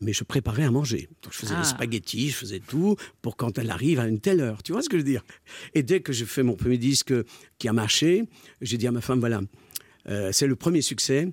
mais 0.00 0.14
je 0.14 0.24
préparais 0.24 0.64
à 0.64 0.70
manger. 0.70 1.08
Donc, 1.22 1.34
je 1.34 1.38
faisais 1.38 1.52
Ah. 1.54 1.60
des 1.60 1.68
spaghettis, 1.68 2.30
je 2.30 2.36
faisais 2.36 2.60
tout 2.60 2.96
pour 3.20 3.36
quand 3.36 3.58
elle 3.58 3.70
arrive 3.70 4.00
à 4.00 4.06
une 4.08 4.20
telle 4.20 4.40
heure. 4.40 4.62
Tu 4.62 4.72
vois 4.72 4.80
ce 4.82 4.88
que 4.88 4.96
je 4.96 5.02
veux 5.02 5.08
dire? 5.10 5.22
Et 5.74 5.82
dès 5.82 6.00
que 6.00 6.12
j'ai 6.14 6.24
fait 6.24 6.42
mon 6.42 6.56
premier 6.56 6.78
disque 6.78 7.12
qui 7.58 7.68
a 7.68 7.74
marché, 7.74 8.24
j'ai 8.62 8.78
dit 8.78 8.86
à 8.86 8.92
ma 8.92 9.02
femme, 9.02 9.20
voilà, 9.20 9.42
euh, 10.08 10.30
c'est 10.32 10.46
le 10.46 10.56
premier 10.56 10.80
succès. 10.80 11.28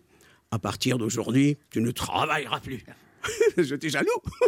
À 0.51 0.59
partir 0.59 0.97
d'aujourd'hui, 0.97 1.57
tu 1.71 1.79
ne 1.81 1.91
travailleras 1.91 2.59
plus. 2.59 2.83
J'étais 3.57 3.89
jaloux. 3.89 4.07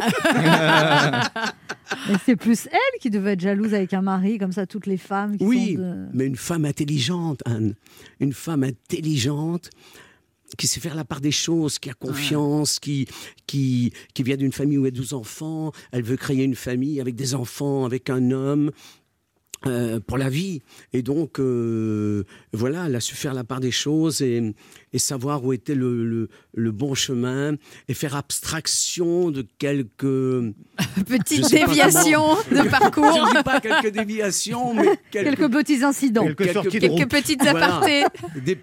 Mais 2.08 2.14
c'est 2.24 2.36
plus 2.36 2.66
elle 2.70 3.00
qui 3.00 3.10
devait 3.10 3.32
être 3.32 3.40
jalouse 3.40 3.74
avec 3.74 3.92
un 3.94 4.02
mari, 4.02 4.38
comme 4.38 4.52
ça, 4.52 4.66
toutes 4.66 4.86
les 4.86 4.96
femmes 4.96 5.36
qui 5.36 5.44
Oui, 5.44 5.74
sont 5.74 5.82
de... 5.82 6.06
mais 6.14 6.26
une 6.26 6.36
femme 6.36 6.64
intelligente, 6.64 7.40
Anne. 7.44 7.74
Une 8.20 8.32
femme 8.32 8.62
intelligente 8.62 9.70
qui 10.56 10.66
sait 10.66 10.80
faire 10.80 10.94
la 10.94 11.04
part 11.04 11.20
des 11.20 11.30
choses, 11.30 11.78
qui 11.78 11.90
a 11.90 11.94
confiance, 11.94 12.78
qui, 12.80 13.06
qui, 13.46 13.92
qui 14.14 14.22
vient 14.22 14.36
d'une 14.36 14.52
famille 14.52 14.78
où 14.78 14.82
il 14.82 14.86
y 14.86 14.88
a 14.88 14.96
12 14.96 15.14
enfants. 15.14 15.72
Elle 15.92 16.02
veut 16.02 16.16
créer 16.16 16.42
une 16.42 16.56
famille 16.56 17.00
avec 17.00 17.14
des 17.14 17.34
enfants, 17.34 17.84
avec 17.84 18.10
un 18.10 18.30
homme. 18.30 18.70
Euh, 19.66 20.00
pour 20.00 20.16
la 20.18 20.28
vie. 20.30 20.62
Et 20.92 21.02
donc, 21.02 21.38
euh, 21.38 22.24
voilà, 22.52 22.86
elle 22.86 22.94
a 22.96 23.00
su 23.00 23.14
faire 23.14 23.34
la 23.34 23.44
part 23.44 23.60
des 23.60 23.70
choses 23.70 24.22
et, 24.22 24.54
et 24.92 24.98
savoir 24.98 25.44
où 25.44 25.52
était 25.52 25.74
le, 25.74 26.04
le, 26.04 26.28
le 26.54 26.70
bon 26.72 26.94
chemin 26.94 27.54
et 27.88 27.94
faire 27.94 28.16
abstraction 28.16 29.30
de 29.30 29.46
quelques... 29.58 30.00
Petite 31.06 31.38
je 31.38 31.42
sais 31.42 31.60
pas 31.60 31.66
déviation 31.66 32.22
comment. 32.48 32.64
de 32.64 32.68
parcours. 32.70 33.12
Je 33.14 33.20
ne 33.32 33.36
dis 33.36 33.42
pas 33.44 33.60
quelques 33.60 33.92
déviations, 33.92 34.74
mais 34.74 34.84
quelques, 35.10 35.36
Quelques 35.38 35.52
petits 35.52 35.84
incidents. 35.84 36.24
Quelques 36.34 36.70
Quelques 36.70 37.08
petites 37.10 37.42
Voilà. 37.42 37.76
apartés. 37.76 38.04
Des, 38.44 38.58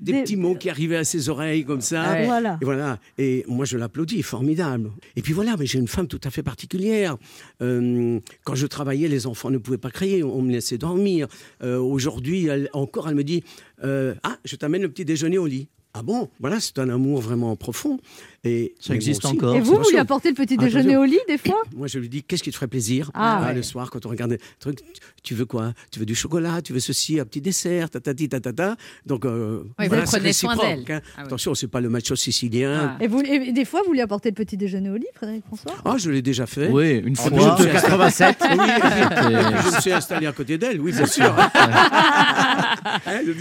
des 0.00 0.12
Des- 0.12 0.22
petits 0.22 0.36
mots 0.36 0.54
qui 0.54 0.70
arrivaient 0.70 0.96
à 0.96 1.04
ses 1.04 1.28
oreilles 1.28 1.64
comme 1.64 1.80
ça. 1.80 2.02
Ah 2.02 2.12
ouais. 2.14 2.24
Voilà. 2.26 2.58
Et 2.60 2.64
voilà. 2.64 2.98
Et 3.18 3.44
moi, 3.48 3.64
je 3.64 3.76
l'applaudis, 3.76 4.22
formidable. 4.22 4.90
Et 5.16 5.22
puis 5.22 5.32
voilà, 5.32 5.56
mais 5.58 5.66
j'ai 5.66 5.78
une 5.78 5.88
femme 5.88 6.06
tout 6.08 6.20
à 6.24 6.30
fait 6.30 6.42
particulière. 6.42 7.16
Euh, 7.62 8.20
quand 8.44 8.54
je 8.54 8.66
travaillais, 8.66 9.08
les 9.08 9.26
enfants 9.26 9.50
ne 9.50 9.58
pouvaient 9.58 9.78
pas 9.78 9.90
crier, 9.90 10.22
on 10.22 10.42
me 10.42 10.52
laissait 10.52 10.78
dormir. 10.78 11.26
Euh, 11.62 11.78
Aujourd'hui, 11.78 12.48
encore, 12.72 13.08
elle 13.08 13.14
me 13.14 13.24
dit 13.24 13.42
euh, 13.84 14.14
Ah, 14.22 14.38
je 14.44 14.56
t'amène 14.56 14.82
le 14.82 14.88
petit 14.88 15.04
déjeuner 15.04 15.38
au 15.38 15.46
lit. 15.46 15.68
Ah 15.94 16.02
bon? 16.02 16.28
Voilà, 16.38 16.60
c'est 16.60 16.78
un 16.78 16.90
amour 16.90 17.20
vraiment 17.20 17.56
profond. 17.56 17.98
Et 18.44 18.74
Ça 18.80 18.94
existe 18.94 19.24
encore, 19.24 19.56
Et 19.56 19.60
vous, 19.60 19.74
vous 19.82 19.90
lui 19.90 19.98
apportez 19.98 20.28
le 20.28 20.34
petit 20.36 20.56
déjeuner 20.56 20.96
au 20.96 21.04
lit, 21.04 21.18
des 21.26 21.38
fois? 21.38 21.60
Moi, 21.76 21.88
je 21.88 21.98
lui 21.98 22.08
dis, 22.08 22.22
qu'est-ce 22.22 22.42
qui 22.44 22.50
te 22.50 22.54
ferait 22.54 22.68
plaisir? 22.68 23.10
Ah, 23.12 23.42
ouais. 23.44 23.54
Le 23.54 23.62
soir, 23.62 23.90
quand 23.90 24.06
on 24.06 24.08
regarde 24.10 24.30
des 24.30 24.38
trucs, 24.60 24.78
tu 25.24 25.34
veux 25.34 25.44
quoi? 25.44 25.72
Tu 25.90 25.98
veux 25.98 26.06
du 26.06 26.14
chocolat 26.14 26.62
Tu 26.62 26.72
veux 26.72 26.78
ceci, 26.78 27.18
un 27.18 27.24
petit 27.24 27.40
dessert 27.40 27.90
Tatati, 27.90 28.28
tatata. 28.28 28.76
Donc, 29.06 29.24
euh, 29.24 29.62
Oui, 29.78 29.84
vous 29.86 29.88
voilà, 29.88 30.06
c'est 30.06 30.18
prenez 30.18 30.32
soin 30.32 30.54
d'elle. 30.56 30.84
hein. 30.88 31.00
Ah 31.16 31.18
oui. 31.18 31.24
Attention, 31.26 31.54
c'est 31.56 31.66
pas 31.66 31.80
le 31.80 31.88
macho 31.88 32.14
sicilien. 32.14 32.96
et, 33.00 33.08
vous, 33.08 33.20
et 33.22 33.50
des 33.52 33.64
fois, 33.64 33.82
vous 33.84 33.92
lui 33.92 34.00
apportez 34.00 34.28
le 34.28 34.34
petit 34.36 34.56
déjeuner 34.56 34.90
au 34.90 34.96
lit, 34.96 35.06
Frédéric 35.14 35.44
François? 35.44 35.72
Ah, 35.84 35.96
je 35.98 36.08
l'ai 36.10 36.22
déjà 36.22 36.46
fait. 36.46 36.68
Oui, 36.68 36.92
une 37.04 37.16
Ah, 37.18 37.22
fois. 37.30 37.56
suis 37.58 37.70
87. 37.72 38.36
installé- 38.40 38.56
Oui, 38.56 38.66
je 39.70 39.76
me 39.76 39.80
suis 39.80 39.92
installé 39.92 40.26
à 40.28 40.32
côté 40.32 40.56
d'elle, 40.58 40.80
oui, 40.80 40.92
bien 40.92 41.06
sûr. 41.06 41.34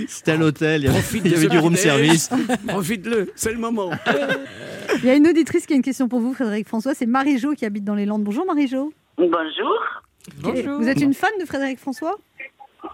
C'était 0.08 0.32
à 0.32 0.38
l'hôtel, 0.38 0.82
il 0.84 1.32
y 1.32 1.36
avait, 1.36 1.48
du 1.50 1.60
room 1.60 1.76
service. 1.76 2.30
Profite-le, 2.68 3.32
c'est 3.36 3.52
le 3.52 3.60
moment. 3.60 3.92
Il 5.04 5.06
y 5.06 5.10
a 5.10 5.16
une 5.16 5.28
auditrice 5.28 5.66
qui 5.66 5.74
a 5.74 5.76
une 5.76 5.82
question 5.82 6.08
pour 6.08 6.20
vous, 6.20 6.34
Frédéric 6.34 6.68
François. 6.68 6.94
C'est 6.94 7.06
Marie-Jo 7.06 7.54
qui 7.54 7.66
habite 7.66 7.84
dans 7.84 7.96
les 7.96 8.06
Landes. 8.06 8.24
Bonjour 8.24 8.46
Marie-Jo. 8.46 8.92
Bonjour. 9.18 9.80
Bonjour. 10.42 10.80
Vous 10.80 10.88
êtes 10.88 11.02
une 11.02 11.14
fan 11.14 11.32
de 11.40 11.46
Frédéric 11.46 11.80
François? 11.80 12.16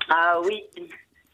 Ah 0.10 0.40
oui, 0.46 0.64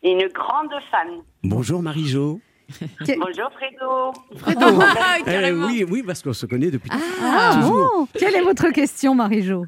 une 0.04 0.28
grande 0.30 0.72
fan. 0.92 1.22
Bonjour 1.44 1.82
Marie-Jo. 1.82 2.40
Bonjour 2.80 3.50
Fredo. 3.54 4.14
Fredo. 4.38 4.82
Eh 5.28 5.52
oui, 5.52 5.86
oui, 5.90 6.04
parce 6.04 6.22
qu'on 6.22 6.34
se 6.34 6.46
connaît 6.46 6.70
depuis. 6.72 6.90
Ah 7.22 7.52
toujours. 7.56 7.92
bon? 7.96 8.08
Quelle 8.18 8.36
est 8.36 8.42
votre 8.44 8.70
question, 8.70 9.16
Marie-Jo? 9.16 9.66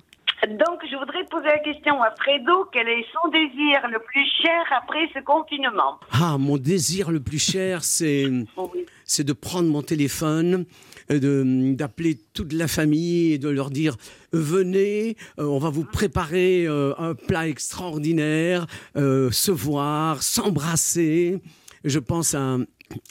Donc, 0.47 0.79
je 0.89 0.97
voudrais 0.97 1.23
poser 1.29 1.45
la 1.45 1.59
question 1.59 2.01
à 2.01 2.09
Fredo. 2.19 2.65
Quel 2.73 2.87
est 2.87 3.05
son 3.13 3.29
désir 3.29 3.87
le 3.87 3.99
plus 3.99 4.25
cher 4.41 4.65
après 4.75 5.07
ce 5.13 5.19
confinement? 5.23 5.99
Ah, 6.11 6.37
mon 6.39 6.57
désir 6.57 7.11
le 7.11 7.19
plus 7.19 7.37
cher, 7.37 7.83
c'est 7.83 8.25
c'est 9.05 9.23
de 9.23 9.33
prendre 9.33 9.69
mon 9.69 9.83
téléphone, 9.83 10.65
euh, 11.11 11.73
d'appeler 11.75 12.17
toute 12.33 12.53
la 12.53 12.67
famille 12.67 13.33
et 13.33 13.37
de 13.37 13.49
leur 13.49 13.69
dire 13.69 13.97
venez, 14.33 15.15
euh, 15.37 15.43
on 15.43 15.59
va 15.59 15.69
vous 15.69 15.83
préparer 15.83 16.65
euh, 16.65 16.93
un 16.97 17.13
plat 17.13 17.47
extraordinaire, 17.47 18.65
euh, 18.97 19.29
se 19.29 19.51
voir, 19.51 20.23
s'embrasser. 20.23 21.39
Je 21.83 21.99
pense 21.99 22.33
à 22.33 22.57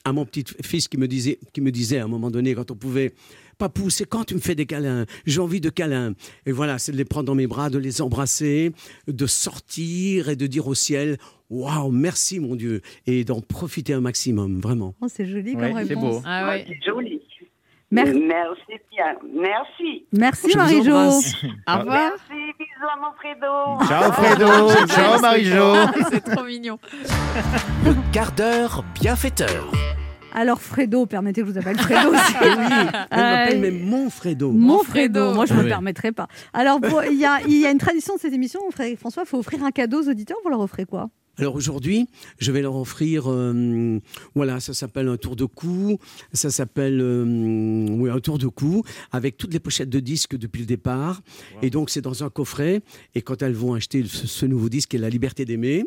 à 0.05 0.13
mon 0.13 0.25
petit-fils 0.25 0.89
qui 0.89 0.99
me 0.99 1.09
disait, 1.09 1.39
qui 1.53 1.61
me 1.61 1.71
disait 1.71 1.99
à 1.99 2.05
un 2.05 2.09
moment 2.09 2.31
donné, 2.31 2.55
quand 2.55 2.71
on 2.71 2.77
pouvait, 2.77 3.15
Papou, 3.61 3.91
c'est 3.91 4.07
quand 4.09 4.25
tu 4.25 4.35
me 4.35 4.41
fais 4.41 4.55
des 4.55 4.65
câlins? 4.65 5.05
J'ai 5.27 5.41
envie 5.41 5.61
de 5.61 5.69
câlins. 5.69 6.15
Et 6.47 6.53
voilà, 6.53 6.79
c'est 6.79 6.93
de 6.93 6.97
les 6.97 7.05
prendre 7.05 7.27
dans 7.27 7.35
mes 7.35 7.47
bras, 7.47 7.69
de 7.69 7.77
les 7.79 8.01
embrasser, 8.01 8.73
de 9.07 9.27
sortir 9.27 10.31
et 10.31 10.35
de 10.37 10.47
dire 10.47 10.67
au 10.67 10.75
ciel, 10.75 11.19
waouh, 11.51 11.91
merci 11.91 12.41
mon 12.41 12.57
Dieu, 12.57 12.81
et 13.07 13.23
d'en 13.25 13.43
profiter 13.43 13.93
un 13.93 14.01
maximum, 14.01 14.61
vraiment. 14.61 14.95
Oh, 15.03 15.07
c'est 15.09 15.27
joli 15.27 15.53
comme 15.53 15.61
Ouais, 15.61 15.73
réponse. 15.75 15.89
c'est 15.89 15.95
beau. 15.95 16.23
Ah 16.25 16.49
ouais. 16.49 16.65
C'est 16.67 16.81
joli. 16.91 17.21
Merci. 17.93 18.19
Merci 18.21 18.81
bien. 18.91 19.17
Merci. 19.43 20.07
Merci 20.13 20.57
Marie-Jo. 20.57 20.93
Au 20.95 21.79
revoir. 21.81 21.85
Merci. 21.87 22.53
Bisous 22.59 22.89
à 22.89 23.01
mon 23.01 23.13
Fredo. 23.19 23.87
Ciao 23.89 24.13
Fredo, 24.13 24.87
ciao 24.87 25.21
Marie-Jo. 25.21 25.75
C'est 26.11 26.21
trop 26.35 26.45
mignon. 26.45 26.79
Le 27.85 28.13
quart 28.13 28.33
d'heure 28.33 28.85
bienfaiteur. 28.99 29.71
Alors 30.35 30.61
Fredo, 30.61 31.07
permettez 31.07 31.41
que 31.43 31.47
je 31.49 31.53
vous 31.53 31.59
appelle 31.59 31.79
Fredo 31.79 32.11
aussi. 32.15 32.33
Oui, 32.41 32.47
elle 33.11 33.21
m'appelle 33.21 33.57
Euh, 33.57 33.61
même 33.61 33.81
mon 33.85 34.11
Fredo. 34.11 34.53
Mon 34.53 34.83
Fredo, 34.85 35.35
moi 35.35 35.47
je 35.47 35.53
ne 35.55 35.59
me 35.59 35.63
Oui. 35.65 35.69
permettrai 35.69 36.13
pas. 36.13 36.29
Alors 36.53 36.79
il 37.11 37.17
y, 37.17 37.59
y 37.61 37.67
a 37.67 37.71
une 37.71 37.79
tradition 37.79 38.15
de 38.15 38.21
cette 38.21 38.33
émission, 38.33 38.61
François, 38.99 39.23
il 39.25 39.29
faut 39.29 39.39
offrir 39.39 39.65
un 39.65 39.71
cadeau 39.71 40.03
aux 40.03 40.09
auditeurs, 40.09 40.37
vous 40.45 40.51
leur 40.51 40.61
offrez 40.61 40.85
quoi? 40.85 41.09
Alors 41.41 41.55
aujourd'hui, 41.55 42.07
je 42.39 42.53
vais 42.53 42.61
leur 42.61 42.77
offrir, 42.77 43.25
euh, 43.33 43.99
voilà, 44.35 44.61
ça 44.61 44.75
s'appelle 44.75 45.09
un 45.09 45.17
tour 45.17 45.37
de 45.37 45.47
cou, 45.47 45.99
ça 46.35 46.51
s'appelle, 46.51 47.01
euh, 47.01 47.87
oui, 47.89 48.11
un 48.11 48.21
tour 48.21 48.37
de 48.37 48.47
cou, 48.47 48.83
avec 49.11 49.39
toutes 49.39 49.55
les 49.55 49.59
pochettes 49.59 49.89
de 49.89 50.01
disques 50.01 50.37
depuis 50.37 50.61
le 50.61 50.67
départ. 50.67 51.23
Et 51.63 51.71
donc 51.71 51.89
c'est 51.89 52.03
dans 52.03 52.25
un 52.25 52.29
coffret. 52.29 52.83
Et 53.15 53.23
quand 53.23 53.41
elles 53.41 53.55
vont 53.55 53.73
acheter 53.73 54.05
ce, 54.05 54.27
ce 54.27 54.45
nouveau 54.45 54.69
disque, 54.69 54.91
qui 54.91 54.97
est 54.97 54.99
La 54.99 55.09
Liberté 55.09 55.47
d'aimer, 55.47 55.87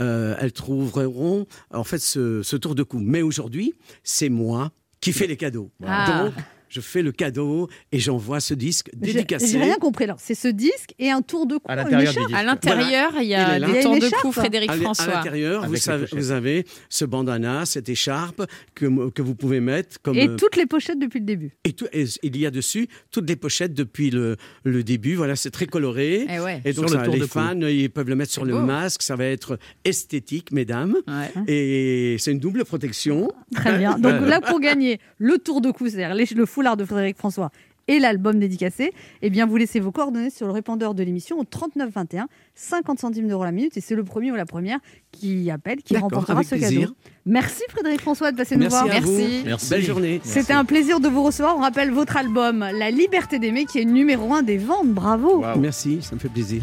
euh, 0.00 0.34
elles 0.40 0.52
trouveront 0.52 1.46
en 1.70 1.84
fait 1.84 1.98
ce, 1.98 2.42
ce 2.42 2.56
tour 2.56 2.74
de 2.74 2.82
cou. 2.82 2.98
Mais 2.98 3.20
aujourd'hui, 3.20 3.74
c'est 4.02 4.30
moi 4.30 4.72
qui 5.02 5.12
fais 5.12 5.26
les 5.26 5.36
cadeaux. 5.36 5.70
Ah. 5.84 6.24
Donc 6.24 6.34
je 6.68 6.80
fais 6.80 7.02
le 7.02 7.12
cadeau 7.12 7.68
et 7.92 7.98
j'envoie 7.98 8.40
ce 8.40 8.54
disque 8.54 8.90
dédicacé. 8.94 9.46
j'ai 9.48 9.58
rien 9.60 9.76
compris. 9.76 10.04
Alors 10.04 10.18
c'est 10.20 10.34
ce 10.34 10.48
disque 10.48 10.94
et 10.98 11.10
un 11.10 11.22
tour 11.22 11.46
de 11.46 11.56
cou, 11.56 11.62
À 11.68 11.76
l'intérieur. 11.76 12.14
À 12.34 12.42
l'intérieur, 12.42 13.12
il 13.20 13.28
y 13.28 13.34
a 13.34 13.58
des 13.58 13.66
de 13.82 14.20
cou 14.20 14.32
Frédéric 14.32 14.70
À 14.70 14.74
François. 14.74 15.04
À 15.04 15.16
l'intérieur, 15.16 15.66
vous, 16.12 16.30
avez 16.30 16.64
ce 16.88 17.04
bandana, 17.04 17.64
cette 17.66 17.88
écharpe 17.88 18.42
que, 18.74 19.08
que 19.10 19.22
vous 19.22 19.34
pouvez 19.34 19.60
mettre 19.60 20.00
comme. 20.02 20.16
Et 20.16 20.28
euh, 20.28 20.36
toutes 20.36 20.56
les 20.56 20.66
pochettes 20.66 20.98
depuis 20.98 21.20
le 21.20 21.26
début. 21.26 21.52
et 21.64 21.72
tout- 21.72 21.86
et 21.92 22.04
il 22.22 22.36
y 22.36 22.46
a 22.46 22.50
dessus 22.50 22.88
toutes 23.10 23.28
les 23.28 23.36
pochettes 23.36 23.74
depuis 23.74 24.10
le, 24.10 24.36
le 24.64 24.82
début. 24.82 25.14
Voilà, 25.14 25.36
c'est 25.36 25.50
très 25.50 25.66
coloré. 25.66 26.26
Eh 26.28 26.40
ouais. 26.40 26.60
Et 26.64 26.72
donc, 26.72 26.88
Sur 26.88 26.98
le 26.98 27.04
ça, 27.04 27.04
tour 27.04 27.14
les 27.14 27.26
fans, 27.26 27.60
ils 27.60 27.90
peuvent 27.90 28.08
le 28.08 28.14
mettre 28.16 28.32
sur 28.32 28.44
le 28.44 28.52
beau. 28.54 28.60
masque. 28.62 29.02
Ça 29.02 29.16
va 29.16 29.24
être 29.24 29.58
esthétique, 29.84 30.52
mesdames. 30.52 30.96
Ouais. 31.06 31.32
Et 31.46 32.16
c'est 32.18 32.32
une 32.32 32.38
double 32.40 32.64
protection. 32.64 33.30
Très 33.54 33.78
bien. 33.78 33.98
Donc 33.98 34.20
là, 34.26 34.40
pour 34.40 34.60
gagner 34.60 35.00
le 35.18 35.38
tour 35.38 35.60
de 35.60 35.70
cou, 35.70 35.88
c'est-à-dire 35.88 36.14
le 36.36 36.46
foulard 36.58 36.76
de 36.76 36.84
Frédéric 36.84 37.16
François 37.16 37.52
et 37.86 38.00
l'album 38.00 38.40
dédicacé, 38.40 38.92
eh 39.22 39.30
bien, 39.30 39.46
vous 39.46 39.56
laissez 39.56 39.78
vos 39.78 39.92
coordonnées 39.92 40.28
sur 40.28 40.48
le 40.48 40.52
répondeur 40.52 40.92
de 40.92 41.04
l'émission 41.04 41.38
au 41.38 41.44
39 41.44 41.88
21, 41.94 42.26
50 42.56 42.98
centimes 42.98 43.28
d'euros 43.28 43.44
la 43.44 43.52
minute. 43.52 43.76
Et 43.76 43.80
c'est 43.80 43.94
le 43.94 44.02
premier 44.02 44.32
ou 44.32 44.34
la 44.34 44.44
première 44.44 44.80
qui 45.12 45.52
appelle, 45.52 45.84
qui 45.84 45.96
remportera 45.96 46.42
ce 46.42 46.56
plaisir. 46.56 46.80
cadeau. 46.80 46.94
Merci 47.26 47.62
Frédéric 47.70 48.00
François 48.00 48.32
de 48.32 48.36
passer 48.36 48.56
nous 48.56 48.68
voir. 48.68 48.90
à 48.90 48.98
vous. 48.98 49.12
Merci. 49.12 49.42
Merci. 49.46 49.70
Belle 49.70 49.84
journée. 49.84 50.20
C'était 50.24 50.52
un 50.52 50.64
plaisir 50.64 50.98
de 50.98 51.08
vous 51.08 51.22
recevoir. 51.22 51.56
On 51.56 51.60
rappelle 51.60 51.92
votre 51.92 52.16
album 52.16 52.58
La 52.58 52.90
Liberté 52.90 53.38
d'aimer 53.38 53.64
qui 53.64 53.78
est 53.78 53.84
numéro 53.84 54.34
un 54.34 54.42
des 54.42 54.58
ventes. 54.58 54.88
Bravo. 54.88 55.44
Merci, 55.60 56.02
ça 56.02 56.16
me 56.16 56.20
fait 56.20 56.28
plaisir. 56.28 56.62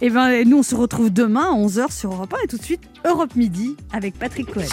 Et 0.00 0.10
ben 0.10 0.48
nous 0.48 0.58
on 0.58 0.62
se 0.62 0.76
retrouve 0.76 1.12
demain 1.12 1.52
à 1.52 1.56
11h 1.56 1.92
sur 1.92 2.12
Europe 2.12 2.32
1 2.40 2.44
et 2.44 2.46
tout 2.46 2.58
de 2.58 2.62
suite 2.62 2.82
Europe 3.04 3.34
Midi 3.34 3.76
avec 3.92 4.16
Patrick 4.16 4.46
Cohen. 4.52 4.64